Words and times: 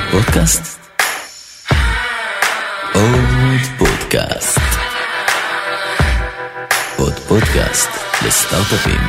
עוד 0.00 0.24
פודקאסט? 0.24 0.78
עוד 2.94 3.60
פודקאסט. 3.78 4.60
עוד 6.98 7.12
פודקאסט 7.12 7.88
לסטארט-אפים. 8.26 9.00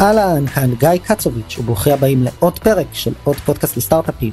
אהלן, 0.00 0.46
כאן 0.46 0.74
גיא 0.74 0.88
קצוביץ' 1.04 1.58
וברוכים 1.58 1.92
הבאים 1.92 2.22
לעוד 2.22 2.58
פרק 2.58 2.86
של 2.92 3.12
עוד 3.24 3.36
פודקאסט 3.36 3.76
לסטארט-אפים. 3.76 4.32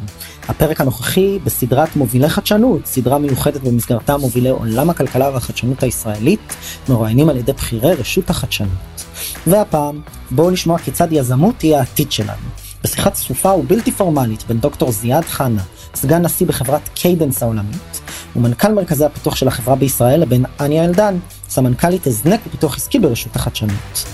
הפרק 0.49 0.81
הנוכחי 0.81 1.39
בסדרת 1.43 1.95
מובילי 1.95 2.29
חדשנות, 2.29 2.85
סדרה 2.85 3.19
מיוחדת 3.19 3.61
במסגרתה 3.61 4.17
מובילי 4.17 4.49
עולם 4.49 4.89
הכלכלה 4.89 5.29
והחדשנות 5.29 5.83
הישראלית, 5.83 6.55
מרואיינים 6.89 7.29
על 7.29 7.37
ידי 7.37 7.53
בכירי 7.53 7.93
רשות 7.93 8.29
החדשנות. 8.29 9.03
והפעם, 9.47 10.01
בואו 10.31 10.49
לשמוע 10.49 10.77
כיצד 10.77 11.07
יזמות 11.11 11.55
תהיה 11.57 11.79
העתיד 11.79 12.11
שלנו. 12.11 12.62
בשיחה 12.83 13.09
צפופה 13.09 13.53
ובלתי 13.53 13.91
פורמלית 13.91 14.43
בין 14.47 14.59
דוקטור 14.59 14.91
זיאד 14.91 15.25
חנה, 15.25 15.61
סגן 15.95 16.21
נשיא 16.21 16.47
בחברת 16.47 16.89
קיידנס 16.93 17.43
העולמית, 17.43 18.01
ומנכ"ל 18.35 18.73
מרכזי 18.73 19.05
הפיתוח 19.05 19.35
של 19.35 19.47
החברה 19.47 19.75
בישראל 19.75 20.21
לבין 20.21 20.45
אניה 20.59 20.85
אלדן, 20.85 21.17
סמנכ"לית 21.49 22.07
הזנק 22.07 22.39
ופיתוח 22.47 22.77
עסקי 22.77 22.99
ברשות 22.99 23.35
החדשנות. 23.35 24.05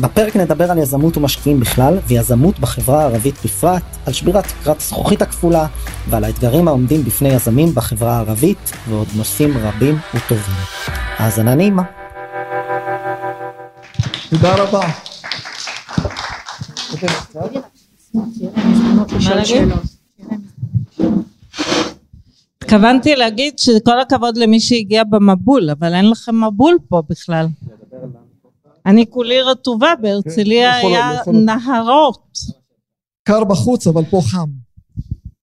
בפרק 0.00 0.36
נדבר 0.36 0.70
על 0.70 0.78
יזמות 0.78 1.16
ומשקיעים 1.16 1.60
בכלל, 1.60 1.98
ויזמות 2.06 2.58
בחברה 2.58 3.02
הערבית 3.02 3.34
בפרט, 3.44 3.82
על 4.06 4.12
שבירת 4.12 4.46
תקרת 4.46 4.80
זכוכית 4.80 5.22
הכפולה, 5.22 5.66
ועל 6.08 6.24
האתגרים 6.24 6.68
העומדים 6.68 7.04
בפני 7.04 7.28
יזמים 7.28 7.74
בחברה 7.74 8.16
הערבית, 8.16 8.72
ועוד 8.88 9.08
נושאים 9.14 9.58
רבים 9.58 9.98
וטובים. 10.14 10.54
האזנה 11.18 11.54
נעימה. 11.54 11.82
תודה 14.30 14.54
רבה. 14.54 14.80
התכוונתי 22.62 23.16
להגיד 23.16 23.58
שכל 23.58 24.00
הכבוד 24.00 24.36
למי 24.36 24.60
שהגיע 24.60 25.04
במבול, 25.04 25.70
אבל 25.70 25.94
אין 25.94 26.10
לכם 26.10 26.44
מבול 26.44 26.78
פה 26.88 27.02
בכלל. 27.08 27.46
אני 28.86 29.10
כולי 29.10 29.40
רטובה, 29.40 29.94
בהרצליה 30.00 30.72
כן, 30.82 30.86
היה 30.86 31.10
נהרות. 31.26 32.38
קר 33.22 33.44
בחוץ, 33.44 33.86
אבל 33.86 34.04
פה 34.10 34.20
חם. 34.24 34.48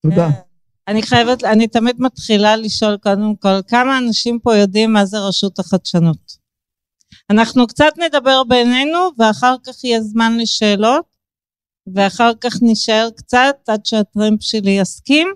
תודה. 0.02 0.30
כן. 0.32 0.40
אני 0.88 1.02
חייבת, 1.02 1.44
אני 1.44 1.68
תמיד 1.68 1.96
מתחילה 2.00 2.56
לשאול 2.56 2.98
קודם 2.98 3.36
כל, 3.36 3.62
כמה 3.68 3.98
אנשים 3.98 4.40
פה 4.40 4.56
יודעים 4.56 4.94
מה 4.94 5.06
זה 5.06 5.20
רשות 5.20 5.60
החדשנות? 5.60 6.38
אנחנו 7.30 7.68
קצת 7.68 7.92
נדבר 8.06 8.44
בינינו, 8.44 9.00
ואחר 9.20 9.56
כך 9.66 9.84
יהיה 9.84 10.02
זמן 10.02 10.38
לשאלות, 10.38 11.06
ואחר 11.96 12.32
כך 12.42 12.54
נשאר 12.62 13.10
קצת 13.16 13.56
עד 13.68 13.86
שהטרמפ 13.86 14.42
שלי 14.42 14.72
יסכים, 14.72 15.28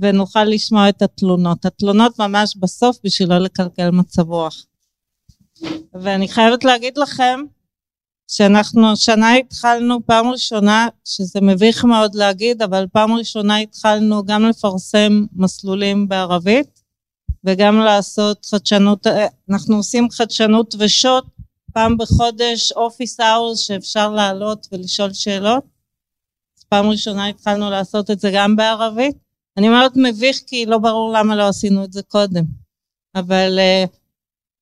ונוכל 0.00 0.44
לשמוע 0.44 0.88
את 0.88 1.02
התלונות. 1.02 1.64
התלונות 1.64 2.18
ממש 2.20 2.56
בסוף 2.56 2.98
בשביל 3.04 3.28
לא 3.28 3.38
לקלקל 3.38 3.90
מצב 3.90 4.30
רוח. 4.30 4.66
ואני 5.94 6.28
חייבת 6.28 6.64
להגיד 6.64 6.98
לכם, 6.98 7.40
שאנחנו 8.28 8.92
השנה 8.92 9.34
התחלנו 9.34 10.06
פעם 10.06 10.26
ראשונה, 10.26 10.88
שזה 11.04 11.40
מביך 11.42 11.84
מאוד 11.84 12.14
להגיד, 12.14 12.62
אבל 12.62 12.86
פעם 12.92 13.12
ראשונה 13.12 13.56
התחלנו 13.56 14.24
גם 14.24 14.44
לפרסם 14.44 15.24
מסלולים 15.32 16.08
בערבית 16.08 16.80
וגם 17.44 17.78
לעשות 17.78 18.46
חדשנות, 18.46 19.06
אה, 19.06 19.26
אנחנו 19.50 19.76
עושים 19.76 20.10
חדשנות 20.10 20.74
ושוט 20.78 21.24
פעם 21.72 21.96
בחודש, 21.98 22.72
אופיס 22.72 23.20
אאורס 23.20 23.58
שאפשר 23.58 24.10
לעלות 24.10 24.66
ולשאול 24.72 25.12
שאלות. 25.12 25.64
אז 26.58 26.64
פעם 26.64 26.86
ראשונה 26.86 27.26
התחלנו 27.26 27.70
לעשות 27.70 28.10
את 28.10 28.20
זה 28.20 28.30
גם 28.34 28.56
בערבית. 28.56 29.16
אני 29.56 29.68
אומרת 29.68 29.92
מביך 29.96 30.40
כי 30.46 30.66
לא 30.66 30.78
ברור 30.78 31.12
למה 31.12 31.36
לא 31.36 31.48
עשינו 31.48 31.84
את 31.84 31.92
זה 31.92 32.02
קודם, 32.02 32.44
אבל 33.14 33.58
אה, 33.58 33.84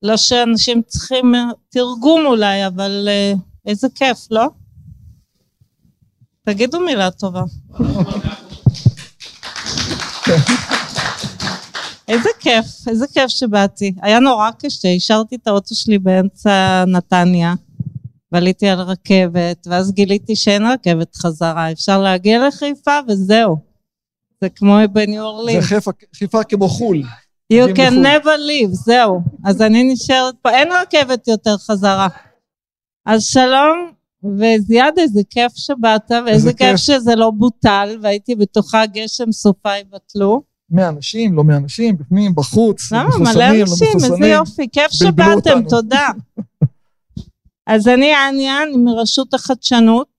לא 0.03 0.17
שאנשים 0.17 0.83
צריכים 0.83 1.35
אה, 1.35 1.51
תרגום 1.69 2.27
אולי, 2.27 2.67
אבל 2.67 3.09
אה, 3.09 3.33
איזה 3.67 3.89
כיף, 3.95 4.19
לא? 4.31 4.47
תגידו 6.45 6.81
מילה 6.81 7.11
טובה. 7.11 7.43
איזה 12.09 12.29
כיף, 12.41 12.65
איזה 12.89 13.07
כיף 13.15 13.27
שבאתי. 13.29 13.93
היה 14.03 14.19
נורא 14.21 14.51
קשה, 14.59 14.89
השארתי 14.89 15.37
את 15.37 15.47
האוטו 15.47 15.75
שלי 15.75 15.99
באמצע 15.99 16.85
נתניה, 16.87 17.55
ועליתי 18.33 18.69
על 18.69 18.81
רכבת, 18.81 19.67
ואז 19.67 19.93
גיליתי 19.93 20.37
שאין 20.37 20.63
רכבת 20.67 21.17
חזרה, 21.17 21.73
אפשר 21.73 22.01
להגיע 22.03 22.49
לחיפה 22.49 22.99
וזהו. 23.09 23.57
זה 24.41 24.49
כמו 24.49 24.77
בניו 24.93 25.15
זה 25.23 25.27
אורלין. 25.27 25.61
חיפה- 25.61 25.91
חיפה 26.15 26.45
כמו 26.45 26.69
חו"ל. 26.69 27.03
You 27.53 27.67
can 27.77 27.81
לחו"ל. 27.81 28.07
never 28.07 28.39
leave, 28.49 28.71
זהו. 28.73 29.21
אז 29.45 29.63
אני 29.63 29.93
נשארת 29.93 30.35
פה, 30.43 30.51
אין 30.51 30.69
רכבת 30.83 31.29
יותר 31.29 31.57
חזרה. 31.59 32.09
אז 33.07 33.25
שלום, 33.25 33.91
וזיאד, 34.25 34.99
איזה 34.99 35.21
כיף 35.31 35.53
שבאת, 35.57 36.11
ואיזה 36.27 36.53
כיף 36.53 36.59
כיף. 36.71 36.77
שזה 36.77 37.15
לא 37.15 37.31
בוטל, 37.31 37.99
והייתי 38.03 38.35
בטוחה 38.35 38.87
גשם 38.87 39.33
סופה 39.33 39.77
יבטלו. 39.79 40.43
100 40.71 40.89
אנשים, 40.89 41.37
לא 41.37 41.45
100 41.45 41.57
אנשים, 41.57 41.97
בפנים, 41.97 42.35
בחוץ, 42.35 42.93
למה? 42.93 43.09
מחוסנים, 43.09 43.37
מלא 43.37 43.57
לא 43.57 43.63
אנשים, 43.63 43.95
איזה. 43.95 44.27
יופי, 44.27 44.69
כיף 44.73 44.93
שבאתם. 44.93 45.63
תודה. 45.69 46.09
אז 47.67 47.89
אני 47.89 48.13
אניה, 48.29 48.63
אני 48.63 48.77
מרשות 48.77 49.35
החדשנות. 49.35 50.19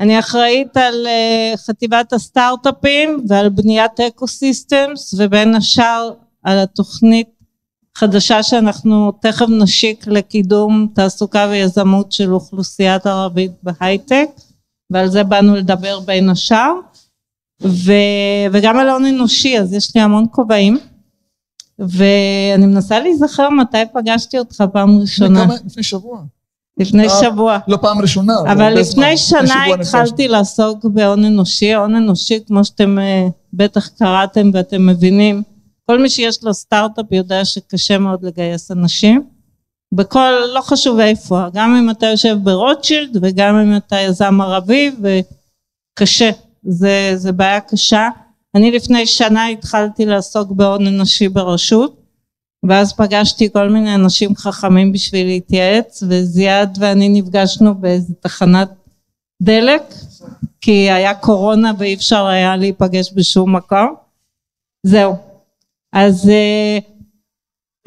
אני 0.00 0.18
אחראית 0.18 0.76
על 0.76 1.06
uh, 1.06 1.56
חטיבת 1.56 2.12
הסטארט-אפים 2.12 3.24
ועל 3.28 3.48
בניית 3.48 4.00
ecosystems, 4.00 5.14
ובין 5.18 5.54
השאר 5.54 6.10
על 6.42 6.58
התוכנית 6.58 7.28
חדשה 7.98 8.42
שאנחנו 8.42 9.12
תכף 9.20 9.46
נשיק 9.48 10.06
לקידום 10.06 10.88
תעסוקה 10.94 11.46
ויזמות 11.50 12.12
של 12.12 12.34
אוכלוסיית 12.34 13.06
ערבית 13.06 13.52
בהייטק, 13.62 14.28
ועל 14.90 15.08
זה 15.08 15.24
באנו 15.24 15.54
לדבר 15.54 16.00
בין 16.00 16.30
השאר. 16.30 16.72
ו... 17.64 17.92
וגם 18.52 18.78
על 18.78 18.88
הון 18.88 19.04
אנושי, 19.04 19.58
אז 19.58 19.72
יש 19.72 19.96
לי 19.96 20.00
המון 20.00 20.26
כובעים. 20.30 20.78
ואני 21.78 22.66
מנסה 22.66 23.00
להיזכר 23.00 23.50
מתי 23.50 23.78
פגשתי 23.92 24.38
אותך 24.38 24.64
פעם 24.72 24.88
לפני 24.88 25.00
ראשונה. 25.02 25.44
כמה- 25.44 25.54
לפני 25.66 25.82
שבוע. 25.82 26.22
לפני 26.78 27.04
אה, 27.04 27.20
שבוע. 27.22 27.58
לא 27.68 27.76
פעם 27.76 28.00
ראשונה. 28.00 28.32
אבל 28.40 28.62
הרבה 28.62 28.82
זמן. 28.82 29.02
לפני 29.02 29.16
שנה 29.16 29.64
התחלתי 29.74 30.28
לעסוק 30.28 30.84
בהון 30.84 31.24
אנושי. 31.24 31.74
הון 31.74 31.94
אנושי, 31.94 32.38
כמו 32.46 32.64
שאתם 32.64 32.98
אה, 32.98 33.26
בטח 33.52 33.88
קראתם 33.88 34.50
ואתם 34.54 34.86
מבינים, 34.86 35.42
כל 35.86 36.02
מי 36.02 36.10
שיש 36.10 36.44
לו 36.44 36.54
סטארט-אפ 36.54 37.06
יודע 37.12 37.44
שקשה 37.44 37.98
מאוד 37.98 38.24
לגייס 38.24 38.70
אנשים. 38.70 39.22
בכל, 39.94 40.30
לא 40.54 40.60
חשוב 40.60 40.98
איפה, 40.98 41.42
גם 41.52 41.74
אם 41.76 41.90
אתה 41.90 42.06
יושב 42.06 42.36
ברוטשילד 42.42 43.18
וגם 43.22 43.56
אם 43.56 43.76
אתה 43.76 43.96
יזם 44.00 44.40
ערבי, 44.40 44.90
וקשה, 45.00 46.30
זה, 46.64 47.12
זה 47.14 47.32
בעיה 47.32 47.60
קשה. 47.60 48.08
אני 48.54 48.70
לפני 48.70 49.06
שנה 49.06 49.46
התחלתי 49.46 50.06
לעסוק 50.06 50.50
בהון 50.50 50.86
אנושי 50.86 51.28
ברשות, 51.28 52.00
ואז 52.68 52.92
פגשתי 52.92 53.48
כל 53.52 53.68
מיני 53.68 53.94
אנשים 53.94 54.36
חכמים 54.36 54.92
בשביל 54.92 55.26
להתייעץ, 55.26 56.02
וזיאד 56.08 56.78
ואני 56.80 57.08
נפגשנו 57.08 57.74
באיזה 57.74 58.14
תחנת 58.20 58.70
דלק, 59.42 59.82
כי 60.60 60.90
היה 60.90 61.14
קורונה 61.14 61.72
ואי 61.78 61.94
אפשר 61.94 62.26
היה 62.26 62.56
להיפגש 62.56 63.12
בשום 63.14 63.56
מקום. 63.56 63.94
זהו. 64.86 65.14
אז 65.92 66.28
אה, 66.28 66.78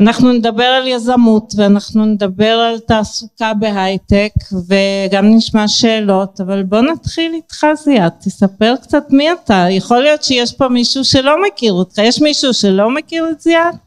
אנחנו 0.02 0.34
נדבר 0.34 0.64
על 0.64 0.88
יזמות 0.88 1.54
ואנחנו 1.58 2.06
נדבר 2.06 2.46
על 2.46 2.80
תעסוקה 2.80 3.54
בהייטק 3.54 4.32
וגם 4.68 5.26
נשמע 5.36 5.68
שאלות, 5.68 6.42
אבל 6.42 6.64
בוא 6.64 6.82
נתחיל 6.82 7.34
איתך 7.34 7.68
זיאד, 7.84 8.12
תספר 8.20 8.76
קצת 8.82 9.04
מי 9.10 9.32
אתה. 9.32 9.66
יכול 9.70 10.00
להיות 10.00 10.24
שיש 10.24 10.54
פה 10.54 10.68
מישהו 10.68 11.04
שלא 11.04 11.36
מכיר 11.48 11.74
אותך. 11.74 11.98
יש 11.98 12.22
מישהו 12.22 12.54
שלא 12.54 12.96
מכיר 12.96 13.30
את 13.32 13.42
זיאד? 13.42 13.78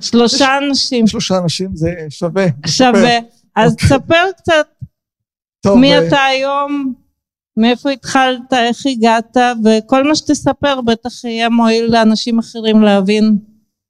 שלושה 0.00 0.58
אנשים. 0.58 1.06
שלושה 1.06 1.38
אנשים 1.38 1.76
זה 1.76 1.94
שווה. 2.10 2.46
שווה. 2.66 3.18
אז 3.56 3.76
תספר 3.76 4.24
קצת 4.36 4.66
טוב, 5.60 5.78
מי 5.78 5.94
אה, 5.94 6.08
אתה 6.08 6.24
היום, 6.24 6.94
מאיפה 7.56 7.90
התחלת, 7.90 8.52
איך 8.52 8.86
הגעת, 8.86 9.36
וכל 9.64 10.08
מה 10.08 10.14
שתספר 10.14 10.80
בטח 10.80 11.24
יהיה 11.24 11.48
מועיל 11.48 11.92
לאנשים 11.92 12.38
אחרים 12.38 12.82
להבין 12.82 13.38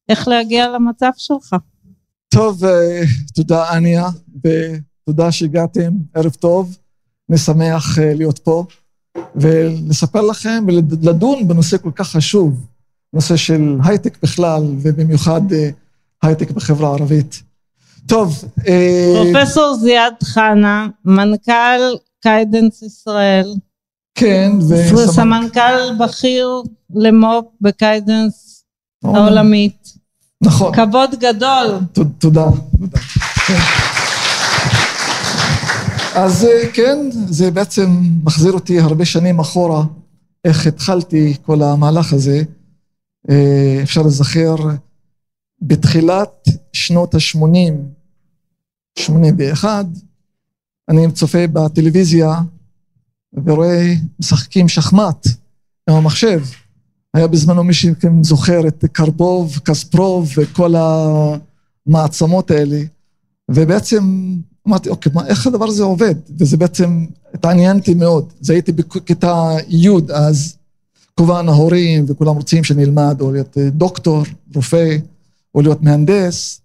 איך 0.08 0.28
להגיע 0.28 0.68
למצב 0.68 1.10
שלך. 1.16 1.56
טוב, 2.28 2.64
אה, 2.64 3.02
תודה 3.34 3.76
אניה, 3.76 4.06
ותודה 4.44 5.32
שהגעתם, 5.32 5.92
ערב 6.14 6.32
טוב. 6.32 6.76
אני 7.30 7.38
שמח 7.38 7.98
אה, 7.98 8.14
להיות 8.14 8.38
פה, 8.38 8.64
ולספר 9.36 10.20
לכם 10.20 10.64
ולדון 10.66 11.48
בנושא 11.48 11.78
כל 11.78 11.90
כך 11.94 12.08
חשוב, 12.08 12.66
נושא 13.12 13.36
של 13.36 13.76
הייטק 13.84 14.18
בכלל, 14.22 14.62
ובמיוחד 14.82 15.52
אה, 15.52 15.70
הייטק 16.22 16.50
בחברה 16.50 16.88
הערבית. 16.88 17.42
טוב, 18.06 18.44
פרופסור 19.14 19.74
זיאד 19.74 20.14
חנה, 20.24 20.88
מנכ"ל 21.04 21.96
קיידנס 22.20 22.82
ישראל, 22.82 23.54
כן, 24.14 24.52
וסמנכ"ל 24.94 25.94
בכיר 25.98 26.62
למו"פ 26.94 27.44
בקיידנס 27.60 28.47
העולמית. 29.04 29.92
נכון. 30.42 30.74
כבוד 30.74 31.10
גדול. 31.20 31.78
תודה. 32.18 32.46
אז 36.14 36.44
אה, 36.44 36.72
כן, 36.72 36.98
זה 37.28 37.50
בעצם 37.50 38.00
מחזיר 38.24 38.52
אותי 38.52 38.80
הרבה 38.80 39.04
שנים 39.04 39.38
אחורה, 39.38 39.84
איך 40.44 40.66
התחלתי 40.66 41.34
כל 41.42 41.62
המהלך 41.62 42.12
הזה. 42.12 42.42
אה, 43.30 43.80
אפשר 43.82 44.02
לזכר, 44.02 44.56
בתחילת 45.62 46.48
שנות 46.72 47.14
ה-80, 47.14 47.72
81, 48.98 49.86
אני 50.88 51.12
צופה 51.12 51.46
בטלוויזיה 51.52 52.34
ורואה 53.44 53.94
משחקים 54.20 54.68
שחמט 54.68 55.26
עם 55.88 55.94
המחשב. 55.94 56.42
היה 57.14 57.26
בזמנו 57.26 57.64
מי 57.64 57.72
שזוכר 57.74 58.68
את 58.68 58.84
קרפוב, 58.92 59.58
קספרוב 59.64 60.32
וכל 60.36 60.74
המעצמות 61.86 62.50
האלה. 62.50 62.80
ובעצם 63.50 64.34
אמרתי, 64.68 64.88
אוקיי, 64.88 65.12
מה, 65.14 65.26
איך 65.26 65.46
הדבר 65.46 65.64
הזה 65.64 65.82
עובד? 65.82 66.14
וזה 66.38 66.56
בעצם 66.56 67.06
התעניינתי 67.34 67.94
מאוד. 67.94 68.32
זה 68.40 68.52
הייתי 68.52 68.72
בכיתה 68.72 69.56
י' 69.68 69.88
אז, 70.14 70.56
כמובן 71.16 71.48
ההורים 71.48 72.04
וכולם 72.08 72.36
רוצים 72.36 72.64
שאני 72.64 72.84
אלמד 72.84 73.20
או 73.20 73.32
להיות 73.32 73.58
דוקטור, 73.58 74.22
רופא, 74.54 74.96
או 75.54 75.62
להיות 75.62 75.82
מהנדס. 75.82 76.60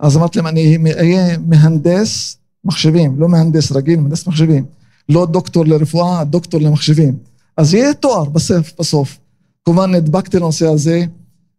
אז 0.00 0.16
אמרתי 0.16 0.38
להם, 0.38 0.46
אני 0.46 0.76
אהיה 0.98 1.38
מהנדס 1.38 2.36
מחשבים, 2.64 3.20
לא 3.20 3.28
מהנדס 3.28 3.72
רגיל, 3.72 4.00
מהנדס 4.00 4.26
מחשבים. 4.26 4.64
לא 5.08 5.26
דוקטור 5.26 5.66
לרפואה, 5.66 6.24
דוקטור 6.24 6.60
למחשבים. 6.60 7.16
אז 7.56 7.74
יהיה 7.74 7.94
תואר 7.94 8.24
בסוף, 8.24 8.72
בסוף. 8.78 9.18
כמובן 9.64 9.94
נדבקתי 9.94 10.36
לנושא 10.36 10.66
הזה, 10.66 11.04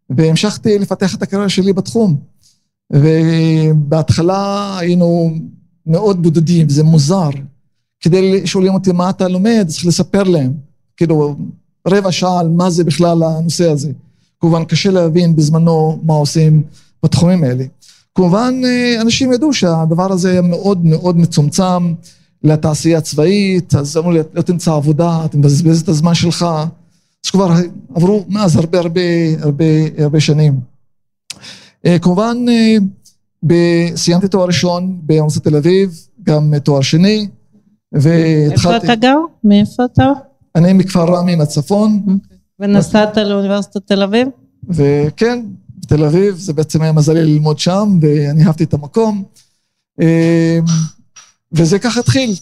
והמשכתי 0.10 0.80
לפתח 0.80 1.16
את 1.16 1.22
הקריירה 1.22 1.50
שלי 1.50 1.74
בתחום. 1.74 2.18
ובהתחלה 2.94 4.78
היינו 4.78 5.32
מאוד 5.86 6.24
בודדים, 6.24 6.70
זה 6.70 6.84
מוזר. 6.84 7.30
כדי 8.00 8.48
שואלים 8.48 8.74
אותי 8.74 8.92
מה 8.92 9.10
אתה 9.10 9.28
לומד, 9.28 9.66
צריך 9.68 9.86
לספר 9.86 10.24
להם. 10.24 10.54
כאילו, 10.98 11.36
רבע 11.88 12.12
שעה 12.12 12.40
על 12.40 12.50
מה 12.50 12.70
זה 12.70 12.84
בכלל 12.84 13.24
הנושא 13.24 13.72
הזה. 13.72 13.92
כמובן, 14.40 14.66
קשה 14.66 14.92
להבין 14.92 15.36
בזמנו 15.36 16.00
מה 16.04 16.14
עושים 16.14 16.64
בתחומים 17.04 17.44
האלה. 17.44 17.64
כמובן, 18.16 18.62
אנשים 19.02 19.34
ידעו 19.34 19.54
שהדבר 19.54 20.12
הזה 20.12 20.32
היה 20.32 20.42
מאוד 20.42 20.86
מאוד 20.86 21.18
מצומצם 21.18 21.94
לתעשייה 22.44 22.98
הצבאית, 22.98 23.76
אז 23.76 23.98
אמרו 23.98 24.12
לי, 24.12 24.20
לא 24.34 24.42
תמצא 24.42 24.74
עבודה, 24.74 25.26
אתה 25.26 25.38
מבזבז 25.38 25.82
את 25.82 25.90
הזמן 25.90 26.14
שלך. 26.14 26.46
אז 27.26 27.30
כבר 27.32 27.54
עברו 27.96 28.26
מאז 28.28 28.56
הרבה 28.56 28.80
הרבה 28.80 29.02
הרבה 29.42 29.66
הרבה 29.98 30.20
שנים. 30.20 30.60
כמובן, 32.02 32.38
סיימתי 33.96 34.28
תואר 34.28 34.46
ראשון 34.48 35.00
באוניברסיטת 35.04 35.48
תל 35.48 35.56
אביב, 35.56 36.08
גם 36.24 36.60
תואר 36.60 36.82
שני, 36.82 37.28
והתחלתי... 37.92 38.76
איפה 38.76 38.78
אתה 38.78 38.96
גר? 38.96 39.18
מאיפה 39.44 39.86
אתה? 39.86 40.12
אני 40.56 40.74
מכפר 40.74 41.06
רמי 41.06 41.36
מהצפון. 41.36 42.04
ונסעת 42.60 43.18
לאוניברסיטת 43.18 43.88
תל 43.88 44.04
אביב? 44.04 44.28
וכן, 44.70 45.46
בתל 45.78 46.04
אביב, 46.04 46.36
זה 46.36 46.54
בעצם 46.54 46.82
היה 46.82 46.92
מזלי 46.92 47.26
ללמוד 47.26 47.60
שם, 47.60 48.00
ואני 48.02 48.46
אהבתי 48.46 48.64
את 48.64 48.74
המקום. 48.74 49.24
וזה 51.52 51.80
ככה 51.80 52.00
התחיל. 52.00 52.36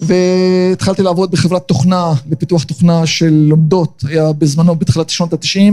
והתחלתי 0.00 1.02
לעבוד 1.02 1.30
בחברת 1.30 1.62
תוכנה, 1.68 2.12
לפיתוח 2.30 2.64
תוכנה 2.64 3.06
של 3.06 3.30
לומדות, 3.48 4.04
היה 4.08 4.32
בזמנו 4.32 4.74
בתחילת 4.76 5.10
שנות 5.10 5.32
ה-90, 5.32 5.72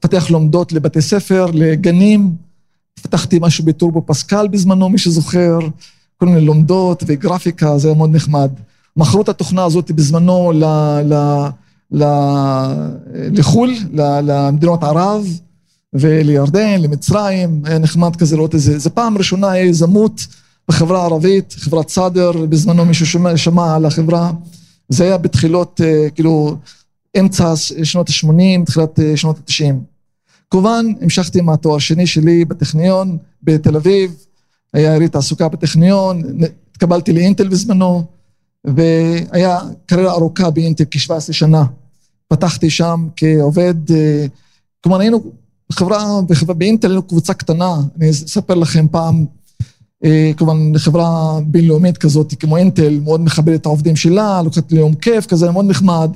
פתח 0.00 0.30
לומדות 0.30 0.72
לבתי 0.72 1.00
ספר, 1.00 1.46
לגנים, 1.54 2.34
פתחתי 3.02 3.38
משהו 3.40 3.64
בטורבו 3.64 4.02
פסקל 4.06 4.48
בזמנו, 4.48 4.88
מי 4.88 4.98
שזוכר, 4.98 5.58
כל 6.16 6.26
מיני 6.26 6.40
לומדות 6.40 7.02
וגרפיקה, 7.06 7.78
זה 7.78 7.88
היה 7.88 7.96
מאוד 7.96 8.14
נחמד. 8.14 8.50
מכרו 8.96 9.22
את 9.22 9.28
התוכנה 9.28 9.64
הזאת 9.64 9.90
בזמנו 9.90 10.52
ל, 10.52 10.64
ל, 11.04 11.14
ל, 11.92 12.04
לחו"ל, 13.14 13.74
למדינות 14.22 14.84
ערב 14.84 15.26
ולירדן, 15.92 16.80
למצרים, 16.80 17.62
היה 17.64 17.78
נחמד 17.78 18.16
כזה 18.16 18.36
לראות 18.36 18.54
איזה, 18.54 18.78
זה 18.78 18.90
פעם 18.90 19.18
ראשונה 19.18 19.50
היה 19.50 19.64
יזמות 19.64 20.26
בחברה 20.70 21.02
הערבית, 21.02 21.54
חברת 21.58 21.88
סאדר, 21.88 22.32
בזמנו 22.46 22.84
מישהו 22.84 23.06
שמע, 23.06 23.36
שמע 23.36 23.74
על 23.76 23.84
החברה, 23.86 24.32
זה 24.88 25.04
היה 25.04 25.18
בתחילות, 25.18 25.80
כאילו, 26.14 26.56
אמצע 27.20 27.56
שנות 27.84 28.08
ה-80, 28.08 28.64
תחילת 28.66 28.98
שנות 29.16 29.38
ה-90. 29.38 29.74
כמובן, 30.50 30.86
המשכתי 31.00 31.38
עם 31.38 31.48
התואר 31.48 31.76
השני 31.76 32.06
שלי 32.06 32.44
בטכניון, 32.44 33.18
בתל 33.42 33.76
אביב, 33.76 34.14
היה 34.74 34.94
יריד 34.94 35.10
תעסוקה 35.10 35.48
בטכניון, 35.48 36.22
התקבלתי 36.70 37.12
לאינטל 37.12 37.48
בזמנו, 37.48 38.04
והיה 38.64 39.58
קריירה 39.86 40.12
ארוכה 40.12 40.50
באינטל 40.50 40.84
כ-17 40.90 41.32
שנה. 41.32 41.64
פתחתי 42.28 42.70
שם 42.70 43.08
כעובד, 43.16 43.74
כלומר 44.80 45.00
היינו 45.00 45.22
חברה, 45.72 46.20
באינטל 46.56 46.88
היינו 46.88 47.02
קבוצה 47.02 47.34
קטנה, 47.34 47.76
אני 47.96 48.10
אספר 48.10 48.54
לכם 48.54 48.86
פעם, 48.90 49.26
כמובן 50.36 50.78
חברה 50.78 51.38
בינלאומית 51.46 51.98
כזאת 51.98 52.34
כמו 52.34 52.56
אינטל, 52.56 53.00
מאוד 53.04 53.20
מכבדת 53.20 53.60
את 53.60 53.66
העובדים 53.66 53.96
שלה, 53.96 54.42
לוקחת 54.42 54.72
לי 54.72 54.78
יום 54.78 54.94
כיף 54.94 55.26
כזה, 55.26 55.50
מאוד 55.50 55.64
נחמד. 55.64 56.10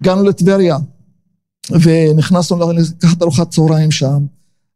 הגענו 0.00 0.22
לטבריה, 0.22 0.76
ונכנסנו 1.70 2.72
לקחת 2.72 3.22
ארוחת 3.22 3.50
צהריים 3.50 3.90
שם. 3.90 4.26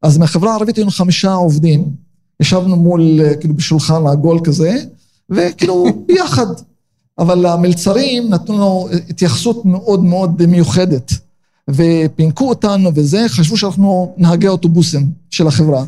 אז 0.02 0.18
מהחברה 0.18 0.52
הערבית 0.52 0.76
היינו 0.76 0.90
חמישה 0.90 1.32
עובדים. 1.32 1.84
ישבנו 2.40 2.76
מול, 2.76 3.20
כאילו 3.40 3.54
בשולחן 3.54 4.06
עגול 4.06 4.40
כזה, 4.44 4.76
וכאילו 5.30 5.86
ביחד. 6.06 6.46
אבל 7.18 7.46
המלצרים 7.46 8.30
נתנו 8.30 8.54
לנו 8.54 8.88
התייחסות 9.08 9.64
מאוד 9.64 10.04
מאוד 10.04 10.46
מיוחדת. 10.46 11.12
ופינקו 11.70 12.48
אותנו 12.48 12.90
וזה, 12.94 13.24
חשבו 13.28 13.56
שאנחנו 13.56 14.14
נהגי 14.16 14.48
אוטובוסים 14.48 15.10
של 15.30 15.46
החברה. 15.46 15.84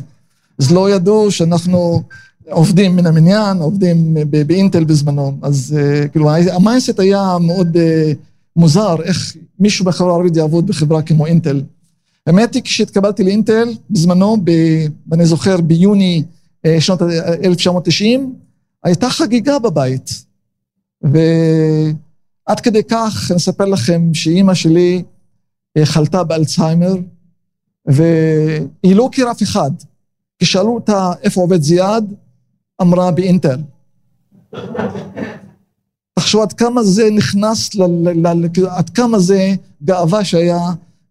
אז 0.59 0.71
לא 0.71 0.91
ידעו 0.91 1.31
שאנחנו 1.31 2.03
עובדים 2.49 2.95
מן 2.95 3.05
המניין, 3.05 3.57
עובדים 3.57 4.17
באינטל 4.47 4.83
בזמנו. 4.83 5.37
אז 5.41 5.77
כאילו, 6.11 6.29
המיינסט 6.31 6.99
היה 6.99 7.37
מאוד 7.41 7.77
מוזר, 8.55 8.95
איך 9.03 9.35
מישהו 9.59 9.85
בחברה 9.85 10.11
הערבית 10.11 10.35
יעבוד 10.35 10.67
בחברה 10.67 11.01
כמו 11.01 11.25
אינטל. 11.25 11.61
האמת 12.27 12.53
היא, 12.53 12.63
כשהתקבלתי 12.63 13.23
לאינטל, 13.23 13.69
בזמנו, 13.89 14.37
ב, 14.43 14.51
אני 15.11 15.25
זוכר, 15.25 15.61
ביוני 15.61 16.23
שנות 16.79 17.01
1990, 17.43 18.35
הייתה 18.83 19.09
חגיגה 19.09 19.59
בבית. 19.59 20.23
ועד 21.01 22.59
כדי 22.63 22.83
כך, 22.83 23.27
אני 23.31 23.37
אספר 23.37 23.65
לכם 23.65 24.13
שאימא 24.13 24.53
שלי 24.53 25.03
חלתה 25.83 26.23
באלצהיימר, 26.23 26.95
והיא 27.85 28.95
לא 28.95 29.05
הכירה 29.05 29.31
אף 29.31 29.43
אחד. 29.43 29.71
כשאלו 30.43 30.75
אותה 30.75 31.11
איפה 31.23 31.41
עובד 31.41 31.61
זיאד, 31.61 32.13
אמרה 32.81 33.11
באינטל. 33.11 33.61
תחשוב 36.19 36.41
עד 36.41 36.53
כמה 36.53 36.83
זה 36.83 37.09
נכנס, 37.11 37.75
ל, 37.75 37.83
ל, 37.83 38.27
ל, 38.27 38.47
עד 38.69 38.89
כמה 38.89 39.19
זה 39.19 39.55
גאווה 39.83 40.25
שהיה 40.25 40.59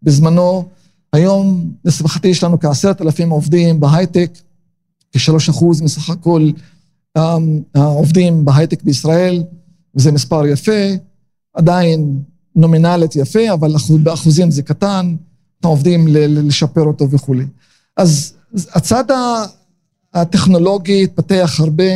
בזמנו. 0.03 0.65
היום, 1.13 1.71
לשמחתי, 1.85 2.27
יש 2.27 2.43
לנו 2.43 2.59
כעשרת 2.59 3.01
אלפים 3.01 3.29
עובדים 3.29 3.79
בהייטק, 3.79 4.31
כשלוש 5.11 5.49
אחוז 5.49 5.81
מסך 5.81 6.09
הכל 6.09 6.49
העובדים 7.75 8.45
בהייטק 8.45 8.83
בישראל, 8.83 9.43
וזה 9.95 10.11
מספר 10.11 10.45
יפה, 10.45 10.81
עדיין 11.53 12.19
נומינלית 12.55 13.15
יפה, 13.15 13.53
אבל 13.53 13.75
באחוזים 14.03 14.51
זה 14.51 14.63
קטן, 14.63 15.15
אנחנו 15.57 15.69
עובדים 15.69 16.07
לשפר 16.09 16.81
אותו 16.81 17.09
וכולי. 17.09 17.45
אז 17.97 18.33
הצד 18.53 19.03
הטכנולוגי 20.13 21.03
התפתח 21.03 21.55
הרבה. 21.59 21.93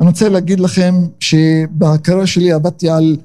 אני 0.00 0.08
רוצה 0.08 0.28
להגיד 0.28 0.60
לכם 0.60 0.94
שבקריירה 1.20 2.26
שלי 2.26 2.52
עבדתי 2.52 2.88
על, 2.88 3.16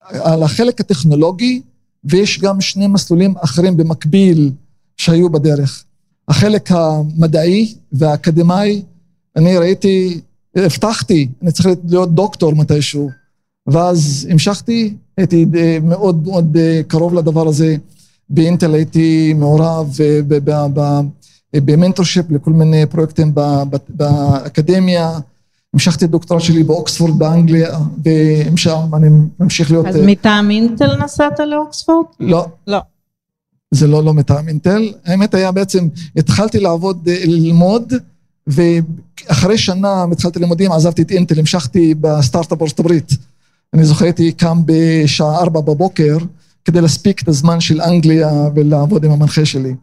על 0.00 0.42
החלק 0.42 0.80
הטכנולוגי, 0.80 1.62
ויש 2.04 2.40
גם 2.40 2.60
שני 2.60 2.86
מסלולים 2.86 3.34
אחרים 3.44 3.76
במקביל 3.76 4.52
שהיו 4.96 5.30
בדרך. 5.30 5.84
החלק 6.28 6.68
המדעי 6.70 7.74
והאקדמאי, 7.92 8.82
אני 9.36 9.58
ראיתי, 9.58 10.20
הבטחתי, 10.56 11.28
אני 11.42 11.52
צריך 11.52 11.68
להיות 11.88 12.14
דוקטור 12.14 12.54
מתישהו, 12.54 13.10
ואז 13.66 14.28
המשכתי, 14.30 14.94
הייתי 15.16 15.46
מאוד 15.82 16.26
מאוד 16.26 16.56
קרוב 16.88 17.14
לדבר 17.14 17.48
הזה. 17.48 17.76
באינטל 18.28 18.74
הייתי 18.74 19.32
מעורב 19.34 19.98
ב 21.64 21.70
mentorship 21.70 22.30
לכל 22.30 22.50
מיני 22.50 22.86
פרויקטים 22.86 23.34
באקדמיה, 23.88 25.18
המשכתי 25.74 26.04
הדוקטורט 26.04 26.42
שלי 26.42 26.62
באוקספורד 26.62 27.18
באנגליה, 27.18 27.78
ומשם 28.04 28.94
אני 28.94 29.08
ממשיך 29.40 29.70
להיות... 29.70 29.86
אז 29.86 29.96
אה, 29.96 30.06
מטעם 30.06 30.50
אינטל 30.50 30.96
נסעת 31.04 31.40
לאוקספורד? 31.40 32.06
לא, 32.20 32.46
לא. 32.66 32.78
זה 33.70 33.86
לא, 33.86 34.04
לא 34.04 34.14
מטעם 34.14 34.48
אינטל. 34.48 34.92
האמת 35.04 35.34
היה 35.34 35.52
בעצם, 35.52 35.88
התחלתי 36.16 36.60
לעבוד, 36.60 37.08
אה, 37.08 37.22
ללמוד, 37.24 37.92
ואחרי 38.46 39.58
שנה 39.58 40.04
התחלתי 40.12 40.38
לימודים, 40.38 40.72
עזבתי 40.72 41.02
את 41.02 41.10
אינטל, 41.10 41.38
המשכתי 41.38 41.94
בסטארט-אפ 41.94 42.58
בארצות 42.58 42.78
הברית. 42.78 43.12
אני 43.74 43.84
זוכר 43.84 44.04
הייתי 44.04 44.32
קם 44.32 44.58
בשעה 44.66 45.38
ארבע 45.38 45.60
בבוקר, 45.60 46.16
כדי 46.64 46.80
להספיק 46.80 47.22
את 47.22 47.28
הזמן 47.28 47.60
של 47.60 47.80
אנגליה 47.80 48.30
ולעבוד 48.54 49.04
עם 49.04 49.10
המנחה 49.10 49.44
שלי. 49.44 49.74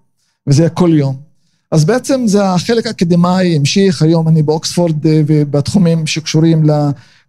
וזה 0.48 0.64
היה 0.64 0.70
כל 0.70 0.90
יום. 0.94 1.33
אז 1.74 1.86
בעצם 1.86 2.22
זה 2.28 2.46
החלק 2.46 2.88
האקדמאי 2.88 3.56
המשיך, 3.56 4.02
היום 4.02 4.28
אני 4.28 4.44
באוקספורד 4.44 5.08
אה, 5.08 5.22
ובתחומים 5.28 6.08
שקשורים 6.08 6.64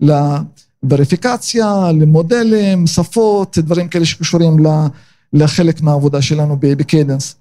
לווריפיקציה, 0.01 1.93
למודלים, 1.93 2.87
שפות, 2.87 3.59
דברים 3.59 3.89
כאלה 3.89 4.05
שקשורים 4.05 4.57
לחלק 5.33 5.81
מהעבודה 5.81 6.23
שלנו 6.23 6.57
ב- 6.57 6.73
בקיידנס. 6.73 7.35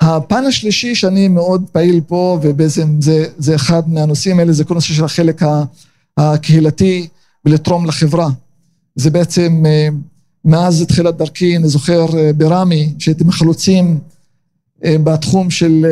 הפן 0.00 0.44
השלישי 0.44 0.94
שאני 0.94 1.28
מאוד 1.28 1.64
פעיל 1.72 2.00
פה, 2.06 2.38
ובעצם 2.42 3.00
זה, 3.00 3.26
זה 3.38 3.54
אחד 3.54 3.88
מהנושאים 3.88 4.38
האלה, 4.38 4.52
זה 4.52 4.64
כל 4.64 4.74
נושא 4.74 4.94
של 4.94 5.04
החלק 5.04 5.42
הקהילתי 6.16 7.08
ולתרום 7.44 7.86
לחברה. 7.86 8.28
זה 8.96 9.10
בעצם, 9.10 9.62
אה, 9.66 9.88
מאז 10.44 10.84
תחילת 10.88 11.16
דרכי, 11.16 11.56
אני 11.56 11.68
זוכר 11.68 12.06
אה, 12.18 12.32
ברמי, 12.32 12.94
שהייתי 12.98 13.24
מחלוצים 13.24 13.86
אה, 13.86 14.12
בתחום 14.84 15.50
של 15.50 15.86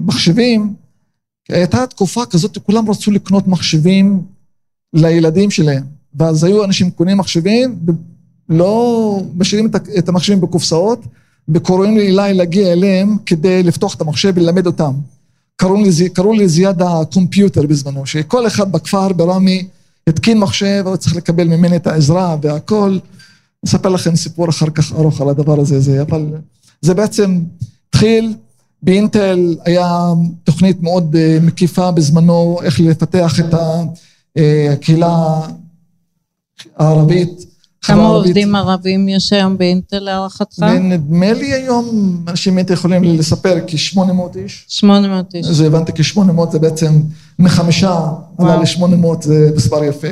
מחשבים, 0.00 0.74
הייתה 1.48 1.86
תקופה 1.86 2.26
כזאת, 2.26 2.58
כולם 2.58 2.90
רצו 2.90 3.10
לקנות 3.10 3.48
מחשבים 3.48 4.22
לילדים 4.92 5.50
שלהם. 5.50 5.82
ואז 6.14 6.44
היו 6.44 6.64
אנשים 6.64 6.90
קונים 6.90 7.18
מחשבים, 7.18 7.78
לא 8.48 9.22
משאירים 9.36 9.70
את 9.98 10.08
המחשבים 10.08 10.40
בקופסאות, 10.40 11.06
וקוראים 11.48 11.96
לי 11.96 12.12
להגיע 12.12 12.72
אליהם 12.72 13.16
כדי 13.26 13.62
לפתוח 13.62 13.94
את 13.94 14.00
המחשב 14.00 14.32
וללמד 14.36 14.66
אותם. 14.66 14.92
קראו 15.56 15.82
לי, 15.82 16.08
קראו 16.08 16.32
לי 16.32 16.48
זיאד 16.48 16.82
הקומפיוטר 16.82 17.66
בזמנו, 17.66 18.06
שכל 18.06 18.46
אחד 18.46 18.72
בכפר 18.72 19.12
ברמי 19.12 19.66
התקין 20.06 20.38
מחשב, 20.38 20.82
הוא 20.86 20.96
צריך 20.96 21.16
לקבל 21.16 21.48
ממני 21.48 21.76
את 21.76 21.86
העזרה 21.86 22.36
והכל. 22.42 22.98
אספר 23.66 23.88
לכם 23.88 24.16
סיפור 24.16 24.48
אחר 24.48 24.70
כך 24.70 24.92
ארוך 24.92 25.20
על 25.20 25.28
הדבר 25.28 25.60
הזה, 25.60 25.80
זה, 25.80 26.02
אבל 26.02 26.26
זה 26.84 26.94
בעצם 26.94 27.40
התחיל, 27.88 28.34
באינטל 28.82 29.56
היה 29.64 30.12
תוכנית 30.44 30.82
מאוד 30.82 31.16
אה, 31.16 31.38
מקיפה 31.42 31.90
בזמנו, 31.90 32.58
איך 32.62 32.80
לפתח 32.80 33.40
את 33.40 33.54
אה, 34.38 34.72
הקהילה 34.72 35.40
הערבית. 36.76 37.44
כמה 37.82 38.06
עובדים 38.06 38.56
ערבים 38.56 39.08
יש 39.08 39.32
היום 39.32 39.58
באינטל 39.58 39.98
להערכתך? 39.98 40.62
נדמה 40.62 41.32
לי 41.32 41.52
היום, 41.52 42.16
אנשים 42.28 42.56
הייתי 42.56 42.72
יכולים 42.72 43.02
לספר, 43.04 43.54
כ-800 43.66 44.36
איש. 44.36 44.64
800 44.68 45.34
איש. 45.34 45.46
זה 45.46 45.66
הבנתי, 45.66 45.92
כ-800 45.92 46.50
זה 46.52 46.58
בעצם 46.58 46.92
מחמישה 47.38 48.00
עלה 48.38 48.56
ל-800, 48.56 49.06
זה 49.22 49.50
מספר 49.56 49.84
יפה. 49.84 50.08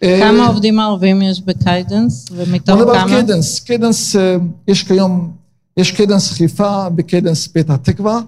כמה 0.00 0.46
עובדים 0.46 0.80
ערבים 0.80 1.22
יש 1.22 1.40
בקיידנס, 1.40 2.26
ומתוך 2.32 2.66
כמה? 2.66 2.84
בוא 2.84 2.84
נדבר 2.84 3.00
על 3.00 3.08
קיידנס. 3.08 3.60
קיידנס, 3.60 4.16
יש 4.68 4.82
כיום, 4.82 5.41
יש 5.76 5.92
קיידנס 5.92 6.30
חיפה 6.30 6.86
וקיידנס 6.96 7.46
פתח 7.46 7.76
תקווה, 7.76 8.20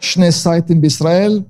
שני 0.00 0.32
סייטים 0.32 0.80
בישראל. 0.80 1.42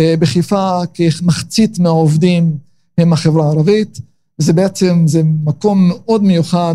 בחיפה 0.00 0.80
כמחצית 0.94 1.78
מהעובדים 1.78 2.58
הם 2.98 3.12
החברה 3.12 3.46
הערבית. 3.46 4.00
זה 4.38 4.52
בעצם, 4.52 5.02
זה 5.06 5.22
מקום 5.44 5.88
מאוד 5.88 6.22
מיוחד, 6.22 6.74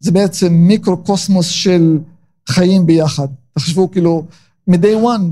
זה 0.00 0.12
בעצם 0.12 0.52
מיקרו-קוסמוס 0.52 1.46
של 1.46 1.98
חיים 2.48 2.86
ביחד. 2.86 3.28
תחשבו 3.52 3.90
כאילו, 3.90 4.24
מ-day 4.66 5.02
one, 5.02 5.22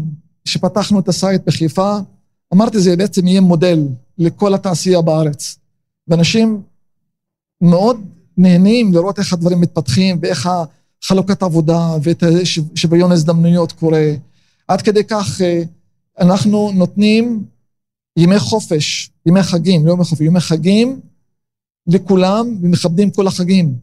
כשפתחנו 0.45 1.01
את 1.01 1.09
ה 1.09 1.15
site 1.15 1.43
בחיפה, 1.47 1.99
אמרתי 2.55 2.81
זה 2.81 2.97
בעצם 2.97 3.27
יהיה 3.27 3.41
מודל 3.41 3.89
לכל 4.19 4.55
התעשייה 4.55 5.01
בארץ. 5.01 5.59
ואנשים 6.09 6.63
מאוד 7.61 8.01
נהנים 8.37 8.93
לראות 8.93 9.19
איך 9.19 9.33
הדברים 9.33 9.61
מתפתחים 9.61 10.19
ואיך 10.23 10.49
החלוקת 11.05 11.43
עבודה 11.43 11.97
ואת 12.03 12.23
שוויון 12.75 13.13
הזדמנויות 13.13 13.73
קורה. 13.73 14.13
עד 14.69 14.83
כדי 14.83 15.05
כך 15.05 15.41
אנחנו 16.21 16.71
נותנים 16.75 17.45
ימי 18.17 18.39
חופש, 18.39 19.11
ימי 19.27 19.43
חגים, 19.43 19.87
לא 19.87 19.93
ימי 19.93 20.05
חופש, 20.05 20.21
ימי 20.21 20.41
חגים 20.41 21.01
לכולם 21.87 22.57
ומכבדים 22.63 23.11
כל 23.11 23.27
החגים. 23.27 23.75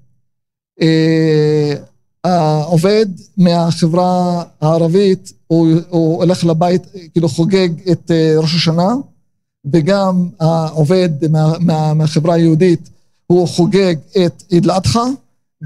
העובד 2.24 3.06
מהחברה 3.38 4.44
הערבית, 4.62 5.34
הוא, 5.48 5.68
הוא 5.90 6.24
הולך 6.24 6.46
לבית, 6.46 6.82
כאילו 7.12 7.30
חוגג 7.30 7.70
את 7.92 8.12
ראש 8.38 8.56
השנה, 8.56 8.96
וגם 9.74 10.30
העובד 10.40 11.10
מה, 11.32 11.54
מה, 11.60 11.94
מהחברה 11.94 12.36
היהודית, 12.36 12.90
הוא 13.28 13.48
חוגג 13.48 13.96
את 14.26 14.44
עיד 14.50 14.66
אל-אדחא, 14.66 15.04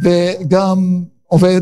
וגם 0.03 1.03
עובד, 1.31 1.61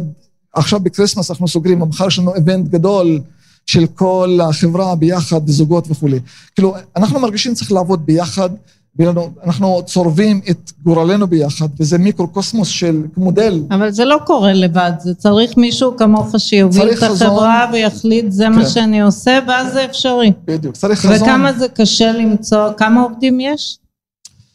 עכשיו 0.54 0.80
ב 0.80 0.85
Christmas 0.85 1.32
אנחנו 1.32 1.48
סוגרים, 1.48 1.80
מחר 1.80 2.08
יש 2.08 2.20
לנו 2.20 2.36
event 2.36 2.68
גדול 2.68 3.20
של 3.66 3.86
כל 3.96 4.40
החברה 4.44 4.96
ביחד, 4.96 5.48
זוגות 5.48 5.86
וכולי. 5.90 6.20
כאילו, 6.56 6.76
אנחנו 6.96 7.20
מרגישים 7.20 7.56
שצריך 7.56 7.72
לעבוד 7.72 8.06
ביחד, 8.06 8.50
ואנחנו 8.96 9.82
צורבים 9.86 10.42
את 10.50 10.72
גורלנו 10.84 11.28
ביחד, 11.28 11.68
וזה 11.80 11.98
מיקרו-קוסמוס 11.98 12.68
של 12.68 13.04
מודל. 13.18 13.64
אבל 13.72 13.92
זה 13.92 14.06
לא 14.06 14.18
קורה 14.26 14.54
לבד, 14.54 14.92
זה 15.00 15.16
צריך 15.16 15.58
מישהו 15.58 15.98
כמוך 15.98 16.36
שיוביל 16.38 16.90
את 16.92 17.04
החברה 17.04 17.66
חזון. 17.68 17.74
ויחליט, 17.74 18.26
זה 18.30 18.44
כן. 18.44 18.52
מה 18.52 18.70
שאני 18.70 19.02
עושה, 19.02 19.40
ואז 19.48 19.74
זה 19.74 19.86
אפשרי. 19.86 20.32
בדיוק, 20.46 20.76
צריך 20.76 21.00
חזון. 21.00 21.28
וכמה 21.28 21.54
זה 21.54 21.68
קשה 21.68 22.12
למצוא, 22.12 22.74
כמה 22.78 23.02
עובדים 23.02 23.40
יש? 23.40 23.78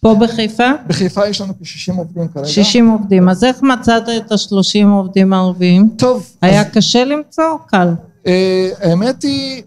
פה 0.04 0.14
בחיפה? 0.20 0.70
בחיפה 0.88 1.28
יש 1.28 1.40
לנו 1.40 1.54
כ-60 1.58 1.96
עובדים 1.96 2.28
כרגע. 2.28 2.46
60 2.46 2.88
עובדים, 2.88 3.28
אז 3.28 3.44
איך 3.44 3.62
מצאת 3.62 4.02
את 4.08 4.32
ה-30 4.32 4.86
עובדים 4.86 5.32
הערביים? 5.32 5.88
טוב. 5.98 6.30
היה 6.42 6.60
אז... 6.60 6.66
קשה 6.72 7.04
למצוא? 7.04 7.44
קל. 7.66 7.88
אה, 8.26 8.70
האמת 8.80 9.22
היא, 9.22 9.62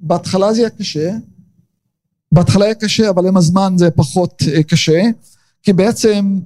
בהתחלה 0.00 0.52
זה 0.52 0.60
היה 0.60 0.70
קשה. 0.70 1.10
בהתחלה 2.32 2.64
היה 2.64 2.74
קשה, 2.74 3.10
אבל 3.10 3.26
עם 3.26 3.36
הזמן 3.36 3.74
זה 3.76 3.90
פחות 3.90 4.42
קשה, 4.66 5.02
כי 5.62 5.72
בעצם 5.72 6.38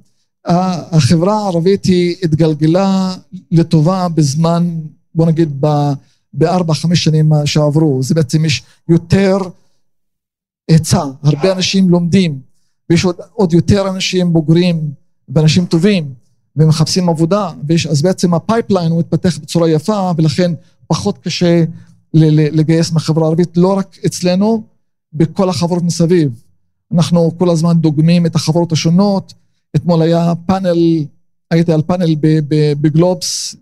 החברה 0.44 1.34
הערבית 1.34 1.84
היא 1.84 2.16
התגלגלה 2.22 3.14
לטובה 3.50 4.08
בזמן, 4.08 4.80
בוא 5.14 5.26
נגיד, 5.26 5.64
בארבע, 6.32 6.74
חמש 6.74 7.04
שנים 7.04 7.32
שעברו. 7.44 8.02
זה 8.02 8.14
בעצם 8.14 8.44
יש 8.44 8.62
יותר 8.88 9.38
היצע, 10.68 11.04
הרבה 11.22 11.52
אנשים 11.52 11.90
לומדים, 11.90 12.51
ויש 12.92 13.04
עוד, 13.04 13.16
עוד 13.32 13.52
יותר 13.52 13.88
אנשים 13.88 14.32
בוגרים 14.32 14.90
ואנשים 15.28 15.66
טובים, 15.66 16.14
ומחפשים 16.56 17.08
עבודה, 17.08 17.50
ויש, 17.66 17.86
אז 17.86 18.02
בעצם 18.02 18.34
ה 18.34 18.40
pipeline 18.40 18.92
הוא 18.92 19.00
מתפתח 19.00 19.38
בצורה 19.38 19.70
יפה, 19.70 20.10
ולכן 20.16 20.52
פחות 20.86 21.18
קשה 21.18 21.64
לגייס 22.14 22.92
מהחברה 22.92 23.24
הערבית, 23.24 23.56
לא 23.56 23.78
רק 23.78 23.98
אצלנו, 24.06 24.62
בכל 25.12 25.48
החברות 25.48 25.82
מסביב. 25.82 26.42
אנחנו 26.94 27.38
כל 27.38 27.50
הזמן 27.50 27.78
דוגמים 27.78 28.26
את 28.26 28.34
החברות 28.34 28.72
השונות. 28.72 29.34
אתמול 29.76 30.02
היה 30.02 30.32
פאנל, 30.46 31.04
הייתי 31.50 31.72
על 31.72 31.82
פאנל 31.82 32.14
בגלובס, 32.80 33.56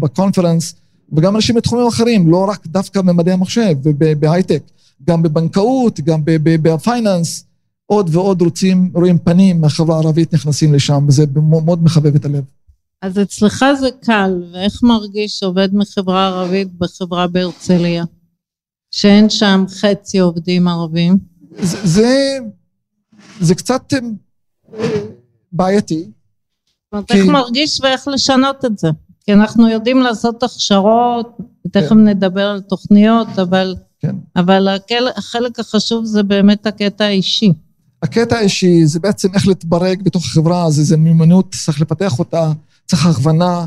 ב 0.00 0.06
conference, 0.06 0.74
וגם 1.12 1.36
אנשים 1.36 1.54
בתחומים 1.54 1.86
אחרים, 1.86 2.30
לא 2.30 2.44
רק 2.48 2.66
דווקא 2.66 3.00
במדעי 3.00 3.34
המחשב 3.34 3.76
ובהייטק, 3.82 4.62
גם 5.08 5.22
בבנקאות, 5.22 6.00
גם 6.00 6.20
ב 6.24 6.37
finance, 6.37 7.44
עוד 7.90 8.10
ועוד 8.12 8.42
רוצים, 8.42 8.90
רואים 8.94 9.18
פנים 9.18 9.60
מהחברה 9.60 9.96
הערבית 9.96 10.34
נכנסים 10.34 10.74
לשם, 10.74 11.04
וזה 11.08 11.24
מאוד 11.62 11.82
מחבב 11.82 12.14
את 12.14 12.24
הלב. 12.24 12.44
אז 13.02 13.18
אצלך 13.18 13.64
זה 13.80 13.88
קל, 14.00 14.42
ואיך 14.52 14.82
מרגיש 14.82 15.42
עובד 15.42 15.68
מחברה 15.72 16.26
ערבית 16.26 16.68
בחברה 16.78 17.26
בהרצליה? 17.26 18.04
שאין 18.90 19.30
שם 19.30 19.64
חצי 19.68 20.18
עובדים 20.18 20.68
ערבים? 20.68 21.18
זה, 21.58 21.86
זה, 21.86 22.38
זה 23.40 23.54
קצת 23.54 23.92
אה, 23.92 24.88
בעייתי. 25.52 26.04
זאת 26.04 26.92
אומרת, 26.92 27.12
כי... 27.12 27.18
איך 27.18 27.26
מרגיש 27.26 27.80
ואיך 27.80 28.08
לשנות 28.08 28.64
את 28.64 28.78
זה? 28.78 28.88
כי 29.24 29.32
אנחנו 29.32 29.68
יודעים 29.68 30.00
לעשות 30.00 30.42
הכשרות, 30.42 31.38
ותכף 31.66 31.88
כן. 31.88 32.04
נדבר 32.04 32.46
על 32.46 32.60
תוכניות, 32.60 33.28
אבל, 33.42 33.74
כן. 34.00 34.16
אבל 34.36 34.68
החלק 35.16 35.60
החשוב 35.60 36.04
זה 36.04 36.22
באמת 36.22 36.66
הקטע 36.66 37.04
האישי. 37.04 37.52
הקטע 38.02 38.36
האישי 38.36 38.86
זה 38.86 39.00
בעצם 39.00 39.28
איך 39.34 39.48
להתברג 39.48 40.02
בתוך 40.02 40.24
החברה, 40.24 40.70
זה, 40.70 40.84
זה 40.84 40.96
מיומנות, 40.96 41.54
צריך 41.64 41.80
לפתח 41.80 42.18
אותה, 42.18 42.52
צריך 42.86 43.06
הכוונה, 43.06 43.66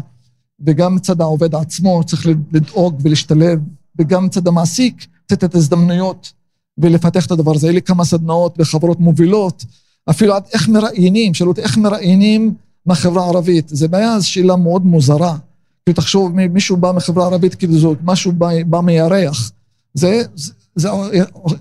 וגם 0.65 0.95
מצד 0.95 1.21
העובד 1.21 1.55
עצמו 1.55 2.03
צריך 2.03 2.27
לדאוג 2.51 2.99
ולהשתלב, 3.03 3.59
וגם 3.99 4.25
מצד 4.25 4.47
המעסיק 4.47 5.05
לתת 5.31 5.43
את 5.43 5.55
ההזדמנויות 5.55 6.33
ולפתח 6.77 7.25
את 7.25 7.31
הדבר 7.31 7.55
הזה. 7.55 7.67
היו 7.67 7.73
לי 7.73 7.81
כמה 7.81 8.05
סדנאות 8.05 8.57
בחברות 8.57 8.99
מובילות, 8.99 9.65
אפילו 10.09 10.35
עד 10.35 10.43
איך 10.53 10.69
מראיינים, 10.69 11.33
שאלו 11.33 11.51
אותי 11.51 11.61
איך 11.61 11.77
מראיינים 11.77 12.53
מהחברה 12.85 13.23
הערבית. 13.23 13.69
זו 13.69 13.89
בעיה, 13.89 14.19
זו 14.19 14.29
שאלה 14.29 14.55
מאוד 14.55 14.85
מוזרה. 14.85 15.37
כאילו 15.85 15.95
תחשוב, 15.95 16.31
מישהו 16.31 16.77
בא 16.77 16.91
מחברה 16.91 17.25
ערבית, 17.25 17.55
כאילו 17.55 17.79
זה 17.79 17.87
משהו 18.03 18.31
בא, 18.31 18.63
בא 18.65 18.79
מירח. 18.79 19.51
זה, 19.93 20.23
זה, 20.35 20.51
זה, 20.75 20.89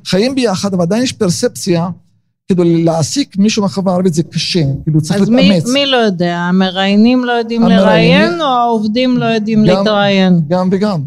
חיים 0.04 0.34
ביחד, 0.34 0.74
אבל 0.74 0.82
עדיין 0.82 1.02
יש 1.02 1.12
פרספציה, 1.12 1.88
כאילו 2.54 2.84
להעסיק 2.84 3.36
מישהו 3.36 3.62
מהחברה 3.62 3.92
הערבית 3.92 4.14
זה 4.14 4.22
קשה, 4.22 4.64
כאילו 4.82 5.00
צריך 5.00 5.20
להתאמץ. 5.20 5.64
אז 5.64 5.72
מי, 5.72 5.80
מי 5.80 5.86
לא 5.86 5.96
יודע? 5.96 6.36
המראיינים 6.36 7.24
לא 7.24 7.32
יודעים 7.32 7.62
לראיין, 7.62 8.40
או 8.40 8.46
העובדים 8.46 9.16
לא 9.16 9.24
יודעים 9.24 9.64
להתראיין? 9.64 10.40
גם 10.48 10.68
וגם. 10.72 11.02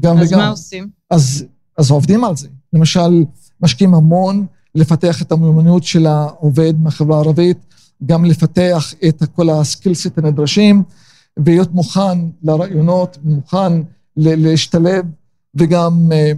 גם 0.00 0.18
אז 0.18 0.28
וגם. 0.28 0.38
מה 0.38 0.48
עושים? 0.48 0.88
אז, 1.10 1.44
אז 1.78 1.90
עובדים 1.90 2.24
על 2.24 2.36
זה. 2.36 2.48
למשל, 2.72 3.24
משקיעים 3.60 3.94
המון 3.94 4.46
לפתח 4.74 5.22
את 5.22 5.32
המיומנות 5.32 5.84
של 5.84 6.06
העובד 6.06 6.74
מהחברה 6.82 7.16
הערבית, 7.16 7.58
גם 8.06 8.24
לפתח 8.24 8.94
את 9.08 9.22
כל 9.32 9.50
הסקילסט 9.50 10.18
הנדרשים, 10.18 10.82
ולהיות 11.36 11.74
מוכן 11.74 12.18
לרעיונות, 12.42 13.18
מוכן 13.24 13.72
להשתלב, 14.16 15.04
וגם, 15.54 16.12
אה, 16.12 16.32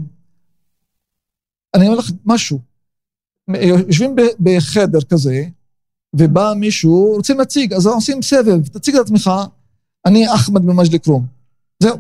אני 1.74 1.86
אומר 1.86 1.98
לך 1.98 2.10
משהו, 2.26 2.67
יושבים 3.55 4.17
בחדר 4.40 5.00
כזה, 5.00 5.45
ובא 6.17 6.52
מישהו, 6.57 7.12
רוצים 7.17 7.38
להציג, 7.38 7.73
אז 7.73 7.87
עושים 7.87 8.23
סבב, 8.23 8.69
תציג 8.69 8.97
את 8.97 9.00
עצמך, 9.00 9.31
אני 10.07 10.35
אחמד 10.35 10.64
ממג'ד 10.64 11.02
כרום. 11.02 11.26
זהו, 11.83 11.99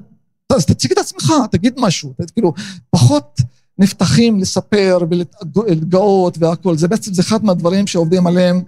אז 0.52 0.66
תציג 0.66 0.92
את 0.92 0.98
עצמך, 0.98 1.32
תגיד 1.50 1.74
משהו, 1.78 2.14
כאילו, 2.34 2.52
פחות 2.90 3.40
נפתחים 3.78 4.38
לספר 4.40 4.98
ולהתגאות 5.10 6.38
והכול, 6.38 6.76
זה 6.76 6.88
בעצם, 6.88 7.14
זה 7.14 7.22
אחד 7.22 7.44
מהדברים 7.44 7.86
שעובדים 7.86 8.26
עליהם, 8.26 8.62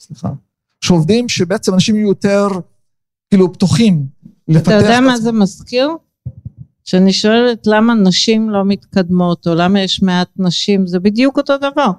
סליחה, 0.00 0.28
שעובדים 0.80 1.28
שבעצם 1.28 1.74
אנשים 1.74 1.96
יהיו 1.96 2.08
יותר, 2.08 2.48
כאילו, 3.30 3.52
פתוחים 3.52 4.06
לפתח... 4.48 4.68
אתה 4.68 4.74
יודע 4.74 5.00
מה 5.00 5.20
זה 5.20 5.32
מזכיר? 5.32 5.88
כשאני 6.84 7.12
שואלת 7.12 7.66
למה 7.66 7.94
נשים 7.94 8.50
לא 8.50 8.64
מתקדמות, 8.64 9.46
או 9.46 9.54
למה 9.54 9.80
יש 9.80 10.02
מעט 10.02 10.28
נשים, 10.36 10.86
זה 10.86 10.98
בדיוק 10.98 11.38
אותו 11.38 11.58
דבר. 11.58 11.90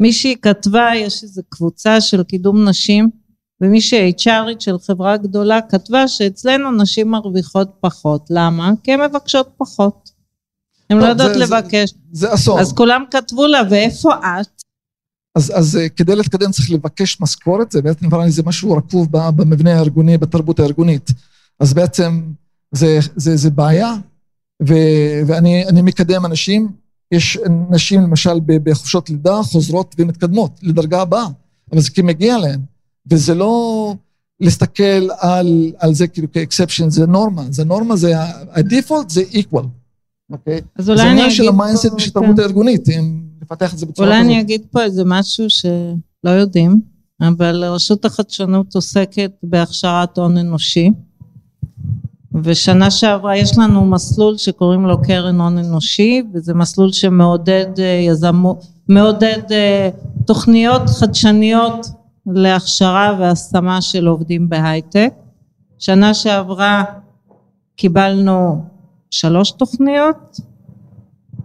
מישהי 0.00 0.36
כתבה, 0.42 0.90
יש 0.96 1.22
איזו 1.22 1.42
קבוצה 1.48 2.00
של 2.00 2.22
קידום 2.22 2.68
נשים, 2.68 3.10
ומישהי 3.60 4.12
HRית 4.18 4.60
של 4.60 4.78
חברה 4.78 5.16
גדולה 5.16 5.60
כתבה 5.68 6.08
שאצלנו 6.08 6.72
נשים 6.72 7.10
מרוויחות 7.10 7.70
פחות. 7.80 8.26
למה? 8.30 8.70
כי 8.82 8.92
הן 8.92 9.00
מבקשות 9.00 9.48
פחות. 9.56 10.10
הן 10.90 10.98
לא 10.98 11.06
יודעות 11.06 11.36
לבקש. 11.36 11.90
זה, 11.90 12.26
זה 12.26 12.34
אסון. 12.34 12.60
אז 12.60 12.72
כולם 12.72 13.04
כתבו 13.10 13.46
לה, 13.46 13.60
ואיפה 13.70 14.14
את? 14.14 14.62
אז, 15.34 15.52
אז 15.54 15.76
אה, 15.76 15.88
כדי 15.88 16.16
להתקדם 16.16 16.50
צריך 16.50 16.70
לבקש 16.70 17.20
משכורת, 17.20 17.72
זה 17.72 17.82
בעצם 17.82 18.06
נראה 18.06 18.24
לי 18.24 18.30
זה 18.30 18.42
משהו 18.46 18.72
רקוב 18.72 19.08
במבנה 19.10 19.72
הארגוני, 19.72 20.18
בתרבות 20.18 20.60
הארגונית. 20.60 21.10
אז 21.60 21.74
בעצם 21.74 22.22
זה, 22.72 22.98
זה, 23.16 23.36
זה 23.36 23.50
בעיה, 23.50 23.94
ו, 24.68 24.74
ואני 25.26 25.82
מקדם 25.82 26.26
אנשים, 26.26 26.68
יש 27.12 27.38
נשים 27.70 28.02
למשל 28.02 28.40
בחופשות 28.46 29.10
לידה 29.10 29.42
חוזרות 29.42 29.94
ומתקדמות 29.98 30.60
לדרגה 30.62 31.02
הבאה, 31.02 31.26
אבל 31.72 31.80
זה 31.80 31.90
כי 31.90 32.02
מגיע 32.02 32.38
להן, 32.38 32.60
וזה 33.10 33.34
לא 33.34 33.94
להסתכל 34.40 35.08
על, 35.18 35.72
על 35.78 35.94
זה 35.94 36.06
כאילו 36.06 36.32
כאקספשן, 36.32 36.90
זה 36.90 37.06
נורמה, 37.06 37.44
זה 37.50 37.64
נורמה, 37.64 37.96
זה, 37.96 38.12
ה 38.50 38.57
default 38.57 39.10
זה 39.10 39.22
equal, 39.22 39.66
אוקיי? 40.32 40.60
אז 40.76 40.90
אולי 40.90 41.02
אני 41.02 41.10
אגיד. 41.10 41.18
זה 41.18 41.22
עניין 41.22 41.30
של 41.30 41.48
ה 41.48 41.53
mindset 41.53 41.92
ושל 41.96 42.10
תרבות 42.10 42.36
כן. 42.36 42.42
הארגונית, 42.42 42.88
אם 42.88 43.22
לפתח 43.42 43.72
את 43.72 43.78
זה 43.78 43.86
בצורה 43.86 44.08
כזאת. 44.08 44.18
אולי 44.18 44.34
אני 44.34 44.40
אגיד 44.40 44.62
פה 44.70 44.82
איזה 44.82 45.02
משהו 45.06 45.50
שלא 45.50 46.30
יודעים, 46.30 46.80
אבל 47.22 47.64
רשות 47.64 48.04
החדשנות 48.04 48.74
עוסקת 48.74 49.32
בהכשרת 49.42 50.18
הון 50.18 50.38
אנושי. 50.38 50.90
ושנה 52.34 52.90
שעברה 52.90 53.36
יש 53.36 53.58
לנו 53.58 53.84
מסלול 53.84 54.36
שקוראים 54.36 54.86
לו 54.86 55.02
קרן 55.02 55.40
הון 55.40 55.58
אנושי 55.58 56.22
וזה 56.34 56.54
מסלול 56.54 56.92
שמעודד 56.92 57.66
אה, 57.78 57.84
יזמו, 57.84 58.58
מעודד 58.88 59.52
אה, 59.52 59.90
תוכניות 60.26 60.82
חדשניות 60.88 61.86
להכשרה 62.26 63.16
והשמה 63.18 63.80
של 63.80 64.06
עובדים 64.06 64.48
בהייטק. 64.48 65.12
שנה 65.78 66.14
שעברה 66.14 66.84
קיבלנו 67.76 68.64
שלוש 69.10 69.50
תוכניות, 69.50 70.40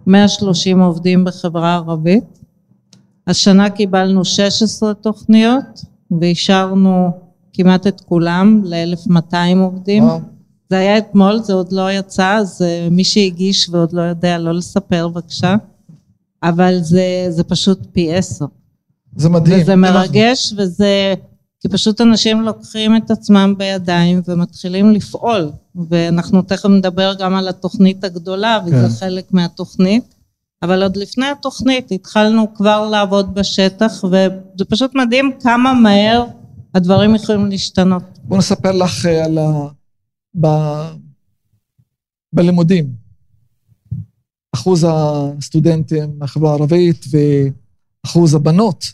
130 0.06 0.80
עובדים 0.80 1.24
בחברה 1.24 1.72
הערבית. 1.72 2.38
השנה 3.26 3.70
קיבלנו 3.70 4.24
16 4.24 4.94
תוכניות 4.94 5.84
ואישרנו 6.20 7.10
כמעט 7.52 7.86
את 7.86 8.00
כולם 8.00 8.62
ל-1200 8.64 9.58
עובדים. 9.58 10.04
וואו. 10.04 10.37
זה 10.70 10.78
היה 10.78 10.98
אתמול, 10.98 11.38
זה 11.42 11.52
עוד 11.52 11.72
לא 11.72 11.92
יצא, 11.92 12.36
אז 12.36 12.62
אה, 12.62 12.88
מי 12.90 13.04
שהגיש 13.04 13.68
ועוד 13.68 13.92
לא 13.92 14.02
יודע, 14.02 14.38
לא 14.38 14.54
לספר 14.54 15.08
בבקשה, 15.08 15.54
אבל 16.42 16.78
זה, 16.80 17.26
זה 17.28 17.44
פשוט 17.44 17.78
פי 17.92 18.14
עשר. 18.14 18.46
זה 19.16 19.28
מדהים. 19.28 19.62
וזה 19.62 19.76
מרגש, 19.76 20.52
אנחנו... 20.52 20.64
וזה... 20.64 21.14
כי 21.60 21.68
פשוט 21.68 22.00
אנשים 22.00 22.42
לוקחים 22.42 22.96
את 22.96 23.10
עצמם 23.10 23.54
בידיים 23.58 24.22
ומתחילים 24.28 24.92
לפעול, 24.92 25.50
ואנחנו 25.88 26.42
תכף 26.42 26.66
נדבר 26.68 27.14
גם 27.18 27.34
על 27.34 27.48
התוכנית 27.48 28.04
הגדולה, 28.04 28.58
וזה 28.66 28.88
כן. 28.88 28.88
חלק 28.88 29.32
מהתוכנית, 29.32 30.14
אבל 30.62 30.82
עוד 30.82 30.96
לפני 30.96 31.26
התוכנית 31.26 31.92
התחלנו 31.92 32.54
כבר 32.54 32.88
לעבוד 32.90 33.34
בשטח, 33.34 34.04
וזה 34.04 34.64
פשוט 34.68 34.94
מדהים 34.94 35.30
כמה 35.42 35.74
מהר 35.74 36.24
הדברים 36.74 37.14
יכולים 37.14 37.46
להשתנות. 37.46 38.02
בוא 38.24 38.38
נספר 38.38 38.72
לך 38.72 39.06
אה, 39.06 39.24
על 39.24 39.38
ה... 39.38 39.77
ב... 40.40 40.46
בלימודים. 42.32 42.92
אחוז 44.54 44.86
הסטודנטים 44.88 46.18
מהחברה 46.18 46.50
הערבית 46.50 47.04
ואחוז 47.10 48.34
הבנות 48.34 48.84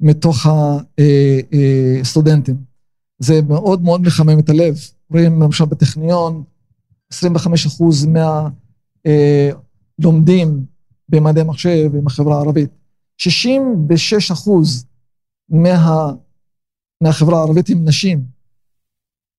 מתוך 0.00 0.46
הסטודנטים. 2.02 2.56
זה 3.18 3.42
מאוד 3.42 3.82
מאוד 3.82 4.00
מחמם 4.00 4.38
את 4.38 4.48
הלב. 4.48 4.76
רואים 5.10 5.42
למשל 5.42 5.64
בטכניון, 5.64 6.44
25 7.12 7.66
אחוז 7.66 8.06
מהלומדים 9.98 10.64
במדעי 11.08 11.44
מחשב 11.44 11.90
עם 11.94 12.06
החברה 12.06 12.36
הערבית. 12.36 12.70
66 13.18 14.30
אחוז 14.30 14.84
מה, 15.48 16.12
מהחברה 17.00 17.38
הערבית 17.38 17.70
הם 17.70 17.84
נשים, 17.84 18.24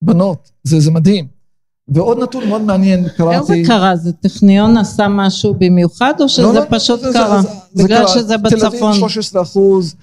בנות, 0.01 0.51
זה, 0.63 0.79
זה 0.79 0.91
מדהים. 0.91 1.38
ועוד 1.93 2.23
נתון 2.23 2.47
מאוד 2.47 2.61
מעניין, 2.61 3.09
קראתי... 3.17 3.35
איך 3.35 3.43
זה 3.43 3.55
קרה? 3.67 3.95
זה 3.95 4.13
טכניון 4.13 4.77
עשה 4.77 5.07
משאר 5.07 5.51
במיוחד, 5.53 6.13
או 6.19 6.29
שזה 6.29 6.43
לא, 6.43 6.53
לא, 6.53 6.61
פשוט 6.69 6.99
זה, 6.99 7.09
קרה? 7.13 7.41
זה, 7.41 7.49
זה, 7.73 7.83
בגלל 7.83 8.07
זה 8.07 8.13
שזה 8.13 8.37
בצפון. 8.37 8.59
תל 8.59 8.65
אביב 8.65 8.93
13 9.09 9.41
אחוז, 9.41 9.95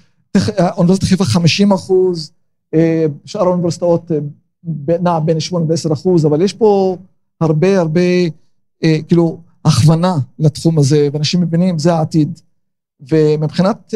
אוניברסיטת 0.77 1.07
חיפה 1.07 1.25
50 1.25 1.71
אחוז, 1.71 2.31
אה, 2.73 3.05
שאר 3.25 3.41
האוניברסיטאות 3.41 4.11
אה, 4.11 4.17
נע 5.01 5.19
בין 5.19 5.39
8 5.39 5.65
ל-10 5.69 5.93
אחוז, 5.93 6.25
אבל 6.25 6.41
יש 6.41 6.53
פה 6.53 6.97
הרבה 7.41 7.79
הרבה, 7.79 8.01
אה, 8.83 8.97
כאילו, 9.07 9.37
הכוונה 9.65 10.15
לתחום 10.39 10.79
הזה, 10.79 11.07
ואנשים 11.13 11.41
מבינים, 11.41 11.79
זה 11.79 11.93
העתיד. 11.93 12.39
ומבחינת 13.11 13.93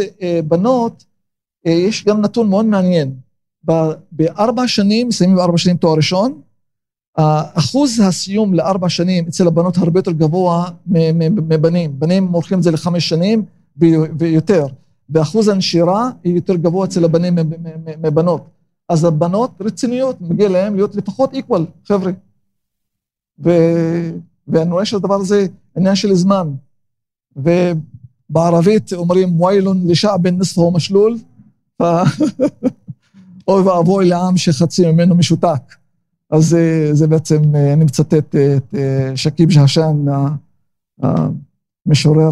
בנות, 0.47 1.05
יש 1.65 2.05
גם 2.05 2.21
נתון 2.21 2.49
מאוד 2.49 2.65
מעניין. 2.65 3.15
בארבע 4.11 4.67
שנים, 4.67 5.07
מסיימים 5.07 5.39
ארבע 5.39 5.57
שנים 5.57 5.77
תואר 5.77 5.95
ראשון, 5.95 6.41
אחוז 7.17 7.99
הסיום 7.99 8.53
לארבע 8.53 8.89
שנים 8.89 9.25
אצל 9.27 9.47
הבנות 9.47 9.77
הרבה 9.77 9.99
יותר 9.99 10.11
גבוה 10.11 10.69
מבנים. 10.87 11.99
בנים 11.99 12.23
מורחים 12.23 12.57
את 12.57 12.63
זה 12.63 12.71
לחמש 12.71 13.09
שנים 13.09 13.45
ויותר. 14.17 14.65
ואחוז 15.09 15.47
הנשירה 15.47 16.09
היא 16.23 16.35
יותר 16.35 16.55
גבוה 16.55 16.85
אצל 16.85 17.05
הבנים 17.05 17.35
מבנות. 18.01 18.45
אז 18.89 19.03
הבנות 19.03 19.51
רציניות, 19.61 20.21
מגיע 20.21 20.49
להם 20.49 20.75
להיות 20.75 20.95
לפחות 20.95 21.33
איקוול, 21.33 21.65
חבר'ה. 21.85 22.11
ו... 23.43 23.49
ואני 24.47 24.71
רואה 24.71 24.85
שהדבר 24.85 25.15
הזה 25.15 25.45
עניין 25.77 25.95
של 25.95 26.15
זמן. 26.15 26.47
ובערבית 27.35 28.93
אומרים 28.93 29.41
ויילון 29.41 29.87
לשעבן 29.87 30.37
נספו 30.37 30.71
משלול, 30.71 31.17
אוי 33.47 33.61
ואבוי 33.63 34.09
לעם 34.09 34.37
שחצי 34.37 34.91
ממנו 34.91 35.15
משותק. 35.15 35.80
אז 36.31 36.57
זה 36.91 37.07
בעצם, 37.07 37.55
אני 37.55 37.85
מצטט 37.85 38.13
את 38.35 38.75
שכיב 39.15 39.51
ז'השן, 39.51 40.05
המשורר 41.85 42.29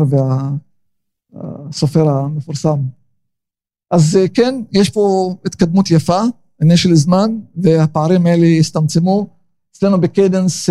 והסופר 1.34 2.10
המפורסם. 2.10 2.80
אז 3.92 4.20
כן, 4.34 4.62
יש 4.72 4.90
פה 4.90 5.36
התקדמות 5.46 5.92
יפה, 5.92 6.22
עניין 6.62 6.78
של 6.78 6.96
זמן, 6.96 7.40
והפערים 7.56 8.26
האלה 8.26 8.48
הצטמצמו. 8.60 9.28
אצלנו 9.72 10.02
ב 10.02 10.10
Cadence 10.10 10.70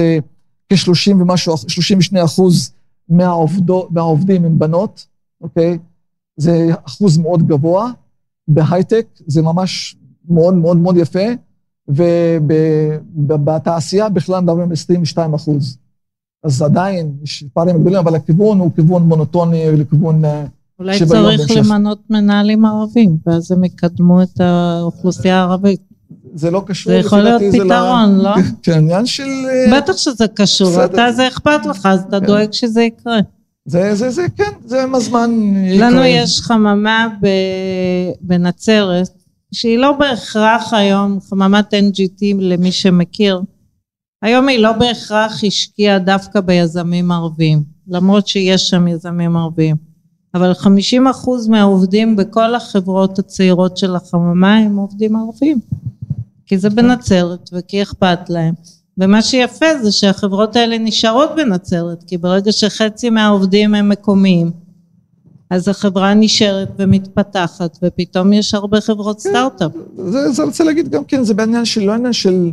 כ-30 0.69 1.15
ומשהו, 1.21 1.57
32 1.57 2.25
אחוז 2.25 2.73
מהעובדו, 3.09 3.89
מהעובדים 3.91 4.45
הם 4.45 4.59
בנות, 4.59 5.07
אוקיי? 5.41 5.79
זה 6.37 6.69
אחוז 6.87 7.19
מאוד 7.19 7.43
גבוה. 7.49 7.91
בהייטק 8.49 9.07
זה 9.27 9.43
ממש 9.43 9.97
מאוד 10.29 10.55
מאוד 10.55 10.77
מאוד 10.77 10.97
יפה, 10.97 11.25
ובתעשייה 11.89 14.09
בכלל 14.09 14.41
מדברים 14.41 14.69
על 14.69 14.73
22 14.73 15.35
אחוז. 15.35 15.79
אז 16.45 16.63
עדיין 16.63 17.13
יש 17.23 17.45
פערים 17.53 17.81
גדולים, 17.81 17.99
אבל 17.99 18.15
הכיוון 18.15 18.59
הוא 18.59 18.71
כיוון 18.75 19.03
מונוטוני 19.03 19.73
לכיוון 19.73 20.25
אה, 20.25 20.45
אולי 20.79 20.99
צריך 20.99 21.51
למנות 21.57 21.99
מנהלים 22.11 22.65
ערבים, 22.65 23.17
ואז 23.27 23.53
הם 23.53 23.65
יקדמו 23.65 24.23
את 24.23 24.41
האוכלוסייה 24.41 25.39
הערבית. 25.39 25.81
זה 26.35 26.51
לא 26.51 26.63
קשור, 26.67 26.93
זה 26.93 26.99
יכול 26.99 27.19
להיות 27.19 27.43
פתרון, 27.53 28.19
לא? 28.19 28.31
כן, 28.63 28.73
עניין 28.73 29.07
של... 29.07 29.23
אה, 29.23 29.79
בטח 29.79 29.97
שזה 29.97 30.27
קשור, 30.35 30.85
אתה 30.85 31.13
זה 31.13 31.29
אכפת 31.29 31.67
לך, 31.71 31.87
אז 31.87 32.01
אתה 32.09 32.21
כן. 32.21 32.27
דואג 32.27 32.53
שזה 32.53 32.83
יקרה. 32.83 33.19
זה, 33.67 33.95
זה, 33.95 34.11
זה, 34.11 34.27
כן, 34.37 34.51
זה 34.65 34.83
עם 34.83 34.95
הזמן 34.95 35.31
יקרה. 35.57 35.91
לנו 35.91 36.05
יש 36.05 36.41
חממה 36.41 37.09
בנצרת, 38.21 39.09
שהיא 39.53 39.79
לא 39.79 39.93
בהכרח 39.93 40.75
היום, 40.75 41.21
חממת 41.21 41.75
NGT 41.75 42.25
למי 42.39 42.73
שמכיר, 42.73 43.41
היום 44.23 44.49
היא 44.49 44.59
לא 44.59 44.73
בהכרח 44.73 45.45
השקיעה 45.45 45.99
דווקא 45.99 46.41
ביזמים 46.41 47.13
ערביים, 47.13 47.63
למרות 47.89 48.29
שיש 48.29 48.69
שם 48.69 48.89
יזמים 48.89 49.37
ערביים. 49.37 49.77
אבל 50.35 50.55
50 50.55 51.07
אחוז 51.07 51.49
מהעובדים 51.49 52.17
בכל 52.17 52.55
החברות 52.55 53.19
הצעירות 53.19 53.77
של 53.77 53.97
החממה 53.97 54.57
הם 54.57 54.77
עובדים 54.77 55.17
ערבים. 55.17 55.59
כי 56.47 56.59
זה 56.59 56.71
בנצרת 56.71 57.51
וכי 57.53 57.83
אכפת 57.83 58.31
להם. 58.31 58.55
ומה 58.99 59.23
שיפה 59.23 59.67
זה 59.83 59.93
שהחברות 59.93 60.57
האלה 60.57 60.79
נשארות 60.79 61.31
בנצרת, 61.37 62.05
כי 62.07 62.19
ברגע 62.19 62.53
שחצי 62.53 63.11
מהעובדים 63.11 63.75
הם 63.75 63.89
מקומיים, 63.89 64.51
אז 65.51 65.69
החברה 65.69 66.15
נשארת 66.15 66.69
ומתפתחת, 66.79 67.79
ופתאום 67.83 68.33
יש 68.33 68.55
הרבה 68.55 68.81
חברות 68.81 69.23
כן, 69.23 69.29
סטארט-אפ. 69.31 69.73
זה, 69.97 70.33
זה 70.33 70.43
רוצה 70.43 70.65
להגיד 70.65 70.89
גם 70.89 71.05
כן, 71.05 71.25
זה 71.25 71.35
בעניין 71.35 71.65
של, 71.65 71.81
לא 71.81 71.93
עניין 71.93 72.13
של, 72.13 72.53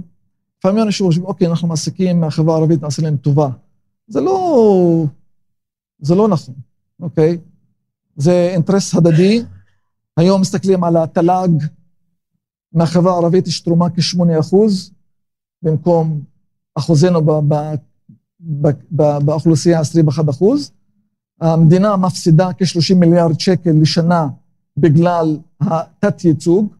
לפעמים 0.60 0.84
אנשים 0.84 1.06
חושבים, 1.06 1.26
אוקיי, 1.26 1.48
אנחנו 1.48 1.68
מעסיקים 1.68 2.22
מהחברה 2.22 2.56
הערבית, 2.56 2.82
נעשה 2.82 3.02
להם 3.02 3.18
טובה. 3.18 3.50
זה 4.08 4.22
לא, 4.22 5.06
זה 6.00 6.16
לא 6.16 6.28
נכון, 6.28 6.56
אוקיי? 7.02 7.38
זה 8.16 8.50
אינטרס 8.54 8.96
הדדי. 8.96 9.44
היום 10.18 10.42
מסתכלים 10.42 10.84
על 10.84 10.98
התל"ג, 10.98 11.50
מהחברה 12.74 13.14
הערבית 13.14 13.48
יש 13.48 13.60
תרומה 13.60 13.90
כ-8 13.90 14.40
אחוז, 14.40 14.92
במקום 15.62 16.22
אחוזנו 16.76 17.22
באוכלוסייה 19.22 19.80
21 19.80 20.30
אחוז. 20.30 20.72
המדינה 21.42 21.98
מפסידה 21.98 22.50
כ-30 22.58 22.96
מיליארד 22.96 23.40
שקל 23.40 23.72
לשנה 23.82 24.28
בגלל 24.78 25.38
התת-ייצוג. 25.62 26.74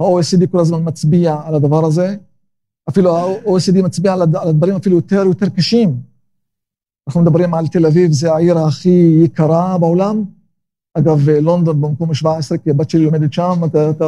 ה-OECD 0.00 0.46
כל 0.50 0.60
הזמן 0.60 0.80
מצביע 0.84 1.36
על 1.44 1.54
הדבר 1.54 1.84
הזה. 1.84 2.16
אפילו 2.88 3.16
ה-OECD 3.16 3.82
מצביע 3.82 4.12
על 4.12 4.22
הדברים 4.22 4.76
אפילו 4.76 4.96
יותר 4.96 5.24
יותר 5.26 5.48
קשים. 5.48 5.96
אנחנו 7.08 7.22
מדברים 7.22 7.54
על 7.54 7.68
תל 7.68 7.86
אביב, 7.86 8.12
זו 8.12 8.34
העיר 8.34 8.58
הכי 8.58 9.20
יקרה 9.24 9.78
בעולם. 9.78 10.24
אגב, 10.94 11.28
לונדון 11.28 11.80
במקום 11.80 12.14
17, 12.14 12.58
כי 12.58 12.70
הבת 12.70 12.90
שלי 12.90 13.04
לומדת 13.04 13.32
שם, 13.32 13.60
אתה, 13.64 13.90
אתה 13.90 14.04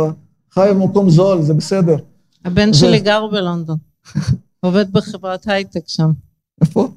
חי 0.50 0.68
במקום 0.74 1.10
זול, 1.10 1.42
זה 1.42 1.54
בסדר. 1.54 1.96
הבן 2.44 2.70
ו... 2.70 2.74
שלי 2.74 3.00
גר 3.00 3.26
בלונדון. 3.26 3.76
עובד 4.64 4.92
בחברת 4.92 5.48
הייטק 5.48 5.84
שם. 5.86 6.10
איפה? 6.60 6.88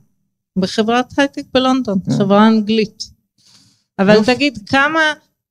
בחברת 0.57 1.19
הייטק 1.19 1.43
בלונדון, 1.53 1.97
yeah. 1.97 2.11
כן. 2.11 2.17
חברה 2.17 2.47
אנגלית. 2.47 3.03
אבל 3.99 4.13
יופ. 4.15 4.25
תגיד, 4.25 4.59
כמה... 4.65 4.99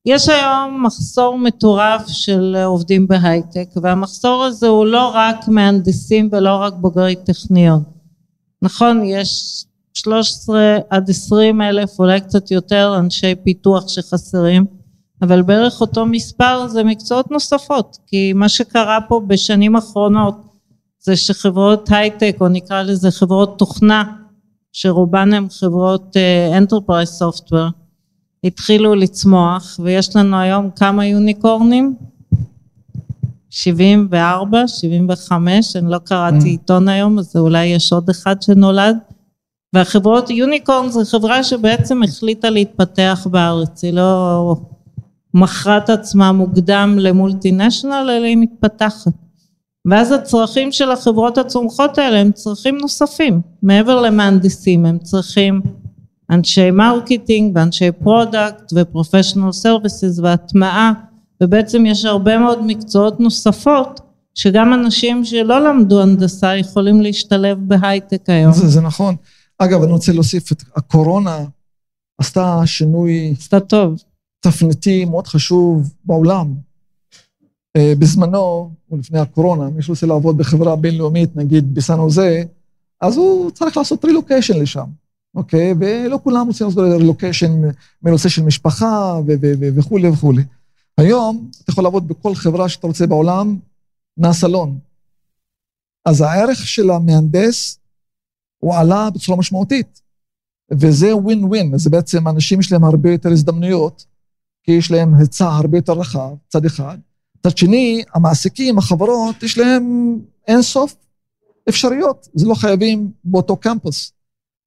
יש 0.06 0.28
היום 0.28 0.84
מחסור 0.86 1.38
מטורף 1.38 2.06
של 2.06 2.56
עובדים 2.64 3.06
בהייטק, 3.08 3.68
והמחסור 3.82 4.44
הזה 4.44 4.68
הוא 4.68 4.86
לא 4.86 5.10
רק 5.14 5.48
מהנדסים 5.48 6.28
ולא 6.32 6.56
רק 6.56 6.74
בוגרי 6.80 7.16
טכניון. 7.24 7.82
נכון, 8.62 9.04
יש 9.04 9.64
13 9.94 10.78
עד 10.90 11.10
20 11.10 11.62
אלף, 11.62 11.98
אולי 11.98 12.20
קצת 12.20 12.50
יותר, 12.50 12.94
אנשי 12.98 13.34
פיתוח 13.44 13.88
שחסרים, 13.88 14.64
אבל 15.22 15.42
בערך 15.42 15.80
אותו 15.80 16.06
מספר 16.06 16.68
זה 16.68 16.84
מקצועות 16.84 17.30
נוספות, 17.30 17.98
כי 18.06 18.32
מה 18.32 18.48
שקרה 18.48 18.98
פה 19.08 19.20
בשנים 19.26 19.76
האחרונות 19.76 20.34
זה 21.00 21.16
שחברות 21.16 21.88
הייטק, 21.90 22.36
או 22.40 22.48
נקרא 22.48 22.82
לזה 22.82 23.10
חברות 23.10 23.58
תוכנה, 23.58 24.04
שרובן 24.78 25.34
הן 25.34 25.46
חברות 25.60 26.16
enterprise 26.56 27.08
uh, 27.08 27.12
software, 27.12 27.66
התחילו 28.44 28.94
לצמוח, 28.94 29.80
ויש 29.82 30.16
לנו 30.16 30.36
היום 30.36 30.70
כמה 30.70 31.06
יוניקורנים? 31.06 31.94
74, 33.50 34.68
75, 34.68 35.76
אני 35.76 35.90
לא 35.90 35.98
קראתי 35.98 36.36
mm. 36.40 36.44
עיתון 36.44 36.88
היום, 36.88 37.18
אז 37.18 37.36
אולי 37.36 37.66
יש 37.66 37.92
עוד 37.92 38.10
אחד 38.10 38.42
שנולד. 38.42 38.96
והחברות 39.72 40.30
unicorn 40.30 40.88
זו 40.88 41.04
חברה 41.04 41.44
שבעצם 41.44 42.02
החליטה 42.02 42.50
להתפתח 42.50 43.26
בארץ, 43.30 43.84
היא 43.84 43.92
לא 43.92 44.56
מכרה 45.34 45.78
את 45.78 45.90
עצמה 45.90 46.32
מוקדם 46.32 46.96
ל 46.98 47.52
multinational 47.52 48.10
אלא 48.10 48.26
היא 48.26 48.36
מתפתחת. 48.36 49.25
ואז 49.86 50.12
הצרכים 50.12 50.72
של 50.72 50.90
החברות 50.90 51.38
הצומחות 51.38 51.98
האלה 51.98 52.18
הם 52.18 52.32
צרכים 52.32 52.78
נוספים, 52.78 53.40
מעבר 53.62 54.00
למהנדסים, 54.00 54.86
הם 54.86 54.98
צריכים 54.98 55.60
אנשי 56.30 56.70
marketing 56.70 57.56
ואנשי 57.56 57.92
product 57.92 58.72
ו 58.74 58.80
professional 58.80 59.52
services 59.52 60.18
והטמעה 60.18 60.92
ובעצם 61.42 61.86
יש 61.86 62.04
הרבה 62.04 62.38
מאוד 62.38 62.58
מקצועות 62.66 63.20
נוספות 63.20 64.00
שגם 64.34 64.74
אנשים 64.74 65.24
שלא 65.24 65.68
למדו 65.68 66.02
הנדסה 66.02 66.56
יכולים 66.56 67.00
להשתלב 67.00 67.58
בהייטק 67.60 68.22
היום. 68.26 68.52
זה, 68.52 68.68
זה 68.68 68.80
נכון. 68.80 69.16
אגב, 69.58 69.82
אני 69.82 69.92
רוצה 69.92 70.12
להוסיף 70.12 70.52
את 70.52 70.62
הקורונה 70.76 71.44
עשתה 72.18 72.62
שינוי... 72.64 73.34
עשתה 73.38 73.60
טוב. 73.60 74.02
תפניתי 74.40 75.04
מאוד 75.04 75.26
חשוב 75.26 75.94
בעולם. 76.04 76.54
אה, 77.76 77.92
בזמנו, 77.98 78.70
או 78.90 78.96
לפני 78.98 79.18
הקורונה, 79.18 79.70
מי 79.70 79.82
שרוצה 79.82 80.06
לעבוד 80.06 80.36
בחברה 80.36 80.76
בינלאומית, 80.76 81.36
נגיד 81.36 81.74
בסן 81.74 81.98
הוזה, 81.98 82.42
אז 83.00 83.16
הוא 83.16 83.50
צריך 83.50 83.76
לעשות 83.76 84.04
רילוקיישן 84.04 84.60
לשם, 84.60 84.86
אוקיי? 85.34 85.74
ולא 85.80 86.18
כולם 86.22 86.46
רוצים 86.46 86.66
לעשות 86.66 86.84
רילוקיישן 87.00 87.60
מנושא 88.02 88.28
של 88.28 88.42
משפחה 88.42 89.20
וכולי 89.76 90.08
וכולי. 90.08 90.42
היום 90.98 91.50
אתה 91.62 91.70
יכול 91.70 91.84
לעבוד 91.84 92.08
בכל 92.08 92.34
חברה 92.34 92.68
שאתה 92.68 92.86
רוצה 92.86 93.06
בעולם 93.06 93.58
מהסלון. 94.16 94.78
אז 96.04 96.20
הערך 96.20 96.66
של 96.66 96.90
המהנדס 96.90 97.78
הוא 98.58 98.74
עלה 98.74 99.10
בצורה 99.10 99.38
משמעותית. 99.38 100.02
וזה 100.72 101.16
ווין 101.16 101.44
ווין, 101.44 101.78
זה 101.78 101.90
בעצם 101.90 102.28
אנשים 102.28 102.60
יש 102.60 102.72
להם 102.72 102.84
הרבה 102.84 103.12
יותר 103.12 103.28
הזדמנויות, 103.28 104.06
כי 104.62 104.72
יש 104.72 104.90
להם 104.90 105.14
היצע 105.14 105.48
הרבה 105.48 105.78
יותר 105.78 105.92
רחב, 105.92 106.34
צד 106.48 106.64
אחד. 106.64 106.98
מצד 107.38 107.56
שני, 107.58 108.02
המעסיקים, 108.14 108.78
החברות, 108.78 109.42
יש 109.42 109.58
להם 109.58 110.16
אין 110.48 110.62
סוף 110.62 110.96
אפשרויות, 111.68 112.28
זה 112.34 112.46
לא 112.46 112.54
חייבים 112.54 113.10
באותו 113.24 113.56
קמפוס. 113.56 114.12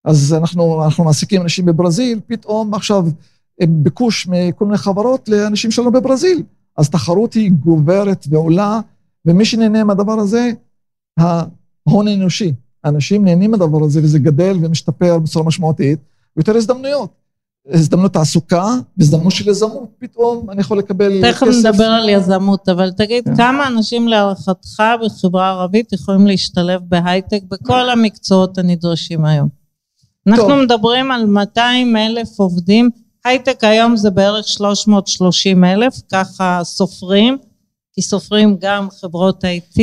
אז 0.06 0.34
אנחנו, 0.34 0.84
אנחנו 0.86 1.04
מעסיקים 1.04 1.42
אנשים 1.42 1.66
בברזיל, 1.66 2.20
פתאום 2.28 2.74
עכשיו 2.74 3.06
ביקוש 3.68 4.28
מכל 4.28 4.66
מיני 4.66 4.78
חברות 4.78 5.30
לאנשים 5.30 5.72
שלנו 5.72 5.92
בברזיל. 5.92 6.44
אז 6.78 6.90
תחרות 6.90 7.34
היא 7.34 7.52
גוברת 7.52 8.26
ועולה, 8.30 8.80
ומי 9.26 9.46
שנהנה 9.46 9.84
מהדבר 9.84 10.20
הזה, 10.20 10.52
ההון 11.18 12.08
האנושי. 12.08 12.54
אנשים 12.86 13.26
נהנים 13.26 13.52
מהדבר 13.52 13.84
הזה 13.84 14.04
וזה 14.04 14.20
גדל 14.20 14.58
ומשתפר 14.62 15.20
בצורה 15.20 15.46
משמעותית, 15.46 16.00
ויותר 16.36 16.56
הזדמנויות. 16.56 17.12
הזדמנות 17.68 18.14
תעסוקה, 18.14 18.76
הזדמנות 19.00 19.32
של 19.32 19.50
יזמות, 19.50 19.90
פתאום 20.00 20.50
אני 20.50 20.62
יכול 20.62 20.78
לקבל 20.78 21.22
כסף. 21.24 21.32
תכף 21.32 21.48
נדבר 21.60 21.84
על 21.84 22.10
יזמות, 22.10 22.70
אבל 22.70 22.92
תגיד, 22.92 23.24
כן. 23.26 23.36
כמה 23.36 23.68
אנשים 23.68 24.08
להערכתך 24.08 24.84
בחברה 25.06 25.48
הערבית 25.48 25.94
יכולים 25.94 26.28
להשתלב 26.28 26.82
בהייטק 26.88 27.42
בכל 27.48 27.90
המקצועות 27.90 28.58
הנדרשים 28.58 29.26
היום? 29.26 29.50
אנחנו 30.28 30.48
טוב. 30.48 30.62
מדברים 30.62 31.12
על 31.12 31.26
200 31.26 31.98
אלף 31.98 32.40
עובדים, 32.40 32.90
הייטק 33.26 33.64
היום 33.64 33.98
זה 33.98 34.10
בערך 34.10 34.48
330 34.48 35.64
אלף, 35.64 35.94
ככה 36.12 36.62
סופרים, 36.64 37.38
כי 37.94 38.02
סופרים 38.02 38.58
גם 38.60 38.88
חברות 39.02 39.44
IT, 39.44 39.82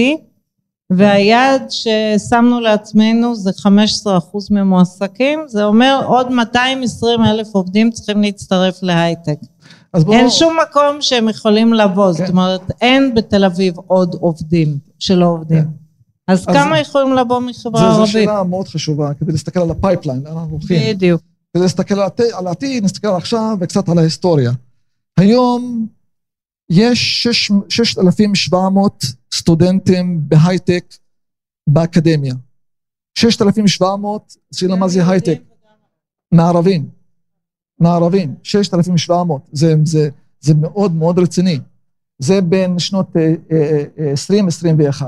והיעד 0.91 1.63
ששמנו 1.71 2.61
לעצמנו 2.61 3.37
זה 3.37 3.51
15 3.59 4.19
אחוז 4.19 4.51
ממועסקים, 4.51 5.41
זה 5.47 5.65
אומר 5.65 6.03
עוד 6.07 6.33
220 6.33 7.21
אלף 7.25 7.49
עובדים 7.55 7.91
צריכים 7.91 8.23
להצטרף 8.23 8.83
להייטק. 8.83 9.39
בוא... 9.97 10.15
אין 10.15 10.31
שום 10.31 10.57
מקום 10.63 10.97
שהם 11.01 11.29
יכולים 11.29 11.75
לבוא, 11.75 12.07
כן. 12.07 12.13
זאת 12.13 12.29
אומרת 12.29 12.61
אין 12.81 13.15
בתל 13.15 13.45
אביב 13.45 13.75
עוד 13.87 14.17
עובדים 14.21 14.79
שלא 14.99 15.27
עובדים. 15.27 15.63
כן. 15.63 15.69
אז, 16.29 16.39
אז 16.41 16.47
כמה 16.47 16.79
יכולים 16.79 17.13
לבוא 17.13 17.41
מחברה 17.41 17.83
ערבית? 17.83 18.07
זו 18.07 18.13
שאלה 18.13 18.43
מאוד 18.43 18.69
חשובה, 18.69 19.15
כדי 19.15 19.33
להסתכל 19.33 19.61
על 19.61 19.71
ה 19.71 19.76
pipeline, 19.76 20.23
לאן 20.25 20.33
אנחנו 20.33 20.51
הולכים. 20.51 20.97
בדיוק. 20.97 21.21
כדי 21.55 21.63
להסתכל 21.63 21.95
על 21.95 22.01
העתיד, 22.01 22.27
על 22.39 22.47
העתיד, 22.47 22.85
נסתכל 22.85 23.09
על 23.09 23.17
עכשיו 23.17 23.57
וקצת 23.61 23.89
על 23.89 23.99
ההיסטוריה. 23.99 24.53
היום 25.17 25.87
יש 26.71 27.27
6,700 27.69 29.05
סטודנטים 29.35 30.21
בהייטק 30.29 30.95
באקדמיה. 31.67 32.35
6,700, 33.19 34.37
שאלה 34.55 34.77
מה 34.77 34.89
זה 34.89 35.09
הייטק? 35.09 35.43
מערבים. 36.33 36.89
מערבים, 37.81 38.35
6,700. 38.43 39.49
זה, 39.53 39.75
זה, 39.85 40.09
זה 40.41 40.55
מאוד 40.55 40.95
מאוד 40.95 41.19
רציני. 41.19 41.59
זה 42.19 42.41
בין 42.41 42.79
שנות 42.79 43.17
20-21, 45.01 45.03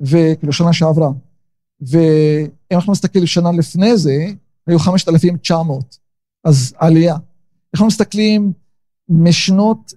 וכאילו 0.00 0.52
שנה 0.52 0.72
שעברה. 0.72 1.10
ואם 1.80 2.48
אנחנו 2.76 2.92
מסתכלים 2.92 3.26
שנה 3.26 3.52
לפני 3.52 3.96
זה, 3.96 4.26
היו 4.66 4.78
5,900, 4.78 5.98
אז 6.44 6.74
עלייה. 6.78 7.16
אנחנו 7.74 7.86
מסתכלים 7.86 8.52
משנות 9.08 9.94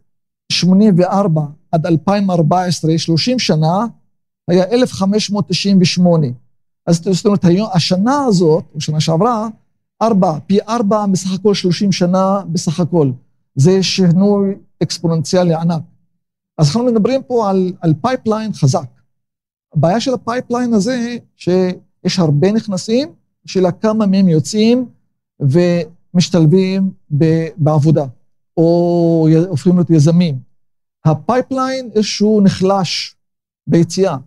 84 0.51 1.41
עד 1.71 1.85
2014, 1.85 2.97
30 2.97 3.39
שנה, 3.39 3.85
היה 4.47 4.63
1,598. 4.63 6.27
אז 6.87 7.01
זאת 7.11 7.25
אומרת, 7.25 7.45
השנה 7.73 8.25
הזאת, 8.25 8.63
או 8.75 8.81
שנה 8.81 8.99
שעברה, 8.99 9.47
ארבע, 10.01 10.39
פי 10.47 10.59
ארבע 10.61 11.05
בסך 11.05 11.33
הכל 11.33 11.53
30 11.53 11.91
שנה 11.91 12.41
בסך 12.51 12.79
הכל. 12.79 13.11
זה 13.55 13.83
שינוי 13.83 14.55
אקספוננציאלי 14.83 15.53
ענק. 15.53 15.81
אז 16.57 16.67
אנחנו 16.67 16.85
מדברים 16.85 17.23
פה 17.23 17.49
על, 17.49 17.73
על 17.81 17.93
pipeline 18.01 18.53
חזק. 18.53 18.89
הבעיה 19.75 19.99
של 19.99 20.13
ה 20.13 20.20
pipeline 20.20 20.73
הזה, 20.73 21.17
שיש 21.35 22.19
הרבה 22.19 22.51
נכנסים, 22.51 23.09
שאלה 23.45 23.71
כמה 23.71 24.05
מהם 24.05 24.29
יוצאים 24.29 24.85
ומשתלבים 25.39 26.91
בעבודה, 27.57 28.05
או 28.57 29.27
הופכים 29.47 29.75
להיות 29.75 29.89
יזמים. 29.89 30.39
ה 31.05 31.14
pipeline 31.14 31.89
איזשהו 31.95 32.41
נחלש 32.41 33.15
ביציאה, 33.67 34.17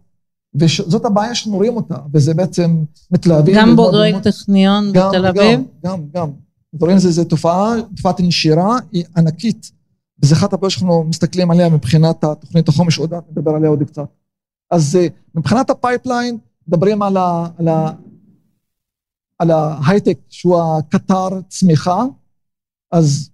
וזאת 0.55 1.05
הבעיה 1.05 1.35
שאנחנו 1.35 1.57
רואים 1.57 1.77
אותה, 1.77 1.97
וזה 2.13 2.35
בעצם 2.35 2.85
מתלהבים. 3.11 3.55
גם 3.57 3.77
בוגרי 3.77 4.13
טכניון 4.23 4.93
בתל 4.93 5.27
אביב? 5.27 5.61
גם, 5.85 5.95
גם, 5.95 6.09
גם. 6.15 6.31
דברים 6.75 6.99
זה, 6.99 7.11
זה 7.11 7.25
תופעה, 7.25 7.73
תופעת 7.97 8.21
הנשירה 8.21 8.79
היא 8.93 9.05
ענקית. 9.17 9.73
וזו 10.23 10.35
אחת 10.35 10.53
הבעיות 10.53 10.71
שאנחנו 10.71 11.05
מסתכלים 11.05 11.51
עליה 11.51 11.69
מבחינת 11.69 12.25
התוכנית 12.25 12.69
החומש, 12.69 12.99
עוד 12.99 13.11
מעט 13.11 13.25
נדבר 13.31 13.51
עליה 13.51 13.71
עוד 13.71 13.83
קצת. 13.83 14.09
אז 14.71 14.97
אה, 14.97 15.07
מבחינת 15.35 15.71
ה 15.71 15.78
pipeline, 15.78 16.39
מדברים 16.69 17.03
על, 17.03 17.17
ה, 17.17 17.47
על, 17.59 17.69
ה, 17.69 17.91
על 19.39 19.51
ההייטק, 19.51 20.19
שהוא 20.29 20.61
הקטר 20.61 21.29
צמיחה, 21.49 22.05
אז 22.93 23.31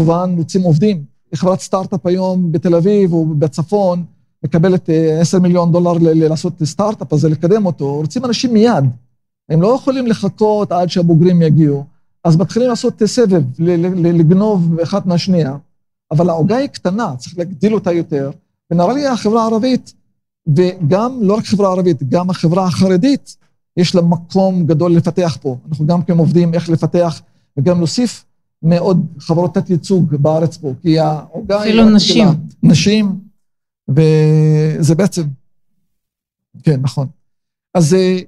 כמובן 0.00 0.34
רוצים 0.38 0.62
עובדים. 0.62 1.04
חברת 1.34 1.60
סטארט-אפ 1.60 2.06
היום 2.06 2.52
בתל 2.52 2.74
אביב 2.74 3.12
או 3.12 3.26
בצפון, 3.26 4.04
מקבלת 4.44 4.88
10 5.20 5.36
אה, 5.36 5.42
מיליון 5.42 5.72
דולר 5.72 5.92
לעשות 6.00 6.52
סטארט-אפ 6.64 7.12
הזה, 7.12 7.28
לקדם 7.28 7.66
אותו, 7.66 7.94
רוצים 7.94 8.24
אנשים 8.24 8.52
מיד. 8.52 8.84
הם 9.48 9.62
לא 9.62 9.68
יכולים 9.74 10.06
לחכות 10.06 10.72
עד 10.72 10.90
שהבוגרים 10.90 11.42
יגיעו, 11.42 11.84
אז 12.24 12.36
מתחילים 12.36 12.68
לעשות 12.68 13.02
סבב, 13.04 13.42
לגנוב 13.58 14.80
אחת 14.80 15.06
מהשנייה. 15.06 15.56
אבל 16.10 16.28
העוגה 16.28 16.56
היא 16.56 16.68
קטנה, 16.68 17.16
צריך 17.16 17.38
להגדיל 17.38 17.74
אותה 17.74 17.92
יותר, 17.92 18.30
ונראה 18.70 18.92
לי 18.92 19.06
החברה 19.06 19.42
הערבית, 19.42 19.94
וגם, 20.56 21.18
לא 21.22 21.34
רק 21.34 21.44
החברה 21.44 21.68
הערבית, 21.68 22.02
גם 22.08 22.30
החברה 22.30 22.64
החרדית, 22.64 23.36
יש 23.76 23.94
לה 23.94 24.02
מקום 24.02 24.66
גדול 24.66 24.92
לפתח 24.92 25.38
פה. 25.42 25.56
אנחנו 25.68 25.86
גם 25.86 26.02
כן 26.02 26.18
עובדים 26.18 26.54
איך 26.54 26.68
לפתח 26.70 27.20
וגם 27.56 27.78
להוסיף 27.78 28.24
מאוד 28.62 29.06
חברות 29.18 29.54
תת-ייצוג 29.54 30.14
בארץ 30.14 30.56
פה, 30.56 30.74
כי 30.82 30.98
העוגה 30.98 31.60
היא... 31.62 31.72
אפילו 31.72 31.90
נשים. 31.90 32.28
נשים, 32.62 33.18
וזה 33.88 34.94
בעצם... 34.94 35.22
כן, 36.62 36.80
נכון. 36.82 37.06
אז 37.74 37.94
אה, 37.94 38.18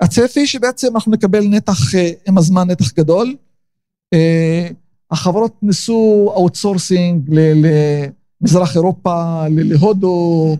הצפי 0.00 0.46
שבעצם 0.46 0.94
אנחנו 0.94 1.12
נקבל 1.12 1.44
נתח, 1.48 1.94
אה, 1.94 2.10
עם 2.28 2.38
הזמן 2.38 2.70
נתח 2.70 2.92
גדול. 2.92 3.36
אה, 4.12 4.68
החברות 5.10 5.56
ניסו 5.62 6.32
outsourcing 6.34 7.30
למזרח 7.30 8.76
אירופה, 8.76 9.42
להודו, 9.48 10.56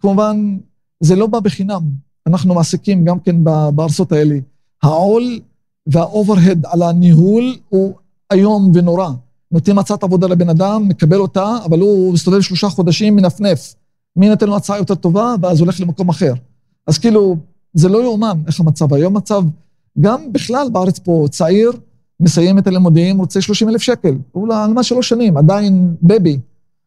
כמובן, 0.00 0.56
זה 1.00 1.16
לא 1.16 1.26
בא 1.26 1.40
בחינם. 1.40 1.82
אנחנו 2.26 2.54
מעסיקים 2.54 3.04
גם 3.04 3.20
כן 3.20 3.44
בארצות 3.74 4.12
האלה. 4.12 4.36
העול 4.82 5.40
והאוברהד 5.86 6.66
על 6.66 6.82
הניהול 6.82 7.56
הוא 7.68 7.94
איום 8.32 8.70
ונורא. 8.74 9.10
נותנים 9.50 9.78
הצעת 9.78 10.02
עבודה 10.02 10.26
לבן 10.26 10.48
אדם, 10.48 10.88
מקבל 10.88 11.18
אותה, 11.18 11.56
אבל 11.64 11.80
הוא 11.80 12.12
מסתובב 12.12 12.40
שלושה 12.40 12.68
חודשים, 12.68 13.16
מנפנף. 13.16 13.74
מי 14.16 14.28
נותן 14.28 14.46
לו 14.46 14.56
הצעה 14.56 14.78
יותר 14.78 14.94
טובה, 14.94 15.34
ואז 15.40 15.60
הולך 15.60 15.80
למקום 15.80 16.08
אחר. 16.08 16.32
אז 16.86 16.98
כאילו, 16.98 17.36
זה 17.74 17.88
לא 17.88 18.02
יאומן 18.02 18.42
איך 18.46 18.60
המצב 18.60 18.94
היום. 18.94 19.16
מצב, 19.16 19.42
גם 20.00 20.32
בכלל 20.32 20.68
בארץ 20.72 20.98
פה, 20.98 21.26
צעיר, 21.30 21.72
מסיים 22.20 22.58
את 22.58 22.66
הלימודים, 22.66 23.18
רוצה 23.18 23.40
30 23.40 23.68
אלף 23.68 23.82
שקל. 23.82 24.14
הוא 24.32 24.48
לעלמה 24.48 24.82
שלוש 24.82 25.08
שנים, 25.08 25.36
עדיין 25.36 25.94
בבי. 26.02 26.38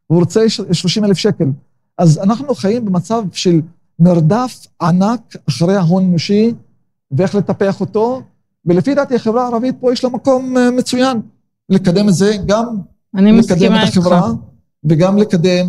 הוא 0.07 0.19
רוצה 0.19 0.49
30 0.49 1.05
אלף 1.05 1.17
שקל. 1.17 1.49
אז 1.97 2.17
אנחנו 2.17 2.55
חיים 2.55 2.85
במצב 2.85 3.23
של 3.31 3.61
מרדף 3.99 4.67
ענק 4.81 5.35
אחרי 5.49 5.75
ההון 5.75 6.05
אנושי, 6.05 6.53
ואיך 7.11 7.35
לטפח 7.35 7.81
אותו, 7.81 8.21
ולפי 8.67 8.95
דעתי 8.95 9.15
החברה 9.15 9.43
הערבית 9.43 9.75
פה 9.79 9.93
יש 9.93 10.03
לה 10.03 10.09
מקום 10.09 10.57
אה, 10.57 10.71
מצוין 10.71 11.21
לקדם 11.69 12.09
את 12.09 12.13
זה, 12.13 12.37
גם 12.45 12.77
לקדם 13.13 13.75
את 13.75 13.87
החברה, 13.87 14.17
איתך. 14.17 14.39
וגם 14.83 15.17
לקדם 15.17 15.67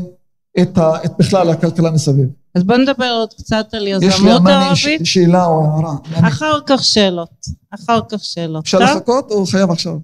את, 0.63 0.79
ה, 0.79 1.05
את 1.05 1.13
בכלל 1.19 1.51
הכלכלה 1.51 1.91
מסביב. 1.91 2.29
אז 2.55 2.65
בוא 2.65 2.77
נדבר 2.77 3.11
עוד 3.11 3.35
קצת 3.35 3.75
על 3.75 3.87
יזמות 3.87 4.43
ערבית. 4.47 4.77
יש 4.77 4.87
לי 4.87 5.05
שאלה 5.05 5.45
או 5.47 5.65
הערה. 5.65 5.95
אחר 6.29 6.61
כך 6.67 6.85
שאלות. 6.85 7.47
אחר 7.71 8.01
כך 8.09 8.25
שאלות. 8.25 8.65
אפשר 8.65 8.79
לחכות 8.79 9.31
או 9.31 9.47
חייב 9.47 9.71
עכשיו? 9.71 9.99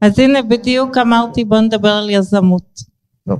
אז 0.00 0.18
הנה 0.18 0.42
בדיוק 0.42 0.98
אמרתי 0.98 1.44
בוא 1.44 1.60
נדבר 1.60 1.88
על 1.92 2.10
יזמות. 2.10 2.80
טוב. 3.28 3.38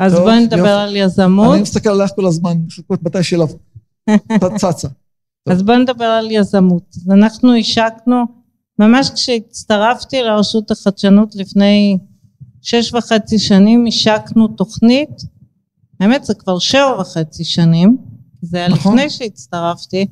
אז 0.00 0.14
בואי 0.14 0.40
נדבר 0.44 0.78
על 0.78 0.96
יזמות. 0.96 1.54
אני 1.54 1.62
מסתכל 1.62 1.88
עליך 1.88 2.10
כל 2.16 2.26
הזמן, 2.26 2.56
חכות 2.70 3.02
מתי 3.02 3.22
שאלה 3.22 3.44
צצה. 4.60 4.88
אז 5.48 5.62
בואי 5.62 5.78
נדבר 5.78 6.04
על 6.04 6.30
יזמות. 6.30 6.96
אנחנו 7.10 7.56
השקנו 7.56 8.24
ממש 8.78 9.10
כשהצטרפתי 9.10 10.22
לרשות 10.22 10.70
החדשנות 10.70 11.34
לפני 11.34 11.98
שש 12.62 12.94
וחצי 12.94 13.38
שנים 13.38 13.84
השקנו 13.88 14.48
תוכנית, 14.48 15.22
האמת 16.00 16.24
זה 16.24 16.34
כבר 16.34 16.58
שבע 16.58 17.00
וחצי 17.00 17.44
שנים, 17.44 17.96
זה 18.42 18.58
היה 18.58 18.68
נכון. 18.68 18.92
לפני 18.94 19.10
שהצטרפתי, 19.10 20.06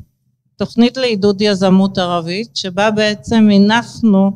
תוכנית 0.56 0.96
לעידוד 0.96 1.42
יזמות 1.42 1.98
ערבית, 1.98 2.56
שבה 2.56 2.90
בעצם 2.90 3.48
הנחנו 3.52 4.32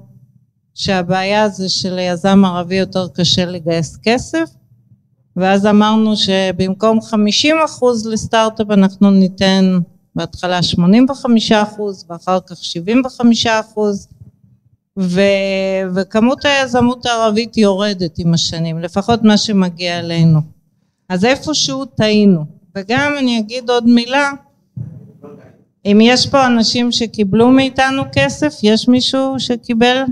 שהבעיה 0.75 1.49
זה 1.49 1.69
שליזם 1.69 2.45
ערבי 2.45 2.75
יותר 2.75 3.09
קשה 3.09 3.45
לגייס 3.45 3.99
כסף, 4.03 4.51
ואז 5.37 5.67
אמרנו 5.67 6.17
שבמקום 6.17 7.01
50 7.01 7.57
אחוז 7.65 8.07
לסטארט-אפ 8.07 8.71
אנחנו 8.71 9.11
ניתן 9.11 9.79
בהתחלה 10.17 10.63
85 10.63 11.53
אחוז 11.53 12.05
ואחר 12.11 12.39
כך 12.47 12.57
75 12.65 13.47
אחוז 13.47 14.09
ו, 14.99 15.21
וכמות 15.95 16.45
היזמות 16.45 17.07
הערבית 17.07 17.57
יורדת 17.57 18.19
עם 18.19 18.35
השנים, 18.35 18.79
לפחות 18.79 19.23
מה 19.23 19.37
שמגיע 19.37 19.99
אלינו. 19.99 20.41
אז 21.09 21.25
איפשהו 21.25 21.85
טעינו. 21.85 22.45
וגם 22.77 23.13
אני 23.19 23.39
אגיד 23.39 23.71
עוד 23.71 23.89
מילה, 23.89 24.31
אם 25.87 25.99
יש 26.03 26.27
פה 26.27 26.47
אנשים 26.47 26.93
שקיבלו 26.93 27.49
מאיתנו 27.49 28.03
כסף, 28.13 28.55
יש 28.63 28.89
מישהו 28.89 29.35
שקיבל? 29.39 30.03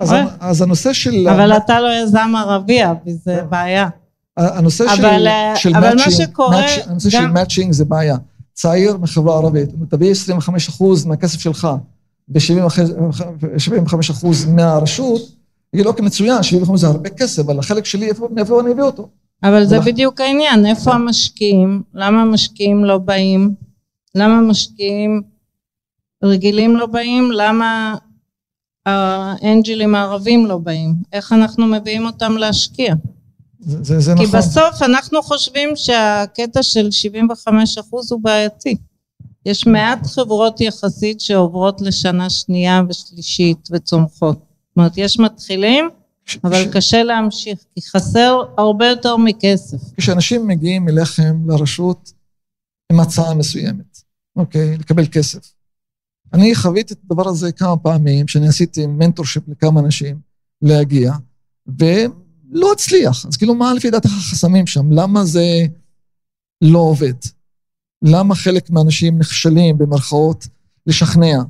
אז, 0.00 0.12
אז 0.40 0.62
הנושא 0.62 0.92
של... 0.92 1.28
אבל 1.28 1.56
אתה 1.56 1.80
לא 1.80 1.88
יזם 2.02 2.32
ערבי, 2.36 2.84
אבי, 2.84 3.14
זה 3.14 3.42
בעיה. 3.48 3.88
הנושא 4.36 4.84
אבל, 4.84 4.96
של, 4.96 5.26
אה, 5.26 5.56
של 5.56 5.76
אבל 5.76 5.80
מאצ'ינג, 5.80 6.04
מה 6.06 6.10
שקורה... 6.10 6.60
מאצ', 6.60 6.86
הנושא 6.86 7.08
גם... 7.12 7.22
של 7.22 7.30
מאצ'ינג 7.30 7.72
זה 7.72 7.84
בעיה. 7.84 8.16
צעיר 8.52 8.96
מחברה 8.96 9.36
ערבית, 9.36 9.68
אם 9.80 9.84
תביא 9.84 10.12
25% 10.12 11.06
מהכסף 11.06 11.40
שלך 11.40 11.68
ב-75 12.28 13.94
אחוז 14.10 14.46
מהרשות, 14.46 15.22
יגיד, 15.74 15.86
אוקיי, 15.86 16.04
מצוין, 16.04 16.42
75 16.42 16.80
זה 16.80 16.86
הרבה 16.86 17.10
כסף, 17.10 17.42
אבל 17.42 17.58
החלק 17.58 17.84
שלי, 17.84 18.08
איפה, 18.08 18.28
מאיפה 18.34 18.60
אני 18.60 18.72
אביא 18.72 18.82
אותו? 18.82 19.08
אבל 19.42 19.64
זה 19.64 19.80
בדיוק 19.80 20.20
העניין, 20.20 20.66
איפה 20.66 20.92
המשקיעים? 20.92 21.82
למה 21.94 22.22
המשקיעים 22.22 22.84
לא 22.84 22.98
באים? 22.98 23.54
למה 24.14 24.40
משקיעים 24.40 25.22
רגילים 26.24 26.76
לא 26.76 26.86
באים? 26.86 27.30
למה 27.32 27.94
האנג'לים 28.86 29.94
הערבים 29.94 30.46
לא 30.46 30.58
באים? 30.58 30.94
איך 31.12 31.32
אנחנו 31.32 31.66
מביאים 31.66 32.06
אותם 32.06 32.36
להשקיע? 32.36 32.94
זה, 33.60 33.78
זה, 33.84 34.00
זה 34.00 34.12
כי 34.18 34.24
נכון. 34.24 34.38
בסוף 34.40 34.82
אנחנו 34.82 35.22
חושבים 35.22 35.68
שהקטע 35.76 36.62
של 36.62 36.90
75 36.90 37.78
אחוז 37.78 38.12
הוא 38.12 38.20
בעייתי. 38.22 38.76
יש 39.46 39.66
מעט 39.66 40.06
חברות 40.06 40.60
יחסית 40.60 41.20
שעוברות 41.20 41.80
לשנה 41.80 42.30
שנייה 42.30 42.82
ושלישית 42.88 43.68
וצומחות. 43.72 44.36
זאת 44.38 44.76
אומרת, 44.76 44.92
יש 44.96 45.18
מתחילים, 45.18 45.88
ש- 46.26 46.38
אבל 46.44 46.64
ש- 46.64 46.66
קשה 46.72 47.02
להמשיך, 47.02 47.58
כי 47.74 47.80
חסר 47.90 48.36
הרבה 48.58 48.86
יותר 48.86 49.16
מכסף. 49.16 49.76
כשאנשים 49.96 50.46
מגיעים 50.46 50.88
אליכם 50.88 51.36
לרשות 51.46 52.12
עם 52.92 53.00
הצעה 53.00 53.34
מסוימת, 53.34 53.98
אוקיי? 54.36 54.76
לקבל 54.78 55.06
כסף. 55.06 55.52
אני 56.32 56.54
חוויתי 56.54 56.94
את 56.94 56.98
הדבר 57.04 57.28
הזה 57.28 57.52
כמה 57.52 57.76
פעמים, 57.76 58.28
שאני 58.28 58.48
עשיתי 58.48 58.86
מנטורשיפ 58.86 59.48
לכמה 59.48 59.80
אנשים 59.80 60.20
להגיע, 60.62 61.12
ולא 61.78 62.72
הצליח. 62.72 63.26
אז 63.26 63.36
כאילו, 63.36 63.54
מה 63.54 63.74
לפי 63.74 63.90
דעתך 63.90 64.10
החסמים 64.10 64.66
שם? 64.66 64.92
למה 64.92 65.24
זה 65.24 65.66
לא 66.62 66.78
עובד? 66.78 67.14
למה 68.04 68.34
חלק 68.34 68.70
מהאנשים 68.70 69.18
נכשלים 69.18 69.78
במרכאות 69.78 70.46
לשכנע? 70.86 71.42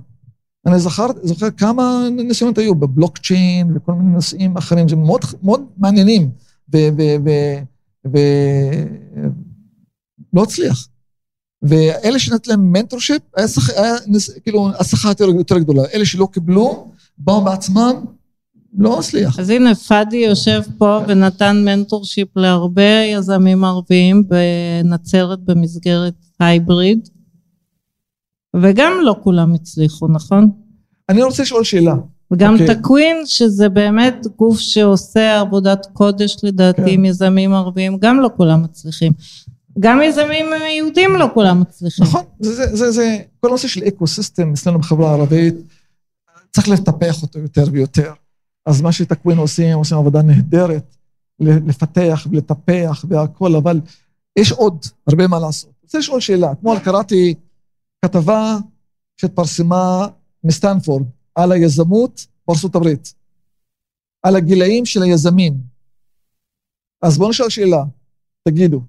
אני 0.67 0.79
זוכר, 0.79 1.07
זוכר 1.23 1.51
כמה 1.51 2.09
ניסיונות 2.11 2.59
היו 2.59 2.75
בבלוקצ'יין 2.75 3.77
וכל 3.77 3.93
מיני 3.93 4.15
נושאים 4.15 4.57
אחרים, 4.57 4.89
זה 4.89 4.97
מאוד, 4.97 5.21
מאוד 5.43 5.65
מעניינים. 5.77 6.31
ולא 6.73 6.93
הצליח. 10.43 10.89
ואלה 11.63 12.19
שנתת 12.19 12.47
להם 12.47 12.73
mentorship, 12.73 13.23
היה, 13.37 13.49
שח... 13.49 13.71
היה 13.71 13.95
נס... 14.07 14.31
כאילו 14.39 14.71
הצלחה 14.79 15.09
יותר, 15.09 15.25
יותר 15.25 15.59
גדולה. 15.59 15.83
אלה 15.95 16.05
שלא 16.05 16.29
קיבלו, 16.33 16.91
באו 17.19 17.45
בעצמם, 17.45 17.93
לא 18.79 18.99
הצליח. 18.99 19.39
אז 19.39 19.51
הנה 19.51 19.75
פאדי 19.75 20.17
יושב 20.17 20.63
פה 20.79 21.01
ונתן 21.09 21.65
mentorship 21.65 22.37
להרבה 22.37 23.05
יזמים 23.13 23.65
ערביים 23.65 24.25
בנצרת 24.29 25.41
במסגרת 25.41 26.15
Hybrid, 26.41 27.09
וגם 28.57 28.93
לא 29.03 29.17
כולם 29.23 29.55
הצליחו, 29.55 30.09
נכון? 30.09 30.51
אני 31.09 31.23
רוצה 31.23 31.43
לשאול 31.43 31.65
שאלה. 31.65 31.95
וגם 32.31 32.53
אוקיי. 32.53 32.75
תקווין, 32.75 33.17
שזה 33.27 33.69
באמת 33.69 34.27
גוף 34.37 34.59
שעושה 34.59 35.41
עבודת 35.41 35.87
קודש 35.93 36.37
לדעתי 36.43 36.83
כן. 36.83 36.89
עם 36.89 37.05
יזמים 37.05 37.55
ערביים, 37.55 37.99
גם 38.01 38.21
לא 38.21 38.31
כולם 38.37 38.63
מצליחים. 38.63 39.13
גם 39.79 40.03
יזמים 40.03 40.47
יהודים 40.77 41.11
לא 41.17 41.27
כולם 41.35 41.61
מצליחים. 41.61 42.05
נכון, 42.05 42.25
זה, 42.41 42.55
זה, 42.55 42.77
זה, 42.77 42.91
זה, 42.91 43.19
כל 43.41 43.49
הנושא 43.49 43.69
של 43.69 43.83
ecosystem 43.89 44.53
אצלנו 44.53 44.79
בחברה 44.79 45.11
הערבית, 45.11 45.55
צריך 46.53 46.69
לטפח 46.69 47.23
אותו 47.23 47.39
יותר 47.39 47.65
ויותר. 47.73 48.13
אז 48.67 48.81
מה 48.81 48.93
שתקווין 48.93 49.39
עושים, 49.39 49.79
עושים 49.79 49.99
עבודה 49.99 50.23
נהדרת, 50.23 50.97
לפתח 51.41 52.27
ולטפח 52.31 53.05
והכל, 53.09 53.57
אבל 53.57 53.81
יש 54.39 54.53
עוד 54.53 54.87
הרבה 55.07 55.27
מה 55.27 55.39
לעשות. 55.39 55.71
אני 55.71 55.83
רוצה 55.83 55.99
לשאול 55.99 56.21
שאלה, 56.21 56.53
אתמול 56.53 56.79
קראתי 56.79 57.35
כתבה 58.05 58.59
שהתפרסמה 59.17 60.07
מסטנפורד 60.45 61.03
על 61.35 61.53
היזמות 61.53 62.27
בארצות 62.49 62.75
הברית, 62.75 63.15
על 64.23 64.37
הגילאים 64.37 64.87
של 64.87 65.03
היזמים. 65.03 65.55
אז 67.03 67.19
בואו 67.19 67.31
נשאל 67.31 67.49
שאלה, 67.49 67.85
תגידו, 68.49 68.81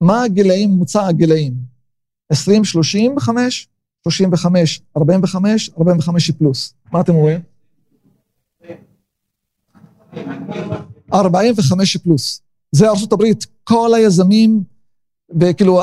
מה 0.00 0.22
הגילאים, 0.22 0.70
ממוצע 0.70 1.06
הגילאים? 1.06 1.54
20, 2.30 2.64
35, 2.64 3.68
35, 4.04 4.82
45, 4.96 5.70
45 5.78 6.30
פלוס. 6.30 6.74
מה 6.92 7.00
אתם 7.00 7.14
רואים? 7.14 7.40
45 11.12 11.96
פלוס. 11.96 12.42
זה 12.72 12.88
ארצות 12.88 13.12
הברית, 13.12 13.46
כל 13.64 13.90
היזמים, 13.94 14.62
וכאילו, 15.40 15.80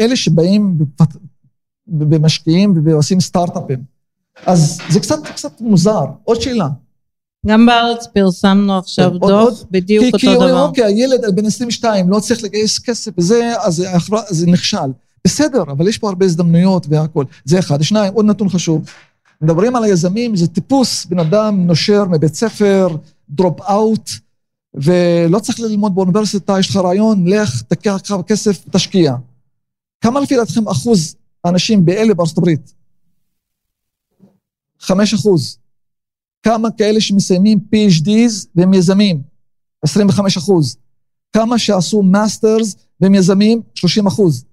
אלה 0.00 0.16
שבאים 0.16 0.78
ומשקיעים 1.86 2.74
ועושים 2.84 3.20
סטארט-אפים. 3.20 3.82
אז 4.46 4.80
זה 4.88 5.00
קצת, 5.00 5.18
קצת 5.26 5.60
מוזר. 5.60 6.04
עוד 6.24 6.40
שאלה. 6.40 6.68
גם 7.46 7.66
בארץ 7.66 8.06
פרסמנו 8.14 8.78
עכשיו 8.78 9.12
עוד- 9.12 9.20
דוח, 9.20 9.30
עוד- 9.42 9.66
בדיוק 9.70 10.04
כי, 10.04 10.12
כי 10.18 10.26
אותו 10.28 10.36
אומרים, 10.38 10.54
דבר. 10.54 10.66
אוקיי, 10.66 10.84
הילד 10.84 11.20
בן 11.34 11.46
22 11.46 12.10
לא 12.10 12.20
צריך 12.20 12.42
לגייס 12.44 12.78
כסף 12.78 13.10
וזה, 13.18 13.52
אז 13.60 13.80
החברה, 13.94 14.22
זה 14.28 14.46
נכשל. 14.46 14.76
בסדר, 15.24 15.62
אבל 15.62 15.88
יש 15.88 15.98
פה 15.98 16.08
הרבה 16.08 16.26
הזדמנויות 16.26 16.86
והכול. 16.90 17.24
זה 17.44 17.58
אחד. 17.58 17.82
שניים, 17.82 18.14
עוד 18.14 18.24
נתון 18.26 18.48
חשוב. 18.48 18.84
מדברים 19.40 19.76
על 19.76 19.84
היזמים, 19.84 20.36
זה 20.36 20.46
טיפוס, 20.48 21.06
בן 21.06 21.18
אדם 21.18 21.66
נושר 21.66 22.04
מבית 22.04 22.34
ספר, 22.34 22.88
dropout, 23.30 24.10
ולא 24.74 25.38
צריך 25.38 25.60
ללמוד 25.60 25.94
באוניברסיטה, 25.94 26.56
יש 26.60 26.70
לך 26.70 26.76
רעיון, 26.76 27.26
לך, 27.28 27.62
תקח 27.62 28.00
כמה 28.04 28.22
כסף, 28.22 28.64
תשקיע. 28.70 29.14
כמה 30.00 30.20
לפי 30.20 30.36
דעתכם 30.36 30.68
אחוז 30.68 31.16
האנשים 31.44 31.84
באלה 31.84 32.14
בארצות 32.14 32.38
הברית? 32.38 32.74
חמש 34.80 35.14
אחוז. 35.14 35.58
כמה 36.42 36.70
כאלה 36.70 37.00
שמסיימים 37.00 37.58
PhDs 37.74 38.46
והם 38.54 38.74
יזמים? 38.74 39.22
25 39.82 40.36
אחוז. 40.36 40.76
כמה 41.32 41.58
שעשו 41.58 42.02
masters 42.02 42.76
והם 43.00 43.14
יזמים? 43.14 43.60
30 43.74 44.06
אחוז. 44.06 44.44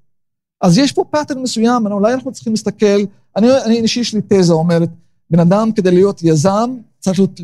אז 0.61 0.77
יש 0.77 0.91
פה 0.91 1.03
pattern 1.09 1.41
מסוים, 1.41 1.87
אולי 1.87 2.13
אנחנו 2.13 2.31
צריכים 2.31 2.53
להסתכל, 2.53 3.05
אני, 3.35 3.47
אני 3.65 3.79
אישי 3.79 3.99
יש 3.99 4.13
לי 4.13 4.21
תזה 4.27 4.53
אומרת, 4.53 4.89
בן 5.29 5.39
אדם 5.39 5.71
כדי 5.71 5.91
להיות 5.91 6.23
יזם, 6.23 6.77
צריך 6.99 7.19
להיות, 7.19 7.39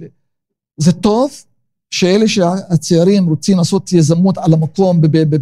זה 0.78 0.92
טוב 0.92 1.32
שאלה 1.92 2.28
שהצעירים 2.28 3.30
רוצים 3.30 3.58
לעשות 3.58 3.94
יזמות 3.94 4.38
על 4.38 4.54
המקום 4.54 5.02
בי"ב 5.02 5.36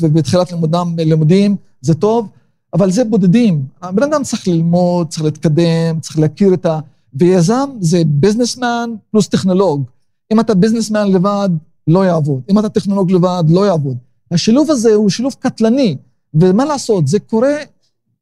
ובתחילת 0.00 0.52
לימודם, 0.52 0.94
לימודים, 0.98 1.56
זה 1.80 1.94
טוב, 1.94 2.28
אבל 2.74 2.90
זה 2.90 3.04
בודדים. 3.04 3.64
הבן 3.82 4.02
אדם 4.02 4.22
צריך 4.22 4.48
ללמוד, 4.48 5.08
צריך 5.08 5.24
להתקדם, 5.24 6.00
צריך 6.00 6.18
להכיר 6.18 6.54
את 6.54 6.66
ה... 6.66 6.80
ויזם 7.18 7.70
זה 7.80 8.02
businessman 8.06 8.90
פלוס 9.10 9.28
טכנולוג. 9.28 9.84
אם 10.32 10.40
אתה 10.40 10.54
businessman 10.54 11.12
לבד, 11.12 11.48
לא 11.86 12.06
יעבוד. 12.06 12.42
אם 12.50 12.58
אתה 12.58 12.68
טכנולוג 12.68 13.12
לבד, 13.12 13.44
לא 13.48 13.66
יעבוד. 13.66 13.96
השילוב 14.30 14.70
הזה 14.70 14.94
הוא 14.94 15.10
שילוב 15.10 15.34
קטלני, 15.38 15.96
ומה 16.34 16.64
לעשות, 16.64 17.08
זה 17.08 17.18
קורה, 17.18 17.54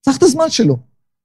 צריך 0.00 0.18
את 0.18 0.22
הזמן 0.22 0.50
שלו, 0.50 0.76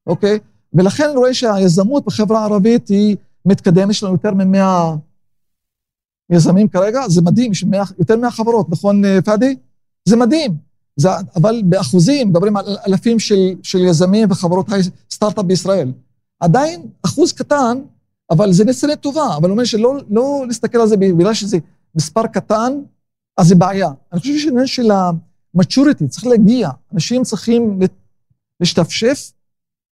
אוקיי? 0.07 0.39
ולכן 0.73 1.03
אני 1.03 1.17
רואה 1.17 1.33
שהיזמות 1.33 2.05
בחברה 2.05 2.39
הערבית 2.41 2.87
היא 2.87 3.15
מתקדמת, 3.45 3.89
יש 3.89 4.03
לנו 4.03 4.13
יותר 4.13 4.33
ממאה 4.33 4.95
יזמים 6.31 6.67
כרגע, 6.67 7.07
זה 7.07 7.21
מדהים, 7.21 7.51
יש 7.51 7.63
100, 7.63 7.83
יותר 7.99 8.17
מאה 8.17 8.31
חברות, 8.31 8.69
נכון, 8.69 9.21
פאדי? 9.25 9.55
זה 10.05 10.15
מדהים. 10.15 10.57
זה, 10.95 11.09
אבל 11.35 11.61
באחוזים, 11.65 12.29
מדברים 12.29 12.57
על 12.57 12.77
אלפים 12.87 13.19
של, 13.19 13.53
של 13.63 13.79
יזמים 13.79 14.27
וחברות 14.31 14.65
סטארט-אפ 15.11 15.45
בישראל. 15.45 15.91
עדיין 16.39 16.87
אחוז 17.05 17.31
קטן, 17.31 17.77
אבל 18.29 18.53
זה 18.53 18.65
ניסיון 18.65 18.95
טובה, 18.95 19.37
אבל 19.37 19.49
הוא 19.49 19.51
אומר 19.51 19.63
שלא 19.63 19.97
לא 20.09 20.43
להסתכל 20.47 20.77
על 20.77 20.87
זה 20.87 20.97
בגלל 20.97 21.33
שזה 21.33 21.57
מספר 21.95 22.27
קטן, 22.27 22.73
אז 23.37 23.47
זה 23.47 23.55
בעיה. 23.55 23.89
אני 24.13 24.19
חושב 24.19 24.37
שעניין 24.37 24.67
של 24.67 24.91
ה-maturity, 24.91 26.07
צריך 26.09 26.27
להגיע. 26.27 26.69
אנשים 26.93 27.23
צריכים 27.23 27.79
להשתפשף, 28.59 29.31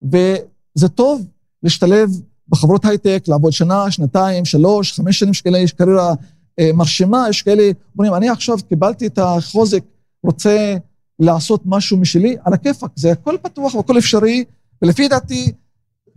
וזה 0.02 0.88
טוב 0.88 1.26
להשתלב 1.62 2.10
בחברות 2.48 2.84
הייטק, 2.84 3.24
לעבוד 3.28 3.52
שנה, 3.52 3.90
שנתיים, 3.90 4.44
שלוש, 4.44 4.92
חמש 4.92 5.18
שנים 5.18 5.34
שכאלה, 5.34 5.58
יש 5.58 5.72
קריירה 5.72 6.14
אה, 6.58 6.70
מרשימה, 6.74 7.26
יש 7.30 7.42
כאלה, 7.42 7.70
אומרים, 7.94 8.14
אני 8.14 8.28
עכשיו 8.28 8.56
קיבלתי 8.68 9.06
את 9.06 9.18
החוזק, 9.18 9.82
רוצה 10.22 10.76
לעשות 11.18 11.62
משהו 11.64 11.96
משלי, 11.96 12.36
על 12.44 12.52
הכיפאק, 12.52 12.90
זה 12.96 13.12
הכל 13.12 13.36
פתוח 13.42 13.74
והכל 13.74 13.98
אפשרי, 13.98 14.44
ולפי 14.82 15.08
דעתי, 15.08 15.52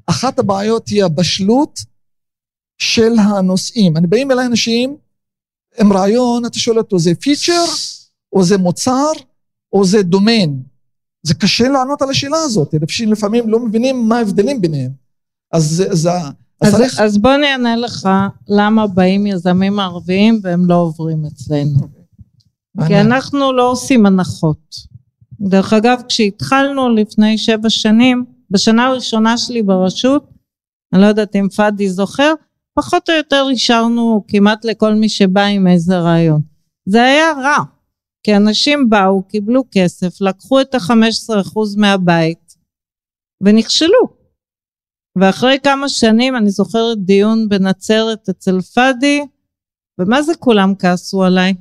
אחת 0.10 0.40
הבעיות 0.40 0.88
היא 0.88 1.04
הבשלות 1.04 1.80
של 2.78 3.14
הנושאים. 3.20 3.98
אני 3.98 4.08
באים 4.08 4.32
אליי 4.32 4.46
אנשים 4.46 4.98
עם 5.80 5.94
רעיון, 5.94 6.46
אתה 6.46 6.60
שואל 6.60 6.78
אותו, 6.78 7.00
זה 7.00 7.16
פיצ'ר, 7.16 7.66
או 8.34 8.44
זה 8.44 8.58
מוצר, 8.58 9.12
או 9.74 9.86
זה 9.86 10.04
דומיין. 10.04 10.64
זה 11.24 11.34
קשה 11.34 11.70
לענות 11.70 12.02
על 12.02 12.10
השאלה 12.10 12.38
הזאת, 12.38 12.76
אנשים 12.82 13.12
לפעמים 13.12 13.50
לא 13.50 13.60
מבינים 13.60 14.10
מה 14.10 14.18
ההבדלים 14.18 14.62
ביניהם. 14.62 14.92
אז 15.52 15.64
זה... 15.92 16.12
אז, 16.12 16.34
אז, 16.62 16.76
צריך... 16.76 17.00
אז 17.00 17.18
בוא 17.18 17.36
אני 17.36 17.52
אענה 17.52 17.76
לך 17.76 18.10
למה 18.48 18.88
באים 18.88 19.28
יזמים 19.28 19.80
ערביים 19.80 20.40
והם 20.44 20.66
לא 20.66 20.76
עוברים 20.76 21.26
אצלנו. 21.26 21.88
כי 22.88 23.02
אנחנו 23.02 23.54
לא 23.54 23.72
עושים 23.72 24.06
הנחות. 24.06 24.76
דרך 25.42 25.74
אגב, 25.74 26.02
כשהתחלנו 26.10 26.90
לפני 26.90 27.38
שבע 27.38 27.70
שנים, 27.70 28.26
בשנה 28.52 28.88
הראשונה 28.88 29.38
שלי 29.38 29.64
ברשות, 29.64 30.30
אני 30.94 31.02
לא 31.02 31.06
יודעת 31.06 31.36
אם 31.36 31.50
פאדי 31.56 31.90
זוכר, 31.90 32.34
פחות 32.74 33.10
או 33.10 33.16
יותר 33.16 33.46
אישרנו 33.50 34.26
כמעט 34.28 34.66
לכל 34.66 34.94
מי 34.94 35.10
שבא 35.10 35.46
עם 35.46 35.68
איזה 35.68 36.00
רעיון. 36.00 36.42
זה 36.86 37.04
היה 37.04 37.32
רע, 37.32 37.64
כי 38.24 38.36
אנשים 38.36 38.90
באו, 38.90 39.24
קיבלו 39.24 39.64
כסף, 39.72 40.22
לקחו 40.22 40.62
את 40.62 40.76
ה-15% 40.76 41.60
מהבית 41.78 42.56
ונכשלו. 43.44 44.20
ואחרי 45.20 45.58
כמה 45.64 45.90
שנים 45.90 46.36
אני 46.36 46.50
זוכרת 46.50 46.98
דיון 46.98 47.50
בנצרת 47.50 48.30
אצל 48.30 48.62
פאדי, 48.62 49.22
ומה 50.00 50.22
זה 50.22 50.36
כולם 50.36 50.74
כעסו 50.80 51.24
עליי? 51.24 51.54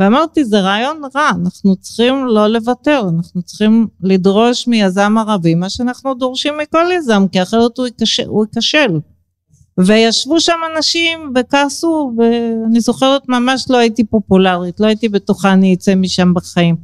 ואמרתי, 0.00 0.44
זה 0.44 0.60
רעיון 0.60 1.02
רע, 1.14 1.30
אנחנו 1.42 1.76
צריכים 1.76 2.26
לא 2.26 2.46
לוותר, 2.46 3.02
אנחנו 3.16 3.42
צריכים 3.42 3.86
לדרוש 4.02 4.68
מיזם 4.68 5.18
ערבי 5.18 5.54
מה 5.54 5.70
שאנחנו 5.70 6.14
דורשים 6.14 6.54
מכל 6.58 6.86
יזם, 6.94 7.26
כי 7.32 7.42
אחרת 7.42 7.78
הוא 7.78 7.86
ייכשל. 7.86 8.28
ייכשל. 8.42 8.98
וישבו 9.78 10.40
שם 10.40 10.58
אנשים 10.76 11.32
וכעסו, 11.34 12.12
ואני 12.16 12.80
זוכרת 12.80 13.28
ממש 13.28 13.66
לא 13.70 13.76
הייתי 13.76 14.04
פופולרית, 14.04 14.80
לא 14.80 14.86
הייתי 14.86 15.08
בטוחה 15.08 15.52
אני 15.52 15.74
אצא 15.74 15.94
משם 15.94 16.34
בחיים. 16.34 16.76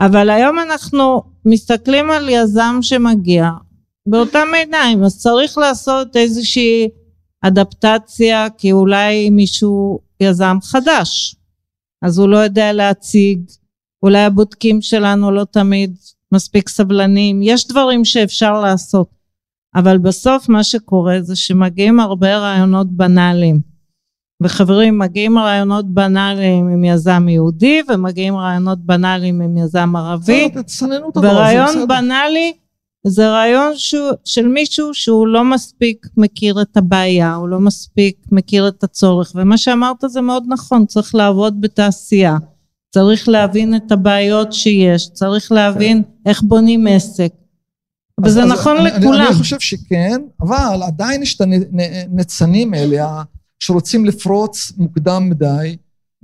אבל 0.00 0.30
היום 0.30 0.58
אנחנו 0.58 1.22
מסתכלים 1.44 2.10
על 2.10 2.28
יזם 2.28 2.78
שמגיע 2.82 3.50
באותם 4.06 4.48
עיניים, 4.54 5.04
אז 5.04 5.18
צריך 5.18 5.58
לעשות 5.58 6.16
איזושהי 6.16 6.88
אדפטציה, 7.42 8.46
כי 8.58 8.72
אולי 8.72 9.30
מישהו 9.30 10.00
יזם 10.20 10.56
חדש, 10.62 11.36
אז 12.02 12.18
הוא 12.18 12.28
לא 12.28 12.36
יודע 12.36 12.72
להציג, 12.72 13.40
אולי 14.02 14.24
הבודקים 14.24 14.82
שלנו 14.82 15.30
לא 15.30 15.44
תמיד 15.44 15.96
מספיק 16.32 16.68
סבלנים, 16.68 17.42
יש 17.42 17.68
דברים 17.68 18.04
שאפשר 18.04 18.60
לעשות, 18.60 19.10
אבל 19.74 19.98
בסוף 19.98 20.48
מה 20.48 20.64
שקורה 20.64 21.22
זה 21.22 21.36
שמגיעים 21.36 22.00
הרבה 22.00 22.36
רעיונות 22.36 22.90
בנאליים, 22.90 23.60
וחברים 24.42 24.98
מגיעים 24.98 25.38
רעיונות 25.38 25.94
בנאליים 25.94 26.68
עם 26.68 26.84
יזם 26.84 27.28
יהודי 27.28 27.82
ומגיעים 27.88 28.36
רעיונות 28.36 28.78
בנאליים 28.78 29.40
עם 29.40 29.56
יזם 29.56 29.96
ערבי, 29.96 30.48
ורעיון 31.16 31.88
בנאלי 31.88 32.52
זה 33.06 33.30
רעיון 33.30 33.72
שהוא, 33.76 34.10
של 34.24 34.48
מישהו 34.48 34.94
שהוא 34.94 35.26
לא 35.26 35.44
מספיק 35.44 36.06
מכיר 36.16 36.62
את 36.62 36.76
הבעיה, 36.76 37.34
הוא 37.34 37.48
לא 37.48 37.60
מספיק 37.60 38.16
מכיר 38.32 38.68
את 38.68 38.84
הצורך, 38.84 39.32
ומה 39.34 39.58
שאמרת 39.58 40.04
זה 40.06 40.20
מאוד 40.20 40.44
נכון, 40.48 40.86
צריך 40.86 41.14
לעבוד 41.14 41.60
בתעשייה, 41.60 42.36
צריך 42.90 43.28
להבין 43.28 43.76
את 43.76 43.92
הבעיות 43.92 44.52
שיש, 44.52 45.08
צריך 45.12 45.52
להבין 45.52 46.02
איך 46.26 46.42
בונים 46.42 46.86
עסק, 46.86 47.32
וזה 48.24 48.44
נכון 48.44 48.76
אני, 48.76 48.90
לכולם. 48.90 49.14
אני, 49.14 49.26
אני 49.26 49.34
חושב 49.34 49.60
שכן, 49.60 50.20
אבל 50.40 50.82
עדיין 50.86 51.22
יש 51.22 51.36
את 51.36 51.40
הניצנים 52.10 52.74
האלה 52.74 53.22
שרוצים 53.58 54.04
לפרוץ 54.04 54.72
מוקדם 54.76 55.28
מדי, 55.30 55.76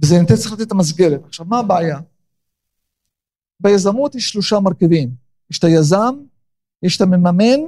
וזה 0.03 0.20
נותן 0.20 0.37
צריך 0.37 0.53
לתת 0.53 0.62
את 0.62 0.72
המסגרת. 0.72 1.20
עכשיו, 1.27 1.47
מה 1.47 1.59
הבעיה? 1.59 1.99
ביזמות 3.61 4.14
יש 4.14 4.29
שלושה 4.29 4.61
מרכיבים. 4.61 5.11
יש 5.51 5.59
את 5.59 5.64
היזם, 5.64 6.14
יש 6.83 6.97
את 6.97 7.01
המממן 7.01 7.61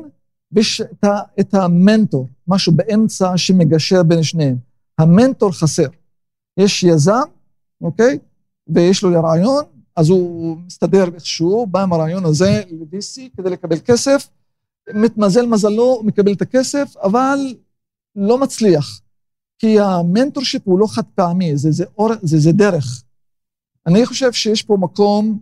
ויש 0.53 0.81
את, 0.81 1.05
ה, 1.05 1.19
את 1.41 1.55
המנטור, 1.55 2.29
משהו 2.49 2.73
באמצע 2.73 3.37
שמגשר 3.37 4.03
בין 4.03 4.23
שניהם. 4.23 4.57
המנטור 4.99 5.53
חסר. 5.53 5.89
יש 6.57 6.83
יזם, 6.83 7.29
אוקיי? 7.81 8.19
ויש 8.69 9.03
לו 9.03 9.23
רעיון, 9.23 9.65
אז 9.97 10.09
הוא 10.09 10.57
מסתדר 10.67 11.05
איכשהו, 11.15 11.67
בא 11.67 11.83
עם 11.83 11.93
הרעיון 11.93 12.25
הזה 12.25 12.63
ל-VC 12.71 13.21
כדי 13.37 13.51
לקבל 13.51 13.79
כסף, 13.79 14.29
מתמזל 14.95 15.47
מזלו, 15.47 16.03
מקבל 16.05 16.33
את 16.33 16.43
הכסף, 16.43 16.97
אבל 17.03 17.39
לא 18.17 18.39
מצליח. 18.39 19.01
כי 19.59 19.81
המנטורשיפ 19.81 20.63
הוא 20.65 20.79
לא 20.79 20.87
חד 20.87 21.03
פעמי, 21.15 21.57
זה, 21.57 21.71
זה, 21.71 21.85
אור, 21.99 22.11
זה, 22.23 22.39
זה 22.39 22.53
דרך. 22.53 23.03
אני 23.87 24.07
חושב 24.07 24.33
שיש 24.33 24.63
פה 24.63 24.77
מקום 24.81 25.39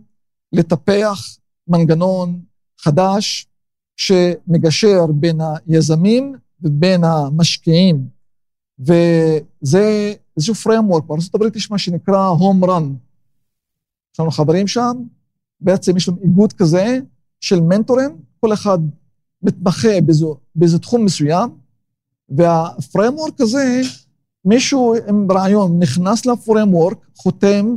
לטפח 0.53 1.37
מנגנון 1.67 2.39
חדש, 2.79 3.47
שמגשר 3.97 5.05
בין 5.07 5.39
היזמים 5.67 6.35
ובין 6.61 7.03
המשקיעים. 7.03 8.07
וזה 8.79 10.13
איזשהו 10.37 10.53
framework, 10.53 11.01
בארה"ב 11.01 11.55
יש 11.55 11.71
מה 11.71 11.77
שנקרא 11.77 12.33
home 12.39 12.65
run. 12.65 12.83
יש 14.13 14.19
לנו 14.19 14.31
חברים 14.31 14.67
שם, 14.67 14.97
בעצם 15.61 15.97
יש 15.97 16.09
לנו 16.09 16.17
איגוד 16.23 16.53
כזה 16.53 16.99
של 17.41 17.59
מנטורים, 17.59 18.17
כל 18.39 18.53
אחד 18.53 18.79
מתמחה 19.43 20.01
באיזה, 20.55 20.79
תחום 20.79 21.05
מסוים, 21.05 21.49
והפרמורק 22.29 23.41
הזה, 23.41 23.81
מישהו 24.45 24.95
עם 25.07 25.31
רעיון 25.31 25.79
נכנס 25.79 26.25
לפרמורק, 26.25 26.97
חותם 27.17 27.75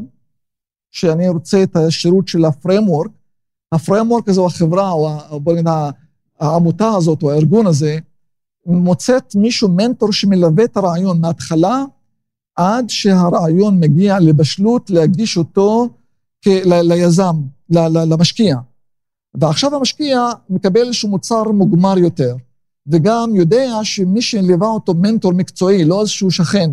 שאני 0.90 1.28
רוצה 1.28 1.62
את 1.62 1.76
השירות 1.76 2.28
של 2.28 2.44
הפרמורק, 2.44 3.10
הפרמורק 3.72 4.28
הזה, 4.28 4.40
או 4.40 4.46
החברה, 4.46 4.90
או 5.30 5.40
בוא 5.40 5.52
נגיד 5.52 5.66
העמותה 6.40 6.88
הזאת 6.88 7.22
או 7.22 7.30
הארגון 7.30 7.66
הזה, 7.66 7.98
מוצאת 8.66 9.34
מישהו, 9.34 9.68
מנטור 9.68 10.12
שמלווה 10.12 10.64
את 10.64 10.76
הרעיון 10.76 11.20
מההתחלה 11.20 11.84
עד 12.56 12.84
שהרעיון 12.90 13.80
מגיע 13.80 14.18
לבשלות 14.20 14.90
להגיש 14.90 15.36
אותו 15.36 15.88
כ- 16.44 16.64
ל- 16.64 16.92
ליזם, 16.92 17.36
ל- 17.70 17.78
ל- 17.98 18.12
למשקיע. 18.12 18.56
ועכשיו 19.34 19.74
המשקיע 19.74 20.20
מקבל 20.50 20.86
איזשהו 20.86 21.08
מוצר 21.08 21.42
מוגמר 21.42 21.98
יותר, 21.98 22.36
וגם 22.86 23.30
יודע 23.34 23.70
שמי 23.82 24.22
שליווה 24.22 24.68
אותו 24.68 24.94
מנטור 24.94 25.32
מקצועי, 25.32 25.84
לא 25.84 26.00
איזשהו 26.00 26.30
שכן, 26.30 26.70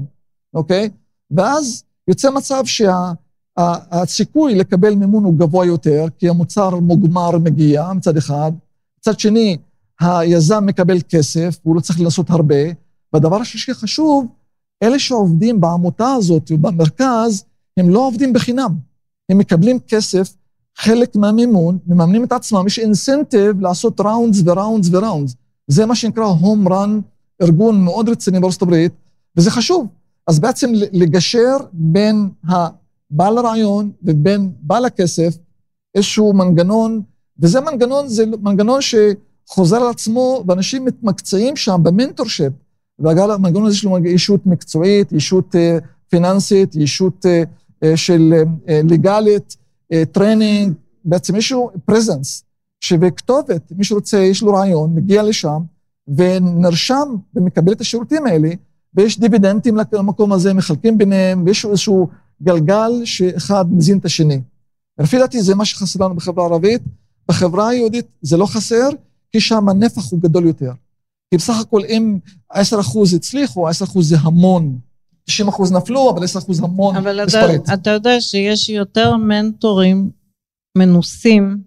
אוקיי? 0.53 0.89
ואז 1.31 1.83
יוצא 2.07 2.31
מצב 2.31 2.63
שהסיכוי 2.65 4.51
שה- 4.53 4.57
לקבל 4.59 4.95
מימון 4.95 5.23
הוא 5.23 5.33
גבוה 5.37 5.65
יותר, 5.65 6.05
כי 6.17 6.29
המוצר 6.29 6.75
מוגמר 6.75 7.37
מגיע 7.37 7.93
מצד 7.93 8.17
אחד, 8.17 8.51
מצד 8.99 9.19
שני, 9.19 9.57
היזם 9.99 10.65
מקבל 10.65 10.97
כסף, 11.09 11.59
והוא 11.65 11.75
לא 11.75 11.81
צריך 11.81 12.01
לעשות 12.01 12.29
הרבה. 12.29 12.55
והדבר 13.13 13.41
השלישי 13.41 13.73
חשוב, 13.73 14.27
אלה 14.83 14.99
שעובדים 14.99 15.61
בעמותה 15.61 16.13
הזאת 16.13 16.51
ובמרכז, 16.51 17.43
הם 17.77 17.89
לא 17.89 18.07
עובדים 18.07 18.33
בחינם. 18.33 18.71
הם 19.29 19.37
מקבלים 19.37 19.79
כסף, 19.87 20.35
חלק 20.77 21.15
מהמימון, 21.15 21.77
מממנים 21.87 22.23
את 22.23 22.31
עצמם, 22.31 22.67
יש 22.67 22.79
אינסנטיב 22.79 23.61
לעשות 23.61 24.01
ראונדס 24.01 24.41
וראונדס 24.45 24.89
וראונדס. 24.91 25.35
זה 25.67 25.85
מה 25.85 25.95
שנקרא 25.95 26.23
home 26.23 26.73
run, 26.73 26.99
ארגון 27.41 27.83
מאוד 27.83 28.09
רציני 28.09 28.39
בארצות 28.39 28.61
הברית, 28.61 28.91
וזה 29.37 29.51
חשוב. 29.51 29.87
אז 30.27 30.39
בעצם 30.39 30.71
לגשר 30.73 31.57
בין 31.73 32.29
הבעל 32.47 33.37
הרעיון 33.37 33.91
ובין 34.03 34.51
בעל 34.61 34.85
הכסף, 34.85 35.37
איזשהו 35.95 36.33
מנגנון 36.33 37.01
וזה 37.39 37.61
מנגנון, 37.61 38.07
זה 38.07 38.25
מנגנון 38.25 38.79
שחוזר 38.81 39.77
על 39.77 39.89
עצמו, 39.89 40.43
ואנשים 40.47 40.85
מתמקצעים 40.85 41.55
שם 41.55 41.79
ב 41.83 41.89
mentorship. 41.89 42.53
ואגב, 42.99 43.29
המנגנון 43.29 43.65
הזה 43.65 43.75
יש 43.75 43.83
לו 43.83 43.97
ישות 44.05 44.45
מקצועית, 44.45 45.11
ישות 45.11 45.55
אה, 45.55 45.83
פיננסית, 46.09 46.75
ישות 46.75 47.25
אה, 47.25 47.83
אה, 47.83 47.87
של 47.95 48.33
לגאלית, 48.67 49.57
training, 50.11 50.73
בעצם 51.05 51.33
מישהו 51.33 51.71
פרזנס, 51.85 52.43
שבכתובת, 52.81 53.71
מי 53.71 53.83
שרוצה, 53.83 54.17
יש 54.17 54.41
לו 54.41 54.53
רעיון, 54.53 54.95
מגיע 54.95 55.23
לשם, 55.23 55.61
ונרשם 56.07 57.15
ומקבל 57.35 57.71
את 57.71 57.81
השירותים 57.81 58.25
האלה, 58.25 58.49
ויש 58.93 59.19
דיבידנטים 59.19 59.77
למקום 59.93 60.33
הזה, 60.33 60.53
מחלקים 60.53 60.97
ביניהם, 60.97 61.43
ויש 61.45 61.65
איזשהו 61.65 62.07
גלגל 62.43 62.91
שאחד 63.05 63.65
מזין 63.71 63.97
את 63.97 64.05
השני. 64.05 64.41
לפי 64.99 65.17
דעתי 65.17 65.41
זה 65.41 65.55
מה 65.55 65.65
שחסר 65.65 66.05
לנו 66.05 66.15
בחברה 66.15 66.45
הערבית, 66.45 66.81
בחברה 67.29 67.69
היהודית 67.69 68.05
זה 68.21 68.37
לא 68.37 68.45
חסר, 68.45 68.89
כי 69.31 69.39
שם 69.39 69.69
הנפח 69.69 70.11
הוא 70.11 70.19
גדול 70.21 70.45
יותר. 70.45 70.71
כי 71.31 71.37
בסך 71.37 71.59
הכל 71.61 71.81
אם 71.85 72.19
10% 72.53 72.57
הצליחו, 73.15 73.69
10% 73.69 73.71
זה 74.01 74.15
המון. 74.19 74.79
90% 75.29 75.33
נפלו, 75.77 76.09
אבל 76.09 76.23
10% 76.23 76.63
המון 76.63 76.95
אבל 76.95 77.25
מספרית. 77.25 77.69
אבל 77.69 77.73
אתה 77.73 77.89
יודע 77.89 78.21
שיש 78.21 78.69
יותר 78.69 79.15
מנטורים 79.17 80.11
מנוסים 80.77 81.57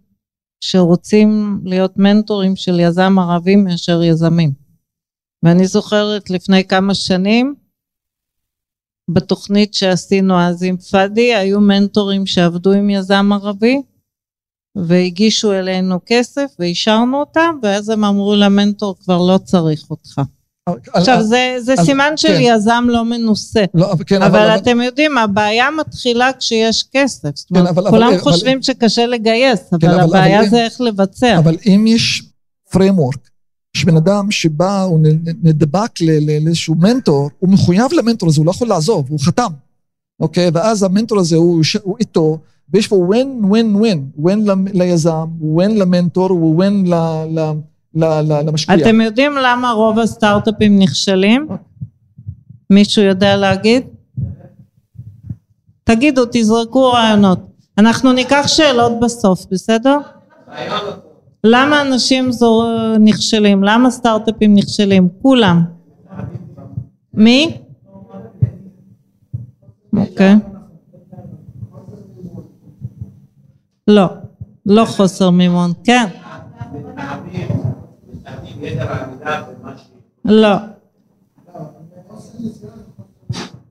שרוצים 0.61 1.61
להיות 1.65 1.97
מנטורים 1.97 2.57
של 2.57 2.81
יזם 2.81 3.19
ערבי 3.19 3.57
מאשר 3.57 4.03
יזמים. 4.03 4.53
ואני 5.43 5.67
זוכרת 5.67 6.31
לפני 6.31 6.65
כמה 6.65 6.95
שנים, 6.95 7.55
בתוכנית 9.11 9.75
שעשינו 9.75 10.41
אז 10.41 10.63
עם 10.63 10.77
פאדי, 10.77 11.35
היו 11.35 11.61
מנטורים 11.61 12.27
שעבדו 12.27 12.73
עם 12.73 12.91
יזם 12.91 13.31
ערבי, 13.33 13.83
והגישו 14.77 15.53
אלינו 15.53 15.99
כסף 16.07 16.47
ואישרנו 16.59 17.21
אותם, 17.21 17.59
ואז 17.63 17.89
הם 17.89 18.05
אמרו 18.05 18.37
למנטור, 18.37 18.97
כבר 19.05 19.19
לא 19.19 19.39
צריך 19.39 19.91
אותך. 19.91 20.21
עכשיו, 20.93 21.23
זה, 21.23 21.57
זה 21.61 21.75
על, 21.79 21.85
סימן 21.85 22.13
של 22.17 22.29
כן. 22.29 22.41
יזם 22.41 22.85
לא 22.89 23.05
מנוסה. 23.05 23.65
לא, 23.75 23.95
כן, 24.07 24.23
אבל, 24.23 24.39
אבל 24.39 24.57
אתם 24.57 24.71
אבל... 24.71 24.83
יודעים, 24.83 25.19
הבעיה 25.19 25.69
מתחילה 25.71 26.31
כשיש 26.39 26.85
כסף. 26.93 27.31
זאת 27.35 27.51
אומרת, 27.51 27.65
כן, 27.65 27.69
אבל, 27.69 27.91
כולם 27.91 28.09
אבל, 28.09 28.19
חושבים 28.19 28.53
אבל... 28.53 28.63
שקשה 28.63 29.07
לגייס, 29.07 29.61
אבל, 29.73 29.81
כן, 29.81 29.91
אבל 29.91 30.01
הבעיה 30.01 30.41
אבל, 30.41 30.49
זה 30.49 30.65
איך 30.65 30.81
לבצע. 30.81 31.39
אבל 31.39 31.57
אם 31.67 31.85
יש 31.87 32.23
framework, 32.75 33.31
יש 33.77 33.85
בן 33.85 33.97
אדם 33.97 34.31
שבא, 34.31 34.83
הוא 34.83 35.01
נדבק 35.43 36.01
לאיזשהו 36.01 36.75
מנטור, 36.75 37.31
הוא 37.39 37.51
מחויב 37.51 37.93
למנטור 37.93 38.29
הזה, 38.29 38.41
הוא 38.41 38.47
לא 38.47 38.51
יכול 38.51 38.69
לעזוב, 38.69 39.07
הוא 39.09 39.21
חתם. 39.21 39.53
אוקיי? 40.21 40.51
ואז 40.55 40.83
המנטור 40.83 41.19
הזה 41.19 41.37
הוא, 41.37 41.63
הוא 41.83 41.97
איתו, 42.01 42.39
ויש 42.73 42.89
פה 42.89 42.97
ווין 42.97 43.41
ווין 43.45 43.77
ווין, 43.77 44.11
ווין 44.17 44.47
ליזם, 44.73 45.27
ווין 45.41 45.79
למנטור, 45.79 46.33
ווין 46.33 46.85
למשקיע. 47.95 48.75
אתם 48.75 49.01
יודעים 49.01 49.33
למה 49.45 49.71
רוב 49.71 49.99
הסטארט-אפים 49.99 50.79
נכשלים? 50.79 51.49
מישהו 52.71 53.03
יודע 53.03 53.37
להגיד? 53.37 53.83
תגידו, 55.85 56.23
תזרקו 56.33 56.93
רעיונות. 56.93 57.39
אנחנו 57.79 58.13
ניקח 58.13 58.45
שאלות 58.47 58.93
בסוף, 59.01 59.47
בסדר? 59.51 59.99
למה 61.45 61.83
אנשים 61.83 62.33
זו... 62.33 62.63
נכשלים? 62.99 63.65
למה 63.65 63.91
סטארט-אפים 63.91 64.55
נכשלים? 64.55 65.09
כולם. 65.23 65.63
מי? 67.15 67.57
אוקיי. 69.97 70.35
לא, 73.91 74.07
לא 74.67 74.85
חוסר 74.85 75.31
מימון, 75.31 75.73
כן. 75.85 76.07
לא. 80.25 80.55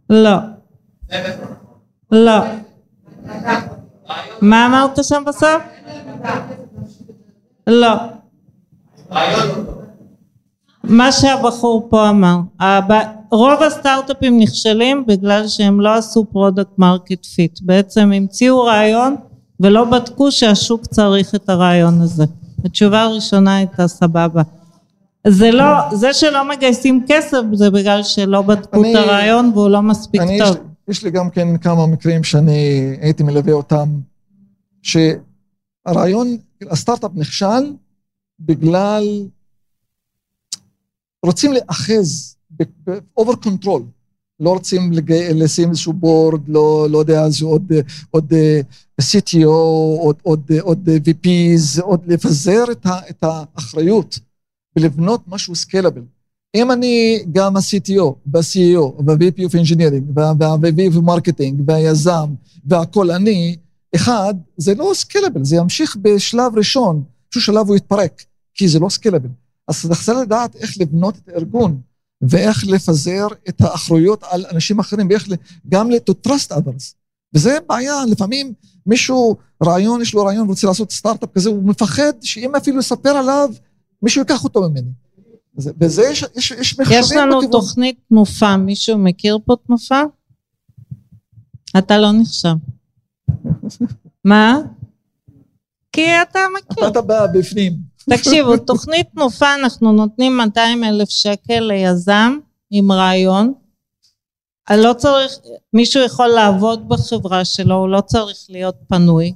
לא. 0.09 0.35
לא. 2.11 2.37
מה 4.41 4.65
אמרת 4.65 5.03
שם 5.03 5.23
בסוף? 5.27 5.63
לא. 7.67 7.93
מה 10.83 11.11
שהבחור 11.11 11.87
פה 11.89 12.09
אמר, 12.09 12.37
רוב 13.31 13.63
הסטארט-אפים 13.63 14.39
נכשלים 14.39 15.05
בגלל 15.07 15.47
שהם 15.47 15.81
לא 15.81 15.93
עשו 15.95 16.25
product 16.25 16.77
market 16.77 17.25
fit, 17.25 17.59
בעצם 17.61 18.11
המציאו 18.11 18.61
רעיון 18.61 19.15
ולא 19.59 19.85
בדקו 19.85 20.31
שהשוק 20.31 20.85
צריך 20.85 21.35
את 21.35 21.49
הרעיון 21.49 22.01
הזה. 22.01 22.25
התשובה 22.65 23.01
הראשונה 23.01 23.55
הייתה 23.55 23.87
סבבה. 23.87 24.41
זה 25.27 25.51
לא, 25.51 25.95
זה 25.95 26.13
שלא 26.13 26.49
מגייסים 26.49 27.05
כסף 27.07 27.41
זה 27.53 27.69
בגלל 27.69 28.03
שלא 28.03 28.41
בדקו 28.41 28.81
אני, 28.81 28.91
את 28.91 28.99
הרעיון 28.99 29.51
והוא 29.53 29.69
לא 29.69 29.81
מספיק 29.81 30.21
אני, 30.21 30.39
טוב. 30.39 30.49
יש, 30.49 30.57
יש 30.87 31.03
לי 31.03 31.11
גם 31.11 31.29
כן 31.29 31.57
כמה 31.57 31.87
מקרים 31.87 32.23
שאני 32.23 32.97
הייתי 33.01 33.23
מלווה 33.23 33.53
אותם, 33.53 33.89
שהרעיון, 34.81 36.37
הסטארט-אפ 36.69 37.11
נכשל 37.15 37.73
בגלל, 38.39 39.03
רוצים 41.25 41.53
לאחז 41.53 42.35
ב 42.85 42.95
over 42.95 43.35
control. 43.35 43.83
לא 44.39 44.53
רוצים 44.53 44.91
לשים 45.33 45.69
איזשהו 45.69 45.93
board, 45.93 46.41
לא, 46.47 46.87
לא 46.89 46.97
יודע, 46.97 47.21
אז 47.21 47.41
עוד, 47.41 47.71
עוד 48.11 48.33
CTO, 49.01 49.47
עוד, 49.99 50.15
עוד, 50.21 50.51
עוד 50.61 50.89
VPs, 50.89 51.81
עוד 51.81 52.01
לפזר 52.07 52.63
את, 52.71 52.85
ה, 52.85 52.99
את 53.09 53.23
האחריות 53.23 54.19
ולבנות 54.75 55.21
משהו 55.27 55.55
scalable. 55.55 56.01
אם 56.55 56.71
אני 56.71 57.23
גם 57.31 57.57
ה-CTO, 57.57 58.13
וה-CEO, 58.25 59.03
וה-VP 59.05 59.37
of 59.37 59.51
Engineering, 59.51 60.03
וה-VP 60.15 60.93
of 60.93 60.97
Marketing, 60.97 61.53
והיזם, 61.65 62.33
והכל 62.65 63.11
אני, 63.11 63.55
אחד, 63.95 64.33
זה 64.57 64.75
לא 64.75 64.91
scalable, 64.93 65.43
זה 65.43 65.55
ימשיך 65.55 65.97
בשלב 66.01 66.57
ראשון, 66.57 67.03
באיזשהו 67.23 67.53
שלב 67.53 67.67
הוא 67.67 67.75
יתפרק, 67.75 68.23
כי 68.53 68.67
זה 68.67 68.79
לא 68.79 68.89
scalable. 68.89 69.29
אז 69.67 69.85
אתה 69.85 69.95
צריך 69.95 70.17
לדעת 70.17 70.55
איך 70.55 70.77
לבנות 70.79 71.17
את 71.17 71.29
הארגון. 71.29 71.81
ואיך 72.21 72.67
לפזר 72.67 73.27
את 73.49 73.61
האחריות 73.61 74.23
על 74.29 74.45
אנשים 74.51 74.79
אחרים, 74.79 75.07
ואיך 75.09 75.27
גם 75.69 75.89
to 75.91 76.27
trust 76.27 76.51
others. 76.51 76.93
וזה 77.33 77.57
בעיה, 77.69 78.05
לפעמים 78.05 78.53
מישהו, 78.85 79.37
רעיון, 79.63 80.01
יש 80.01 80.13
לו 80.13 80.25
רעיון 80.25 80.45
ורוצה 80.45 80.67
לעשות 80.67 80.91
סטארט-אפ 80.91 81.29
כזה, 81.35 81.49
הוא 81.49 81.63
מפחד 81.63 82.13
שאם 82.21 82.55
אפילו 82.55 82.79
יספר 82.79 83.09
עליו, 83.09 83.49
מישהו 84.01 84.21
ייקח 84.21 84.43
אותו 84.43 84.69
ממני. 84.69 84.89
וזה 85.55 86.03
יש, 86.03 86.25
יש, 86.35 86.51
יש 86.51 86.79
מחקרים 86.79 86.99
יש 86.99 87.11
לנו 87.11 87.37
בכיוון. 87.37 87.51
תוכנית 87.51 87.99
תנופה, 88.09 88.57
מישהו 88.57 88.97
מכיר 88.97 89.39
פה 89.45 89.55
תנופה? 89.67 90.01
אתה 91.77 91.97
לא 91.97 92.11
נחשב. 92.11 92.55
מה? 94.25 94.57
כי 95.91 96.05
אתה 96.21 96.39
מכיר. 96.57 96.87
אתה 96.87 97.01
בא 97.01 97.27
בפנים. 97.33 97.88
תקשיבו, 98.09 98.57
תוכנית 98.57 99.07
תנופה 99.15 99.55
אנחנו 99.55 99.91
נותנים 99.91 100.37
200 100.37 100.83
אלף 100.83 101.09
שקל 101.09 101.59
ליזם 101.59 102.37
עם 102.71 102.91
רעיון. 102.91 103.53
לא 104.77 104.93
צריך, 104.93 105.37
מישהו 105.73 106.03
יכול 106.03 106.27
לעבוד 106.27 106.89
בחברה 106.89 107.45
שלו, 107.45 107.75
הוא 107.75 107.89
לא 107.89 108.01
צריך 108.01 108.37
להיות 108.49 108.75
פנוי. 108.87 109.33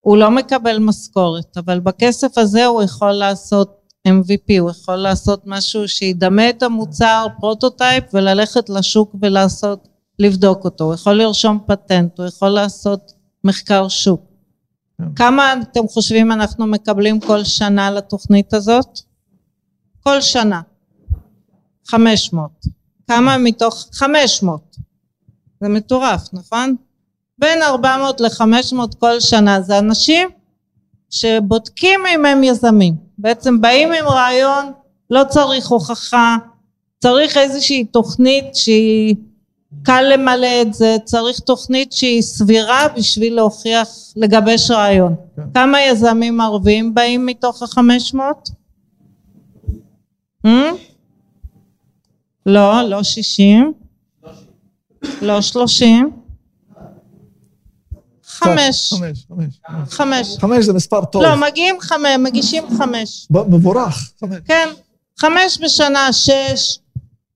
הוא 0.00 0.16
לא 0.16 0.30
מקבל 0.30 0.78
משכורת, 0.78 1.56
אבל 1.56 1.80
בכסף 1.80 2.38
הזה 2.38 2.66
הוא 2.66 2.82
יכול 2.82 3.12
לעשות 3.12 3.76
MVP, 4.08 4.60
הוא 4.60 4.70
יכול 4.70 4.96
לעשות 4.96 5.42
משהו 5.46 5.88
שידמה 5.88 6.50
את 6.50 6.62
המוצר, 6.62 7.26
prototype, 7.40 8.04
וללכת 8.14 8.68
לשוק 8.68 9.14
ולעשות, 9.22 9.88
לבדוק 10.18 10.64
אותו. 10.64 10.84
הוא 10.84 10.94
יכול 10.94 11.12
לרשום 11.12 11.58
פטנט, 11.66 12.18
הוא 12.18 12.26
יכול 12.26 12.48
לעשות 12.48 13.12
מחקר 13.44 13.88
שוק. 13.88 14.35
כמה 15.16 15.54
אתם 15.62 15.88
חושבים 15.88 16.32
אנחנו 16.32 16.66
מקבלים 16.66 17.20
כל 17.20 17.44
שנה 17.44 17.90
לתוכנית 17.90 18.54
הזאת? 18.54 19.00
כל 20.02 20.20
שנה. 20.20 20.60
500. 21.86 22.50
כמה 23.08 23.38
מתוך 23.38 23.86
500? 23.92 24.76
זה 25.60 25.68
מטורף, 25.68 26.28
נכון? 26.32 26.76
בין 27.38 27.62
400 27.62 28.20
ל-500 28.20 28.96
כל 28.98 29.20
שנה. 29.20 29.60
זה 29.60 29.78
אנשים 29.78 30.28
שבודקים 31.10 32.00
אם 32.14 32.26
הם 32.26 32.44
יזמים. 32.44 32.94
בעצם 33.18 33.60
באים 33.60 33.92
עם 33.92 34.04
רעיון, 34.04 34.72
לא 35.10 35.24
צריך 35.28 35.68
הוכחה, 35.68 36.36
צריך 36.98 37.36
איזושהי 37.36 37.84
תוכנית 37.84 38.56
שהיא 38.56 39.16
קל 39.82 40.02
למלא 40.12 40.62
את 40.62 40.74
זה, 40.74 40.96
צריך 41.04 41.40
תוכנית 41.40 41.92
שהיא 41.92 42.22
סבירה 42.22 42.88
בשביל 42.96 43.34
להוכיח, 43.34 43.88
לגבש 44.16 44.70
רעיון. 44.70 45.14
כן. 45.36 45.42
כמה 45.54 45.82
יזמים 45.82 46.40
ערבים 46.40 46.94
באים 46.94 47.26
מתוך 47.26 47.62
החמש 47.62 48.14
מאות? 48.14 48.50
Hmm? 50.46 50.48
לא, 52.46 52.82
לא 52.82 53.02
שישים. 53.02 53.72
לא 55.22 55.40
שלושים. 55.40 56.10
חמש. 58.24 58.94
חמש. 59.88 60.36
חמש 60.38 60.64
זה 60.64 60.72
מספר 60.72 61.04
טוב. 61.04 61.22
לא, 61.22 61.36
מגיעים 61.36 61.80
חמש, 61.80 62.10
מגישים 62.18 62.64
חמש. 62.78 63.28
מבורך. 63.30 64.12
כן. 64.44 64.68
חמש 65.18 65.58
בשנה, 65.64 66.12
שש. 66.12 66.78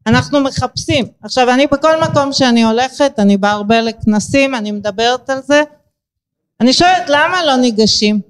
אנחנו 0.07 0.41
מחפשים. 0.41 1.07
עכשיו 1.23 1.51
אני 1.55 1.67
בכל 1.67 2.03
מקום 2.03 2.33
שאני 2.33 2.65
הולכת, 2.65 3.13
אני 3.19 3.37
באה 3.37 3.51
הרבה 3.51 3.81
לכנסים, 3.81 4.55
אני 4.55 4.73
מדברת 4.73 5.31
על 5.31 5.41
זה, 5.43 5.63
אני 6.61 6.73
שואלת 6.73 7.05
למה 7.09 7.45
לא 7.45 7.57
ניגשים? 7.57 8.21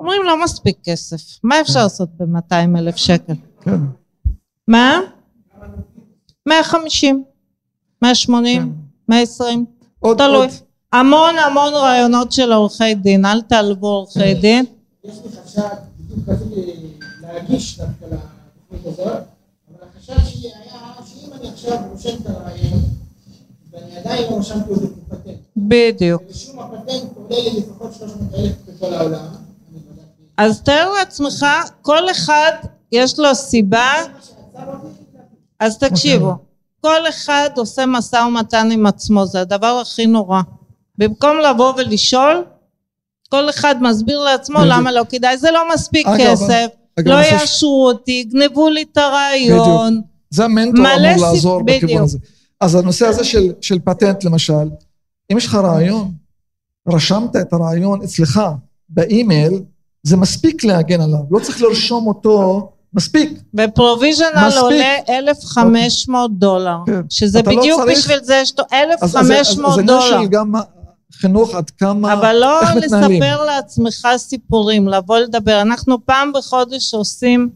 אומרים 0.00 0.22
לא 0.22 0.44
מספיק 0.44 0.76
כסף, 0.84 1.38
מה 1.42 1.60
אפשר 1.60 1.82
לעשות 1.82 2.08
ב-200 2.16 2.78
אלף 2.78 2.96
שקל? 2.96 3.34
כן. 3.60 3.80
מה? 4.68 5.00
150, 6.46 7.24
180, 8.02 8.74
120, 9.08 9.64
תלוי. 10.18 10.46
המון 10.92 11.38
המון 11.38 11.74
רעיונות 11.74 12.32
של 12.32 12.52
עורכי 12.52 12.94
דין, 12.94 13.26
אל 13.26 13.40
תעלבו 13.40 13.86
עורכי 13.86 14.34
דין. 14.34 14.64
יש 15.04 15.14
לי 15.24 15.30
חשד, 15.44 15.62
בדיוק 15.98 16.28
רציתי 16.28 16.72
להגיש 17.22 17.78
דווקא 17.78 18.04
לתוכנית 18.04 18.86
הזאת 19.00 19.35
החשש 20.08 20.32
שלי 20.32 20.48
היה 20.48 20.80
שאם 21.06 21.32
אני 21.32 21.48
עכשיו 21.48 21.78
רושם 21.92 22.16
את 22.22 22.26
הרעיון 22.26 22.80
ואני 23.70 23.96
עדיין 23.96 24.32
לא 24.32 24.38
רשמתי 24.38 24.70
אותו 24.70 24.86
כפטנט. 24.86 25.36
בדיוק. 25.56 26.22
ושום 26.30 26.58
הפטנט 26.58 27.02
עולה 27.16 27.42
לי 27.42 27.60
לפחות 27.60 27.94
300 27.94 28.34
אלף 28.34 28.52
בכל 28.68 28.94
העולם. 28.94 29.26
אז 30.36 30.62
תאר 30.62 30.92
לעצמך, 30.98 31.46
כל 31.82 32.10
אחד 32.10 32.52
יש 32.92 33.18
לו 33.18 33.34
סיבה, 33.34 33.92
אז 35.60 35.78
תקשיבו, 35.78 36.32
כל 36.80 37.08
אחד 37.08 37.50
עושה 37.56 37.86
משא 37.86 38.16
ומתן 38.16 38.70
עם 38.72 38.86
עצמו, 38.86 39.26
זה 39.26 39.40
הדבר 39.40 39.78
הכי 39.82 40.06
נורא. 40.06 40.40
במקום 40.98 41.38
לבוא 41.38 41.72
ולשאול, 41.76 42.44
כל 43.28 43.50
אחד 43.50 43.82
מסביר 43.82 44.20
לעצמו 44.20 44.58
למה 44.64 44.92
לא 44.92 45.02
כדאי, 45.08 45.38
זה 45.38 45.50
לא 45.50 45.74
מספיק 45.74 46.06
כסף. 46.18 46.66
לא 47.04 47.14
יאשרו 47.14 47.88
אותי, 47.88 48.12
יגנבו 48.12 48.68
לי 48.68 48.84
את 48.92 48.96
הרעיון. 48.96 49.92
בדיוק. 49.92 50.06
זה 50.30 50.44
המנטור 50.44 50.86
אמור 50.86 51.16
לעזור 51.20 51.62
בדיוק. 51.62 51.84
בכיוון 51.84 52.02
הזה. 52.02 52.18
אז 52.60 52.74
הנושא 52.74 53.06
הזה 53.06 53.24
של, 53.24 53.52
של 53.60 53.78
פטנט 53.78 54.24
למשל, 54.24 54.68
אם 55.32 55.36
יש 55.38 55.46
לך 55.46 55.54
רעיון, 55.54 56.12
רשמת 56.88 57.36
את 57.36 57.52
הרעיון 57.52 58.02
אצלך 58.02 58.40
באימייל, 58.88 59.62
זה 60.02 60.16
מספיק 60.16 60.64
להגן 60.64 61.00
עליו, 61.00 61.20
לא 61.30 61.38
צריך 61.38 61.62
לרשום 61.62 62.06
אותו, 62.06 62.68
מספיק. 62.94 63.30
בפרוביז'נל 63.54 64.52
עולה 64.60 64.94
1,500 65.08 66.38
דולר, 66.38 66.76
כן. 66.86 67.00
שזה 67.10 67.42
לא 67.42 67.56
בדיוק 67.56 67.80
לא 67.80 67.84
צריך... 67.84 67.98
בשביל 67.98 68.18
זה 68.22 68.40
יש 68.42 68.58
לו 68.58 68.64
1,500 68.72 69.84
דולר. 69.86 69.98
אז 69.98 70.04
זה 70.04 70.08
של 70.08 70.26
גם 70.26 70.52
חינוך 71.12 71.54
עד 71.54 71.70
כמה, 71.70 72.12
אבל 72.12 72.36
לא 72.40 72.60
לספר 72.76 73.44
לעצמך 73.44 74.08
סיפורים, 74.16 74.88
לבוא 74.88 75.18
לדבר. 75.18 75.62
אנחנו 75.62 76.06
פעם 76.06 76.32
בחודש 76.32 76.94
עושים, 76.94 77.50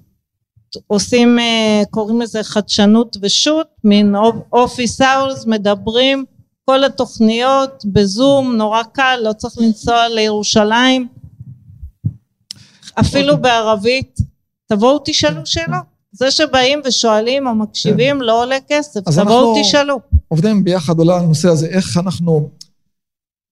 עושים, 0.87 1.39
אה, 1.39 1.83
קוראים 1.91 2.21
לזה 2.21 2.43
חדשנות 2.43 3.17
ושות, 3.23 3.67
מין 3.85 4.15
אופיס 4.53 5.01
אאורס, 5.01 5.47
מדברים, 5.47 6.25
כל 6.65 6.85
התוכניות 6.85 7.83
בזום, 7.85 8.57
נורא 8.57 8.83
קל, 8.83 9.19
לא 9.23 9.33
צריך 9.33 9.59
לנסוע 9.59 10.09
לירושלים. 10.09 11.09
אפילו 13.01 13.33
אוקיי. 13.33 13.43
בערבית, 13.43 14.19
תבואו 14.69 15.03
תשאלו 15.05 15.47
שאלות. 15.47 15.91
זה 16.13 16.31
שבאים 16.31 16.81
ושואלים 16.85 17.47
או 17.47 17.55
מקשיבים 17.55 18.23
לא 18.23 18.43
עולה 18.43 18.57
כסף, 18.69 19.01
תבואו 19.01 19.55
תשאלו. 19.61 20.01
עובדים 20.29 20.65
ביחד 20.65 20.99
עולה 20.99 21.15
על 21.17 21.21
הנושא 21.21 21.49
הזה, 21.49 21.67
איך 21.67 21.97
אנחנו 21.97 22.51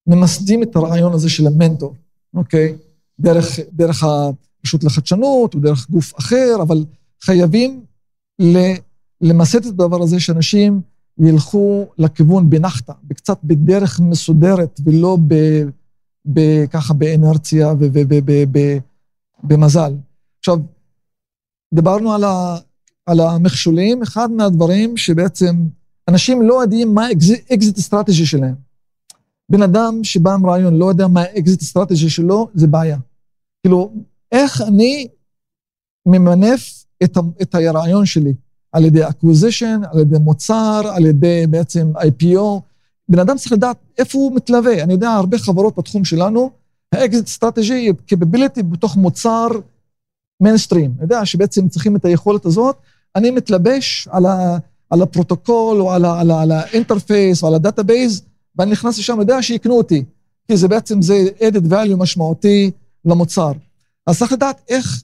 ממסדים 0.09 0.63
את 0.63 0.77
הרעיון 0.77 1.13
הזה 1.13 1.29
של 1.29 1.47
המנטור, 1.47 1.95
אוקיי? 2.35 2.77
דרך, 3.21 3.59
דרך 3.73 4.03
הרשות 4.03 4.85
לחדשנות 4.85 5.55
או 5.55 5.61
דרך 5.61 5.91
גוף 5.91 6.19
אחר, 6.19 6.57
אבל 6.63 6.85
חייבים 7.23 7.81
למסד 9.21 9.59
את 9.59 9.67
הדבר 9.67 10.03
הזה 10.03 10.21
שאנשים 10.21 10.81
ילכו 11.19 11.87
לכיוון 11.99 12.51
בנחתה, 12.51 12.93
קצת 13.15 13.39
בדרך 13.45 14.01
מסודרת 14.01 14.81
ולא 14.85 15.19
ב, 15.27 15.35
ב, 16.33 16.67
ככה 16.67 16.95
באנרציה 16.95 17.75
ובמזל. 19.45 19.95
עכשיו, 20.39 20.59
דיברנו 21.75 22.13
על, 22.13 22.25
ה, 22.25 22.57
על 23.07 23.21
המכשולים, 23.21 24.03
אחד 24.03 24.31
מהדברים 24.31 24.97
שבעצם 24.97 25.57
אנשים 26.09 26.43
לא 26.43 26.63
יודעים 26.63 26.95
מה 26.95 27.07
ה 27.51 27.56
exit 27.56 27.79
strategy 27.79 28.27
שלהם. 28.27 28.68
בן 29.51 29.63
אדם 29.63 30.01
שבא 30.05 30.35
עם 30.35 30.47
רעיון 30.47 30.77
לא 30.79 30.87
יודע 30.87 31.07
מה 31.07 31.21
ה 31.21 31.29
exit 31.29 31.62
strategy 31.62 32.11
שלו, 32.11 32.49
זה 32.55 32.67
בעיה. 32.67 32.99
כאילו, 33.63 33.93
איך 34.33 34.63
אני 34.63 35.09
ממנף 36.07 36.85
את, 37.05 37.17
ה- 37.17 37.43
את 37.43 37.55
הרעיון 37.55 38.07
שלי? 38.07 38.35
על 38.73 38.85
ידי 38.85 39.05
acquisition, 39.05 39.87
על 39.93 39.99
ידי 40.01 40.19
מוצר, 40.19 40.83
על 40.95 41.07
ידי 41.07 41.47
בעצם 41.51 41.93
IPO. 41.97 42.61
בן 43.09 43.19
אדם 43.19 43.37
צריך 43.37 43.53
לדעת 43.53 43.77
איפה 43.99 44.19
הוא 44.19 44.37
מתלווה. 44.37 44.83
אני 44.83 44.93
יודע, 44.93 45.11
הרבה 45.11 45.39
חברות 45.39 45.79
בתחום 45.79 46.05
שלנו, 46.05 46.51
ה 46.93 46.99
exit 46.99 47.27
strategy 47.27 47.75
היא 47.75 47.93
capability 47.93 48.63
בתוך 48.63 48.97
מוצר 48.97 49.49
מיינסטרים. 50.43 50.91
אני 50.97 51.03
יודע 51.03 51.27
שבעצם 51.27 51.69
צריכים 51.69 51.97
את 51.97 52.05
היכולת 52.05 52.47
הזאת. 52.47 52.77
אני 53.17 53.31
מתלבש 53.31 54.09
על, 54.11 54.27
ה, 54.27 54.59
על 54.91 55.03
הפרוטוקול 55.03 55.81
או 55.81 55.93
על 55.93 56.51
ה 56.51 56.60
interface 56.60 57.43
או 57.43 57.49
על 57.49 57.55
ה 57.55 57.61
database, 57.61 58.23
ואני 58.59 58.71
נכנס 58.71 58.99
לשם, 58.99 59.21
יודע 59.21 59.43
שיקנו 59.43 59.75
אותי, 59.75 60.05
כי 60.49 60.57
זה 60.57 60.69
בעצם, 60.69 61.03
זה 61.03 61.29
added 61.39 61.73
value 61.73 61.97
משמעותי 61.97 62.71
למוצר. 63.05 63.53
אז 64.07 64.19
צריך 64.19 64.33
לדעת 64.33 64.61
איך 64.69 65.03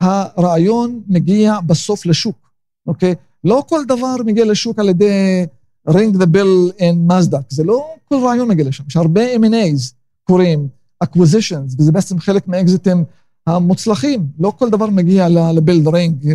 הרעיון 0.00 1.00
מגיע 1.08 1.60
בסוף 1.66 2.06
לשוק, 2.06 2.50
אוקיי? 2.86 3.14
לא 3.44 3.64
כל 3.68 3.84
דבר 3.88 4.16
מגיע 4.24 4.44
לשוק 4.44 4.78
על 4.78 4.88
ידי 4.88 5.46
ring 5.88 6.16
the 6.18 6.26
bell 6.26 6.78
in 6.78 7.12
NASDAQ, 7.12 7.42
זה 7.48 7.64
לא 7.64 7.94
כל 8.04 8.16
רעיון 8.24 8.48
מגיע 8.48 8.64
לשם, 8.64 8.84
יש 8.88 8.96
הרבה 8.96 9.34
M&A's 9.34 9.92
קורים, 10.24 10.68
acquisitions, 11.04 11.74
וזה 11.78 11.92
בעצם 11.92 12.18
חלק 12.18 12.48
מהאקזיטים 12.48 13.04
המוצלחים, 13.46 14.26
לא 14.38 14.52
כל 14.58 14.70
דבר 14.70 14.86
מגיע 14.86 15.28
ל 15.28 15.40
bell 15.40 15.88
ring 15.88 16.34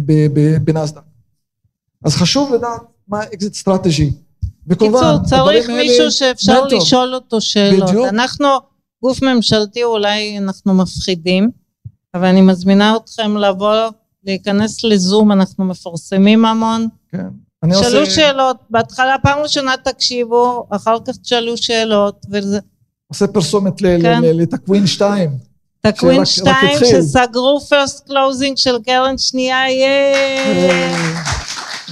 בנאסדק. 0.63 1.01
אז 2.03 2.15
חשוב 2.15 2.53
לדעת 2.53 2.81
מה 3.07 3.19
ה 3.19 3.26
exit 3.26 3.53
strategy. 3.53 4.11
וכמובן, 4.69 4.99
קיצור, 5.23 5.25
צריך 5.25 5.69
מישהו 5.69 6.11
שאפשר 6.11 6.63
מנטור. 6.63 6.79
לשאול 6.79 7.15
אותו 7.15 7.41
שאלות. 7.41 7.89
בדיוק. 7.89 8.07
אנחנו 8.07 8.47
גוף 9.03 9.21
ממשלתי, 9.21 9.83
אולי 9.83 10.37
אנחנו 10.37 10.73
מפחידים, 10.73 11.49
אבל 12.13 12.25
אני 12.25 12.41
מזמינה 12.41 12.95
אתכם 12.95 13.37
לבוא, 13.37 13.75
להיכנס 14.23 14.83
לזום, 14.83 15.31
אנחנו 15.31 15.65
מפרסמים 15.65 16.45
המון. 16.45 16.87
כן. 17.11 17.27
שאלו 17.73 17.99
עושה, 17.99 18.11
שאלות, 18.11 18.57
בהתחלה 18.69 19.15
פעם 19.23 19.39
ראשונה 19.39 19.73
תקשיבו, 19.83 20.67
אחר 20.69 20.97
כך 21.07 21.17
תשאלו 21.17 21.57
שאלות, 21.57 22.25
וזה... 22.31 22.59
עושה 23.07 23.27
פרסומת 23.27 23.79
כן. 23.79 24.21
לתקווין 24.23 24.87
2. 24.87 25.29
תקווין 25.87 26.25
שרק- 26.25 26.47
רק 26.47 26.55
שתיים 26.55 26.77
התחיל. 26.77 27.01
שסגרו 27.01 27.59
first 27.69 28.07
closing 28.07 28.57
של 28.57 28.75
קרן 28.85 29.17
שנייה, 29.17 29.69
ייי! 29.69 31.36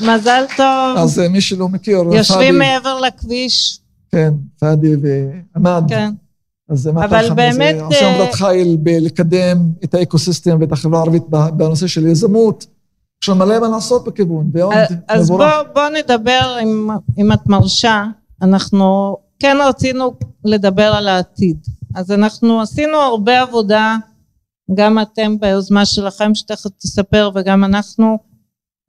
מזל 0.01 0.43
טוב. 0.57 0.97
אז 0.97 1.19
אה, 1.19 1.29
מי 1.29 1.41
שלא 1.41 1.69
מכיר, 1.69 1.97
יושבים 1.97 2.39
פאדי, 2.39 2.51
מעבר 2.51 2.99
לכביש, 2.99 3.79
כן, 4.11 4.33
פאדי 4.59 4.95
ועמד. 5.01 5.83
כן. 5.89 6.11
אז 6.69 6.79
זה 6.79 6.91
מה 6.91 7.05
אבל 7.05 7.25
ככה, 7.25 7.33
באמת, 7.33 7.75
עושה 7.81 8.01
אה, 8.01 8.15
עבודת 8.15 8.33
חיל 8.33 8.77
בלקדם 8.79 9.57
את 9.83 9.93
האקוסיסטם 9.93 10.57
ואת 10.61 10.71
החברה 10.71 10.99
הערבית 10.99 11.23
בנושא 11.29 11.87
של 11.87 12.07
יזמות. 12.07 12.65
יש 13.23 13.29
לנו 13.29 13.39
מלא 13.39 13.59
מה 13.59 13.67
לעשות 13.67 14.05
בכיוון, 14.05 14.51
אז. 15.07 15.27
בוא, 15.27 15.45
בוא 15.73 15.89
נדבר, 15.89 16.57
אם, 16.63 16.89
אם 17.17 17.33
את 17.33 17.47
מרשה, 17.47 18.03
אנחנו 18.41 19.17
כן 19.39 19.57
רצינו 19.69 20.13
לדבר 20.45 20.93
על 20.95 21.07
העתיד. 21.07 21.57
אז 21.95 22.11
אנחנו 22.11 22.61
עשינו 22.61 22.97
הרבה 22.97 23.41
עבודה, 23.41 23.97
גם 24.73 24.99
אתם 25.01 25.39
ביוזמה 25.39 25.85
שלכם 25.85 26.35
שתכף 26.35 26.69
תספר 26.69 27.31
וגם 27.35 27.63
אנחנו, 27.63 28.17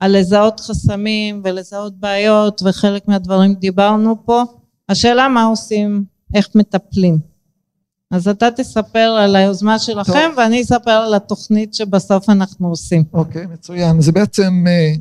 על 0.00 0.18
לזהות 0.18 0.60
חסמים 0.60 1.42
ולזהות 1.44 2.00
בעיות 2.00 2.62
וחלק 2.64 3.08
מהדברים 3.08 3.54
דיברנו 3.54 4.16
פה. 4.24 4.42
השאלה 4.88 5.28
מה 5.28 5.44
עושים, 5.44 6.04
איך 6.34 6.48
מטפלים. 6.54 7.18
אז 8.10 8.28
אתה 8.28 8.50
תספר 8.56 8.98
על 8.98 9.36
היוזמה 9.36 9.78
שלכם 9.78 10.12
טוב. 10.12 10.38
ואני 10.38 10.62
אספר 10.62 10.90
על 10.90 11.14
התוכנית 11.14 11.74
שבסוף 11.74 12.30
אנחנו 12.30 12.68
עושים. 12.68 13.04
אוקיי, 13.12 13.46
מצוין. 13.46 14.00
זה 14.00 14.12
בעצם, 14.12 14.64
אה, 14.68 14.92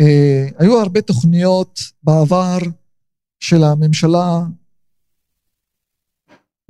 אה, 0.00 0.48
היו 0.58 0.80
הרבה 0.80 1.00
תוכניות 1.00 1.80
בעבר 2.02 2.58
של 3.40 3.64
הממשלה 3.64 4.40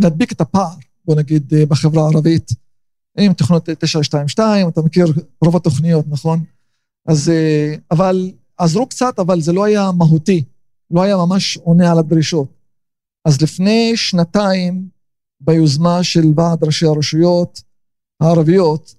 להדביק 0.02 0.32
את 0.32 0.40
הפער, 0.40 0.74
בוא 1.04 1.14
נגיד, 1.14 1.54
אה, 1.54 1.66
בחברה 1.66 2.02
הערבית. 2.02 2.50
עם 3.18 3.32
תוכניות 3.32 3.68
922, 3.70 4.68
אתה 4.68 4.80
מכיר 4.82 5.06
רוב 5.44 5.56
התוכניות, 5.56 6.04
נכון? 6.08 6.44
אז, 7.06 7.28
אה, 7.28 7.74
אבל, 7.90 8.32
עזרו 8.58 8.86
קצת, 8.86 9.18
אבל 9.18 9.40
זה 9.40 9.52
לא 9.52 9.64
היה 9.64 9.90
מהותי, 9.98 10.44
לא 10.90 11.02
היה 11.02 11.16
ממש 11.16 11.56
עונה 11.56 11.92
על 11.92 11.98
הדרישות. 11.98 12.48
אז 13.24 13.42
לפני 13.42 13.92
שנתיים, 13.96 14.88
ביוזמה 15.40 16.02
של 16.02 16.24
ועד 16.36 16.64
ראשי 16.64 16.86
הרשויות 16.86 17.62
הערביות, 18.20 18.94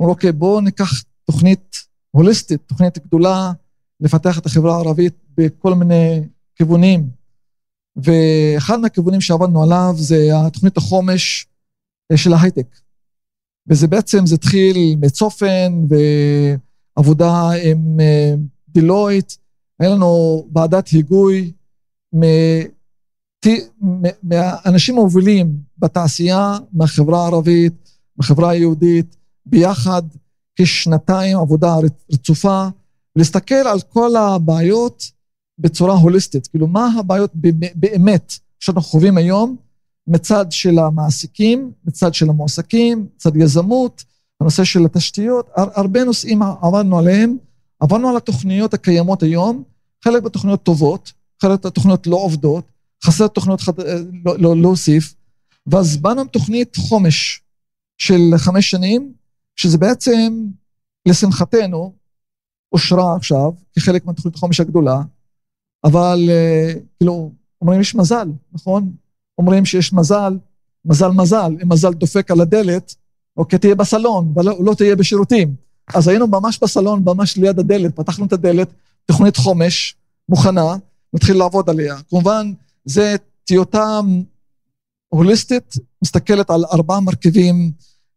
אמרו, 0.00 0.10
אוקיי, 0.10 0.32
בואו 0.32 0.60
ניקח 0.60 0.90
תוכנית 1.24 1.76
הוליסטית, 2.10 2.60
תוכנית 2.66 2.98
גדולה, 3.06 3.52
לפתח 4.00 4.38
את 4.38 4.46
החברה 4.46 4.76
הערבית 4.76 5.14
בכל 5.38 5.74
מיני 5.74 6.22
כיוונים. 6.56 7.08
ואחד 7.96 8.80
מהכיוונים 8.80 9.20
שעבדנו 9.20 9.62
עליו 9.62 9.94
זה 9.96 10.28
התוכנית 10.46 10.76
החומש 10.76 11.46
אה, 12.12 12.16
של 12.16 12.32
ההייטק. 12.32 12.66
וזה 13.68 13.86
בעצם, 13.86 14.26
זה 14.26 14.34
התחיל 14.34 14.96
מצופן 15.00 15.88
ועבודה 16.96 17.50
עם 17.64 18.00
אה, 18.00 18.34
דילויט, 18.68 19.32
היה 19.80 19.90
לנו 19.90 20.46
ועדת 20.54 20.88
היגוי 20.88 21.52
מהאנשים 24.22 24.98
המובילים 24.98 25.56
בתעשייה, 25.78 26.58
מהחברה 26.72 27.22
הערבית, 27.22 27.90
מהחברה 28.16 28.50
היהודית, 28.50 29.16
ביחד 29.46 30.02
כשנתיים 30.56 31.38
עבודה 31.38 31.74
רצופה, 32.12 32.68
להסתכל 33.16 33.54
על 33.54 33.80
כל 33.80 34.16
הבעיות 34.16 35.10
בצורה 35.58 35.94
הוליסטית. 35.94 36.46
כאילו, 36.46 36.66
מה 36.66 36.90
הבעיות 36.98 37.30
באמת 37.74 38.32
שאנחנו 38.60 38.82
חווים 38.82 39.16
היום 39.16 39.56
מצד 40.06 40.52
של 40.52 40.78
המעסיקים, 40.78 41.72
מצד 41.84 42.14
של 42.14 42.28
המועסקים, 42.28 43.06
מצד 43.16 43.36
יזמות, 43.36 44.04
הנושא 44.40 44.64
של 44.64 44.84
התשתיות, 44.84 45.50
הר- 45.56 45.70
הרבה 45.74 46.04
נושאים 46.04 46.42
עבדנו 46.42 46.98
עליהם, 46.98 47.36
עברנו 47.80 48.08
על 48.08 48.16
התוכניות 48.16 48.74
הקיימות 48.74 49.22
היום, 49.22 49.62
חלק 50.04 50.22
מהתוכניות 50.22 50.62
טובות, 50.62 51.12
חלק 51.42 51.64
מהתוכניות 51.64 52.06
לא 52.06 52.16
עובדות, 52.16 52.64
חסר 53.04 53.28
תוכניות 53.28 53.60
חד... 53.60 53.72
לא, 54.24 54.38
לא, 54.38 54.56
להוסיף, 54.56 55.14
ואז 55.66 55.96
באנו 55.96 56.20
עם 56.20 56.28
תוכנית 56.28 56.76
חומש 56.76 57.42
של 57.98 58.20
חמש 58.36 58.70
שנים, 58.70 59.12
שזה 59.56 59.78
בעצם, 59.78 60.46
לשמחתנו, 61.08 61.92
אושרה 62.72 63.16
עכשיו 63.16 63.52
כחלק 63.76 64.04
מהתוכנית 64.04 64.34
החומש 64.34 64.60
הגדולה, 64.60 65.00
אבל 65.84 66.18
אה, 66.28 66.72
כאילו, 66.98 67.32
אומרים 67.62 67.80
יש 67.80 67.94
מזל, 67.94 68.28
נכון? 68.52 68.92
אומרים 69.38 69.64
שיש 69.64 69.92
מזל, 69.92 70.38
מזל 70.84 71.08
מזל, 71.08 71.56
אם 71.62 71.72
מזל 71.72 71.92
דופק 71.92 72.30
על 72.30 72.40
הדלת, 72.40 72.94
אוקיי, 73.36 73.58
תהיה 73.58 73.74
בסלון, 73.74 74.32
ולא 74.36 74.64
לא 74.64 74.74
תהיה 74.74 74.96
בשירותים. 74.96 75.54
אז 75.94 76.08
היינו 76.08 76.26
ממש 76.26 76.58
בסלון, 76.62 77.02
ממש 77.04 77.36
ליד 77.36 77.58
הדלת, 77.58 77.96
פתחנו 77.96 78.26
את 78.26 78.32
הדלת, 78.32 78.68
תוכנית 79.06 79.36
חומש 79.36 79.96
מוכנה, 80.28 80.76
נתחיל 81.12 81.36
לעבוד 81.36 81.70
עליה. 81.70 81.96
כמובן, 82.08 82.52
זה 82.84 83.16
טיוטה 83.44 84.00
הוליסטית, 85.08 85.74
מסתכלת 86.02 86.50
על 86.50 86.64
ארבעה 86.72 87.00
מרכיבים 87.00 87.72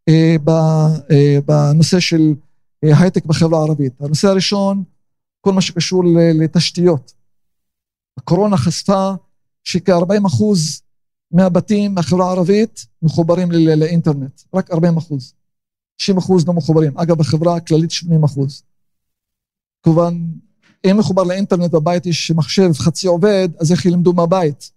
אה, 0.09 0.36
ב, 0.43 0.49
אה, 1.11 1.38
בנושא 1.45 1.99
של 1.99 2.34
אה, 2.84 2.99
הייטק 2.99 3.26
בחברה 3.26 3.59
הערבית. 3.59 4.01
הנושא 4.01 4.28
הראשון, 4.28 4.84
כל 5.41 5.53
מה 5.53 5.61
שקשור 5.61 6.03
לתשתיות. 6.39 7.13
הקורונה 8.17 8.57
חשפה 8.57 9.11
שכ-40 9.63 10.28
אחוז 10.28 10.82
מהבתים 11.32 11.95
מהחברה 11.95 12.27
הערבית 12.27 12.86
מחוברים 13.01 13.51
ל- 13.51 13.80
לאינטרנט, 13.80 14.41
רק 14.53 14.71
40 14.71 14.97
אחוז. 14.97 15.34
60 15.97 16.17
אחוז 16.17 16.47
לא 16.47 16.53
מחוברים. 16.53 16.97
אגב, 16.97 17.17
בחברה 17.17 17.55
הכללית 17.55 17.91
80 17.91 18.23
אחוז. 18.23 18.63
כמובן, 19.84 20.25
אם 20.86 20.97
מחובר 20.97 21.23
לאינטרנט 21.23 21.71
בבית 21.71 22.05
יש 22.05 22.32
מחשב 22.32 22.71
חצי 22.73 23.07
עובד, 23.07 23.49
אז 23.59 23.71
איך 23.71 23.86
ילמדו 23.86 24.13
מהבית? 24.13 24.71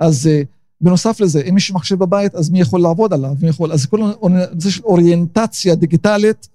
אז 0.00 0.26
uh, 0.26 0.46
בנוסף 0.80 1.20
לזה, 1.20 1.40
אם 1.48 1.56
יש 1.56 1.70
מחשב 1.70 1.98
בבית, 1.98 2.34
אז 2.34 2.50
מי 2.50 2.60
יכול 2.60 2.80
לעבוד 2.80 3.12
עליו? 3.12 3.34
מי 3.42 3.48
יכול... 3.48 3.72
אז 3.72 3.86
כל 3.86 4.00
הנושא 4.22 4.70
של 4.70 4.82
אוריינטציה 4.82 5.74
דיגיטלית 5.74 6.48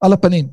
על 0.00 0.12
הפנים. 0.12 0.48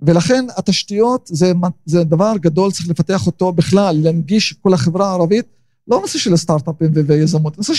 ולכן 0.00 0.44
התשתיות 0.56 1.26
זה, 1.32 1.52
זה 1.84 2.04
דבר 2.04 2.32
גדול, 2.40 2.72
צריך 2.72 2.88
לפתח 2.88 3.26
אותו 3.26 3.52
בכלל, 3.52 3.96
להנגיש 4.02 4.52
כל 4.52 4.74
החברה 4.74 5.08
הערבית, 5.10 5.46
לא 5.88 6.00
נושא 6.00 6.18
של 6.18 6.36
סטארט-אפים 6.36 6.90
ויזמות, 7.06 7.58
נושא 7.58 7.72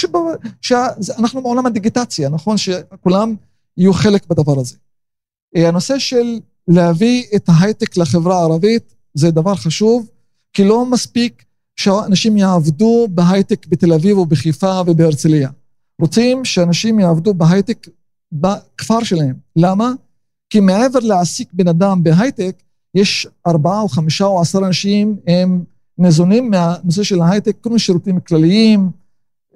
שאנחנו 0.61 1.41
בעולם 1.41 1.65
הדיגיטציה, 1.65 2.29
נכון? 2.29 2.57
שכולם 2.57 3.35
יהיו 3.77 3.93
חלק 3.93 4.25
בדבר 4.27 4.59
הזה. 4.59 4.75
אה, 5.55 5.67
הנושא 5.67 5.99
של 5.99 6.39
להביא 6.67 7.23
את 7.35 7.49
ההייטק 7.49 7.97
לחברה 7.97 8.39
הערבית 8.39 8.95
זה 9.13 9.31
דבר 9.31 9.55
חשוב, 9.55 10.09
כי 10.53 10.63
לא 10.63 10.85
מספיק 10.85 11.43
שאנשים 11.75 12.37
יעבדו 12.37 13.07
בהייטק 13.09 13.67
בתל 13.67 13.93
אביב 13.93 14.17
או 14.17 14.25
בחיפה 14.25 14.81
ובהרצליה. 14.87 15.49
רוצים 16.01 16.45
שאנשים 16.45 16.99
יעבדו 16.99 17.33
בהייטק 17.33 17.87
בכפר 18.31 19.03
שלהם. 19.03 19.35
למה? 19.55 19.91
כי 20.49 20.59
מעבר 20.59 20.99
להעסיק 20.99 21.49
בן 21.53 21.67
אדם 21.67 22.03
בהייטק, 22.03 22.55
יש 22.95 23.27
ארבעה 23.47 23.81
או 23.81 23.89
חמישה 23.89 24.25
או 24.25 24.41
עשרה 24.41 24.67
אנשים, 24.67 25.17
הם 25.27 25.63
ניזונים 25.97 26.49
מהנושא 26.49 27.03
של 27.03 27.21
ההייטק, 27.21 27.55
כל 27.61 27.69
מיני 27.69 27.79
שירותים 27.79 28.19
כלליים, 28.19 28.89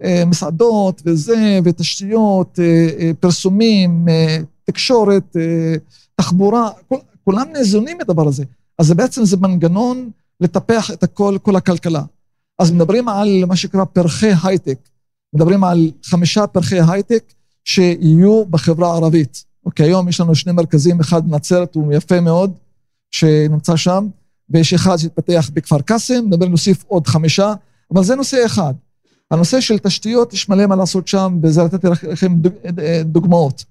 אה, 0.03 0.23
מסעדות 0.25 1.01
וזה, 1.05 1.59
ותשתיות, 1.63 2.59
אה, 2.59 2.87
אה, 2.99 3.11
פרסומים, 3.19 4.05
תקשורת, 4.63 5.35
תחבורה, 6.15 6.69
כל, 6.87 6.97
כולם 7.25 7.47
ניזונים 7.53 7.97
מהדבר 7.97 8.27
הזה. 8.27 8.43
אז 8.77 8.87
זה 8.87 8.95
בעצם 8.95 9.25
זה 9.25 9.37
מנגנון 9.37 10.09
לטפח 10.39 10.91
את 10.91 11.03
הכל, 11.03 11.37
כל 11.41 11.55
הכלכלה. 11.55 12.03
אז 12.59 12.71
מדברים 12.71 13.09
על 13.09 13.45
מה 13.47 13.55
שנקרא 13.55 13.85
פרחי 13.85 14.31
הייטק. 14.43 14.79
מדברים 15.33 15.63
על 15.63 15.91
חמישה 16.03 16.47
פרחי 16.47 16.79
הייטק 16.87 17.23
שיהיו 17.63 18.45
בחברה 18.45 18.91
הערבית. 18.91 19.43
אוקיי, 19.65 19.85
היום 19.85 20.09
יש 20.09 20.19
לנו 20.19 20.35
שני 20.35 20.51
מרכזים, 20.51 20.99
אחד 20.99 21.29
בנצרת, 21.29 21.75
הוא 21.75 21.93
יפה 21.93 22.21
מאוד, 22.21 22.51
שנמצא 23.11 23.75
שם, 23.75 24.07
ויש 24.49 24.73
אחד 24.73 24.97
שהתפתח 24.97 25.49
בכפר 25.53 25.81
קאסם, 25.81 26.25
נדבר 26.27 26.45
להוסיף 26.45 26.83
עוד 26.87 27.07
חמישה, 27.07 27.53
אבל 27.93 28.03
זה 28.03 28.15
נושא 28.15 28.45
אחד. 28.45 28.73
הנושא 29.31 29.61
של 29.61 29.79
תשתיות, 29.79 30.33
יש 30.33 30.49
מלא 30.49 30.65
מה 30.65 30.75
לעשות 30.75 31.07
שם, 31.07 31.39
וזה 31.43 31.63
לתת 31.63 31.83
לכם 31.83 32.35
דוגמאות. 33.03 33.65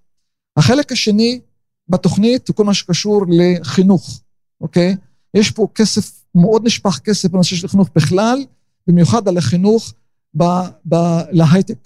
החלק 0.57 0.93
השני 0.93 1.41
בתוכנית 1.89 2.49
הוא 2.49 2.57
כל 2.57 2.65
מה 2.65 2.75
שקשור 2.75 3.25
לחינוך, 3.29 4.21
אוקיי? 4.61 4.97
יש 5.35 5.51
פה 5.51 5.69
כסף, 5.75 6.25
מאוד 6.35 6.67
נשפך 6.67 6.99
כסף 7.05 7.29
בנושא 7.31 7.57
של 7.57 7.69
חינוך 7.69 7.89
בכלל, 7.97 8.45
במיוחד 8.87 9.29
על 9.29 9.39
החינוך 9.39 9.95
ב- 10.37 10.69
ב- 10.89 11.21
להייטק. 11.31 11.79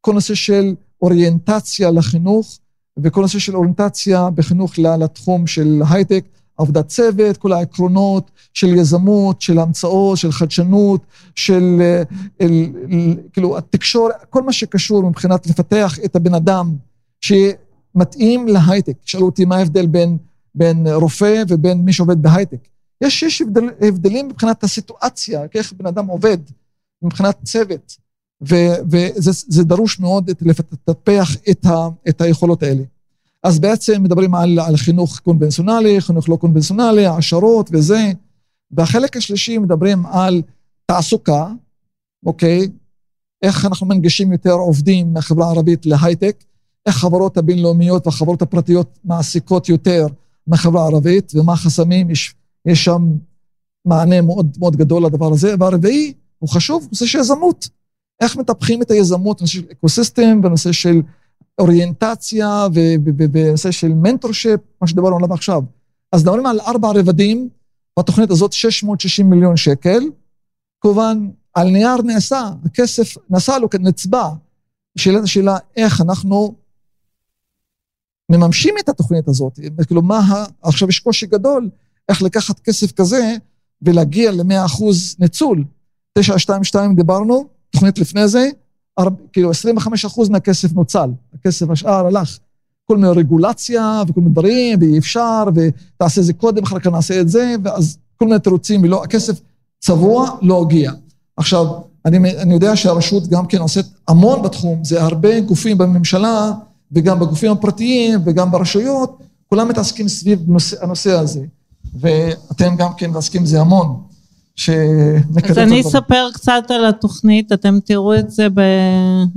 כל 0.00 0.12
נושא 0.12 0.34
של 0.34 0.74
אוריינטציה 1.02 1.90
לחינוך, 1.90 2.58
וכל 3.02 3.20
נושא 3.20 3.38
של 3.38 3.56
אוריינטציה 3.56 4.30
בחינוך 4.30 4.78
לתחום 4.78 5.46
של 5.46 5.82
הייטק, 5.90 6.24
עבודת 6.58 6.88
צוות, 6.88 7.36
כל 7.36 7.52
העקרונות 7.52 8.30
של 8.54 8.66
יזמות, 8.66 9.40
של 9.40 9.58
המצאות, 9.58 10.18
של 10.18 10.32
חדשנות, 10.32 11.00
של 11.34 11.76
אה, 11.80 12.02
אל, 12.40 12.72
אל, 12.90 13.16
כאילו 13.32 13.58
התקשורת, 13.58 14.14
כל 14.30 14.42
מה 14.42 14.52
שקשור 14.52 15.02
מבחינת 15.02 15.46
לפתח 15.46 15.98
את 16.04 16.16
הבן 16.16 16.34
אדם 16.34 16.76
שמתאים 17.20 18.48
להייטק. 18.48 18.96
שאלו 19.04 19.26
אותי 19.26 19.44
מה 19.44 19.56
ההבדל 19.56 19.86
בין, 19.86 20.16
בין 20.54 20.86
רופא 20.86 21.42
ובין 21.48 21.78
מי 21.78 21.92
שעובד 21.92 22.22
בהייטק. 22.22 22.68
יש, 23.00 23.22
יש 23.22 23.42
הבדל, 23.42 23.70
הבדלים 23.80 24.28
מבחינת 24.28 24.64
הסיטואציה, 24.64 25.42
איך 25.54 25.72
בן 25.72 25.86
אדם 25.86 26.06
עובד, 26.06 26.38
מבחינת 27.02 27.38
צוות. 27.44 27.96
וזה 28.40 29.64
דרוש 29.64 30.00
מאוד 30.00 30.30
לטפח 30.40 31.36
את, 31.50 31.66
ה, 31.66 31.88
את 32.08 32.20
היכולות 32.20 32.62
האלה. 32.62 32.82
אז 33.46 33.58
בעצם 33.58 34.02
מדברים 34.02 34.34
על, 34.34 34.58
על 34.58 34.76
חינוך 34.76 35.18
קונבנציונלי, 35.18 36.00
חינוך 36.00 36.28
לא 36.28 36.36
קונבנציונלי, 36.36 37.06
העשרות 37.06 37.70
וזה. 37.72 38.12
והחלק 38.70 39.16
השלישי 39.16 39.58
מדברים 39.58 40.06
על 40.06 40.42
תעסוקה, 40.86 41.48
אוקיי? 42.26 42.68
איך 43.42 43.64
אנחנו 43.64 43.86
מנגישים 43.86 44.32
יותר 44.32 44.52
עובדים 44.52 45.12
מהחברה 45.12 45.46
הערבית 45.46 45.86
להייטק, 45.86 46.44
איך 46.86 46.96
החברות 46.96 47.36
הבינלאומיות 47.36 48.06
והחברות 48.06 48.42
הפרטיות 48.42 48.98
מעסיקות 49.04 49.68
יותר 49.68 50.06
מהחברה 50.46 50.82
הערבית, 50.82 51.32
ומה 51.34 51.52
החסמים, 51.52 52.10
יש, 52.10 52.34
יש 52.66 52.84
שם 52.84 53.16
מענה 53.84 54.20
מאוד 54.20 54.56
מאוד 54.58 54.76
גדול 54.76 55.06
לדבר 55.06 55.32
הזה. 55.32 55.54
והרביעי, 55.60 56.12
הוא 56.38 56.48
חשוב, 56.48 56.88
נושא 56.92 57.06
של 57.06 57.18
יזמות. 57.18 57.68
איך 58.20 58.36
מטפחים 58.36 58.82
את 58.82 58.90
היזמות 58.90 59.38
בנושא 59.38 59.52
של 59.52 59.62
ecosystem, 59.72 60.42
בנושא 60.42 60.72
של 60.72 61.02
אוריינטציה 61.58 62.66
ובנושא 62.72 63.70
של 63.70 63.88
mentorship, 63.88 64.60
מה 64.80 64.88
שדיברנו 64.88 65.16
עליו 65.16 65.32
עכשיו. 65.34 65.62
אז 66.12 66.22
מדברים 66.22 66.46
על 66.46 66.60
ארבע 66.60 66.88
רבדים, 66.94 67.48
בתוכנית 67.98 68.30
הזאת 68.30 68.52
660 68.52 69.30
מיליון 69.30 69.56
שקל. 69.56 70.00
כמובן, 70.80 71.28
על 71.54 71.68
נייר 71.68 72.02
נעשה, 72.02 72.50
הכסף 72.64 73.14
נעשה 73.30 73.58
לו 73.58 73.70
כנצבע. 73.70 74.28
שאלת 74.98 75.22
השאלה, 75.22 75.56
איך 75.76 76.00
אנחנו 76.00 76.54
מממשים 78.32 78.74
את 78.80 78.88
התוכנית 78.88 79.28
הזאת? 79.28 79.60
כאילו, 79.86 80.02
מה, 80.02 80.44
עכשיו 80.62 80.88
יש 80.88 81.00
קושי 81.00 81.26
גדול, 81.26 81.70
איך 82.08 82.22
לקחת 82.22 82.60
כסף 82.60 82.92
כזה 82.92 83.36
ולהגיע 83.82 84.32
ל-100% 84.32 84.84
ניצול. 85.18 85.64
922 86.18 86.96
דיברנו, 86.96 87.48
תוכנית 87.70 87.98
לפני 87.98 88.28
זה, 88.28 88.48
כאילו 89.32 89.50
25 89.50 90.04
אחוז 90.04 90.28
מהכסף 90.28 90.72
נוצל, 90.72 91.10
הכסף 91.34 91.70
השאר 91.70 92.06
הלך. 92.06 92.38
כל 92.86 92.96
מיני 92.96 93.08
רגולציה 93.08 94.02
וכל 94.08 94.20
מיני 94.20 94.32
דברים, 94.32 94.78
ואי 94.80 94.98
אפשר, 94.98 95.44
ותעשה 95.54 96.22
זה 96.22 96.32
קודם, 96.32 96.62
אחר 96.62 96.78
כך 96.78 96.86
נעשה 96.86 97.20
את 97.20 97.28
זה, 97.28 97.54
ואז 97.64 97.98
כל 98.16 98.24
מיני 98.24 98.38
תירוצים, 98.38 98.82
ולא, 98.82 99.04
הכסף 99.04 99.40
צבוע, 99.80 100.30
לא 100.42 100.62
הגיע. 100.62 100.92
עכשיו, 101.36 101.66
אני, 102.04 102.36
אני 102.36 102.54
יודע 102.54 102.76
שהרשות 102.76 103.28
גם 103.28 103.46
כן 103.46 103.58
עושה 103.58 103.80
המון 104.08 104.42
בתחום, 104.42 104.84
זה 104.84 105.02
הרבה 105.02 105.40
גופים 105.40 105.78
בממשלה, 105.78 106.52
וגם 106.92 107.20
בגופים 107.20 107.52
הפרטיים, 107.52 108.20
וגם 108.24 108.50
ברשויות, 108.50 109.18
כולם 109.46 109.68
מתעסקים 109.68 110.08
סביב 110.08 110.40
נושא, 110.46 110.84
הנושא 110.84 111.12
הזה. 111.12 111.44
ואתם 112.00 112.76
גם 112.76 112.88
כן 112.96 113.10
מתעסקים 113.10 113.42
בזה 113.42 113.60
המון. 113.60 114.02
שמקדם 114.56 115.50
אז 115.50 115.58
אני 115.58 115.80
אספר 115.80 116.28
קצת 116.34 116.62
על 116.68 116.84
התוכנית, 116.84 117.52
אתם 117.52 117.78
תראו 117.84 118.14
את 118.14 118.30
זה, 118.30 118.48
ב... 118.48 118.60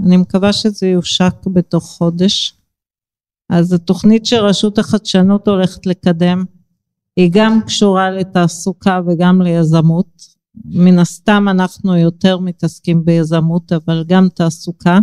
אני 0.05 0.17
מקווה 0.17 0.53
שזה 0.53 0.87
יושק 0.87 1.33
בתוך 1.47 1.83
חודש. 1.83 2.53
אז 3.49 3.73
התוכנית 3.73 4.25
שרשות 4.25 4.77
החדשנות 4.77 5.47
הולכת 5.47 5.85
לקדם, 5.85 6.43
היא 7.15 7.29
גם 7.33 7.59
קשורה 7.65 8.11
לתעסוקה 8.11 9.01
וגם 9.07 9.41
ליזמות. 9.41 10.39
מן 10.65 10.99
הסתם 10.99 11.45
אנחנו 11.49 11.97
יותר 11.97 12.39
מתעסקים 12.39 13.05
ביזמות, 13.05 13.71
אבל 13.71 14.03
גם 14.07 14.27
תעסוקה. 14.35 14.99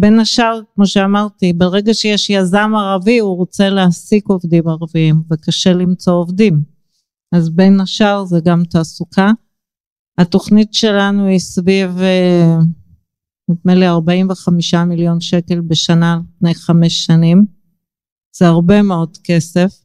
בין 0.00 0.20
השאר, 0.20 0.60
כמו 0.74 0.86
שאמרתי, 0.86 1.52
ברגע 1.52 1.94
שיש 1.94 2.30
יזם 2.30 2.72
ערבי, 2.76 3.18
הוא 3.18 3.36
רוצה 3.36 3.68
להעסיק 3.68 4.28
עובדים 4.28 4.68
ערביים, 4.68 5.22
וקשה 5.30 5.72
למצוא 5.72 6.12
עובדים. 6.12 6.62
אז 7.32 7.50
בין 7.50 7.80
השאר 7.80 8.24
זה 8.24 8.38
גם 8.44 8.62
תעסוקה. 8.64 9.30
התוכנית 10.18 10.74
שלנו 10.74 11.26
היא 11.26 11.38
סביב 11.38 11.98
אה, 11.98 12.56
נדמה 13.50 13.74
לי 13.74 13.86
45 13.86 14.74
מיליון 14.74 15.20
שקל 15.20 15.60
בשנה 15.60 16.20
לפני 16.36 16.54
חמש 16.54 17.04
שנים. 17.04 17.44
זה 18.36 18.46
הרבה 18.46 18.82
מאוד 18.82 19.18
כסף. 19.24 19.84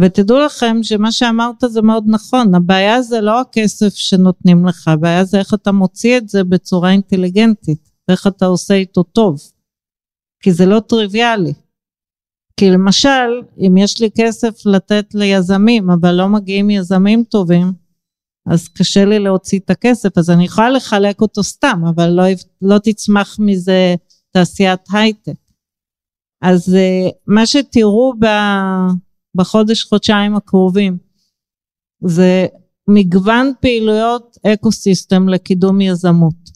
ותדעו 0.00 0.38
לכם 0.38 0.76
שמה 0.82 1.12
שאמרת 1.12 1.64
זה 1.66 1.82
מאוד 1.82 2.04
נכון, 2.06 2.54
הבעיה 2.54 3.02
זה 3.02 3.20
לא 3.20 3.40
הכסף 3.40 3.94
שנותנים 3.94 4.66
לך, 4.66 4.88
הבעיה 4.88 5.24
זה 5.24 5.38
איך 5.38 5.54
אתה 5.54 5.72
מוציא 5.72 6.18
את 6.18 6.28
זה 6.28 6.44
בצורה 6.44 6.90
אינטליגנטית, 6.90 7.90
ואיך 8.08 8.26
אתה 8.26 8.46
עושה 8.46 8.74
איתו 8.74 9.02
טוב. 9.02 9.40
כי 10.42 10.52
זה 10.52 10.66
לא 10.66 10.80
טריוויאלי. 10.80 11.52
כי 12.60 12.70
למשל, 12.70 13.42
אם 13.58 13.76
יש 13.76 14.00
לי 14.00 14.10
כסף 14.18 14.66
לתת 14.66 15.14
ליזמים, 15.14 15.90
אבל 15.90 16.14
לא 16.14 16.28
מגיעים 16.28 16.70
יזמים 16.70 17.24
טובים, 17.24 17.72
אז 18.46 18.68
קשה 18.68 19.04
לי 19.04 19.18
להוציא 19.18 19.58
את 19.58 19.70
הכסף, 19.70 20.18
אז 20.18 20.30
אני 20.30 20.44
יכולה 20.44 20.70
לחלק 20.70 21.20
אותו 21.20 21.42
סתם, 21.42 21.82
אבל 21.94 22.10
לא, 22.10 22.22
לא 22.62 22.78
תצמח 22.78 23.36
מזה 23.38 23.94
תעשיית 24.30 24.80
הייטק. 24.92 25.34
אז 26.42 26.74
אה, 26.74 27.08
מה 27.26 27.46
שתראו 27.46 28.14
בחודש, 29.36 29.84
חודשיים 29.84 30.36
הקרובים, 30.36 30.98
זה 32.04 32.46
מגוון 32.88 33.52
פעילויות 33.60 34.36
אקו 34.46 34.72
סיסטם 34.72 35.28
לקידום 35.28 35.80
יזמות. 35.80 36.50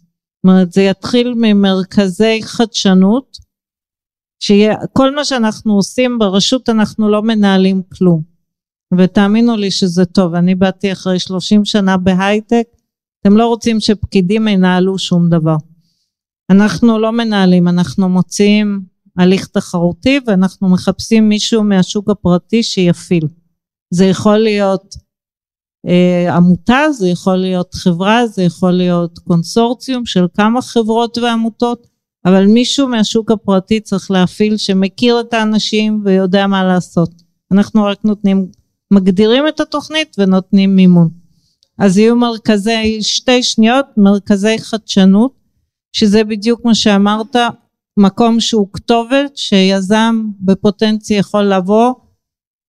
אומרת, 0.45 0.73
זה 0.73 0.83
יתחיל 0.83 1.35
ממרכזי 1.37 2.41
חדשנות, 2.43 3.37
שכל 4.45 5.15
מה 5.15 5.25
שאנחנו 5.25 5.75
עושים 5.75 6.19
ברשות 6.19 6.69
אנחנו 6.69 7.09
לא 7.09 7.23
מנהלים 7.23 7.83
כלום. 7.83 8.23
ותאמינו 8.99 9.57
לי 9.57 9.71
שזה 9.71 10.05
טוב, 10.05 10.35
אני 10.35 10.55
באתי 10.55 10.93
אחרי 10.93 11.19
30 11.19 11.65
שנה 11.65 11.97
בהייטק, 11.97 12.65
אתם 13.21 13.37
לא 13.37 13.47
רוצים 13.47 13.81
שפקידים 13.81 14.49
ינהלו 14.49 14.99
שום 14.99 15.29
דבר. 15.29 15.57
אנחנו 16.51 16.99
לא 16.99 17.13
מנהלים, 17.13 17.69
אנחנו 17.69 18.09
מוציאים 18.09 18.81
הליך 19.19 19.47
תחרותי 19.47 20.21
ואנחנו 20.27 20.69
מחפשים 20.69 21.29
מישהו 21.29 21.65
מהשוק 21.65 22.11
הפרטי 22.11 22.63
שיפעיל. 22.63 23.27
זה 23.91 24.05
יכול 24.05 24.39
להיות 24.39 24.95
אה, 25.87 26.37
עמותה, 26.37 26.93
זה 26.93 27.09
יכול 27.09 27.37
להיות 27.37 27.75
חברה, 27.75 28.27
זה 28.27 28.43
יכול 28.43 28.71
להיות 28.71 29.19
קונסורציום 29.19 30.07
של 30.07 30.27
כמה 30.35 30.63
חברות 30.63 31.19
ועמותות, 31.19 31.94
אבל 32.25 32.47
מישהו 32.47 32.89
מהשוק 32.89 33.31
הפרטי 33.31 33.81
צריך 33.81 34.11
להפעיל 34.11 34.57
שמכיר 34.57 35.21
את 35.21 35.35
האנשים 35.35 36.03
ויודע 36.05 36.47
מה 36.47 36.65
לעשות. 36.65 37.11
אנחנו 37.53 37.85
רק 37.85 38.05
נותנים, 38.05 38.47
מגדירים 38.91 39.49
את 39.49 39.61
התוכנית 39.61 40.17
ונותנים 40.19 40.77
מימון. 40.77 41.09
אז 41.79 41.99
יהיו 41.99 42.17
מרכזי, 42.17 43.03
שתי 43.03 43.43
שניות, 43.43 43.87
מרכזי 43.97 44.59
חדשנות, 44.59 45.33
שזה 45.93 46.25
בדיוק 46.25 46.65
מה 46.65 46.75
שאמרת, 46.75 47.37
מקום 47.97 48.41
שהוא 48.41 48.69
כתובת, 48.73 49.37
שיזם 49.37 50.23
בפוטנציה 50.41 51.19
יכול 51.19 51.45
לבוא, 51.45 51.95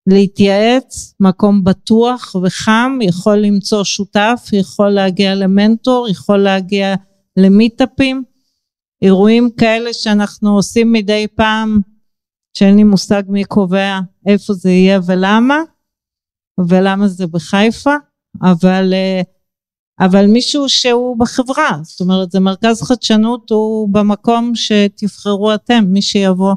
להתייעץ, 0.06 1.14
מקום 1.20 1.64
בטוח 1.64 2.36
וחם, 2.42 2.98
יכול 3.02 3.36
למצוא 3.36 3.84
שותף, 3.84 4.48
יכול 4.52 4.88
להגיע 4.88 5.34
למנטור, 5.34 6.08
יכול 6.08 6.38
להגיע 6.38 6.94
למיטאפים, 7.36 8.22
אירועים 9.02 9.50
כאלה 9.50 9.92
שאנחנו 9.92 10.56
עושים 10.56 10.92
מדי 10.92 11.26
פעם, 11.34 11.80
שאין 12.58 12.76
לי 12.76 12.84
מושג 12.84 13.22
מי 13.28 13.44
קובע 13.44 13.98
איפה 14.26 14.52
זה 14.52 14.70
יהיה 14.70 15.00
ולמה, 15.06 15.58
ולמה 16.68 17.08
זה 17.08 17.26
בחיפה, 17.26 17.94
אבל, 18.42 18.94
אבל 20.00 20.26
מישהו 20.26 20.68
שהוא 20.68 21.18
בחברה, 21.18 21.78
זאת 21.82 22.00
אומרת 22.00 22.30
זה 22.30 22.40
מרכז 22.40 22.82
חדשנות 22.82 23.50
הוא 23.50 23.88
במקום 23.92 24.52
שתבחרו 24.54 25.54
אתם, 25.54 25.84
מי 25.86 26.02
שיבוא. 26.02 26.54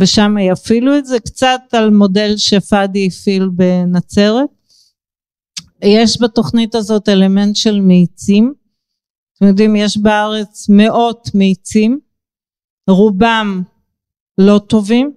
ושם 0.00 0.34
יפעילו 0.38 0.98
את 0.98 1.06
זה 1.06 1.20
קצת 1.20 1.60
על 1.72 1.90
מודל 1.90 2.36
שפאדי 2.36 3.06
הפעיל 3.06 3.48
בנצרת. 3.48 4.48
יש 5.82 6.22
בתוכנית 6.22 6.74
הזאת 6.74 7.08
אלמנט 7.08 7.56
של 7.56 7.80
מאיצים. 7.80 8.54
אתם 9.38 9.46
יודעים, 9.46 9.76
יש 9.76 9.98
בארץ 9.98 10.68
מאות 10.68 11.28
מאיצים, 11.34 11.98
רובם 12.90 13.62
לא 14.38 14.58
טובים, 14.58 15.12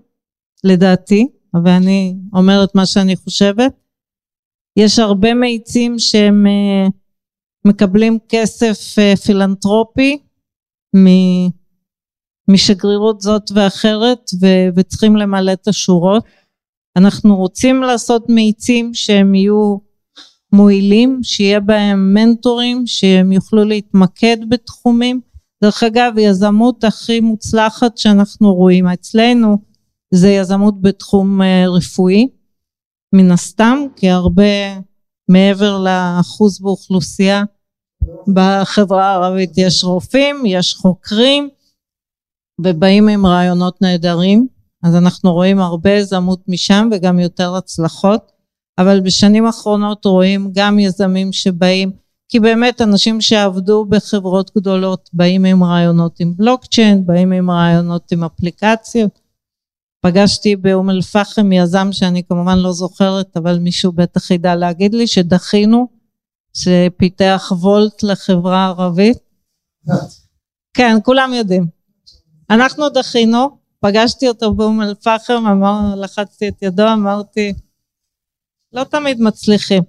לדעתי, 0.64 1.28
אבל 1.54 1.72
אני 1.72 2.16
אומרת 2.34 2.76
מה 2.76 2.86
שאני 2.86 3.16
חושבת. 3.16 3.74
יש 4.78 5.00
הרבה 5.00 5.34
מאיצים 5.34 6.00
שהם 6.00 6.48
אה, 6.48 6.88
מקבלים 7.66 8.20
כסף 8.30 9.00
אה, 9.00 9.16
פילנטרופי 9.16 10.18
משגרירות 12.48 13.22
זאת 13.22 13.52
ואחרת 13.56 14.30
ו- 14.42 14.70
וצריכים 14.76 15.16
למלא 15.16 15.54
את 15.54 15.68
השורות. 15.68 16.24
אנחנו 16.98 17.36
רוצים 17.36 17.82
לעשות 17.84 18.26
מאיצים 18.30 18.94
שהם 18.94 19.36
יהיו 19.36 19.78
מועילים, 20.54 21.20
שיהיה 21.24 21.60
בהם 21.60 22.14
מנטורים, 22.14 22.88
שהם 22.88 23.32
יוכלו 23.32 23.64
להתמקד 23.64 24.38
בתחומים. 24.50 25.22
דרך 25.64 25.84
אגב, 25.84 26.14
יזמות 26.18 26.84
הכי 26.84 27.20
מוצלחת 27.20 27.98
שאנחנו 27.98 28.54
רואים 28.54 28.88
אצלנו 28.88 29.58
זה 30.14 30.30
יזמות 30.30 30.82
בתחום 30.82 31.42
אה, 31.42 31.66
רפואי, 31.68 32.28
מן 33.14 33.32
הסתם, 33.32 33.78
כי 33.96 34.10
הרבה 34.10 34.80
מעבר 35.30 35.84
לאחוז 35.84 36.62
באוכלוסייה 36.62 37.44
בחברה 38.34 39.12
הערבית 39.12 39.52
יש 39.58 39.84
רופאים, 39.84 40.44
יש 40.46 40.74
חוקרים, 40.74 41.50
ובאים 42.62 43.08
עם 43.08 43.26
רעיונות 43.26 43.82
נהדרים, 43.82 44.48
אז 44.84 44.96
אנחנו 44.96 45.34
רואים 45.34 45.60
הרבה 45.60 45.92
יזמות 45.92 46.40
משם 46.48 46.90
וגם 46.92 47.20
יותר 47.20 47.56
הצלחות, 47.56 48.32
אבל 48.82 49.00
בשנים 49.00 49.46
האחרונות 49.46 50.06
רואים 50.06 50.52
גם 50.54 50.80
יזמים 50.80 51.34
שבאים, 51.34 51.92
כי 52.30 52.40
באמת 52.40 52.82
אנשים 52.82 53.22
שעבדו 53.22 53.86
בחברות 53.86 54.52
גדולות 54.58 55.10
באים 55.14 55.46
עם 55.46 55.64
רעיונות 55.64 56.20
עם 56.20 56.34
בלוקצ'יין, 56.38 57.06
באים 57.06 57.32
עם 57.32 57.52
רעיונות 57.52 58.12
עם 58.12 58.24
אפליקציות. 58.24 59.20
פגשתי 60.06 60.56
באום 60.56 60.90
אל 60.90 61.02
פחם 61.02 61.52
יזם 61.52 61.88
שאני 61.92 62.24
כמובן 62.24 62.60
לא 62.60 62.72
זוכרת, 62.72 63.38
אבל 63.38 63.60
מישהו 63.60 63.92
בטח 63.92 64.32
ידע 64.32 64.56
להגיד 64.56 64.94
לי 64.94 65.08
שדחינו, 65.08 65.88
שפיתח 66.54 67.52
וולט 67.52 68.04
לחברה 68.04 68.66
הערבית. 68.66 69.18
כן, 70.74 70.98
כולם 71.04 71.34
יודעים. 71.34 71.68
אנחנו 72.50 72.90
דחינו, 72.90 73.58
פגשתי 73.80 74.28
אותו 74.28 74.54
באום 74.54 74.82
אל 74.82 74.94
פחם, 74.96 75.62
לחצתי 75.98 76.48
את 76.48 76.62
ידו, 76.62 76.94
אמרתי, 76.94 77.54
לא 78.74 78.84
תמיד 78.84 79.22
מצליחים, 79.22 79.84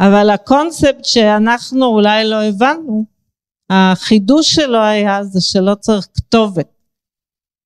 אבל 0.00 0.30
הקונספט 0.30 1.04
שאנחנו 1.04 1.86
אולי 1.86 2.24
לא 2.24 2.42
הבנו, 2.42 3.04
החידוש 3.70 4.54
שלו 4.54 4.78
היה 4.78 5.24
זה 5.24 5.40
שלא 5.40 5.74
צריך 5.74 6.08
כתובת. 6.14 6.68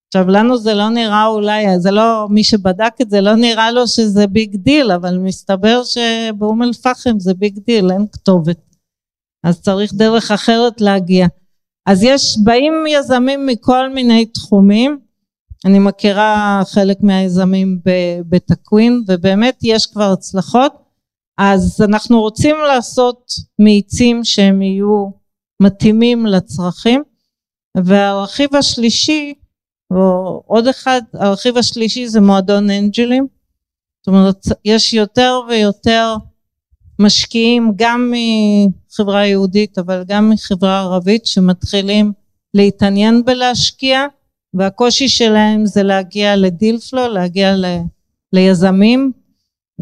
עכשיו 0.09 0.29
לנו 0.29 0.59
זה 0.59 0.75
לא 0.75 0.89
נראה 0.89 1.27
אולי, 1.27 1.79
זה 1.79 1.91
לא, 1.91 2.27
מי 2.31 2.45
שבדק 2.45 2.95
את 3.03 3.11
זה 3.11 3.21
לא 3.21 3.35
נראה 3.35 3.71
לו 3.71 3.87
שזה 3.87 4.27
big 4.27 4.57
deal, 4.57 4.93
אבל 4.93 5.19
מסתבר 5.19 5.83
שבאום 5.85 6.63
אל 6.63 6.73
פחם 6.73 7.19
זה 7.19 7.35
big 7.35 7.59
deal, 7.59 7.91
אין 7.91 8.07
כתובת. 8.13 8.59
אז 9.47 9.61
צריך 9.61 9.95
דרך 9.95 10.31
אחרת 10.31 10.81
להגיע. 10.81 11.27
אז 11.87 12.03
יש, 12.03 12.37
באים 12.45 12.73
יזמים 12.89 13.47
מכל 13.47 13.89
מיני 13.89 14.27
תחומים, 14.27 14.99
אני 15.65 15.79
מכירה 15.79 16.63
חלק 16.67 16.97
מהיזמים 17.01 17.81
בטקווין 18.29 19.05
ובאמת 19.09 19.59
יש 19.63 19.87
כבר 19.87 20.13
הצלחות, 20.13 20.73
אז 21.39 21.81
אנחנו 21.89 22.21
רוצים 22.21 22.57
לעשות 22.69 23.33
מאיצים 23.59 24.25
שהם 24.25 24.63
יהיו 24.63 25.11
מתאימים 25.63 26.27
לצרכים, 26.27 27.03
והרכיב 27.85 28.57
השלישי, 28.57 29.35
או 29.91 30.43
עוד 30.47 30.67
אחד, 30.67 31.01
הרכיב 31.15 31.57
השלישי 31.57 32.09
זה 32.09 32.21
מועדון 32.21 32.71
אנג'לים, 32.71 33.27
זאת 34.01 34.09
אומרת 34.09 34.47
יש 34.65 34.95
יותר 34.95 35.41
ויותר 35.49 36.15
משקיעים 36.99 37.73
גם 37.77 38.13
מחברה 38.13 39.27
יהודית 39.27 39.79
אבל 39.79 40.05
גם 40.07 40.31
מחברה 40.31 40.81
ערבית 40.81 41.27
שמתחילים 41.27 42.13
להתעניין 42.55 43.25
בלהשקיע 43.25 44.07
והקושי 44.55 45.09
שלהם 45.09 45.67
זה 45.67 45.83
להגיע 45.83 46.37
לדיל 46.37 46.79
פלו, 46.79 47.09
להגיע 47.09 47.57
ל, 47.57 47.65
ליזמים 48.33 49.13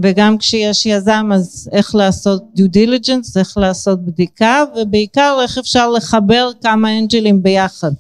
וגם 0.03 0.39
כשיש 0.39 0.87
יזם 0.87 1.31
אז 1.35 1.71
איך 1.73 1.95
לעשות 1.95 2.43
דיו 2.55 2.69
דיליג'נס, 2.69 3.37
איך 3.37 3.59
לעשות 3.59 4.05
בדיקה 4.05 4.65
ובעיקר 4.77 5.39
איך 5.43 5.59
אפשר 5.59 5.91
לחבר 5.91 6.51
כמה 6.63 6.99
אנג'לים 6.99 7.43
ביחד. 7.43 7.93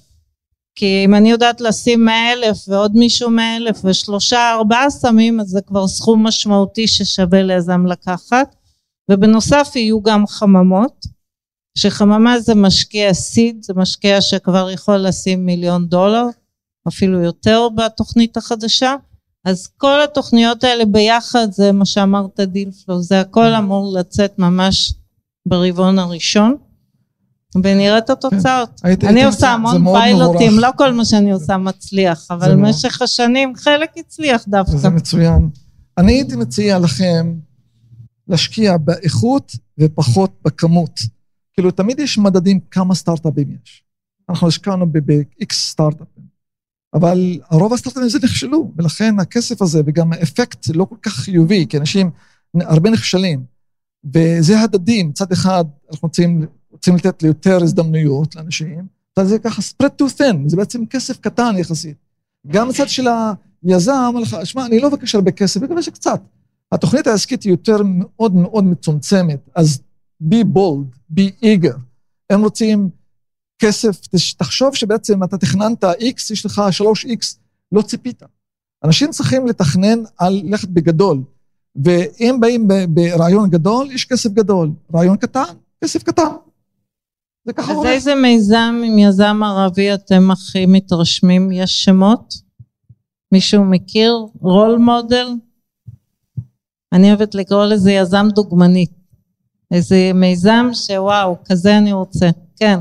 כי 0.74 1.02
אם 1.04 1.14
אני 1.14 1.30
יודעת 1.30 1.60
לשים 1.60 2.04
מאה 2.04 2.32
אלף 2.32 2.68
ועוד 2.68 2.96
מישהו 2.96 3.30
מאה 3.30 3.56
אלף 3.56 3.80
ושלושה 3.84 4.52
ארבעה 4.52 4.90
סמים 4.90 5.40
אז 5.40 5.46
זה 5.46 5.60
כבר 5.60 5.86
סכום 5.88 6.26
משמעותי 6.26 6.88
ששווה 6.88 7.42
ליזם 7.42 7.86
לקחת. 7.86 8.54
ובנוסף 9.10 9.72
יהיו 9.74 10.02
גם 10.02 10.26
חממות 10.26 11.06
שחממה 11.78 12.40
זה 12.40 12.54
משקיע 12.54 13.14
סיד 13.14 13.62
זה 13.62 13.72
משקיע 13.76 14.20
שכבר 14.20 14.70
יכול 14.70 14.96
לשים 14.96 15.46
מיליון 15.46 15.86
דולר 15.86 16.24
אפילו 16.88 17.22
יותר 17.22 17.68
בתוכנית 17.76 18.36
החדשה 18.36 18.94
אז 19.44 19.66
כל 19.66 20.02
התוכניות 20.04 20.64
האלה 20.64 20.84
ביחד 20.84 21.48
זה 21.50 21.72
מה 21.72 21.84
שאמרת 21.84 22.40
דילפלו 22.40 23.02
זה 23.02 23.20
הכל 23.20 23.54
אמור 23.54 23.98
לצאת 23.98 24.38
ממש 24.38 24.94
ברבעון 25.46 25.98
הראשון 25.98 26.56
ונראה 27.56 27.98
את 27.98 28.10
התוצאות. 28.10 28.80
כן. 29.00 29.08
אני 29.08 29.24
עושה 29.24 29.52
המון 29.52 29.84
פיילוטים, 29.92 30.58
לא 30.58 30.68
כל 30.76 30.92
מה 30.92 31.04
שאני 31.04 31.32
עושה 31.32 31.56
מצליח, 31.56 32.26
אבל 32.30 32.52
במשך 32.52 33.02
השנים 33.02 33.52
חלק 33.56 33.90
הצליח 33.96 34.44
דווקא. 34.48 34.76
זה 34.76 34.88
מצוין. 34.88 35.48
אני 35.98 36.12
הייתי 36.12 36.36
מציע 36.36 36.78
לכם 36.78 37.34
להשקיע 38.28 38.76
באיכות 38.76 39.52
ופחות 39.78 40.30
בכמות. 40.44 41.00
כאילו, 41.54 41.70
תמיד 41.70 41.98
יש 41.98 42.18
מדדים 42.18 42.60
כמה 42.70 42.94
סטארט-אפים 42.94 43.56
יש. 43.64 43.82
אנחנו 44.28 44.48
השקענו 44.48 44.86
ב-X 44.92 45.52
סטארט-אפים, 45.52 46.11
אבל 46.94 47.38
רוב 47.50 47.72
הסטארט-אפים 47.72 48.08
זה 48.08 48.18
נכשלו, 48.22 48.72
ולכן 48.76 49.20
הכסף 49.20 49.62
הזה 49.62 49.80
וגם 49.86 50.12
האפקט 50.12 50.66
לא 50.74 50.84
כל 50.84 50.96
כך 51.02 51.12
חיובי, 51.12 51.66
כי 51.68 51.78
אנשים 51.78 52.10
הרבה 52.54 52.90
נכשלים. 52.90 53.44
וזה 54.14 54.60
הדדי, 54.60 55.02
מצד 55.02 55.32
אחד 55.32 55.64
אנחנו 55.90 56.06
רוצים, 56.08 56.46
רוצים 56.70 56.96
לתת 56.96 57.22
ליותר 57.22 57.62
הזדמנויות 57.62 58.36
לאנשים, 58.36 58.86
אתה 59.12 59.24
זה 59.24 59.38
ככה 59.38 59.62
spread 59.62 60.02
too 60.02 60.18
thin, 60.18 60.36
זה 60.46 60.56
בעצם 60.56 60.86
כסף 60.86 61.18
קטן 61.18 61.54
יחסית. 61.58 61.96
גם 62.46 62.70
הצד 62.70 62.88
של 62.88 63.06
היזם 63.64 64.04
אומר 64.06 64.20
לך, 64.20 64.36
שמע, 64.44 64.66
אני 64.66 64.80
לא 64.80 64.88
מבקש 64.88 65.14
הרבה 65.14 65.30
כסף, 65.30 65.56
אני 65.56 65.66
מקווה 65.66 65.82
שקצת. 65.82 66.20
התוכנית 66.72 67.06
העסקית 67.06 67.42
היא 67.42 67.50
יותר 67.50 67.76
מאוד 67.84 68.34
מאוד 68.34 68.64
מצומצמת, 68.64 69.48
אז 69.54 69.82
be 70.30 70.44
bold, 70.54 71.16
be 71.18 71.44
eager. 71.44 71.78
הם 72.30 72.42
רוצים 72.42 72.90
כסף, 73.62 74.00
תחשוב 74.36 74.74
שבעצם 74.74 75.24
אתה 75.24 75.38
תכננת 75.38 75.84
X, 75.84 76.32
יש 76.32 76.46
לך 76.46 76.62
3X, 76.80 77.36
לא 77.72 77.82
ציפית. 77.82 78.22
אנשים 78.84 79.10
צריכים 79.10 79.46
לתכנן 79.46 79.98
על 80.18 80.42
ללכת 80.44 80.68
בגדול, 80.68 81.22
ואם 81.84 82.36
באים 82.40 82.68
ברעיון 82.88 83.50
גדול, 83.50 83.92
יש 83.92 84.04
כסף 84.04 84.30
גדול. 84.30 84.70
רעיון 84.94 85.16
קטן, 85.16 85.42
כסף 85.84 86.02
קטן. 86.02 86.28
זה 87.44 87.52
ככה 87.52 87.72
אז 87.72 87.84
איזה 87.84 88.14
מיזם 88.14 88.82
עם 88.86 88.98
יזם 88.98 89.40
ערבי 89.44 89.94
אתם 89.94 90.30
הכי 90.30 90.66
מתרשמים? 90.66 91.52
יש 91.52 91.84
שמות? 91.84 92.34
מישהו 93.32 93.64
מכיר? 93.64 94.14
רול 94.40 94.78
מודל? 94.78 95.28
אני 96.92 97.08
אוהבת 97.08 97.34
לקרוא 97.34 97.64
לזה 97.64 97.92
יזם 97.92 98.26
דוגמני. 98.34 98.86
איזה 99.70 100.10
מיזם 100.14 100.70
שוואו, 100.72 101.36
כזה 101.44 101.78
אני 101.78 101.92
רוצה. 101.92 102.30
כן. 102.56 102.78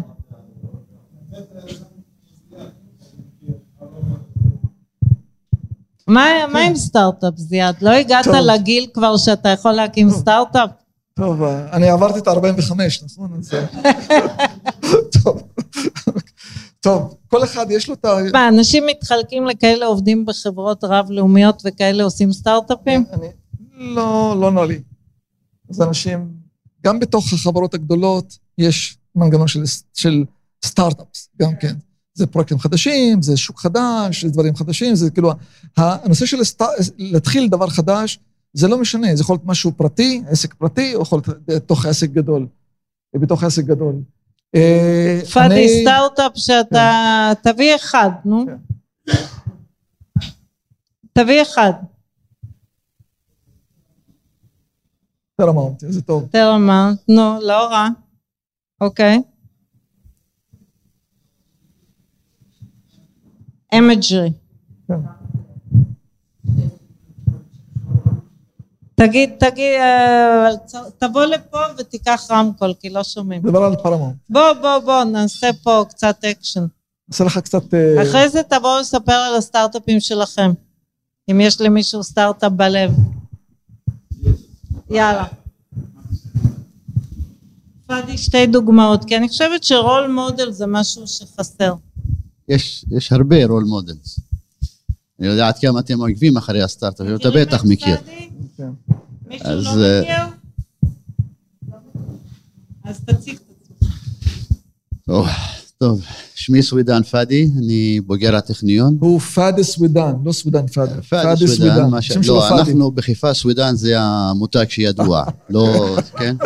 מה 6.13 6.59
עם 6.67 6.75
סטארט-אפ, 6.75 7.33
זיאד? 7.37 7.75
לא 7.81 7.89
הגעת 7.89 8.27
לגיל 8.27 8.87
כבר 8.93 9.17
שאתה 9.17 9.49
יכול 9.49 9.71
להקים 9.71 10.09
סטארט-אפ? 10.09 10.69
טוב, 11.13 11.43
אני 11.43 11.89
עברתי 11.89 12.19
את 12.19 12.27
ה-45, 12.27 12.73
נכון? 13.05 13.41
טוב. 15.23 15.43
טוב, 16.79 17.15
כל 17.27 17.43
אחד 17.43 17.65
יש 17.69 17.89
לו 17.89 17.93
את 17.93 18.05
ה... 18.05 18.17
מה, 18.33 18.47
אנשים 18.47 18.83
מתחלקים 18.85 19.45
לכאלה 19.45 19.85
עובדים 19.85 20.25
בחברות 20.25 20.83
רב-לאומיות 20.83 21.61
וכאלה 21.65 22.03
עושים 22.03 22.33
סטארט-אפים? 22.33 23.05
לא, 23.73 24.35
לא 24.41 24.51
נראה 24.51 24.65
לי. 24.65 24.81
אז 25.69 25.81
אנשים, 25.81 26.31
גם 26.85 26.99
בתוך 26.99 27.33
החברות 27.33 27.73
הגדולות 27.73 28.37
יש 28.57 28.97
מנגנון 29.15 29.47
של 29.93 30.23
סטארט-אפס, 30.65 31.29
גם 31.41 31.55
כן. 31.55 31.75
זה 32.13 32.27
פרויקטים 32.27 32.59
חדשים, 32.59 33.21
זה 33.21 33.37
שוק 33.37 33.59
חדש, 33.59 34.25
זה 34.25 34.31
דברים 34.31 34.55
חדשים, 34.55 34.95
זה 34.95 35.09
כאילו, 35.09 35.31
הנושא 35.77 36.25
של 36.25 36.37
להתחיל 36.97 37.47
דבר 37.47 37.69
חדש, 37.69 38.19
זה 38.53 38.67
לא 38.67 38.77
משנה, 38.77 39.15
זה 39.15 39.21
יכול 39.21 39.33
להיות 39.33 39.45
משהו 39.45 39.71
פרטי, 39.71 40.21
עסק 40.27 40.53
פרטי, 40.53 40.95
או 40.95 41.01
יכול 41.01 41.21
להיות 41.25 41.39
בתוך 41.47 41.85
עסק 41.85 42.09
גדול. 42.09 42.47
בתוך 43.15 43.43
עסק 43.43 43.63
גדול. 43.63 43.95
אה, 44.55 45.21
פאדי, 45.33 45.81
סטארט-אפ 45.81 46.31
שאתה... 46.35 47.31
כן. 47.43 47.51
תביא 47.51 47.75
אחד, 47.75 48.09
נו. 48.25 48.45
כן. 48.45 49.11
תביא 51.13 51.41
אחד. 51.41 51.73
Teramount, 55.35 55.79
זה 55.79 56.01
טוב. 56.01 56.27
Teramount, 56.31 56.99
נו, 57.07 57.39
לא 57.41 57.67
רע. 57.67 57.87
אוקיי. 58.81 59.21
Imagry. 63.71 64.31
תגיד, 68.95 69.29
תגיד, 69.39 69.79
אה, 69.79 70.49
תבוא 70.97 71.25
לפה 71.25 71.59
ותיקח 71.77 72.27
רמקול, 72.31 72.73
כי 72.79 72.89
לא 72.89 73.03
שומעים. 73.03 73.41
דבר 73.41 73.63
על 73.63 73.75
Teramount. 73.75 74.15
בוא, 74.29 74.53
בוא, 74.61 74.77
בוא, 74.79 75.03
נעשה 75.03 75.49
פה 75.63 75.83
קצת 75.89 76.25
אקשן. 76.25 76.65
נעשה 77.09 77.23
לך 77.23 77.37
קצת... 77.37 77.73
אה, 77.73 78.01
אחרי 78.03 78.29
זה 78.29 78.43
תבואו 78.43 78.79
לספר 78.79 79.11
על 79.11 79.35
הסטארט-אפים 79.35 79.99
שלכם, 79.99 80.51
אם 81.31 81.41
יש 81.41 81.61
למישהו 81.61 82.03
סטארט-אפ 82.03 82.51
בלב. 82.51 82.91
יאללה. 84.89 85.25
פאדי 87.87 88.17
שתי 88.17 88.47
דוגמאות, 88.47 89.05
כי 89.05 89.17
אני 89.17 89.27
חושבת 89.27 89.63
ש 89.63 89.78
role 89.78 90.07
model 90.07 90.51
זה 90.51 90.67
משהו 90.67 91.07
שחסר. 91.07 91.73
יש, 92.51 92.85
יש 92.91 93.11
הרבה 93.11 93.45
role 93.45 93.63
models. 93.63 94.19
אני 95.19 95.27
יודע 95.27 95.47
עד 95.47 95.59
כמה 95.59 95.79
אתם 95.79 95.99
עוקבים 95.99 96.37
אחרי 96.37 96.61
הסטארט-אפ, 96.61 97.07
אתה 97.15 97.29
בטח 97.31 97.63
מכיר. 97.65 97.97
אז... 99.41 99.65
לא 99.65 99.83
אה, 99.83 100.27
אז 102.83 102.99
תציג 103.05 103.35
את 103.35 103.41
עצמך. 105.07 105.51
טוב, 105.77 106.01
שמי 106.35 106.63
סווידן 106.63 107.03
פאדי, 107.03 107.49
אני 107.57 107.99
בוגר 108.05 108.35
הטכניון. 108.35 108.97
הוא 108.99 109.19
פאדי 109.19 109.63
סווידן, 109.63 110.13
לא 110.23 110.31
סווידן 110.31 110.67
פאדי. 110.67 111.01
פאדי 111.09 111.47
סווידן. 111.47 111.89
לא, 112.27 112.49
אנחנו 112.49 112.91
בחיפה 112.91 113.33
סווידן 113.33 113.75
זה 113.75 113.95
המותג 113.99 114.65
שידוע, 114.69 115.23
לא, 115.49 115.95
כן? 116.17 116.35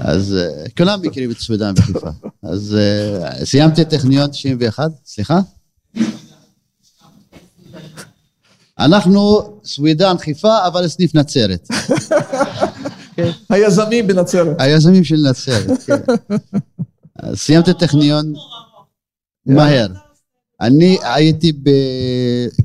אז 0.00 0.36
אה, 0.36 0.68
כולם 0.76 1.02
מכירים 1.02 1.30
את 1.30 1.38
סווידן 1.38 1.74
בחיפה. 1.74 2.08
אז 2.42 2.76
אה, 2.80 3.44
סיימתי 3.44 3.84
טכניון 3.84 4.30
91, 4.30 4.90
סליחה? 5.06 5.40
אנחנו 8.78 9.40
סווידן 9.64 10.18
חיפה, 10.18 10.66
אבל 10.66 10.88
סניף 10.88 11.14
נצרת. 11.14 11.68
היזמים 13.50 14.06
בנצרת. 14.06 14.56
היזמים 14.58 15.04
של 15.04 15.16
נצרת, 15.30 15.82
כן. 15.86 16.00
סיימתי 17.34 17.74
טכניון 17.74 18.32
מהר. 19.46 19.86
אני 20.60 20.98
הייתי 21.02 21.52
ב... 21.52 21.70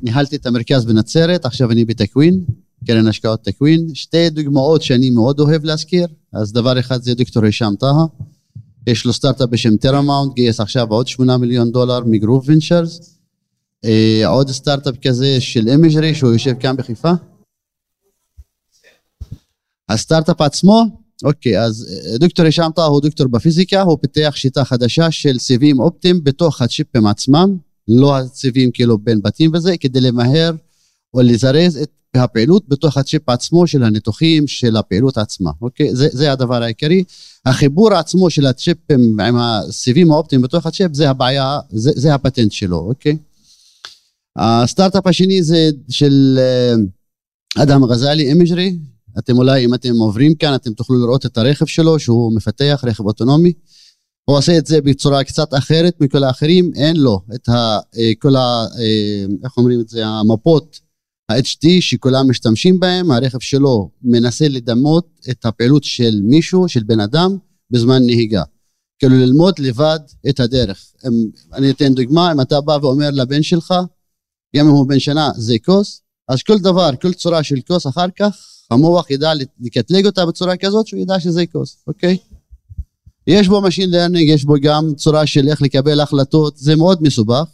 ניהלתי 0.02 0.36
את 0.36 0.46
המרכז 0.46 0.84
בנצרת, 0.84 1.44
עכשיו 1.44 1.70
אני 1.70 1.84
בטקווין, 1.84 2.44
קרן 2.86 3.06
השקעות 3.06 3.42
טקווין. 3.42 3.94
שתי 3.94 4.30
דוגמאות 4.30 4.82
שאני 4.82 5.10
מאוד 5.10 5.40
אוהב 5.40 5.64
להזכיר, 5.64 6.06
אז 6.32 6.52
דבר 6.52 6.80
אחד 6.80 7.02
זה 7.02 7.14
דוקטור 7.14 7.44
הישאם 7.44 7.76
טאהא, 7.76 8.06
יש 8.86 9.06
לו 9.06 9.12
סטארט-אפ 9.12 9.48
בשם 9.48 9.76
Teramount, 9.76 10.34
גייס 10.34 10.60
עכשיו 10.60 10.86
עוד 10.90 11.08
8 11.08 11.36
מיליון 11.36 11.70
דולר 11.72 12.00
מ 12.06 12.12
Grove 12.12 12.44
Ventures. 12.46 13.18
אה, 13.84 14.26
עוד 14.26 14.50
סטארט-אפ 14.50 14.94
כזה 15.02 15.40
של 15.40 15.68
Imagry, 15.68 16.14
שהוא 16.14 16.32
יושב 16.32 16.54
כאן 16.60 16.76
בחיפה. 16.76 17.10
הסטארט-אפ 19.88 20.40
עצמו, 20.40 20.84
אוקיי, 21.24 21.62
אז 21.62 21.86
אה, 22.12 22.18
דוקטור 22.18 22.44
הישאם 22.44 22.72
טאהא 22.72 22.86
הוא 22.86 23.00
דוקטור 23.00 23.26
בפיזיקה, 23.26 23.82
הוא 23.82 23.98
פיתח 24.00 24.32
שיטה 24.36 24.64
חדשה 24.64 25.10
של 25.10 25.38
סיבים 25.38 25.80
אופטיים 25.80 26.24
בתוך 26.24 26.62
הצ'יפים 26.62 27.06
עצמם, 27.06 27.56
לא 27.88 28.18
הסיבים 28.18 28.70
כאילו 28.72 28.98
בין 28.98 29.22
בתים 29.22 29.50
וזה, 29.54 29.76
כדי 29.76 30.00
למהר 30.00 30.50
או 31.14 31.20
לזרז 31.20 31.76
את 31.76 31.90
הפעילות 32.14 32.68
בתוך 32.68 32.96
הצ'יפ 32.96 33.28
עצמו 33.28 33.66
של 33.66 33.82
הניתוחים 33.82 34.46
של 34.46 34.76
הפעילות 34.76 35.18
עצמה, 35.18 35.50
אוקיי? 35.62 35.94
זה, 35.94 36.08
זה 36.12 36.32
הדבר 36.32 36.62
העיקרי. 36.62 37.04
החיבור 37.46 37.94
עצמו 37.94 38.30
של 38.30 38.46
הצ'יפים 38.46 39.20
עם 39.20 39.36
הסיבים 39.36 40.12
האופטיים 40.12 40.42
בתוך 40.42 40.66
הצ'יפ 40.66 40.94
זה 40.94 41.10
הבעיה, 41.10 41.58
זה, 41.70 41.90
זה 41.94 42.14
הפטנט 42.14 42.52
שלו, 42.52 42.78
אוקיי? 42.78 43.16
הסטארט-אפ 44.36 45.06
השני 45.06 45.42
זה 45.42 45.70
של 45.88 46.38
אה, 46.38 46.74
אדם 47.62 47.86
גזלי, 47.90 48.28
Imagry. 48.28 48.76
אתם 49.18 49.38
אולי, 49.38 49.64
אם 49.64 49.74
אתם 49.74 49.94
עוברים 49.94 50.34
כאן, 50.34 50.54
אתם 50.54 50.72
תוכלו 50.72 51.00
לראות 51.00 51.26
את 51.26 51.38
הרכב 51.38 51.66
שלו, 51.66 51.98
שהוא 51.98 52.36
מפתח 52.36 52.84
רכב 52.86 53.04
אוטונומי. 53.04 53.52
הוא 54.24 54.36
עושה 54.36 54.58
את 54.58 54.66
זה 54.66 54.80
בצורה 54.80 55.24
קצת 55.24 55.54
אחרת 55.54 55.94
מכל 56.00 56.24
האחרים, 56.24 56.72
אין 56.76 56.96
לו 56.96 57.20
את 57.34 57.48
ה, 57.48 57.78
אה, 57.98 58.10
כל 58.18 58.36
ה... 58.36 58.66
אה, 58.78 59.24
איך 59.44 59.56
אומרים 59.56 59.80
את 59.80 59.88
זה? 59.88 60.06
המפות 60.06 60.80
ה-HD 61.30 61.66
שכולם 61.80 62.30
משתמשים 62.30 62.80
בהם, 62.80 63.10
הרכב 63.10 63.40
שלו 63.40 63.90
מנסה 64.02 64.48
לדמות 64.48 65.08
את 65.30 65.44
הפעילות 65.44 65.84
של 65.84 66.20
מישהו, 66.22 66.68
של 66.68 66.82
בן 66.82 67.00
אדם, 67.00 67.36
בזמן 67.70 68.02
נהיגה. 68.02 68.42
כאילו 68.98 69.16
ללמוד 69.16 69.58
לבד 69.58 69.98
את 70.28 70.40
הדרך. 70.40 70.92
אני 71.54 71.70
אתן 71.70 71.94
דוגמה, 71.94 72.32
אם 72.32 72.40
אתה 72.40 72.60
בא 72.60 72.78
ואומר 72.82 73.10
לבן 73.12 73.42
שלך, 73.42 73.74
גם 74.56 74.66
אם 74.66 74.72
הוא 74.72 74.88
בן 74.88 74.98
שנה 74.98 75.30
זה 75.36 75.54
כוס, 75.64 76.02
אז 76.28 76.42
כל 76.42 76.58
דבר, 76.58 76.90
כל 77.02 77.12
צורה 77.12 77.42
של 77.42 77.60
כוס 77.66 77.86
אחר 77.86 78.06
כך, 78.18 78.36
המוח 78.70 79.10
ידע 79.10 79.32
לקטלג 79.60 80.06
אותה 80.06 80.26
בצורה 80.26 80.56
כזאת 80.56 80.86
שהוא 80.86 81.00
ידע 81.00 81.20
שזה 81.20 81.46
כוס, 81.52 81.76
אוקיי? 81.86 82.16
יש 83.26 83.48
בו 83.48 83.66
Machine 83.66 83.92
Learning, 83.92 84.18
יש 84.26 84.44
בו 84.44 84.54
גם 84.62 84.94
צורה 84.96 85.26
של 85.26 85.48
איך 85.48 85.62
לקבל 85.62 86.00
החלטות, 86.00 86.56
זה 86.56 86.76
מאוד 86.76 87.02
מסובך. 87.02 87.44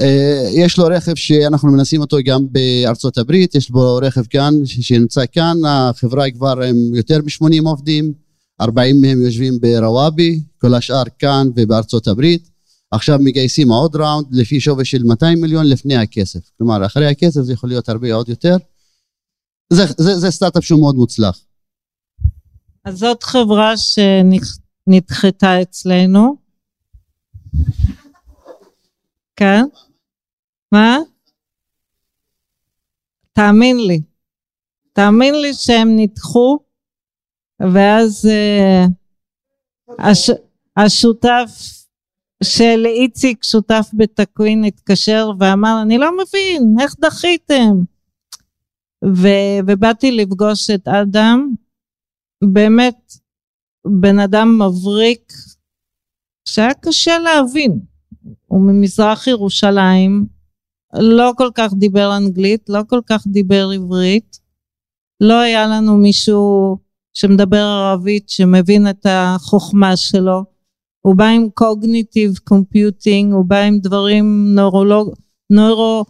אה, 0.00 0.48
יש 0.52 0.78
לו 0.78 0.84
רכב 0.84 1.14
שאנחנו 1.14 1.72
מנסים 1.72 2.00
אותו 2.00 2.16
גם 2.24 2.46
בארצות 2.50 3.18
הברית, 3.18 3.54
יש 3.54 3.70
בו 3.70 3.96
רכב 3.96 4.24
כאן 4.24 4.54
שנמצא 4.64 5.24
כאן, 5.32 5.56
החברה 5.66 6.30
כבר 6.30 6.62
עם 6.62 6.94
יותר 6.94 7.18
מ-80 7.18 7.68
עובדים, 7.68 8.12
40 8.60 9.00
מהם 9.00 9.22
יושבים 9.22 9.60
ברוואבי, 9.60 10.40
כל 10.58 10.74
השאר 10.74 11.02
כאן 11.18 11.48
ובארצות 11.56 12.08
הברית. 12.08 12.50
עכשיו 12.90 13.18
מגייסים 13.22 13.68
עוד 13.68 13.96
ראונד 13.96 14.26
לפי 14.30 14.60
שווי 14.60 14.84
של 14.84 15.02
200 15.02 15.40
מיליון 15.40 15.66
לפני 15.66 15.96
הכסף. 15.96 16.50
כלומר, 16.58 16.86
אחרי 16.86 17.06
הכסף 17.06 17.40
זה 17.40 17.52
יכול 17.52 17.68
להיות 17.68 17.88
הרבה 17.88 18.14
עוד 18.14 18.28
יותר. 18.28 18.56
זה, 19.72 19.84
זה, 19.98 20.18
זה 20.18 20.30
סטארט-אפ 20.30 20.64
שהוא 20.64 20.80
מאוד 20.80 20.94
מוצלח. 20.94 21.40
אז 22.84 22.98
זאת 22.98 23.22
חברה 23.22 23.74
שנדחתה 23.76 25.62
אצלנו. 25.62 26.36
כן? 29.36 29.64
מה? 30.74 30.98
תאמין 33.32 33.76
לי. 33.86 34.00
תאמין 34.92 35.34
לי 35.34 35.54
שהם 35.54 35.88
נדחו, 35.96 36.58
ואז 37.60 38.28
uh, 38.28 38.90
הש, 39.98 40.30
השותף 40.76 41.50
של 42.42 42.86
איציק, 42.86 43.44
שותף 43.44 43.90
בתקווין, 43.94 44.64
התקשר 44.64 45.30
ואמר, 45.38 45.82
אני 45.82 45.98
לא 45.98 46.10
מבין, 46.12 46.76
איך 46.80 46.94
דחיתם? 47.00 47.72
ו, 49.04 49.28
ובאתי 49.66 50.12
לפגוש 50.12 50.70
את 50.70 50.88
אדם, 50.88 51.54
באמת 52.44 53.12
בן 54.00 54.18
אדם 54.18 54.58
מבריק, 54.62 55.32
שהיה 56.48 56.74
קשה 56.74 57.18
להבין. 57.18 57.80
הוא 58.46 58.60
ממזרח 58.60 59.26
ירושלים, 59.26 60.33
לא 60.98 61.32
כל 61.36 61.50
כך 61.54 61.74
דיבר 61.74 62.16
אנגלית, 62.16 62.68
לא 62.68 62.80
כל 62.88 63.00
כך 63.06 63.26
דיבר 63.26 63.68
עברית, 63.74 64.38
לא 65.20 65.40
היה 65.40 65.66
לנו 65.66 65.96
מישהו 65.96 66.76
שמדבר 67.14 67.62
ערבית 67.62 68.28
שמבין 68.28 68.90
את 68.90 69.06
החוכמה 69.08 69.96
שלו, 69.96 70.44
הוא 71.06 71.16
בא 71.16 71.24
עם 71.24 71.48
קוגניטיב 71.54 72.38
קומפיוטינג, 72.44 73.32
הוא 73.32 73.44
בא 73.44 73.60
עם 73.60 73.78
דברים 73.78 74.54
נוירולוג... 74.54 75.14
נוירו 75.50 76.04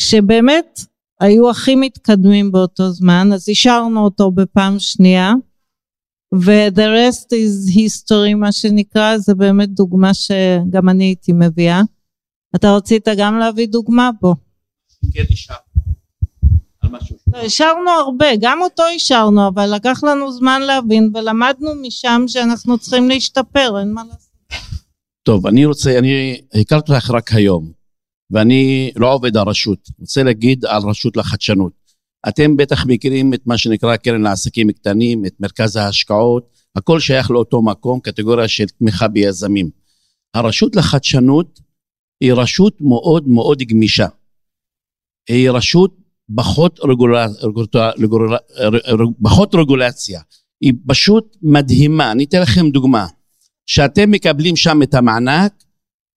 שבאמת 0.00 0.80
היו 1.20 1.50
הכי 1.50 1.76
מתקדמים 1.76 2.52
באותו 2.52 2.90
זמן, 2.90 3.30
אז 3.34 3.48
אישרנו 3.48 4.04
אותו 4.04 4.30
בפעם 4.30 4.78
שנייה, 4.78 5.32
ו-the 6.34 6.78
rest 6.80 7.26
is 7.32 7.74
history 7.74 8.34
מה 8.36 8.52
שנקרא, 8.52 9.18
זה 9.18 9.34
באמת 9.34 9.68
דוגמה 9.68 10.14
שגם 10.14 10.88
אני 10.88 11.04
הייתי 11.04 11.32
מביאה. 11.32 11.80
אתה 12.54 12.76
רצית 12.76 13.08
גם 13.18 13.38
להביא 13.38 13.68
דוגמה? 13.68 14.10
בוא. 14.20 14.34
כן, 15.12 15.24
אישה. 15.30 15.54
לא, 17.32 17.38
השארנו 17.38 17.90
הרבה, 17.90 18.26
גם 18.40 18.60
אותו 18.62 18.82
השארנו, 18.96 19.48
אבל 19.48 19.74
לקח 19.74 20.04
לנו 20.04 20.32
זמן 20.32 20.62
להבין 20.62 21.10
ולמדנו 21.14 21.70
משם 21.82 22.22
שאנחנו 22.26 22.78
צריכים 22.78 23.08
להשתפר, 23.08 23.80
אין 23.80 23.92
מה 23.92 24.02
לעשות. 24.04 24.34
טוב, 25.22 25.46
אני 25.46 25.64
רוצה, 25.64 25.98
אני 25.98 26.40
הכרתי 26.54 26.92
אותך 26.92 27.10
רק 27.10 27.32
היום, 27.32 27.72
ואני 28.30 28.90
לא 28.96 29.12
עובד 29.12 29.36
הרשות. 29.36 29.78
רוצה 30.00 30.22
להגיד 30.22 30.64
על 30.64 30.82
רשות 30.82 31.16
לחדשנות. 31.16 31.72
אתם 32.28 32.56
בטח 32.56 32.86
מכירים 32.86 33.34
את 33.34 33.46
מה 33.46 33.58
שנקרא 33.58 33.96
קרן 33.96 34.22
לעסקים 34.22 34.72
קטנים, 34.72 35.26
את 35.26 35.34
מרכז 35.40 35.76
ההשקעות, 35.76 36.48
הכל 36.76 37.00
שייך 37.00 37.30
לאותו 37.30 37.62
מקום, 37.62 38.00
קטגוריה 38.00 38.48
של 38.48 38.64
תמיכה 38.78 39.08
ביזמים. 39.08 39.70
הרשות 40.34 40.76
לחדשנות 40.76 41.60
היא 42.20 42.32
רשות 42.32 42.80
מאוד 42.80 43.28
מאוד 43.28 43.62
גמישה. 43.62 44.06
היא 45.28 45.50
רשות 45.50 45.96
פחות, 46.36 46.80
רגולה, 46.82 47.26
רגולה, 47.98 48.36
פחות 49.22 49.54
רגולציה. 49.54 50.20
היא 50.60 50.72
פשוט 50.86 51.36
מדהימה. 51.42 52.12
אני 52.12 52.24
אתן 52.24 52.42
לכם 52.42 52.70
דוגמה. 52.70 53.06
שאתם 53.66 54.10
מקבלים 54.10 54.56
שם 54.56 54.82
את 54.82 54.94
המענק, 54.94 55.52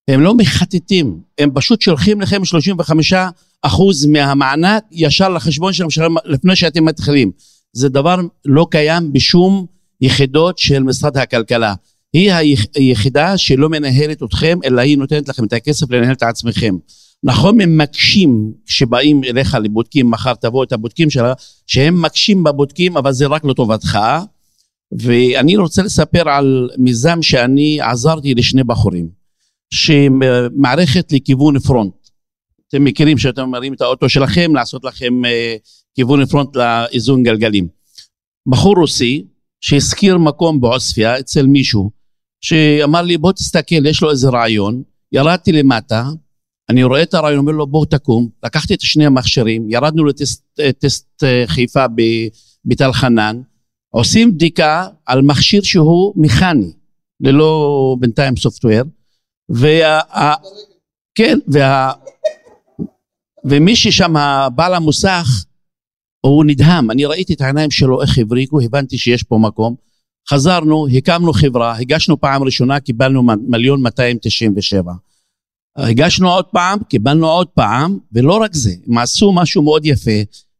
הם 0.07 0.21
לא 0.21 0.35
מחטטים, 0.35 1.21
הם 1.37 1.49
פשוט 1.53 1.81
שולחים 1.81 2.21
לכם 2.21 2.45
35 2.45 3.13
אחוז 3.61 4.05
מהמענק 4.05 4.83
ישר 4.91 5.29
לחשבון 5.29 5.73
שלהם 5.73 6.15
לפני 6.25 6.55
שאתם 6.55 6.85
מתחילים. 6.85 7.31
זה 7.73 7.89
דבר 7.89 8.15
לא 8.45 8.67
קיים 8.71 9.13
בשום 9.13 9.65
יחידות 10.01 10.57
של 10.57 10.83
משרד 10.83 11.17
הכלכלה. 11.17 11.73
היא 12.17 12.57
היחידה 12.75 13.37
שלא 13.37 13.69
מנהלת 13.69 14.23
אתכם, 14.23 14.59
אלא 14.65 14.81
היא 14.81 14.97
נותנת 14.97 15.29
לכם 15.29 15.43
את 15.43 15.53
הכסף 15.53 15.91
לנהל 15.91 16.13
את 16.13 16.23
עצמכם. 16.23 16.75
נכון 17.23 17.61
הם 17.61 17.77
מקשים 17.77 18.51
כשבאים 18.65 19.23
אליך 19.23 19.57
לבודקים, 19.63 20.11
מחר 20.11 20.33
תבוא 20.33 20.63
את 20.63 20.71
הבודקים 20.71 21.09
שלה, 21.09 21.33
שהם 21.67 22.01
מקשים 22.01 22.43
בבודקים, 22.43 22.97
אבל 22.97 23.11
זה 23.11 23.27
רק 23.27 23.45
לטובתך. 23.45 23.99
ואני 24.91 25.57
רוצה 25.57 25.81
לספר 25.81 26.29
על 26.29 26.69
מיזם 26.77 27.21
שאני 27.21 27.81
עזרתי 27.81 28.33
לשני 28.33 28.63
בחורים, 28.63 29.09
שמערכת 29.73 31.11
לכיוון 31.11 31.59
פרונט. 31.59 31.93
אתם 32.67 32.83
מכירים 32.83 33.17
שאתם 33.17 33.49
מראים 33.49 33.73
את 33.73 33.81
האוטו 33.81 34.09
שלכם, 34.09 34.55
לעשות 34.55 34.83
לכם 34.83 35.25
אה, 35.25 35.55
כיוון 35.95 36.25
פרונט 36.25 36.55
לאיזון 36.55 37.23
גלגלים. 37.23 37.67
בחור 38.47 38.75
רוסי 38.75 39.23
שהזכיר 39.61 40.17
מקום 40.17 40.61
בעוספיא 40.61 41.09
אצל 41.19 41.45
מישהו, 41.45 41.91
שאמר 42.41 43.01
לי 43.01 43.17
בוא 43.17 43.31
תסתכל, 43.31 43.85
יש 43.85 44.01
לו 44.01 44.11
איזה 44.11 44.29
רעיון, 44.29 44.83
ירדתי 45.11 45.51
למטה, 45.51 46.05
אני 46.69 46.83
רואה 46.83 47.03
את 47.03 47.13
הרעיון, 47.13 47.39
אומר 47.39 47.51
לו 47.51 47.67
בוא 47.67 47.85
תקום, 47.85 48.29
לקחתי 48.43 48.73
את 48.73 48.81
שני 48.81 49.05
המכשירים, 49.05 49.69
ירדנו 49.69 50.05
לטסט 50.57 51.23
אה, 51.23 51.43
חיפה 51.47 51.85
בתל 52.65 52.93
חנן, 52.93 53.41
עושים 53.89 54.33
בדיקה 54.33 54.87
על 55.05 55.21
מכשיר 55.21 55.61
שהוא 55.63 56.13
מכני, 56.15 56.71
ללא 57.19 57.95
בינתיים 57.99 58.37
סופטוור, 58.37 58.81
וה... 59.49 59.99
כן, 61.15 61.39
וה... 61.47 61.91
ומי 63.45 63.75
ששם, 63.75 64.13
בעל 64.55 64.73
המוסך, 64.73 65.45
הוא 66.21 66.45
נדהם, 66.45 66.91
אני 66.91 67.05
ראיתי 67.05 67.33
את 67.33 67.41
העיניים 67.41 67.71
שלו 67.71 68.01
איך 68.01 68.17
הבריקו, 68.17 68.61
הבנתי 68.61 68.97
שיש 68.97 69.23
פה 69.23 69.37
מקום, 69.41 69.75
חזרנו, 70.29 70.87
הקמנו 70.97 71.33
חברה, 71.33 71.77
הגשנו 71.77 72.21
פעם 72.21 72.43
ראשונה, 72.43 72.79
קיבלנו 72.79 73.23
מיליון 73.47 73.81
297. 73.81 74.93
הגשנו 75.77 76.29
עוד 76.29 76.45
פעם, 76.45 76.79
קיבלנו 76.89 77.27
עוד 77.27 77.47
פעם, 77.47 77.97
ולא 78.11 78.33
רק 78.33 78.53
זה, 78.53 78.73
הם 78.87 78.97
עשו 78.97 79.31
משהו 79.33 79.61
מאוד 79.61 79.85
יפה, 79.85 80.11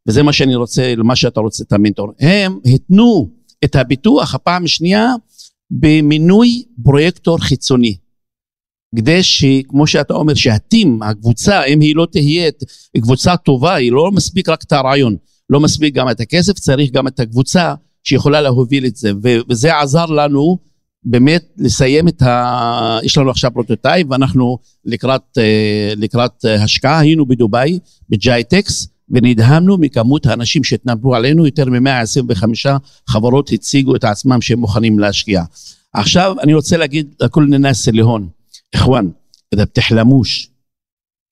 וזה 0.08 0.24
מה 0.24 0.34
שאני 0.34 0.56
רוצה, 0.56 0.94
מה 0.98 1.16
שאתה 1.16 1.40
רוצה, 1.40 1.64
את 1.64 1.74
המנטור. 1.74 2.12
הם 2.20 2.60
התנו 2.66 3.30
את 3.64 3.76
הביטוח 3.76 4.36
הפעם 4.36 4.64
השנייה 4.64 5.14
במינוי 5.72 6.64
פרויקטור 6.84 7.38
חיצוני. 7.38 7.98
כדי 8.96 9.24
שכמו 9.24 9.88
שאתה 9.88 10.14
אומר 10.14 10.34
שה 10.34 10.60
team, 10.60 11.04
הקבוצה, 11.04 11.64
אם 11.64 11.80
היא 11.80 11.96
לא 11.96 12.08
תהיה 12.12 12.52
קבוצה 13.02 13.38
טובה, 13.38 13.76
היא 13.76 13.92
לא 13.92 14.12
מספיק 14.12 14.50
רק 14.50 14.64
את 14.64 14.72
הרעיון, 14.72 15.16
לא 15.50 15.60
מספיק 15.60 15.94
גם 15.94 16.10
את 16.10 16.20
הכסף, 16.20 16.54
צריך 16.54 16.92
גם 16.92 17.08
את 17.08 17.20
הקבוצה 17.20 17.74
שיכולה 18.05 18.41
להוביל 18.41 18.87
את 18.87 18.97
זה, 18.97 19.13
וזה 19.51 19.79
עזר 19.79 20.07
לנו 20.07 20.59
באמת 21.05 21.45
לסיים 21.57 22.09
את 22.09 22.23
ה... 22.23 22.99
יש 23.03 23.19
לנו 23.19 23.31
עכשיו 23.31 23.51
פרוטוטייפ 23.51 24.07
ואנחנו 24.11 24.59
לקראת, 24.85 25.39
אה, 25.39 25.93
לקראת 25.97 26.45
השקעה, 26.45 26.99
היינו 26.99 27.27
בדובאי, 27.27 27.79
בג'ייטקס, 28.09 28.89
ונדהמנו 29.09 29.79
מכמות 29.79 30.27
האנשים 30.27 30.65
שהתנבאו 30.65 31.15
עלינו, 31.15 31.47
יותר 31.47 31.65
מ-125 31.65 32.69
חברות 33.09 33.51
הציגו 33.53 33.97
את 33.97 34.05
עצמם 34.05 34.41
שהם 34.41 34.59
מוכנים 34.59 34.99
להשקיע. 34.99 35.43
עכשיו 35.93 36.37
אני 36.41 36.55
רוצה 36.55 36.77
להגיד 36.77 37.15
לכל 37.21 37.43
الناس 37.43 37.89
اللي 37.89 38.03
هون 38.03 38.31
اخوان 38.75 39.13
اذا 39.55 39.65
بتحلموش 39.65 40.51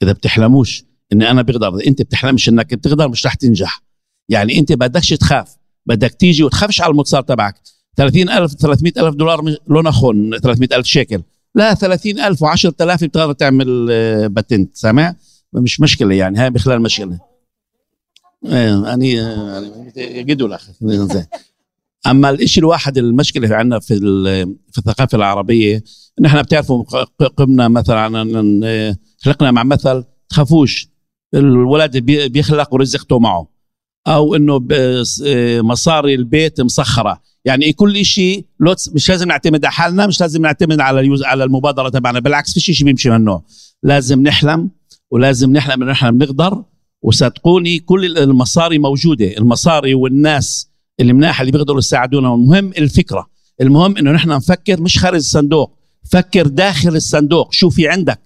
اذا 0.03 0.13
بتحلموش 0.13 0.85
اني 1.13 1.31
انا 1.31 1.43
بقدر 1.43 1.69
اذا 1.75 1.87
انت 1.87 2.03
بتحلمش 2.03 2.49
انك 2.49 2.75
بتقدر 2.75 3.09
مش 3.09 3.27
رح 3.27 3.35
تنجح 3.35 3.83
يعني 4.29 4.59
انت 4.59 4.73
بدكش 4.73 5.09
تخاف 5.09 5.57
بدك 5.86 6.14
تيجي 6.14 6.44
وتخافش 6.44 6.82
على 6.82 6.92
المتصار 6.92 7.22
تبعك. 7.22 7.56
30000 7.98 8.54
300000 8.54 9.16
دولار 9.16 9.56
لو 9.68 9.82
نخون 9.82 10.40
300000 10.40 10.86
شيكل. 10.86 11.22
لا 11.56 11.74
30000 11.74 12.44
و10000 12.44 13.04
بتقدر 13.04 13.34
تعمل 13.34 13.86
باتنت 14.30 14.78
سامع؟ 14.78 15.16
مش 15.54 15.82
مشكلة 15.82 16.16
يعني 16.16 16.40
هاي 16.40 16.50
بخلال 16.50 16.82
مشكلة. 16.82 17.20
أني 18.94 19.14
يجدوا 19.98 20.48
لك 20.48 20.60
أما 22.08 22.30
الشيء 22.30 22.64
الواحد 22.64 22.98
المشكلة 22.98 23.56
عندنا 23.56 23.80
في 23.80 24.00
في 24.72 24.78
الثقافة 24.78 25.16
العربية 25.16 25.84
نحن 26.22 26.42
بتعرفوا 26.42 26.84
قمنا 27.38 27.68
مثلا 27.68 28.96
خلقنا 29.20 29.52
مع 29.52 29.64
مثل 29.64 30.04
تخافوش. 30.30 30.90
الولد 31.34 31.98
بيخلق 31.98 32.74
ورزقته 32.74 33.20
معه. 33.20 33.55
أو 34.08 34.36
إنه 34.36 34.66
مصاري 35.62 36.16
البيت 36.16 36.62
مسخرة. 36.62 37.22
يعني 37.46 37.74
كل 37.74 38.06
شيء 38.06 38.46
مش 38.94 39.10
لازم 39.10 39.28
نعتمد 39.28 39.66
على 39.66 39.74
حالنا 39.74 40.08
مش 40.08 40.22
لازم 40.22 40.42
نعتمد 40.42 40.80
على 40.80 41.26
على 41.26 41.44
المبادرة 41.44 41.90
تبعنا. 41.90 42.20
بالعكس 42.20 42.54
في 42.54 42.60
شيء 42.60 42.86
بيمشي 42.86 43.10
من 43.10 43.16
النوع 43.16 43.44
لازم 43.84 44.22
نحلم 44.22 44.70
ولازم 45.12 45.52
نحلم 45.54 45.84
إنه 45.84 45.92
نحن 45.92 46.18
بنقدر. 46.18 46.64
وصدقوني 47.02 47.80
كل 47.80 48.18
المصاري 48.18 48.80
موجودة. 48.80 49.38
المصاري 49.38 49.94
والناس 49.94 50.70
اللي 51.00 51.14
مناح 51.14 51.40
اللي 51.40 51.52
بيقدروا 51.52 51.80
يساعدونا. 51.80 52.34
المهم 52.34 52.68
الفكرة. 52.78 53.28
المهم 53.62 53.98
إنه 53.98 54.12
نحن 54.12 54.30
نفكر 54.30 54.82
مش 54.82 55.00
خارج 55.00 55.16
الصندوق. 55.16 55.78
فكر 56.12 56.48
داخل 56.48 56.96
الصندوق. 56.96 57.54
شو 57.54 57.70
في 57.70 57.88
عندك؟ 57.88 58.20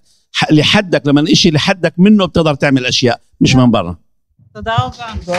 لحدك 0.50 1.06
لما 1.06 1.20
الإشي 1.20 1.50
لحدك 1.50 1.94
منه 1.98 2.26
بتقدر 2.26 2.54
تعمل 2.54 2.86
أشياء 2.86 3.20
مش 3.40 3.54
من 3.56 3.70
برا. 3.70 3.96
תודה 4.52 4.76
רבה. 4.76 5.38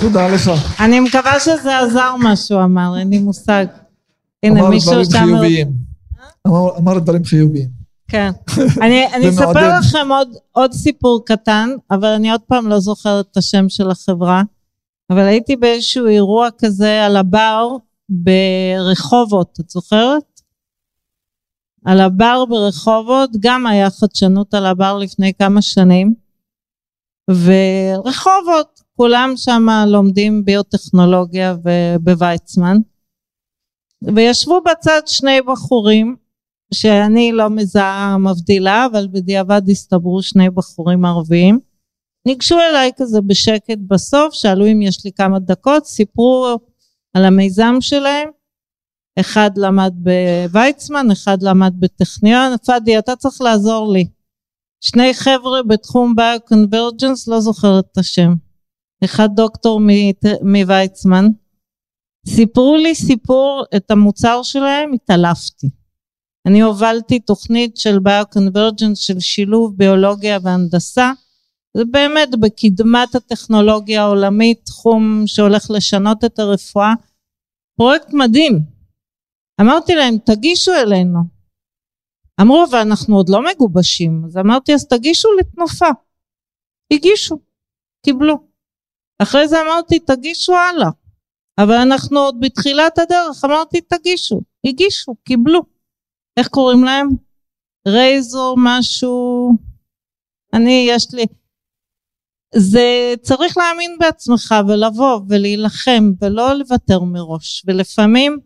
תודה 0.00 0.28
לך. 0.28 0.50
אני 0.80 1.00
מקווה 1.00 1.40
שזה 1.40 1.78
עזר 1.78 2.16
מה 2.16 2.36
שהוא 2.36 2.62
אמר, 2.64 2.98
אין 2.98 3.10
לי 3.10 3.18
מושג. 3.18 3.66
הנה 4.42 4.60
אמר 4.60 4.68
מישהו 4.68 4.90
דברים 4.90 5.04
שם... 5.10 5.18
חיוביים. 5.26 5.72
אמר- 6.46 6.98
דברים 6.98 7.24
חיוביים. 7.24 7.68
כן. 8.08 8.30
אני, 8.82 9.06
אספר. 9.28 9.78
לכם 9.78 10.08
עוד 10.52 10.72
סיפור 10.72 11.22
קטן, 11.26 11.68
אבל 11.90 12.08
אני 12.08 12.30
עוד 12.32 12.40
פעם 12.40 12.68
לא 12.68 12.80
זוכרת 12.80 13.26
את 13.32 13.36
השם 13.36 13.68
של 13.68 13.90
החברה. 13.90 14.42
אבל 15.10 15.22
הייתי 15.26 15.56
באיזשהו 15.56 16.06
אירוע 16.06 16.48
כזה 16.58 17.04
על 17.04 17.16
הבר 17.16 17.68
ברחובות, 18.08 19.58
את 19.60 19.70
זוכרת? 19.70 20.40
על 21.84 22.00
הבר 22.00 22.44
ברחובות, 22.48 23.30
גם 23.40 23.66
היה 23.66 23.90
חדשנות 23.90 24.54
על 24.54 24.66
הבר 24.66 24.98
לפני 24.98 25.32
כמה 25.38 25.62
שנים. 25.62 26.27
ורחובות, 27.30 28.82
כולם 28.96 29.32
שם 29.36 29.66
לומדים 29.86 30.44
ביוטכנולוגיה 30.44 31.56
ובוויצמן. 31.64 32.76
וישבו 34.14 34.60
בצד 34.60 35.00
שני 35.06 35.42
בחורים 35.42 36.16
שאני 36.74 37.32
לא 37.32 37.50
מזהה 37.50 38.16
מבדילה, 38.18 38.86
אבל 38.86 39.08
בדיעבד 39.12 39.62
הסתברו 39.70 40.22
שני 40.22 40.50
בחורים 40.50 41.04
ערביים. 41.04 41.58
ניגשו 42.26 42.56
אליי 42.58 42.90
כזה 42.96 43.20
בשקט 43.20 43.78
בסוף, 43.86 44.34
שאלו 44.34 44.66
אם 44.66 44.82
יש 44.82 45.04
לי 45.04 45.12
כמה 45.12 45.38
דקות, 45.38 45.86
סיפרו 45.86 46.58
על 47.14 47.24
המיזם 47.24 47.74
שלהם. 47.80 48.28
אחד 49.20 49.50
למד 49.56 49.92
בוויצמן, 49.94 51.10
אחד 51.10 51.42
למד 51.42 51.74
בטכניון. 51.78 52.56
פאדי, 52.66 52.98
אתה 52.98 53.16
צריך 53.16 53.40
לעזור 53.40 53.92
לי. 53.92 54.04
שני 54.80 55.14
חבר'ה 55.14 55.62
בתחום 55.62 56.16
ביו-קונברג'נס, 56.16 57.28
לא 57.28 57.40
זוכרת 57.40 57.84
את 57.92 57.98
השם. 57.98 58.34
אחד 59.04 59.28
דוקטור 59.36 59.80
מוויצמן. 60.42 61.26
סיפרו 62.28 62.76
לי 62.76 62.94
סיפור, 62.94 63.64
את 63.76 63.90
המוצר 63.90 64.42
שלהם, 64.42 64.92
התעלפתי. 64.92 65.70
אני 66.46 66.60
הובלתי 66.60 67.20
תוכנית 67.20 67.76
של 67.76 67.98
ביו-קונברג'נס 67.98 68.98
של 68.98 69.20
שילוב 69.20 69.76
ביולוגיה 69.76 70.38
והנדסה. 70.42 71.12
זה 71.76 71.84
באמת 71.84 72.28
בקדמת 72.40 73.14
הטכנולוגיה 73.14 74.02
העולמית, 74.02 74.60
תחום 74.64 75.22
שהולך 75.26 75.70
לשנות 75.70 76.24
את 76.24 76.38
הרפואה. 76.38 76.92
פרויקט 77.76 78.12
מדהים. 78.12 78.60
אמרתי 79.60 79.94
להם, 79.94 80.16
תגישו 80.26 80.72
אלינו. 80.74 81.37
אמרו, 82.40 82.64
אבל 82.70 82.78
אנחנו 82.78 83.16
עוד 83.16 83.28
לא 83.28 83.40
מגובשים. 83.44 84.22
אז 84.26 84.36
אמרתי, 84.36 84.74
אז 84.74 84.86
תגישו 84.86 85.28
לתנופה. 85.40 85.88
הגישו, 86.92 87.38
קיבלו. 88.04 88.34
אחרי 89.22 89.48
זה 89.48 89.56
אמרתי, 89.62 89.98
תגישו 89.98 90.54
הלאה. 90.54 90.90
אבל 91.58 91.74
אנחנו 91.74 92.18
עוד 92.18 92.36
בתחילת 92.40 92.98
הדרך, 92.98 93.44
אמרתי, 93.44 93.80
תגישו. 93.80 94.40
הגישו, 94.66 95.14
קיבלו. 95.24 95.60
איך 96.36 96.48
קוראים 96.48 96.84
להם? 96.84 97.08
רייזור 97.88 98.56
משהו... 98.58 99.50
אני, 100.54 100.86
יש 100.90 101.14
לי... 101.14 101.26
זה 102.54 103.14
צריך 103.22 103.56
להאמין 103.56 103.96
בעצמך 104.00 104.54
ולבוא 104.68 105.20
ולהילחם 105.28 106.12
ולא 106.20 106.52
לוותר 106.52 107.00
מראש 107.00 107.62
ולפעמים 107.66 108.38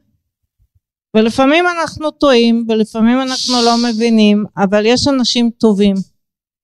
ולפעמים 1.16 1.64
אנחנו 1.68 2.10
טועים 2.10 2.66
ולפעמים 2.68 3.20
אנחנו 3.20 3.54
לא 3.64 3.74
מבינים 3.88 4.44
אבל 4.56 4.86
יש 4.86 5.08
אנשים 5.08 5.50
טובים 5.50 5.94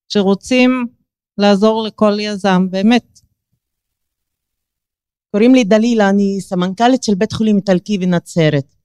שרוצים 0.07 0.85
לעזור 1.37 1.83
לכל 1.83 2.17
יזם 2.19 2.67
באמת 2.69 3.19
קוראים 5.31 5.55
לי 5.55 5.63
דלילה, 5.63 6.09
אני 6.09 6.41
סמנכ"לית 6.41 7.03
של 7.03 7.15
בית 7.15 7.33
חולים 7.33 7.57
איטלקי 7.57 7.97
בנצרת. 7.97 8.75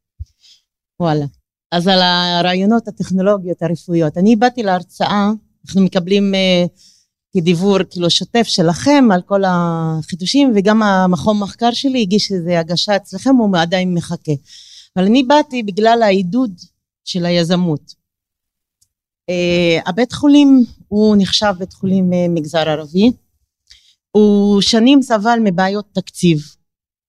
וואלה. 1.00 1.24
אז 1.72 1.88
על 1.88 2.00
הרעיונות 2.02 2.88
הטכנולוגיות 2.88 3.62
הרפואיות. 3.62 4.18
אני 4.18 4.36
באתי 4.36 4.62
להרצאה, 4.62 5.30
אנחנו 5.66 5.80
מקבלים 5.80 6.34
uh, 6.34 6.68
כדיוור 7.36 7.78
כאילו 7.90 8.10
שוטף 8.10 8.42
שלכם 8.42 9.04
על 9.12 9.22
כל 9.22 9.42
החידושים, 9.46 10.52
וגם 10.56 10.82
המכון 10.82 11.38
מחקר 11.38 11.70
שלי 11.72 12.00
הגיש 12.00 12.32
איזו 12.32 12.50
הגשה 12.50 12.96
אצלכם, 12.96 13.36
הוא 13.36 13.56
עדיין 13.56 13.94
מחכה. 13.94 14.32
אבל 14.96 15.04
אני 15.04 15.22
באתי 15.22 15.62
בגלל 15.62 16.02
העידוד 16.02 16.60
של 17.04 17.26
היזמות. 17.26 17.94
Uh, 19.30 19.88
הבית 19.88 20.12
חולים 20.12 20.64
הוא 20.88 21.16
נחשב 21.18 21.52
בית 21.58 21.72
חולים 21.72 22.12
uh, 22.12 22.16
מגזר 22.30 22.68
ערבי. 22.68 23.12
הוא 24.10 24.60
שנים 24.60 25.02
סבל 25.02 25.38
מבעיות 25.44 25.84
תקציב. 25.92 26.38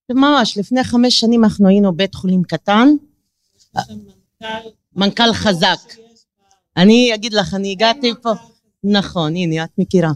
ממש, 0.10 0.57
לפני 0.57 0.84
חמש 0.84 1.20
שנים 1.20 1.44
אנחנו 1.44 1.68
היינו 1.68 1.95
בית 1.95 2.16
חולים 2.16 2.44
קטן, 2.44 2.90
מנכ"ל 4.95 5.34
חזק. 5.34 5.94
אני 6.78 7.12
אגיד 7.14 7.34
לך, 7.34 7.53
אני 7.53 7.72
הגעתי 7.72 8.14
פה, 8.22 8.30
נכון, 8.84 9.36
הנה, 9.36 9.64
את 9.64 9.70
מכירה. 9.78 10.12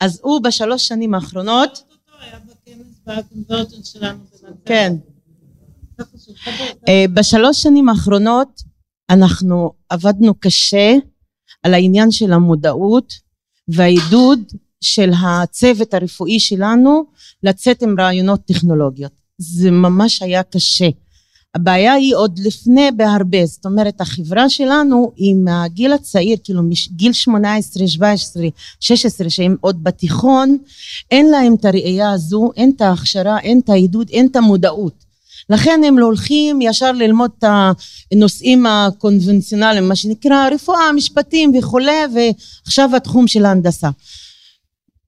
אז 0.00 0.20
הוא 0.22 0.40
בשלוש 0.42 0.88
שנים 0.88 1.14
האחרונות, 1.14 1.82
כן, 4.64 4.96
בשלוש 7.14 7.62
שנים 7.62 7.88
האחרונות 7.88 8.62
אנחנו 9.10 9.72
עבדנו 9.88 10.34
קשה 10.34 10.94
על 11.62 11.74
העניין 11.74 12.10
של 12.10 12.32
המודעות 12.32 13.14
והעידוד 13.68 14.40
של 14.80 15.10
הצוות 15.22 15.94
הרפואי 15.94 16.40
שלנו 16.40 17.04
לצאת 17.42 17.82
עם 17.82 18.00
רעיונות 18.00 18.40
טכנולוגיות. 18.44 19.12
זה 19.38 19.70
ממש 19.70 20.22
היה 20.22 20.42
קשה. 20.42 20.88
הבעיה 21.54 21.92
היא 21.92 22.16
עוד 22.16 22.38
לפני 22.38 22.90
בהרבה, 22.96 23.46
זאת 23.46 23.66
אומרת 23.66 24.00
החברה 24.00 24.48
שלנו 24.48 25.12
היא 25.16 25.34
מהגיל 25.34 25.92
הצעיר, 25.92 26.36
כאילו 26.44 26.62
מגיל 26.62 27.12
18, 27.12 27.88
17, 27.88 28.42
16 28.80 29.30
שהם 29.30 29.56
עוד 29.60 29.84
בתיכון, 29.84 30.58
אין 31.10 31.30
להם 31.30 31.54
את 31.54 31.64
הראייה 31.64 32.12
הזו, 32.12 32.50
אין 32.56 32.72
את 32.76 32.80
ההכשרה, 32.80 33.40
אין 33.40 33.60
את 33.60 33.68
העידוד, 33.68 34.08
אין 34.10 34.26
את 34.26 34.36
המודעות. 34.36 35.09
לכן 35.50 35.80
הם 35.86 35.98
לא 35.98 36.04
הולכים 36.04 36.60
ישר 36.60 36.92
ללמוד 36.92 37.30
את 37.38 37.44
הנושאים 38.12 38.66
הקונבנציונליים, 38.66 39.88
מה 39.88 39.96
שנקרא 39.96 40.48
רפואה, 40.52 40.92
משפטים 40.92 41.52
וכולי, 41.58 41.92
ועכשיו 42.14 42.96
התחום 42.96 43.26
של 43.26 43.44
ההנדסה. 43.44 43.90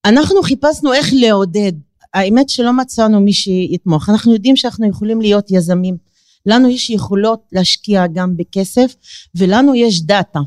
אנחנו 0.05 0.43
חיפשנו 0.43 0.93
איך 0.93 1.11
לעודד, 1.13 1.73
האמת 2.15 2.49
שלא 2.49 2.73
מצאנו 2.73 3.21
מי 3.21 3.33
שיתמוך, 3.33 4.09
אנחנו 4.09 4.33
יודעים 4.33 4.57
שאנחנו 4.57 4.89
יכולים 4.89 5.21
להיות 5.21 5.51
יזמים, 5.51 5.97
לנו 6.47 6.69
יש 6.69 6.91
יכולות 6.91 7.41
להשקיע 7.53 8.07
גם 8.07 8.37
בכסף 8.37 8.95
ולנו 9.35 9.75
יש 9.75 10.03
דאטה. 10.03 10.41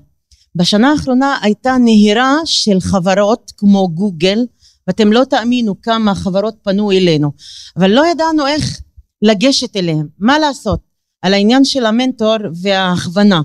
בשנה 0.56 0.92
האחרונה 0.92 1.38
הייתה 1.42 1.78
נהירה 1.78 2.36
של 2.46 2.80
חברות 2.80 3.52
כמו 3.58 3.90
גוגל 3.90 4.40
ואתם 4.88 5.14
לא 5.14 5.24
תאמינו 5.24 5.82
כמה 5.82 6.16
חברות 6.16 6.56
פנו 6.64 6.92
אלינו 6.92 7.32
אבל 7.78 7.92
לא 7.92 8.04
ידענו 8.12 8.48
איך 8.48 8.82
לגשת 9.26 9.76
אליהם, 9.76 10.08
מה 10.20 10.40
לעשות 10.40 10.80
על 11.22 11.34
העניין 11.34 11.66
של 11.66 11.86
המנטור 11.86 12.36
וההכוונה 12.62 13.42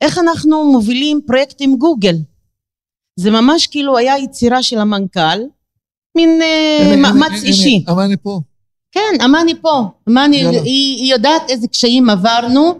איך 0.00 0.18
אנחנו 0.18 0.72
מובילים 0.72 1.20
פרויקט 1.26 1.56
עם 1.60 1.76
גוגל 1.76 2.16
זה 3.16 3.30
ממש 3.30 3.66
כאילו 3.66 3.98
היה 3.98 4.18
יצירה 4.18 4.62
של 4.62 4.78
המנכ"ל, 4.78 5.38
מין 6.16 6.42
אה, 6.42 6.96
מאמץ 6.96 7.42
אישי. 7.42 7.84
אמני 7.90 8.16
פה. 8.22 8.40
כן, 8.92 9.24
אמני 9.24 9.54
פה. 9.60 9.82
אמני. 10.08 10.44
היא, 10.46 11.12
יודעת 11.12 11.42
איזה 11.48 11.68
קשיים 11.68 12.10
עברנו 12.10 12.74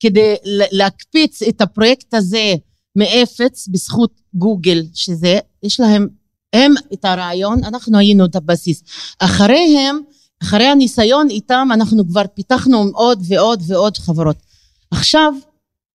כדי 0.00 0.34
להקפיץ 0.72 1.42
את 1.42 1.60
הפרויקט 1.60 2.14
הזה 2.14 2.54
מאפס 2.96 3.68
בזכות 3.68 4.20
גוגל, 4.34 4.82
שזה, 4.94 5.38
יש 5.62 5.80
להם, 5.80 6.08
הם 6.52 6.74
את 6.92 7.04
הרעיון, 7.04 7.64
אנחנו 7.64 7.98
היינו 7.98 8.24
את 8.24 8.36
הבסיס. 8.36 8.82
אחריהם, 9.18 10.00
אחרי 10.42 10.66
הניסיון 10.66 11.30
איתם, 11.30 11.68
אנחנו 11.74 12.08
כבר 12.08 12.22
פיתחנו 12.34 12.84
עוד 12.94 13.22
ועוד 13.28 13.62
ועוד 13.66 13.96
חברות. 13.96 14.36
עכשיו, 14.90 15.32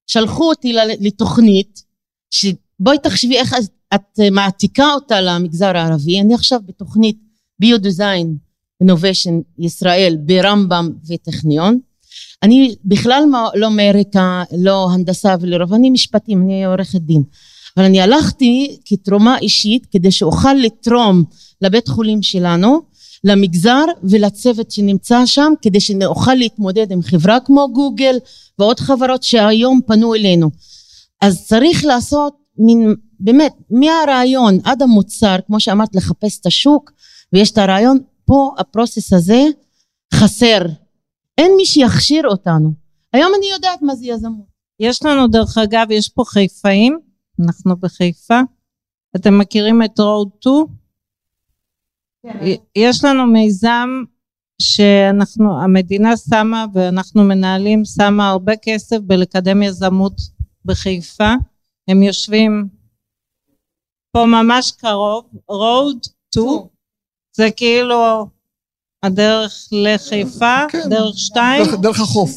שלחו 0.07 0.49
אותי 0.49 0.73
לתוכנית, 0.99 1.83
שבואי 2.31 2.97
תחשבי 3.03 3.37
איך 3.37 3.55
את- 3.95 4.19
מעתיקה 4.31 4.93
אותה 4.93 5.21
למגזר 5.21 5.77
הערבי. 5.77 6.21
אני 6.21 6.33
עכשיו 6.33 6.59
בתוכנית 6.65 7.17
ביו-דיזיין 7.59 8.35
אינוביישן 8.81 9.39
ישראל 9.59 10.17
ברמב"ם 10.19 10.89
וטכניון. 11.07 11.79
אני 12.43 12.75
בכלל 12.85 13.23
לא 13.55 13.69
מרקע, 13.69 14.43
לא 14.57 14.87
הנדסה 14.91 15.35
ולרוב, 15.41 15.73
אני 15.73 15.89
משפטים, 15.89 16.41
אני 16.41 16.65
עורכת 16.65 17.01
דין. 17.01 17.23
אבל 17.77 17.85
אני 17.85 18.01
הלכתי 18.01 18.77
כתרומה 18.85 19.37
אישית 19.37 19.85
כדי 19.91 20.11
שאוכל 20.11 20.53
לתרום 20.53 21.23
לבית 21.61 21.87
חולים 21.87 22.21
שלנו, 22.23 22.81
למגזר 23.23 23.85
ולצוות 24.03 24.71
שנמצא 24.71 25.25
שם, 25.25 25.53
כדי 25.61 25.79
שנוכל 25.79 26.33
להתמודד 26.33 26.91
עם 26.91 27.01
חברה 27.01 27.39
כמו 27.39 27.67
גוגל 27.73 28.17
ועוד 28.59 28.79
חברות 28.79 29.23
שהיום 29.23 29.79
פנו 29.87 30.15
אלינו. 30.15 30.49
אז 31.21 31.47
צריך 31.47 31.85
לעשות 31.85 32.33
מין, 32.57 32.95
באמת, 33.19 33.53
מהרעיון 33.69 34.59
עד 34.63 34.81
המוצר, 34.81 35.35
כמו 35.47 35.59
שאמרת, 35.59 35.95
לחפש 35.95 36.39
את 36.39 36.45
השוק, 36.45 36.91
ויש 37.33 37.51
את 37.51 37.57
הרעיון, 37.57 37.99
פה 38.25 38.51
הפרוסס 38.57 39.13
הזה 39.13 39.43
חסר. 40.13 40.61
אין 41.37 41.51
מי 41.57 41.65
שיכשיר 41.65 42.27
אותנו. 42.27 42.71
היום 43.13 43.31
אני 43.37 43.45
יודעת 43.51 43.81
מה 43.81 43.95
זה 43.95 44.05
יזמות. 44.05 44.49
יש 44.79 45.03
לנו 45.05 45.27
דרך 45.27 45.57
אגב, 45.57 45.87
יש 45.91 46.09
פה 46.09 46.23
חיפאים 46.27 46.99
אנחנו 47.45 47.75
בחיפה. 47.77 48.39
אתם 49.15 49.37
מכירים 49.37 49.83
את 49.83 49.99
רוד 49.99 50.29
2? 50.39 50.65
יש 52.75 53.03
לנו 53.03 53.25
מיזם 53.27 53.89
שאנחנו, 54.61 55.61
המדינה 55.63 56.17
שמה 56.17 56.65
ואנחנו 56.73 57.23
מנהלים, 57.23 57.85
שמה 57.85 58.29
הרבה 58.29 58.53
כסף 58.61 58.97
בלקדם 58.97 59.63
יזמות 59.63 60.13
בחיפה. 60.65 61.33
הם 61.87 62.03
יושבים 62.03 62.67
פה 64.11 64.25
ממש 64.25 64.71
קרוב, 64.71 65.25
road 65.51 66.07
to, 66.35 66.67
זה 67.35 67.51
כאילו 67.55 68.27
הדרך 69.05 69.67
לחיפה, 69.71 70.55
כן, 70.69 70.89
דרך 70.89 71.17
שתיים, 71.17 71.65
דרך- 71.65 71.79
דרך 71.81 71.99
החוף. 71.99 72.31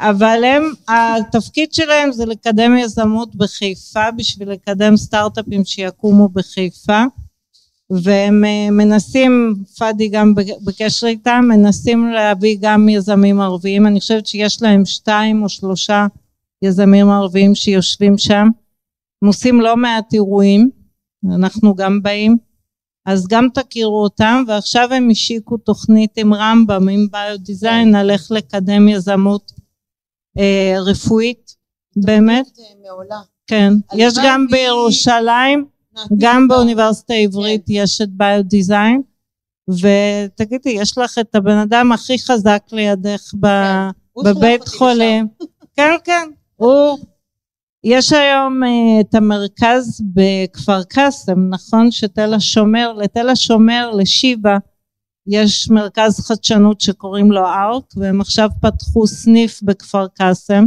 אבל 0.00 0.40
הם, 0.44 0.62
התפקיד 0.88 1.72
שלהם 1.72 2.12
זה 2.12 2.26
לקדם 2.26 2.76
יזמות 2.78 3.36
בחיפה 3.36 4.10
בשביל 4.16 4.50
לקדם 4.50 4.96
סטארט-אפים 4.96 5.64
שיקומו 5.64 6.28
בחיפה 6.28 7.02
והם 7.90 8.44
אה, 8.44 8.70
מנסים, 8.70 9.54
פאדי 9.78 10.08
גם 10.08 10.34
בקשר 10.64 11.06
איתם, 11.06 11.44
מנסים 11.48 12.10
להביא 12.10 12.58
גם 12.60 12.88
יזמים 12.88 13.40
ערביים, 13.40 13.86
אני 13.86 14.00
חושבת 14.00 14.26
שיש 14.26 14.62
להם 14.62 14.84
שתיים 14.84 15.42
או 15.42 15.48
שלושה 15.48 16.06
יזמים 16.62 17.10
ערביים 17.10 17.54
שיושבים 17.54 18.18
שם, 18.18 18.48
הם 19.22 19.28
עושים 19.28 19.60
לא 19.60 19.76
מעט 19.76 20.14
אירועים, 20.14 20.70
אנחנו 21.34 21.74
גם 21.74 22.02
באים, 22.02 22.36
אז 23.06 23.26
גם 23.28 23.48
תכירו 23.54 24.02
אותם, 24.02 24.44
ועכשיו 24.48 24.92
הם 24.92 25.10
השיקו 25.10 25.56
תוכנית 25.56 26.18
עם 26.18 26.34
רמב"ם, 26.34 26.88
עם 26.88 27.06
ביודיזיין, 27.10 27.94
על 27.94 28.10
איך 28.10 28.30
לקדם 28.30 28.88
יזמות 28.88 29.52
אה, 30.38 30.74
רפואית, 30.86 31.54
באמת, 31.96 32.46
מעולה. 32.82 33.20
כן, 33.46 33.72
יש 33.94 34.14
גם 34.24 34.46
בירושלים, 34.50 35.64
גם 36.18 36.48
באוניברסיטה 36.48 37.14
העברית 37.14 37.64
יש 37.68 38.00
את 38.00 38.08
ביודיזיין, 38.10 39.02
ותגידי, 39.68 40.70
יש 40.70 40.98
לך 40.98 41.18
את 41.18 41.34
הבן 41.34 41.56
אדם 41.56 41.92
הכי 41.92 42.18
חזק 42.18 42.62
לידך 42.72 43.20
שלח 43.20 43.92
בבית 44.24 44.68
חולים. 44.68 45.28
כן, 45.76 45.94
כן, 46.04 46.28
הוא... 46.56 46.98
יש 47.84 48.12
היום 48.12 48.64
אה, 48.64 49.00
את 49.00 49.14
המרכז 49.14 50.02
בכפר 50.14 50.82
קאסם, 50.82 51.48
נכון? 51.48 51.90
שתל 51.90 52.34
השומר, 52.34 52.92
לתל 52.92 53.28
השומר, 53.28 53.90
לשיבא, 53.90 54.56
יש 55.26 55.70
מרכז 55.70 56.20
חדשנות 56.20 56.80
שקוראים 56.80 57.32
לו 57.32 57.46
ארק, 57.46 57.84
והם 57.96 58.20
עכשיו 58.20 58.48
פתחו 58.62 59.06
סניף 59.06 59.62
בכפר 59.62 60.06
קאסם, 60.08 60.64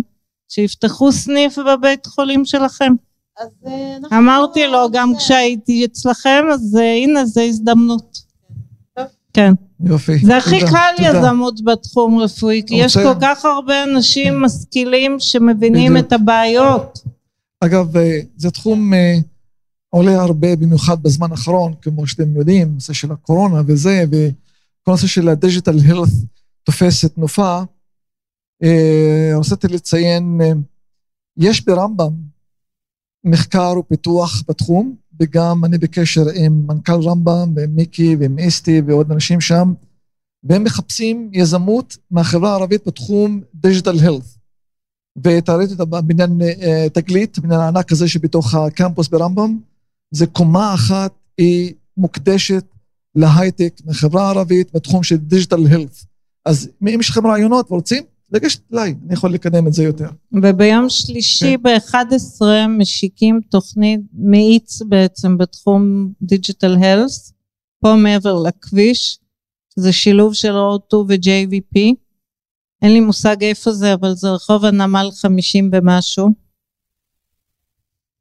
שיפתחו 0.49 1.11
סניף 1.11 1.57
בבית 1.57 2.05
חולים 2.05 2.45
שלכם. 2.45 2.93
אז 3.39 3.47
אה, 3.67 3.97
אנחנו- 3.97 4.17
אמרתי 4.17 4.67
לו 4.67 4.87
גם 4.93 5.13
כשהייתי 5.17 5.85
אצלכם, 5.85 6.43
אז 6.53 6.77
אה, 6.81 6.93
הנה, 7.03 7.25
זו 7.25 7.41
הזדמנות. 7.41 8.17
טוב. 8.95 9.05
כן. 9.33 9.51
יופי. 9.83 10.17
זה 10.25 10.37
הכי 10.37 10.59
תודה, 10.59 10.71
קל 10.71 10.93
תודה. 10.97 11.19
יזמות 11.19 11.63
בתחום 11.63 12.19
רפואי, 12.19 12.61
כי 12.67 12.75
יש 12.75 12.97
רוצה- 12.97 13.13
כל 13.13 13.19
כך 13.21 13.45
הרבה 13.45 13.83
אנשים 13.83 14.41
משכילים 14.41 15.15
שמבינים 15.19 15.91
בדיוק. 15.93 16.07
את 16.07 16.13
הבעיות. 16.13 16.99
אגב, 17.59 17.97
אה, 17.97 18.19
זה 18.37 18.51
תחום 18.51 18.91
עולה 19.89 20.21
הרבה, 20.21 20.55
במיוחד 20.55 21.03
בזמן 21.03 21.31
האחרון, 21.31 21.73
כמו 21.81 22.07
שאתם 22.07 22.35
יודעים, 22.35 22.73
נושא 22.73 22.93
של 22.93 23.11
הקורונה 23.11 23.61
וזה, 23.67 24.03
וכל 24.07 24.21
הנושא 24.91 25.07
של 25.07 25.29
הדיג'יטל 25.29 25.77
הילת 25.79 26.09
תופס 26.63 27.05
את 27.05 27.13
תנופה. 27.15 27.61
אה, 28.63 29.31
רציתי 29.39 29.67
לציין, 29.67 30.39
יש 31.37 31.65
ברמב"ם 31.65 32.30
מחקר 33.23 33.73
ופיתוח 33.79 34.43
בתחום, 34.47 34.95
וגם 35.19 35.65
אני 35.65 35.77
בקשר 35.77 36.23
עם 36.35 36.67
מנכ"ל 36.67 37.01
רמב"ם 37.01 37.53
ועם 37.55 37.75
מיקי 37.75 38.15
ועם 38.19 38.39
אסתי 38.39 38.81
ועוד 38.87 39.11
אנשים 39.11 39.41
שם, 39.41 39.73
והם 40.43 40.63
מחפשים 40.63 41.29
יזמות 41.33 41.97
מהחברה 42.11 42.51
הערבית 42.51 42.87
בתחום 42.87 43.41
digital 43.55 43.99
health. 43.99 44.23
ואתה 45.23 45.55
ראית 45.55 45.71
את 45.71 45.79
הבניין 45.79 46.41
אה, 46.41 46.87
תגלית, 46.93 47.37
הבניין 47.37 47.59
הענק 47.59 47.91
הזה 47.91 48.07
שבתוך 48.07 48.55
הקמפוס 48.55 49.07
ברמב"ם, 49.07 49.59
זה 50.11 50.27
קומה 50.27 50.73
אחת, 50.73 51.11
היא 51.37 51.73
מוקדשת 51.97 52.63
להייטק 53.15 53.81
מהחברה 53.85 54.25
הערבית 54.27 54.73
בתחום 54.73 55.03
של 55.03 55.17
digital 55.17 55.65
health. 55.65 56.05
אז 56.45 56.69
אם 56.81 56.99
יש 56.99 57.09
לכם 57.09 57.27
רעיונות 57.27 57.71
ורוצים, 57.71 58.03
לגשת 58.31 58.73
אליי, 58.73 58.95
אני 59.05 59.13
יכול 59.13 59.33
לקדם 59.33 59.67
את 59.67 59.73
זה 59.73 59.83
יותר. 59.83 60.09
וביום 60.43 60.89
שלישי 60.89 61.57
ב-11 61.57 62.41
משיקים 62.69 63.39
תוכנית 63.49 64.01
מאיץ 64.13 64.81
בעצם 64.81 65.37
בתחום 65.37 66.11
digital 66.21 66.75
health, 66.75 67.33
פה 67.79 67.95
מעבר 67.95 68.39
לכביש, 68.43 69.19
זה 69.75 69.91
שילוב 69.93 70.33
של 70.33 70.51
רוד-2 70.51 70.95
ו-JVP. 70.95 71.79
אין 72.81 72.93
לי 72.93 72.99
מושג 72.99 73.43
איפה 73.43 73.71
זה, 73.71 73.93
אבל 73.93 74.13
זה 74.15 74.29
רחוב 74.29 74.65
הנמל 74.65 75.09
50 75.13 75.69
ומשהו. 75.73 76.29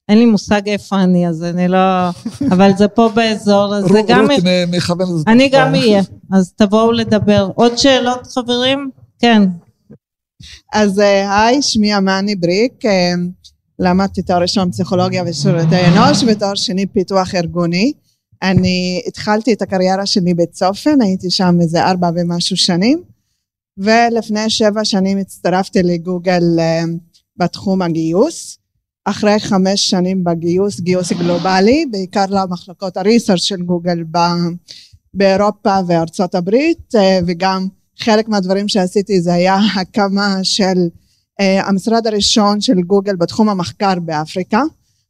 אין 0.09 0.19
לי 0.19 0.27
מושג 0.27 0.69
איפה 0.69 1.03
אני, 1.03 1.29
אז 1.29 1.45
אני 1.45 1.69
לא... 1.69 1.79
אבל 2.53 2.71
זה 2.79 2.89
פה 2.89 3.09
באזור, 3.15 3.77
אז 3.77 3.85
זה 3.85 4.03
גם... 4.09 4.27
רות 4.31 4.41
מכוון 4.69 5.09
את 5.11 5.19
זה. 5.19 5.25
אני 5.27 5.49
גם 5.49 5.75
אהיה, 5.75 6.03
אז 6.33 6.53
תבואו 6.53 6.93
לדבר. 6.93 7.51
עוד 7.55 7.77
שאלות 7.77 8.27
חברים? 8.27 8.91
כן. 9.19 9.43
אז 10.73 11.01
אה, 11.01 11.43
היי, 11.45 11.63
שמי 11.63 11.97
אמני 11.97 12.37
בריק, 12.37 12.85
אה, 12.85 13.13
למדתי 13.79 14.23
תואר 14.23 14.43
ראשון 14.43 14.71
פסיכולוגיה 14.71 15.25
ושירותי 15.27 15.87
אנוש 15.87 16.23
ותואר 16.27 16.55
שני 16.55 16.87
פיתוח 16.87 17.35
ארגוני. 17.35 17.93
אני 18.43 19.03
התחלתי 19.07 19.53
את 19.53 19.63
הקריירה 19.63 20.07
שלי 20.07 20.35
בצופן, 20.35 21.01
הייתי 21.03 21.31
שם 21.31 21.59
איזה 21.61 21.85
ארבע 21.85 22.11
ומשהו 22.17 22.57
שנים, 22.57 23.03
ולפני 23.79 24.51
שבע 24.51 24.85
שנים 24.85 25.19
הצטרפתי 25.19 25.83
לגוגל 25.83 26.43
אה, 26.59 26.83
בתחום 27.37 27.83
הגיוס. 27.83 28.57
אחרי 29.05 29.39
חמש 29.39 29.91
שנים 29.91 30.25
בגיוס, 30.25 30.81
גיוס 30.81 31.13
גלובלי, 31.13 31.87
בעיקר 31.91 32.25
למחלקות 32.29 32.97
הריסרצ' 32.97 33.43
של 33.43 33.63
גוגל 33.63 34.05
באירופה 35.15 35.79
וארצות 35.87 36.35
הברית, 36.35 36.95
וגם 37.27 37.69
חלק 38.01 38.29
מהדברים 38.29 38.69
שעשיתי 38.69 39.21
זה 39.21 39.33
היה 39.33 39.59
הקמה 39.77 40.39
של 40.43 40.89
uh, 41.41 41.45
המשרד 41.67 42.07
הראשון 42.07 42.61
של 42.61 42.81
גוגל 42.81 43.17
בתחום 43.17 43.49
המחקר 43.49 43.95
באפריקה, 44.01 44.63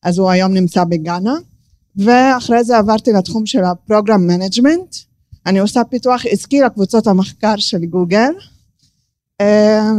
אז 0.03 0.19
הוא 0.19 0.31
היום 0.31 0.53
נמצא 0.53 0.85
בגאנה, 0.85 1.35
ואחרי 1.97 2.65
זה 2.65 2.79
עברתי 2.79 3.13
לתחום 3.13 3.47
של 3.47 3.65
ה 3.65 3.73
program 3.73 4.27
management, 4.27 4.97
אני 5.47 5.59
עושה 5.59 5.85
פיתוח 5.85 6.23
עסקי 6.31 6.61
לקבוצות 6.61 7.07
המחקר 7.07 7.57
של 7.57 7.85
גוגל, 7.85 8.33
אה, 9.43 9.45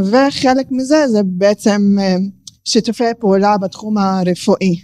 וחלק 0.05 0.67
מזה 0.71 1.07
זה 1.07 1.21
בעצם 1.23 1.97
אה, 1.99 2.21
שיתופי 2.65 3.03
פעולה 3.19 3.57
בתחום 3.57 3.97
הרפואי 3.97 4.81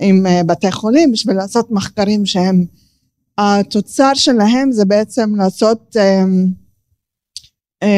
עם 0.00 0.26
אה, 0.26 0.44
בתי 0.44 0.72
חולים 0.72 1.12
בשביל 1.12 1.36
לעשות 1.36 1.70
מחקרים 1.70 2.26
שהם, 2.26 2.64
התוצר 3.40 4.14
שלהם 4.14 4.72
זה 4.72 4.84
בעצם 4.84 5.34
לעשות 5.36 5.96
אה, 5.96 6.24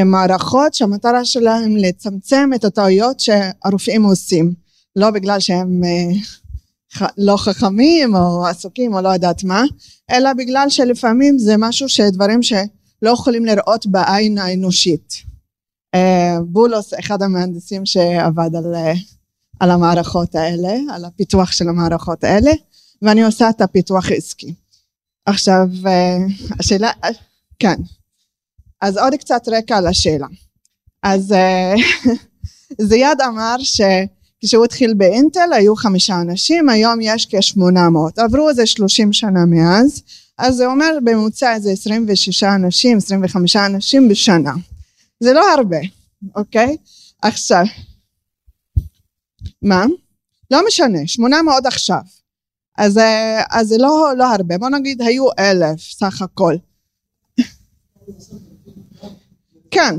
מערכות 0.04 0.74
שהמטרה 0.74 1.24
שלהם 1.24 1.76
לצמצם 1.76 2.50
את 2.54 2.64
הטעויות 2.64 3.20
שהרופאים 3.20 4.02
עושים, 4.02 4.54
לא 4.96 5.10
בגלל 5.10 5.40
שהם 5.40 5.80
אה, 5.84 7.06
לא 7.18 7.36
חכמים 7.36 8.14
או 8.14 8.46
עסוקים 8.46 8.94
או 8.94 9.00
לא 9.00 9.08
יודעת 9.08 9.44
מה, 9.44 9.62
אלא 10.10 10.32
בגלל 10.32 10.66
שלפעמים 10.68 11.38
זה 11.38 11.54
משהו 11.58 11.88
שדברים 11.88 12.42
שלא 12.42 13.10
יכולים 13.10 13.44
לראות 13.44 13.86
בעין 13.86 14.38
האנושית. 14.38 15.14
אה, 15.94 16.36
בולוס, 16.46 16.94
אחד 17.00 17.22
המהנדסים 17.22 17.86
שעבד 17.86 18.50
על, 18.56 18.74
אה, 18.74 18.92
על 19.60 19.70
המערכות 19.70 20.34
האלה, 20.34 20.74
על 20.94 21.04
הפיתוח 21.04 21.52
של 21.52 21.68
המערכות 21.68 22.24
האלה, 22.24 22.50
ואני 23.02 23.22
עושה 23.22 23.50
את 23.50 23.60
הפיתוח 23.60 24.10
העסקי. 24.10 24.54
עכשיו, 25.26 25.66
אה, 25.86 26.16
השאלה, 26.60 26.90
אה, 27.04 27.08
כן. 27.58 27.76
אז 28.82 28.96
עוד 28.96 29.14
קצת 29.14 29.48
רקע 29.48 29.76
על 29.76 29.86
השאלה. 29.86 30.26
אז 31.02 31.32
אה, 31.32 31.74
זיאד 32.88 33.20
אמר 33.20 33.56
שכשהוא 33.58 34.64
התחיל 34.64 34.94
באינטל 34.94 35.52
היו 35.52 35.76
חמישה 35.76 36.20
אנשים, 36.20 36.68
היום 36.68 37.00
יש 37.00 37.26
כשמונה 37.30 37.90
מאות. 37.90 38.18
עברו 38.18 38.48
איזה 38.48 38.66
שלושים 38.66 39.12
שנה 39.12 39.44
מאז, 39.46 40.02
אז 40.38 40.54
זה 40.54 40.66
אומר 40.66 40.98
בממוצע 41.04 41.54
איזה 41.54 41.70
עשרים 41.70 42.06
ושישה 42.08 42.54
אנשים, 42.54 42.98
עשרים 42.98 43.24
וחמישה 43.24 43.66
אנשים 43.66 44.08
בשנה. 44.08 44.52
זה 45.20 45.32
לא 45.32 45.52
הרבה, 45.54 45.80
אוקיי? 46.36 46.76
עכשיו, 47.22 47.64
מה? 49.62 49.84
לא 50.50 50.60
משנה, 50.66 51.06
שמונה 51.06 51.42
מאות 51.42 51.66
עכשיו. 51.66 52.00
אז, 52.78 52.98
אה, 52.98 53.42
אז 53.50 53.68
זה 53.68 53.76
לא, 53.78 54.12
לא 54.16 54.24
הרבה, 54.24 54.58
בוא 54.58 54.68
נגיד 54.68 55.02
היו 55.02 55.26
אלף 55.38 55.80
סך 55.80 56.22
הכל. 56.22 56.54
כן. 59.72 59.96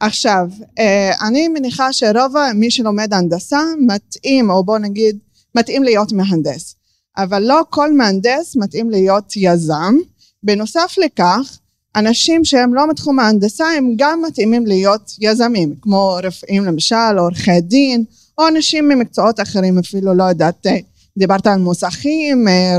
עכשיו, 0.00 0.48
אה, 0.78 1.26
אני 1.28 1.48
מניחה 1.48 1.92
שרוב 1.92 2.34
מי 2.54 2.70
שלומד 2.70 3.14
הנדסה 3.14 3.60
מתאים, 3.86 4.50
או 4.50 4.64
בוא 4.64 4.78
נגיד 4.78 5.18
מתאים 5.54 5.82
להיות 5.82 6.12
מהנדס. 6.12 6.74
אבל 7.16 7.42
לא 7.42 7.62
כל 7.70 7.92
מהנדס 7.92 8.56
מתאים 8.56 8.90
להיות 8.90 9.32
יזם. 9.36 9.94
בנוסף 10.42 10.94
לכך, 11.04 11.58
אנשים 11.96 12.44
שהם 12.44 12.74
לא 12.74 12.90
מתחום 12.90 13.18
ההנדסה 13.18 13.66
הם 13.76 13.94
גם 13.96 14.22
מתאימים 14.22 14.66
להיות 14.66 15.12
יזמים, 15.20 15.74
כמו 15.82 16.18
רופאים 16.24 16.64
למשל, 16.64 17.18
עורכי 17.18 17.60
דין, 17.60 18.04
או 18.38 18.48
אנשים 18.48 18.88
ממקצועות 18.88 19.40
אחרים, 19.40 19.78
אפילו 19.78 20.14
לא 20.14 20.24
יודעת, 20.24 20.66
אה, 20.66 20.76
דיברת 21.18 21.46
על 21.46 21.58
מוסכים, 21.58 22.48
אה, 22.48 22.78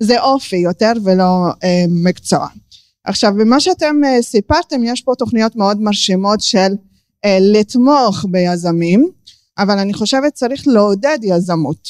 זה 0.00 0.20
אופי 0.20 0.56
יותר 0.56 0.92
ולא 1.04 1.46
מקצוע. 1.88 2.46
עכשיו, 3.04 3.32
במה 3.38 3.60
שאתם 3.60 3.96
סיפרתם, 4.20 4.84
יש 4.84 5.00
פה 5.00 5.12
תוכניות 5.18 5.56
מאוד 5.56 5.80
מרשימות 5.80 6.40
של 6.40 6.72
לתמוך 7.26 8.24
ביזמים, 8.30 9.08
אבל 9.58 9.78
אני 9.78 9.94
חושבת 9.94 10.34
צריך 10.34 10.62
לעודד 10.66 11.18
יזמות. 11.22 11.88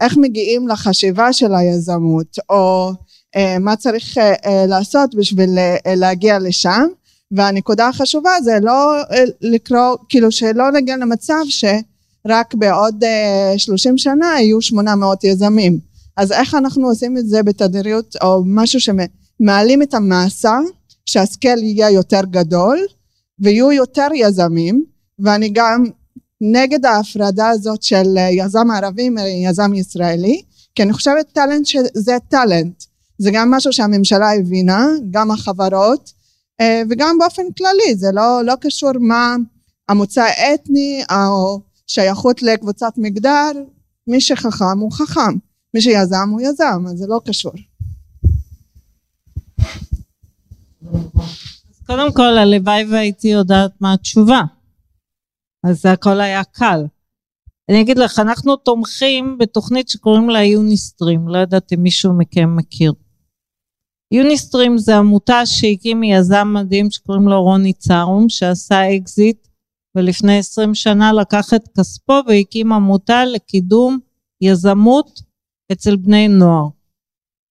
איך 0.00 0.16
מגיעים 0.16 0.68
לחשיבה 0.68 1.32
של 1.32 1.54
היזמות, 1.54 2.36
או 2.50 2.92
מה 3.60 3.76
צריך 3.76 4.16
לעשות 4.68 5.14
בשביל 5.14 5.58
להגיע 5.86 6.38
לשם, 6.38 6.86
והנקודה 7.32 7.88
החשובה 7.88 8.30
זה 8.44 8.58
לא 8.62 8.94
לקרוא, 9.40 9.96
כאילו 10.08 10.32
שלא 10.32 10.72
נגיע 10.72 10.96
למצב 10.96 11.42
שרק 11.48 12.54
בעוד 12.54 13.04
30 13.56 13.98
שנה 13.98 14.26
יהיו 14.40 14.62
800 14.62 15.24
יזמים. 15.24 15.78
אז 16.16 16.32
איך 16.32 16.54
אנחנו 16.54 16.88
עושים 16.88 17.18
את 17.18 17.28
זה 17.28 17.42
בתדירות 17.42 18.16
או 18.22 18.42
משהו 18.46 18.80
שמעלים 19.40 19.82
את 19.82 19.94
המאסה, 19.94 20.58
שהסקל 21.06 21.58
יהיה 21.58 21.90
יותר 21.90 22.20
גדול 22.30 22.78
ויהיו 23.38 23.72
יותר 23.72 24.08
יזמים, 24.14 24.84
ואני 25.18 25.50
גם 25.52 25.84
נגד 26.40 26.84
ההפרדה 26.84 27.48
הזאת 27.48 27.82
של 27.82 28.16
יזם 28.30 28.70
ערבי 28.70 29.08
מיזם 29.08 29.74
ישראלי, 29.74 30.42
כי 30.74 30.82
אני 30.82 30.92
חושבת 30.92 31.26
טאלנט 31.32 31.66
שזה 31.66 32.16
טאלנט. 32.28 32.82
זה 33.18 33.30
גם 33.32 33.50
משהו 33.50 33.72
שהממשלה 33.72 34.34
הבינה, 34.34 34.86
גם 35.10 35.30
החברות, 35.30 36.12
אה, 36.60 36.82
וגם 36.90 37.16
באופן 37.18 37.42
כללי, 37.58 37.96
זה 37.96 38.08
לא, 38.12 38.44
לא 38.44 38.54
קשור 38.60 38.92
מה 39.00 39.36
המוצא 39.88 40.22
האתני 40.22 41.02
או 41.10 41.60
שייכות 41.86 42.42
לקבוצת 42.42 42.92
מגדר, 42.96 43.50
מי 44.06 44.20
שחכם 44.20 44.78
הוא 44.80 44.92
חכם, 44.92 45.32
מי 45.74 45.80
שיזם 45.80 46.28
הוא 46.30 46.40
יזם, 46.40 46.84
אז 46.86 46.98
זה 46.98 47.06
לא 47.06 47.20
קשור. 47.24 47.52
קודם 51.86 52.12
כל, 52.12 52.38
הלוואי 52.38 52.84
והייתי 52.90 53.28
יודעת 53.28 53.70
מה 53.80 53.92
התשובה. 53.92 54.40
אז 55.64 55.80
זה 55.80 55.92
הכל 55.92 56.20
היה 56.20 56.44
קל. 56.44 56.80
אני 57.70 57.80
אגיד 57.80 57.98
לך, 57.98 58.18
אנחנו 58.18 58.56
תומכים 58.56 59.38
בתוכנית 59.38 59.88
שקוראים 59.88 60.30
לה 60.30 60.44
יוניסטרים, 60.44 61.28
לא 61.28 61.38
יודעת 61.38 61.72
אם 61.72 61.82
מישהו 61.82 62.12
מכם 62.12 62.56
מכיר. 62.56 62.92
יוניסטרים 64.12 64.78
זה 64.78 64.96
עמותה 64.96 65.46
שהקים 65.46 66.02
יזם 66.02 66.48
מדהים 66.54 66.90
שקוראים 66.90 67.28
לו 67.28 67.42
רוני 67.42 67.72
צארום 67.72 68.28
שעשה 68.28 68.96
אקזיט 68.96 69.48
ולפני 69.94 70.38
עשרים 70.38 70.74
שנה 70.74 71.12
לקח 71.12 71.54
את 71.54 71.68
כספו 71.78 72.20
והקים 72.26 72.72
עמותה 72.72 73.24
לקידום 73.24 73.98
יזמות 74.40 75.20
אצל 75.72 75.96
בני 75.96 76.28
נוער. 76.28 76.68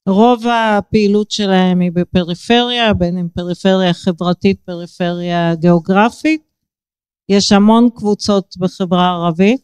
רוב 0.10 0.44
הפעילות 0.48 1.32
שלהם 1.32 1.80
היא 1.80 1.92
בפריפריה, 1.94 2.94
בין 2.94 3.18
אם 3.18 3.28
פריפריה 3.34 3.94
חברתית, 3.94 4.60
פריפריה 4.66 5.56
גיאוגרפית. 5.56 6.42
יש 7.30 7.52
המון 7.52 7.90
קבוצות 7.96 8.56
בחברה 8.60 9.08
הערבית. 9.08 9.62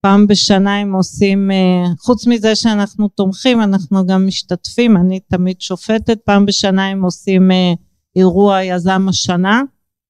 פעם 0.00 0.26
בשנה 0.26 0.76
הם 0.78 0.94
עושים, 0.94 1.50
אה, 1.50 1.84
חוץ 1.98 2.26
מזה 2.26 2.56
שאנחנו 2.56 3.08
תומכים, 3.08 3.60
אנחנו 3.60 4.06
גם 4.06 4.26
משתתפים, 4.26 4.96
אני 4.96 5.20
תמיד 5.20 5.60
שופטת, 5.60 6.18
פעם 6.24 6.46
בשנה 6.46 6.86
הם 6.86 7.04
עושים 7.04 7.50
אה, 7.50 7.72
אירוע 8.16 8.62
יזם 8.62 9.06
השנה, 9.08 9.62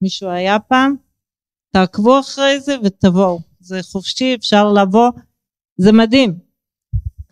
מישהו 0.02 0.28
היה 0.28 0.58
פעם, 0.58 0.94
תעקבו 1.72 2.20
אחרי 2.20 2.60
זה 2.60 2.76
ותבואו, 2.84 3.40
זה 3.60 3.80
חופשי, 3.82 4.34
אפשר 4.34 4.72
לבוא, 4.72 5.10
זה 5.76 5.92
מדהים. 5.92 6.51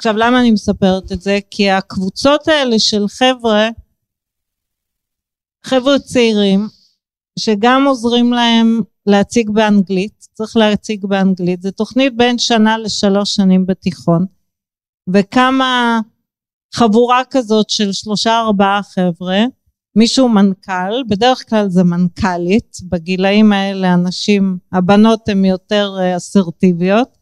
עכשיו 0.01 0.17
למה 0.17 0.41
אני 0.41 0.51
מספרת 0.51 1.13
את 1.13 1.23
זה? 1.23 1.39
כי 1.51 1.71
הקבוצות 1.71 2.49
האלה 2.49 2.79
של 2.79 3.09
חבר'ה, 3.09 3.69
חבר'ה 5.65 5.99
צעירים, 5.99 6.69
שגם 7.39 7.85
עוזרים 7.87 8.33
להם 8.33 8.81
להציג 9.07 9.51
באנגלית, 9.51 10.29
צריך 10.33 10.57
להציג 10.57 11.07
באנגלית, 11.07 11.63
זו 11.63 11.71
תוכנית 11.71 12.17
בין 12.17 12.39
שנה 12.39 12.79
לשלוש 12.79 13.35
שנים 13.35 13.67
בתיכון, 13.67 14.27
וכמה 15.13 16.01
חבורה 16.75 17.23
כזאת 17.31 17.71
של 17.71 17.93
שלושה 17.93 18.41
ארבעה 18.41 18.81
חבר'ה, 18.83 19.39
מישהו 19.97 20.29
מנכ"ל, 20.29 21.03
בדרך 21.09 21.51
כלל 21.51 21.69
זה 21.69 21.85
מנכ"לית, 21.85 22.77
בגילאים 22.89 23.53
האלה 23.53 23.95
אנשים, 23.95 24.59
הבנות 24.73 25.29
הן 25.29 25.45
יותר 25.45 25.97
אה, 26.01 26.17
אסרטיביות, 26.17 27.20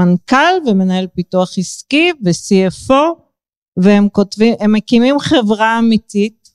מנכ"ל 0.00 0.54
ומנהל 0.66 1.06
פיתוח 1.06 1.58
עסקי 1.58 2.12
ו-CFO, 2.24 3.20
והם 3.76 4.08
כותבים, 4.08 4.54
הם 4.60 4.72
מקימים 4.72 5.18
חברה 5.18 5.78
אמיתית, 5.78 6.50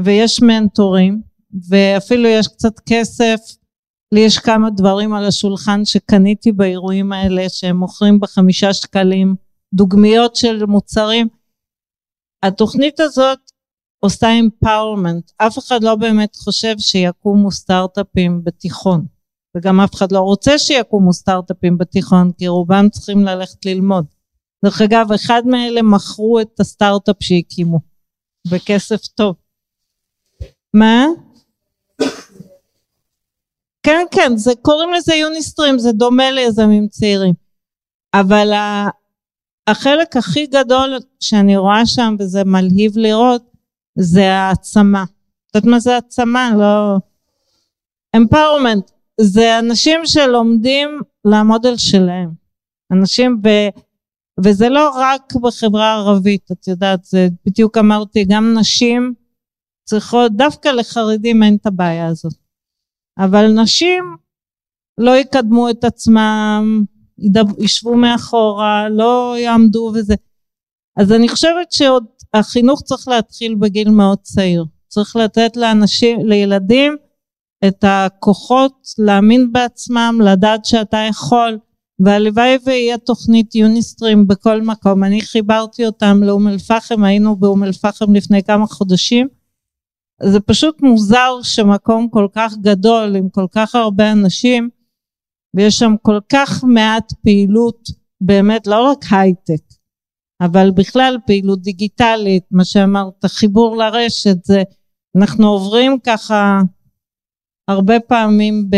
ויש 0.00 0.42
מנטורים, 0.42 1.22
ואפילו 1.68 2.28
יש 2.28 2.48
קצת 2.48 2.80
כסף. 2.88 3.40
לי 4.14 4.20
יש 4.20 4.38
כמה 4.38 4.70
דברים 4.70 5.14
על 5.14 5.24
השולחן 5.24 5.84
שקניתי 5.84 6.52
באירועים 6.52 7.12
האלה 7.12 7.48
שהם 7.48 7.76
מוכרים 7.76 8.20
בחמישה 8.20 8.74
שקלים 8.74 9.34
דוגמיות 9.74 10.36
של 10.36 10.66
מוצרים. 10.66 11.28
התוכנית 12.42 13.00
הזאת 13.00 13.38
עושה 14.04 14.26
אמפאורמנט 14.40 15.30
אף 15.36 15.58
אחד 15.58 15.82
לא 15.82 15.94
באמת 15.94 16.36
חושב 16.36 16.74
שיקומו 16.78 17.50
סטארט-אפים 17.50 18.44
בתיכון 18.44 19.06
וגם 19.56 19.80
אף 19.80 19.94
אחד 19.94 20.12
לא 20.12 20.20
רוצה 20.20 20.58
שיקומו 20.58 21.12
סטארט-אפים 21.12 21.78
בתיכון 21.78 22.32
כי 22.38 22.48
רובם 22.48 22.88
צריכים 22.88 23.24
ללכת 23.24 23.66
ללמוד 23.66 24.04
דרך 24.64 24.82
אגב 24.82 25.12
אחד 25.12 25.42
מאלה 25.46 25.82
מכרו 25.82 26.40
את 26.40 26.60
הסטארט-אפ 26.60 27.16
שהקימו 27.20 27.80
בכסף 28.50 29.06
טוב 29.06 29.34
מה? 30.74 31.06
כן 33.82 34.06
כן 34.10 34.32
זה 34.36 34.52
קוראים 34.62 34.92
לזה 34.92 35.14
יוניסטרים 35.14 35.78
זה 35.78 35.92
דומה 35.92 36.30
ליזמים 36.30 36.88
צעירים 36.88 37.34
אבל 38.14 38.52
החלק 39.66 40.16
הכי 40.16 40.46
גדול 40.46 40.98
שאני 41.20 41.56
רואה 41.56 41.86
שם 41.86 42.16
וזה 42.18 42.44
מלהיב 42.44 42.92
לראות 42.96 43.52
זה 43.98 44.32
העצמה. 44.32 45.04
את 45.50 45.54
יודעת 45.54 45.70
מה 45.70 45.80
זה 45.80 45.94
העצמה? 45.94 46.50
לא... 46.58 46.96
אמפאורמנט 48.16 48.90
זה 49.22 49.58
אנשים 49.58 50.00
שלומדים 50.04 50.88
למודל 51.24 51.76
שלהם. 51.76 52.30
אנשים 52.92 53.42
ב... 53.42 53.48
וזה 54.44 54.68
לא 54.68 54.90
רק 54.96 55.32
בחברה 55.42 55.92
הערבית 55.92 56.52
את 56.52 56.68
יודעת 56.68 57.04
זה 57.04 57.28
בדיוק 57.46 57.78
אמרתי 57.78 58.24
גם 58.24 58.54
נשים 58.58 59.14
צריכות 59.84 60.32
דווקא 60.36 60.68
לחרדים 60.68 61.42
אין 61.42 61.56
את 61.56 61.66
הבעיה 61.66 62.06
הזאת 62.06 62.34
אבל 63.18 63.46
נשים 63.62 64.16
לא 64.98 65.16
יקדמו 65.16 65.70
את 65.70 65.84
עצמם, 65.84 66.84
ישבו 67.58 67.94
מאחורה, 67.94 68.88
לא 68.88 69.34
יעמדו 69.38 69.92
וזה. 69.94 70.14
אז 70.96 71.12
אני 71.12 71.28
חושבת 71.28 71.72
שעוד 71.72 72.04
החינוך 72.34 72.82
צריך 72.82 73.08
להתחיל 73.08 73.54
בגיל 73.54 73.90
מאוד 73.90 74.18
צעיר. 74.18 74.64
צריך 74.88 75.16
לתת 75.16 75.56
לאנשים, 75.56 76.26
לילדים 76.26 76.96
את 77.68 77.84
הכוחות 77.88 78.86
להאמין 78.98 79.52
בעצמם, 79.52 80.20
לדעת 80.24 80.64
שאתה 80.64 80.98
יכול, 81.10 81.58
והלוואי 82.04 82.58
ויהיה 82.64 82.98
תוכנית 82.98 83.54
יוניסטרים 83.54 84.26
בכל 84.26 84.62
מקום. 84.62 85.04
אני 85.04 85.20
חיברתי 85.20 85.86
אותם 85.86 86.22
לאום 86.22 86.48
אל 86.48 86.58
פחם, 86.58 87.04
היינו 87.04 87.36
באום 87.36 87.64
אל 87.64 87.72
פחם 87.72 88.14
לפני 88.14 88.42
כמה 88.42 88.66
חודשים. 88.66 89.28
זה 90.22 90.40
פשוט 90.40 90.82
מוזר 90.82 91.42
שמקום 91.42 92.08
כל 92.08 92.28
כך 92.32 92.54
גדול 92.60 93.16
עם 93.16 93.28
כל 93.28 93.46
כך 93.52 93.74
הרבה 93.74 94.12
אנשים 94.12 94.68
ויש 95.56 95.78
שם 95.78 95.94
כל 96.02 96.18
כך 96.32 96.64
מעט 96.64 97.12
פעילות 97.22 97.88
באמת 98.20 98.66
לא 98.66 98.90
רק 98.90 98.98
הייטק 99.10 99.62
אבל 100.40 100.70
בכלל 100.70 101.18
פעילות 101.26 101.62
דיגיטלית 101.62 102.44
מה 102.50 102.64
שאמרת 102.64 103.24
חיבור 103.26 103.76
לרשת 103.76 104.44
זה 104.44 104.62
אנחנו 105.16 105.48
עוברים 105.48 105.98
ככה 106.04 106.60
הרבה 107.68 107.94
פעמים 108.08 108.70
ב, 108.70 108.76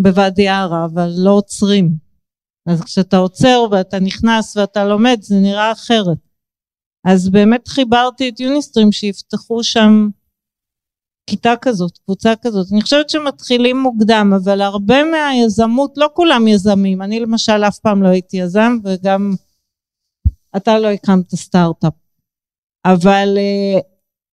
בוואדי 0.00 0.48
ערה 0.48 0.84
אבל 0.84 1.10
לא 1.16 1.30
עוצרים 1.30 1.90
אז 2.68 2.84
כשאתה 2.84 3.16
עוצר 3.16 3.66
ואתה 3.70 4.00
נכנס 4.00 4.56
ואתה 4.56 4.84
לומד 4.84 5.18
זה 5.20 5.34
נראה 5.42 5.72
אחרת 5.72 6.18
אז 7.06 7.30
באמת 7.30 7.68
חיברתי 7.68 8.28
את 8.28 8.40
יוניסטרים 8.40 8.92
שיפתחו 8.92 9.64
שם 9.64 10.08
כיתה 11.30 11.54
כזאת, 11.62 11.98
קבוצה 11.98 12.32
כזאת. 12.42 12.66
אני 12.72 12.82
חושבת 12.82 13.10
שמתחילים 13.10 13.76
מוקדם, 13.76 14.32
אבל 14.36 14.60
הרבה 14.60 15.04
מהיזמות, 15.04 15.92
לא 15.96 16.08
כולם 16.14 16.48
יזמים. 16.48 17.02
אני 17.02 17.20
למשל 17.20 17.64
אף 17.68 17.78
פעם 17.78 18.02
לא 18.02 18.08
הייתי 18.08 18.36
יזם, 18.36 18.72
וגם 18.84 19.34
אתה 20.56 20.78
לא 20.78 20.88
הקמת 20.88 21.34
סטארט-אפ. 21.34 21.92
אבל, 22.84 23.38
אה, 23.38 23.80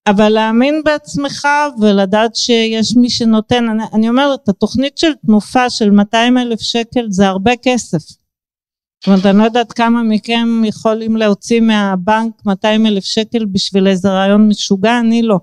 אבל 0.09 0.29
להאמין 0.29 0.81
בעצמך 0.85 1.47
ולדעת 1.81 2.35
שיש 2.35 2.95
מי 2.95 3.09
שנותן, 3.09 3.69
אני, 3.69 3.83
אני 3.93 4.09
אומרת, 4.09 4.49
התוכנית 4.49 4.97
של 4.97 5.13
תנופה 5.25 5.69
של 5.69 5.89
200 5.89 6.37
אלף 6.37 6.61
שקל 6.61 7.05
זה 7.09 7.27
הרבה 7.27 7.51
כסף. 7.63 7.97
זאת 7.97 9.07
אומרת, 9.07 9.25
אני 9.25 9.37
לא 9.37 9.43
יודעת 9.43 9.73
כמה 9.73 10.03
מכם 10.03 10.61
יכולים 10.65 11.17
להוציא 11.17 11.61
מהבנק 11.61 12.45
200 12.45 12.85
אלף 12.85 13.03
שקל 13.03 13.45
בשביל 13.45 13.87
איזה 13.87 14.09
רעיון 14.09 14.47
משוגע, 14.47 14.99
אני 14.99 15.21
לא. 15.21 15.37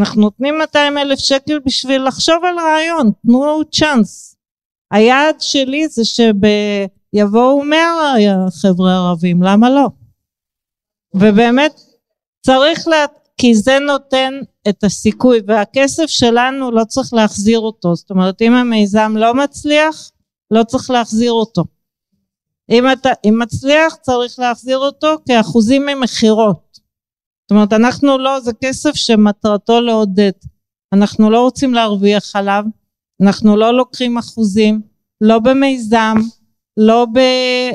אנחנו 0.00 0.20
נותנים 0.20 0.58
200 0.58 0.98
אלף 0.98 1.18
שקל 1.18 1.58
בשביל 1.58 2.02
לחשוב 2.02 2.44
על 2.44 2.58
רעיון, 2.58 3.10
תנו 3.22 3.60
צ'אנס. 3.72 4.36
היעד 4.90 5.40
שלי 5.40 5.88
זה 5.88 6.02
שיבואו 6.04 7.62
100 7.64 7.78
חבר'ה 8.62 8.96
ערבים, 8.96 9.42
למה 9.42 9.70
לא? 9.70 9.86
ובאמת 11.14 11.80
צריך, 12.46 12.88
לה... 12.88 13.04
כי 13.40 13.54
זה 13.54 13.78
נותן 13.78 14.34
את 14.68 14.84
הסיכוי, 14.84 15.40
והכסף 15.46 16.06
שלנו 16.06 16.70
לא 16.70 16.84
צריך 16.84 17.14
להחזיר 17.14 17.58
אותו, 17.58 17.94
זאת 17.94 18.10
אומרת 18.10 18.42
אם 18.42 18.52
המיזם 18.52 19.14
לא 19.16 19.34
מצליח, 19.34 20.10
לא 20.50 20.62
צריך 20.62 20.90
להחזיר 20.90 21.32
אותו. 21.32 21.64
אם, 22.70 22.92
אתה, 22.92 23.10
אם 23.24 23.38
מצליח 23.38 23.94
צריך 23.94 24.38
להחזיר 24.38 24.78
אותו 24.78 25.16
כאחוזים 25.28 25.86
ממכירות. 25.86 26.78
זאת 27.42 27.50
אומרת 27.50 27.72
אנחנו 27.72 28.18
לא, 28.18 28.40
זה 28.40 28.52
כסף 28.64 28.94
שמטרתו 28.94 29.80
לעודד. 29.80 30.32
אנחנו 30.92 31.30
לא 31.30 31.40
רוצים 31.40 31.74
להרוויח 31.74 32.36
עליו, 32.36 32.64
אנחנו 33.22 33.56
לא 33.56 33.74
לוקחים 33.74 34.18
אחוזים, 34.18 34.80
לא 35.20 35.38
במיזם, 35.38 36.14
לא 36.76 37.06
ב... 37.14 37.18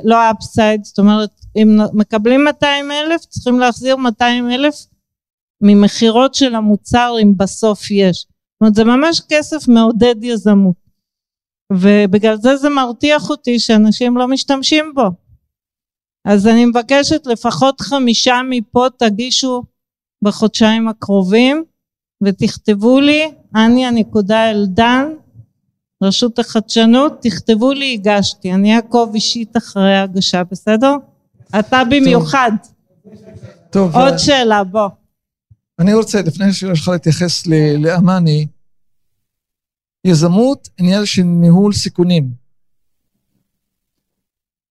לא 0.04 0.18
אפסייד, 0.32 0.84
זאת 0.84 1.00
אומרת 1.00 1.30
אם 1.58 1.78
מקבלים 1.94 2.44
200 2.44 2.92
אלף 2.92 3.22
צריכים 3.26 3.60
להחזיר 3.60 3.96
200 3.96 4.52
אלף 4.52 4.76
ממכירות 5.62 6.36
של 6.36 6.56
המוצר 6.56 7.16
אם 7.24 7.34
בסוף 7.38 7.92
יש. 7.92 8.18
זאת 8.18 8.62
אומרת 8.62 8.76
זה 8.76 8.84
ממש 8.84 9.22
כסף 9.30 9.68
מעודד 9.68 10.16
יזמות. 10.22 10.76
ובגלל 11.74 12.36
זה 12.38 12.58
זה 12.58 12.70
מרתיח 12.70 13.30
אותי 13.30 13.60
שאנשים 13.60 14.18
לא 14.18 14.28
משתמשים 14.28 14.92
בו. 14.96 15.10
אז 16.26 16.48
אני 16.48 16.66
מבקשת 16.66 17.28
לפחות 17.28 17.82
חמישה 17.82 18.42
מפה 18.50 18.88
תגישו 18.98 19.64
בחודשיים 20.22 20.88
הקרובים 20.88 21.64
ותכתבו 22.24 23.00
לי, 23.00 23.32
אני 23.56 23.86
הנקודה 23.86 24.52
אלדן, 24.52 25.14
רשות 26.04 26.40
החדשנות, 26.40 27.14
תכתבו 27.22 27.72
לי 27.74 27.94
הגשתי, 27.94 28.54
אני 28.54 28.76
אעקוב 28.76 29.14
אישית 29.14 29.58
אחרי 29.58 29.96
ההגשה, 29.96 30.44
בסדר? 30.44 30.96
אתה 31.60 31.84
במיוחד. 31.90 32.52
טוב. 33.70 33.96
עוד 33.96 34.14
uh, 34.14 34.18
שאלה, 34.18 34.64
בוא. 34.64 34.90
אני 35.80 35.94
רוצה, 35.94 36.22
לפני 36.22 36.54
שיש 36.54 36.82
לך 36.82 36.88
להתייחס 36.88 37.48
לאמני, 37.78 38.48
יזמות, 40.08 40.70
עניין 40.78 41.06
של 41.06 41.24
ניהול 41.24 41.74
סיכונים. 41.74 42.32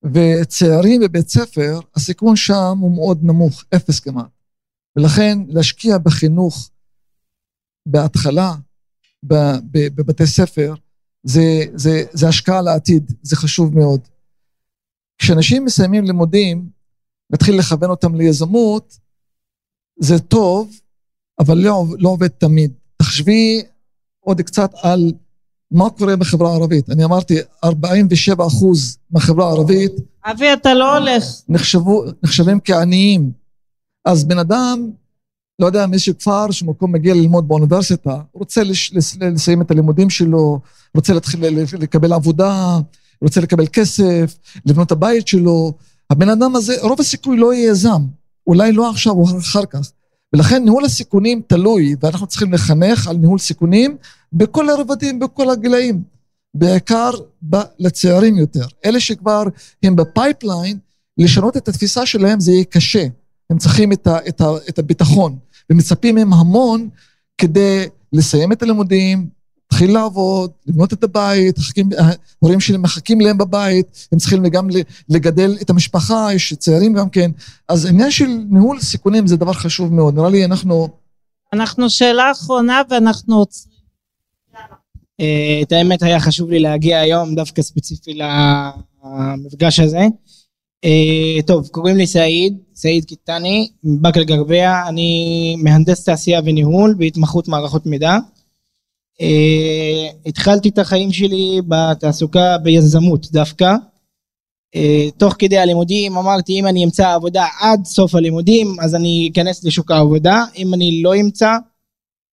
וצעירים 0.04 1.00
בבית 1.00 1.28
ספר, 1.28 1.80
הסיכון 1.94 2.36
שם 2.36 2.78
הוא 2.80 2.94
מאוד 2.94 3.18
נמוך, 3.22 3.64
אפס 3.76 4.00
כמעט. 4.00 4.30
ולכן 4.96 5.38
להשקיע 5.48 5.98
בחינוך 5.98 6.70
בהתחלה, 7.86 8.54
בבתי 9.22 10.26
ספר, 10.26 10.74
זה, 11.22 11.64
זה, 11.74 12.04
זה 12.12 12.28
השקעה 12.28 12.62
לעתיד, 12.62 13.12
זה 13.22 13.36
חשוב 13.36 13.74
מאוד. 13.74 14.00
כשאנשים 15.18 15.64
מסיימים 15.64 16.04
לימודים, 16.04 16.70
להתחיל 17.30 17.58
לכוון 17.58 17.90
אותם 17.90 18.14
ליזמות, 18.14 18.98
זה 20.00 20.18
טוב, 20.18 20.80
אבל 21.38 21.58
לא, 21.58 21.84
לא 21.98 22.08
עובד 22.08 22.28
תמיד. 22.28 22.72
תחשבי 22.96 23.62
עוד 24.20 24.40
קצת 24.40 24.70
על 24.82 25.12
מה 25.70 25.90
קורה 25.90 26.16
בחברה 26.16 26.50
הערבית. 26.50 26.90
אני 26.90 27.04
אמרתי, 27.04 27.38
47 27.64 28.46
אחוז 28.46 28.98
מהחברה 29.10 29.48
הערבית 29.48 29.92
אבי 30.30 30.52
אתה 30.52 30.74
לא 30.74 30.98
הולך. 30.98 31.24
נחשבו, 31.48 32.04
נחשבים 32.22 32.60
כעניים. 32.64 33.32
אז 34.04 34.24
בן 34.24 34.38
אדם, 34.38 34.90
לא 35.58 35.66
יודע, 35.66 35.86
מאיזשהו 35.86 36.18
כפר 36.18 36.50
שמקום 36.50 36.92
מגיע 36.92 37.14
ללמוד 37.14 37.48
באוניברסיטה, 37.48 38.20
רוצה 38.32 38.62
לש, 38.62 38.92
לס, 38.94 39.16
לסיים 39.16 39.62
את 39.62 39.70
הלימודים 39.70 40.10
שלו, 40.10 40.60
רוצה 40.94 41.14
להתחיל 41.14 41.40
לקבל 41.78 42.12
עבודה, 42.12 42.78
רוצה 43.22 43.40
לקבל 43.40 43.66
כסף, 43.66 44.38
לבנות 44.66 44.86
את 44.86 44.92
הבית 44.92 45.28
שלו. 45.28 45.72
הבן 46.10 46.28
אדם 46.28 46.56
הזה, 46.56 46.74
רוב 46.82 47.00
הסיכוי 47.00 47.36
לא 47.36 47.54
יהיה 47.54 47.70
יזם. 47.70 48.02
אולי 48.46 48.72
לא 48.72 48.90
עכשיו 48.90 49.12
או 49.12 49.24
אחר 49.38 49.66
כך. 49.66 49.90
ולכן 50.32 50.64
ניהול 50.64 50.84
הסיכונים 50.84 51.42
תלוי, 51.46 51.96
ואנחנו 52.00 52.26
צריכים 52.26 52.52
לחנך 52.52 53.08
על 53.08 53.16
ניהול 53.16 53.38
סיכונים 53.38 53.96
בכל 54.32 54.68
הרבדים, 54.70 55.18
בכל 55.18 55.50
הגילאים. 55.50 56.14
בעיקר 56.54 57.10
ב- 57.50 57.62
לצעירים 57.78 58.36
יותר. 58.36 58.66
אלה 58.84 59.00
שכבר 59.00 59.42
הם 59.82 59.96
ב 59.96 60.04
pipeline, 60.04 60.78
לשנות 61.18 61.56
את 61.56 61.68
התפיסה 61.68 62.06
שלהם 62.06 62.40
זה 62.40 62.52
יהיה 62.52 62.64
קשה. 62.64 63.06
הם 63.50 63.58
צריכים 63.58 63.92
את, 63.92 64.06
ה, 64.06 64.18
את, 64.28 64.40
ה, 64.40 64.44
את 64.68 64.78
הביטחון, 64.78 65.38
ומצפים 65.70 66.14
מהם 66.14 66.32
המון 66.32 66.88
כדי 67.38 67.86
לסיים 68.12 68.52
את 68.52 68.62
הלימודים, 68.62 69.28
להתחיל 69.74 69.94
לעבוד, 69.94 70.50
לבנות 70.66 70.92
את 70.92 71.04
הבית, 71.04 71.58
מחכים, 71.58 71.88
ההורים 72.40 72.60
שלהם 72.60 72.82
מחכים 72.82 73.20
להם 73.20 73.38
בבית, 73.38 74.08
הם 74.12 74.18
צריכים 74.18 74.48
גם 74.48 74.68
לגדל 75.08 75.56
את 75.62 75.70
המשפחה, 75.70 76.28
יש 76.34 76.54
צעירים 76.54 76.94
גם 76.94 77.10
כן. 77.10 77.30
אז 77.68 77.86
עניין 77.86 78.10
של 78.10 78.26
ניהול 78.50 78.80
סיכונים 78.80 79.26
זה 79.26 79.36
דבר 79.36 79.52
חשוב 79.52 79.92
מאוד. 79.92 80.14
נראה 80.14 80.30
לי 80.30 80.44
אנחנו... 80.44 80.88
אנחנו 81.52 81.90
שאלה 81.90 82.30
אחרונה 82.32 82.82
ואנחנו 82.90 83.38
עוצרים. 83.38 83.74
אה, 85.20 85.60
את 85.62 85.72
האמת 85.72 86.02
היה 86.02 86.20
חשוב 86.20 86.50
לי 86.50 86.58
להגיע 86.58 87.00
היום 87.00 87.34
דווקא 87.34 87.62
ספציפי 87.62 88.18
למפגש 89.04 89.80
הזה. 89.80 90.06
אה, 90.84 91.42
טוב, 91.46 91.68
קוראים 91.68 91.96
לי 91.96 92.06
סעיד, 92.06 92.56
סעיד 92.74 93.04
קיטני, 93.04 93.68
מבאקה 93.84 94.20
אל-גרבייה, 94.20 94.88
אני 94.88 95.56
מהנדס 95.62 96.04
תעשייה 96.04 96.40
וניהול 96.44 96.94
בהתמחות 96.98 97.48
מערכות 97.48 97.86
מידע. 97.86 98.16
אה, 99.20 100.08
התחלתי 100.26 100.68
את 100.68 100.78
החיים 100.78 101.12
שלי 101.12 101.60
בתעסוקה 101.68 102.58
ביזמות 102.58 103.30
דווקא. 103.32 103.74
תוך 105.16 105.34
כדי 105.38 105.58
הלימודים 105.58 106.16
אמרתי 106.16 106.60
אם 106.60 106.66
אני 106.66 106.84
אמצא 106.84 107.14
עבודה 107.14 107.46
עד 107.60 107.84
סוף 107.84 108.14
הלימודים 108.14 108.76
אז 108.80 108.94
אני 108.94 109.30
אכנס 109.32 109.64
לשוק 109.64 109.90
העבודה, 109.90 110.44
אם 110.56 110.74
אני 110.74 111.02
לא 111.02 111.16
אמצא 111.16 111.56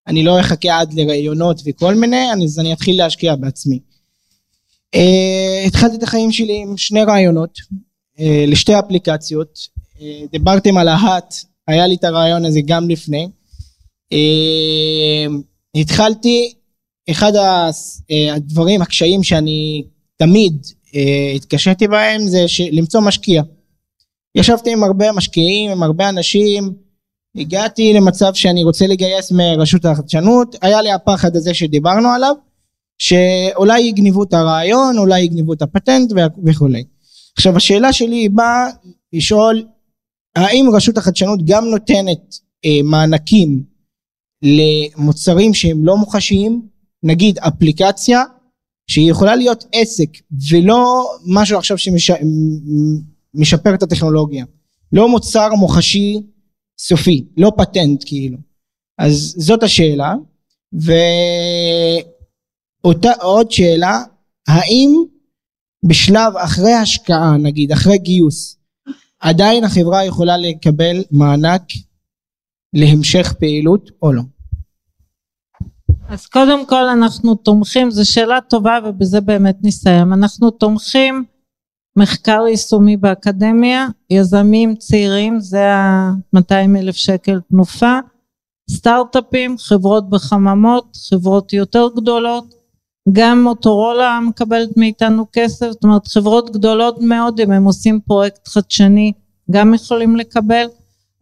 אני 0.08 0.24
לא 0.24 0.40
אחכה 0.40 0.80
עד 0.80 0.94
לראיונות 0.94 1.62
וכל 1.66 1.96
מיני, 1.96 2.34
אז 2.44 2.60
אני 2.60 2.74
אתחיל 2.74 2.98
להשקיע 2.98 3.36
בעצמי. 3.36 3.80
Uh, 4.96 5.68
התחלתי 5.68 5.96
את 5.96 6.04
החיים 6.04 6.32
שלי 6.32 6.62
עם 6.62 6.78
שני 6.78 7.04
רעיונות 7.04 7.58
uh, 7.58 8.22
לשתי 8.48 8.80
אפליקציות, 8.80 9.60
uh, 9.98 10.02
דיברתם 10.32 10.78
על 10.78 10.88
ההאט, 10.88 11.36
היה 11.68 11.88
לי 11.88 11.96
את 11.96 12.04
הרעיון 12.04 12.46
הזה 12.46 12.60
גם 12.66 12.90
לפני. 12.90 13.30
Uh, 14.14 15.32
התחלתי, 15.76 16.54
אחד 17.12 17.32
הדברים, 18.36 18.82
הקשיים 18.82 19.24
שאני 19.24 19.84
תמיד 20.18 20.66
uh, 20.86 20.98
התקשיתי 21.36 21.88
בהם 21.88 22.22
זה 22.28 22.46
למצוא 22.72 23.02
משקיע. 23.02 23.44
ישבתי 24.36 24.72
עם 24.72 24.84
הרבה 24.84 25.12
משקיעים, 25.12 25.72
עם 25.72 25.84
הרבה 25.84 26.10
אנשים, 26.10 26.74
הגעתי 27.36 27.94
למצב 27.94 28.34
שאני 28.34 28.64
רוצה 28.64 28.88
לגייס 28.88 29.32
מרשות 29.32 29.86
החדשנות, 29.86 30.56
היה 30.62 30.82
לי 30.82 30.92
הפחד 30.92 31.36
הזה 31.36 31.54
שדיברנו 31.54 32.10
עליו, 32.10 32.36
שאולי 32.98 33.82
יגנבו 33.82 34.24
את 34.24 34.34
הרעיון, 34.34 34.98
אולי 34.98 35.22
יגנבו 35.22 35.54
את 35.54 35.62
הפטנט 35.62 36.12
וכולי. 36.46 36.84
עכשיו 37.38 37.58
השאלה 37.58 37.94
שלי 37.94 38.16
היא 38.16 38.30
באה 38.30 38.70
לשאול, 39.14 39.66
האם 40.36 40.70
רשות 40.74 40.98
החדשנות 40.98 41.40
גם 41.46 41.66
נותנת 41.66 42.36
אה, 42.66 42.80
מענקים 42.84 43.64
למוצרים 44.44 45.54
שהם 45.54 45.86
לא 45.86 45.98
מוחשיים, 45.98 46.62
נגיד 47.04 47.38
אפליקציה, 47.40 48.24
שהיא 48.88 49.12
יכולה 49.12 49.36
להיות 49.36 49.66
עסק 49.72 50.10
ולא 50.50 51.12
משהו 51.28 51.58
עכשיו 51.58 51.78
שמשפר 51.78 53.76
את 53.76 53.84
הטכנולוגיה, 53.84 54.46
לא 54.94 55.10
מוצר 55.10 55.50
מוחשי 55.60 56.22
סופי, 56.80 57.26
לא 57.38 57.52
פטנט 57.58 58.04
כאילו. 58.06 58.38
אז 58.98 59.36
זאת 59.38 59.64
השאלה. 59.64 60.16
ואותה 62.84 63.12
עוד 63.22 63.52
שאלה, 63.52 64.04
האם 64.48 64.90
בשלב 65.84 66.38
אחרי 66.38 66.74
השקעה, 66.74 67.38
נגיד 67.38 67.72
אחרי 67.72 67.98
גיוס, 67.98 68.58
עדיין 69.20 69.64
החברה 69.64 70.06
יכולה 70.06 70.38
לקבל 70.38 71.04
מענק 71.12 71.62
להמשך 72.74 73.34
פעילות 73.40 73.90
או 74.02 74.14
לא? 74.14 74.22
אז 76.12 76.28
קודם 76.28 76.66
כל 76.66 76.84
אנחנו 76.84 77.36
תומכים, 77.36 77.92
זו 77.92 78.14
שאלה 78.14 78.42
טובה 78.42 78.80
ובזה 78.86 79.22
באמת 79.22 79.58
נסיים. 79.64 80.14
אנחנו 80.14 80.52
תומכים 80.52 81.24
מחקר 81.96 82.44
יישומי 82.50 82.98
באקדמיה, 82.98 83.88
יזמים 84.10 84.76
צעירים, 84.76 85.40
זה 85.40 85.74
ה-200 85.74 86.78
אלף 86.78 86.96
שקל 86.96 87.40
תנופה, 87.50 88.00
סטארט-אפים, 88.72 89.58
חברות 89.58 90.10
בחממות, 90.10 90.98
חברות 91.10 91.54
יותר 91.54 91.88
גדולות, 91.96 92.54
גם 93.12 93.44
מוטורולה 93.44 94.20
מקבלת 94.28 94.78
מאיתנו 94.78 95.26
כסף, 95.34 95.72
זאת 95.72 95.84
אומרת 95.84 96.08
חברות 96.08 96.50
גדולות 96.50 97.02
מאוד 97.02 97.40
אם 97.40 97.52
הם 97.52 97.64
עושים 97.64 98.00
פרויקט 98.00 98.48
חדשני 98.48 99.14
גם 99.52 99.74
יכולים 99.74 100.16
לקבל, 100.16 100.66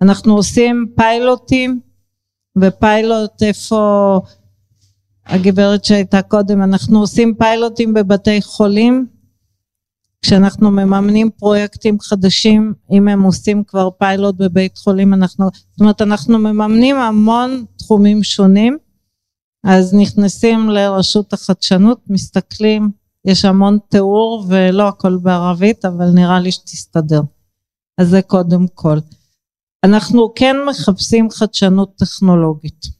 אנחנו 0.01 0.35
עושים 0.35 0.85
פיילוטים 0.95 1.79
ופיילוט 2.57 3.43
איפה 3.43 4.19
הגברת 5.29 5.85
שהייתה 5.85 6.21
קודם, 6.21 6.61
אנחנו 6.61 6.99
עושים 6.99 7.35
פיילוטים 7.37 7.93
בבתי 7.93 8.41
חולים 8.41 9.07
כשאנחנו 10.21 10.71
מממנים 10.71 11.29
פרויקטים 11.29 11.99
חדשים, 11.99 12.73
אם 12.91 13.07
הם 13.07 13.21
עושים 13.21 13.63
כבר 13.63 13.89
פיילוט 13.97 14.35
בבית 14.35 14.77
חולים, 14.77 15.13
אנחנו, 15.13 15.49
זאת 15.71 15.79
אומרת 15.81 16.01
אנחנו 16.01 16.39
מממנים 16.39 16.95
המון 16.95 17.65
תחומים 17.77 18.23
שונים, 18.23 18.77
אז 19.63 19.93
נכנסים 19.93 20.69
לרשות 20.69 21.33
החדשנות, 21.33 21.99
מסתכלים, 22.07 22.91
יש 23.25 23.45
המון 23.45 23.77
תיאור 23.89 24.45
ולא 24.49 24.87
הכל 24.87 25.17
בערבית, 25.17 25.85
אבל 25.85 26.09
נראה 26.13 26.39
לי 26.39 26.51
שתסתדר. 26.51 27.21
אז 27.97 28.09
זה 28.09 28.21
קודם 28.21 28.67
כל. 28.73 28.97
אנחנו 29.83 30.33
כן 30.35 30.55
מחפשים 30.69 31.29
חדשנות 31.29 31.95
טכנולוגית. 31.95 32.98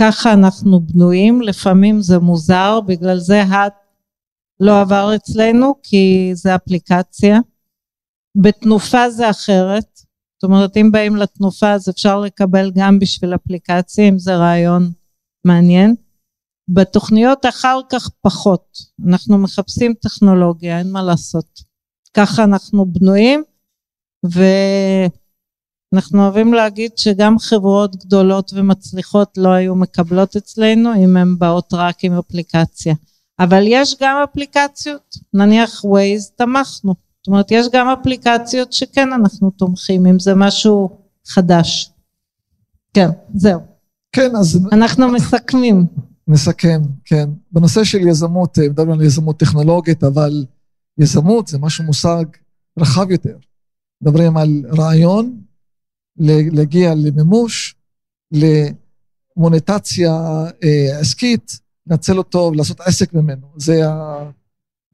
ככה 0.00 0.32
אנחנו 0.32 0.80
בנויים, 0.80 1.42
לפעמים 1.42 2.00
זה 2.00 2.18
מוזר, 2.18 2.80
בגלל 2.86 3.18
זה 3.18 3.42
את 3.42 3.72
לא 4.60 4.80
עבר 4.80 5.16
אצלנו 5.16 5.74
כי 5.82 6.30
זה 6.34 6.54
אפליקציה. 6.54 7.38
בתנופה 8.42 9.10
זה 9.10 9.30
אחרת, 9.30 10.00
זאת 10.36 10.44
אומרת 10.44 10.76
אם 10.76 10.92
באים 10.92 11.16
לתנופה 11.16 11.72
אז 11.72 11.88
אפשר 11.88 12.20
לקבל 12.20 12.70
גם 12.74 12.98
בשביל 12.98 13.34
אפליקציה 13.34 14.08
אם 14.08 14.18
זה 14.18 14.36
רעיון 14.36 14.92
מעניין. 15.44 15.94
בתוכניות 16.68 17.46
אחר 17.46 17.80
כך 17.88 18.08
פחות, 18.20 18.78
אנחנו 19.08 19.38
מחפשים 19.38 19.94
טכנולוגיה, 19.94 20.78
אין 20.78 20.92
מה 20.92 21.02
לעשות. 21.02 21.60
ככה 22.14 22.44
אנחנו 22.44 22.86
בנויים 22.86 23.44
ואנחנו 25.92 26.22
אוהבים 26.22 26.54
להגיד 26.54 26.90
שגם 26.96 27.38
חברות 27.38 27.96
גדולות 27.96 28.52
ומצליחות 28.54 29.28
לא 29.36 29.48
היו 29.48 29.74
מקבלות 29.74 30.36
אצלנו 30.36 31.04
אם 31.04 31.16
הן 31.16 31.38
באות 31.38 31.68
רק 31.72 32.04
עם 32.04 32.18
אפליקציה. 32.18 32.94
אבל 33.38 33.62
יש 33.66 33.96
גם 34.00 34.16
אפליקציות, 34.30 35.16
נניח 35.34 35.84
ווייז 35.84 36.30
תמכנו, 36.36 36.94
זאת 37.24 37.26
אומרת 37.26 37.50
יש 37.50 37.66
גם 37.72 37.88
אפליקציות 37.88 38.72
שכן 38.72 39.12
אנחנו 39.12 39.50
תומכים 39.50 40.06
אם 40.06 40.18
זה 40.18 40.34
משהו 40.34 40.98
חדש. 41.26 41.90
כן, 42.94 43.08
זהו. 43.34 43.60
כן, 44.12 44.36
אז... 44.36 44.60
אנחנו 44.72 45.08
מסכמים. 45.08 45.86
נסכם, 46.28 46.82
כן. 47.04 47.28
בנושא 47.52 47.84
של 47.84 48.08
יזמות, 48.08 48.58
אה, 48.58 48.68
מדברים 48.68 48.90
על 48.90 49.02
יזמות 49.02 49.38
טכנולוגית, 49.38 50.04
אבל 50.04 50.44
יזמות 50.98 51.48
זה 51.48 51.58
משהו 51.58 51.84
מושג 51.84 52.24
רחב 52.78 53.10
יותר. 53.10 53.36
מדברים 54.02 54.36
על 54.36 54.62
רעיון, 54.78 55.40
להגיע 56.16 56.94
למימוש, 56.94 57.74
למוניטציה 58.32 60.12
אה, 60.64 60.98
עסקית, 61.00 61.58
לנצל 61.86 62.18
אותו 62.18 62.50
ולעשות 62.52 62.80
עסק 62.80 63.14
ממנו. 63.14 63.46
זה 63.56 63.82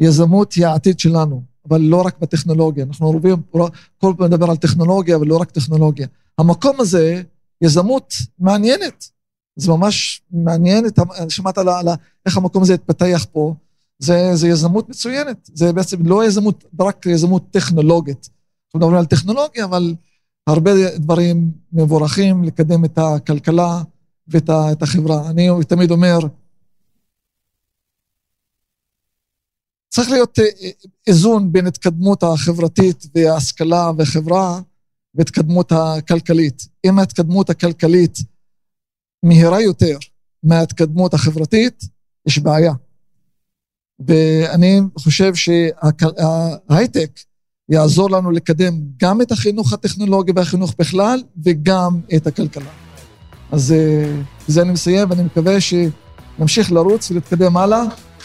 היזמות 0.01 0.53
היא 0.53 0.67
העתיד 0.67 0.99
שלנו, 0.99 1.43
אבל 1.69 1.81
לא 1.81 2.03
רק 2.03 2.19
בטכנולוגיה. 2.19 2.85
אנחנו 2.85 3.11
רואים, 3.11 3.43
כל 3.99 4.15
פעם 4.19 4.27
מדבר 4.27 4.51
על 4.51 4.57
טכנולוגיה, 4.57 5.17
אבל 5.17 5.27
לא 5.27 5.37
רק 5.37 5.51
טכנולוגיה. 5.51 6.07
המקום 6.39 6.81
הזה, 6.81 7.23
יזמות 7.63 8.15
מעניינת. 8.39 9.11
זה 9.57 9.71
ממש 9.71 10.23
מעניין, 10.31 10.85
שמעת 11.29 11.59
על, 11.59 11.69
על 11.69 11.89
איך 12.27 12.37
המקום 12.37 12.63
הזה 12.63 12.75
התפתח 12.75 13.27
פה. 13.33 13.55
זה, 13.99 14.31
זה 14.35 14.49
יזמות 14.49 14.89
מצוינת. 14.89 15.51
זה 15.55 15.73
בעצם 15.73 16.07
לא 16.07 16.25
יזמות, 16.25 16.65
רק 16.81 17.07
יזמות 17.07 17.43
טכנולוגית. 17.51 18.29
אנחנו 18.67 18.79
מדברים 18.79 18.99
על 18.99 19.07
טכנולוגיה, 19.07 19.65
אבל 19.65 19.95
הרבה 20.47 20.71
דברים 20.97 21.53
מבורכים 21.73 22.45
לקדם 22.45 22.85
את 22.85 22.99
הכלכלה 22.99 23.83
ואת 24.29 24.83
החברה. 24.83 25.31
אני 25.31 25.49
תמיד 25.69 25.91
אומר, 25.91 26.19
צריך 29.89 30.11
להיות 30.11 30.39
אה, 30.39 30.45
אה, 30.45 30.71
איזון 31.07 31.53
בין 31.53 31.67
התקדמות 31.67 32.23
החברתית 32.23 33.07
וההשכלה 33.15 33.91
והחברה 33.99 34.61
והתקדמות 35.15 35.73
הכלכלית. 35.73 36.63
אם 36.87 36.99
ההתקדמות 36.99 37.51
הכלכלית 37.51 38.19
מהירה 39.23 39.63
יותר 39.63 39.99
מההתקדמות 40.43 41.15
החברתית, 41.15 41.85
יש 42.27 42.39
בעיה. 42.39 42.73
ואני 44.07 44.81
חושב 44.99 45.35
שההייטק 45.35 47.21
יעזור 47.71 48.11
לנו 48.11 48.31
לקדם 48.31 48.75
גם 49.03 49.21
את 49.21 49.33
החינוך 49.33 49.73
הטכנולוגי 49.73 50.33
והחינוך 50.37 50.75
בכלל, 50.79 51.23
וגם 51.45 52.01
את 52.17 52.27
הכלכלה. 52.27 52.65
אז 53.53 53.73
אה, 53.73 54.13
בזה 54.49 54.63
אני 54.63 54.73
מסיים, 54.73 55.11
ואני 55.11 55.23
מקווה 55.23 55.57
שנמשיך 55.61 56.73
לרוץ 56.73 57.11
ולהתקדם 57.11 57.57
הלאה. 57.57 57.83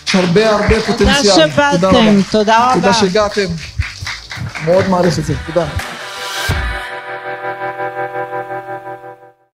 יש 0.08 0.16
הרבה 0.16 0.50
הרבה 0.50 0.82
פוטנציאל. 0.82 1.22
תודה 1.22 1.52
שבאתם, 1.52 2.22
תודה 2.32 2.66
רבה. 2.66 2.74
תודה 2.76 2.94
שהגעתם. 2.94 3.46
מאוד 4.66 4.88
מעריך 4.90 5.20
את 5.20 5.26
זה, 5.26 5.34
תודה. 5.46 5.68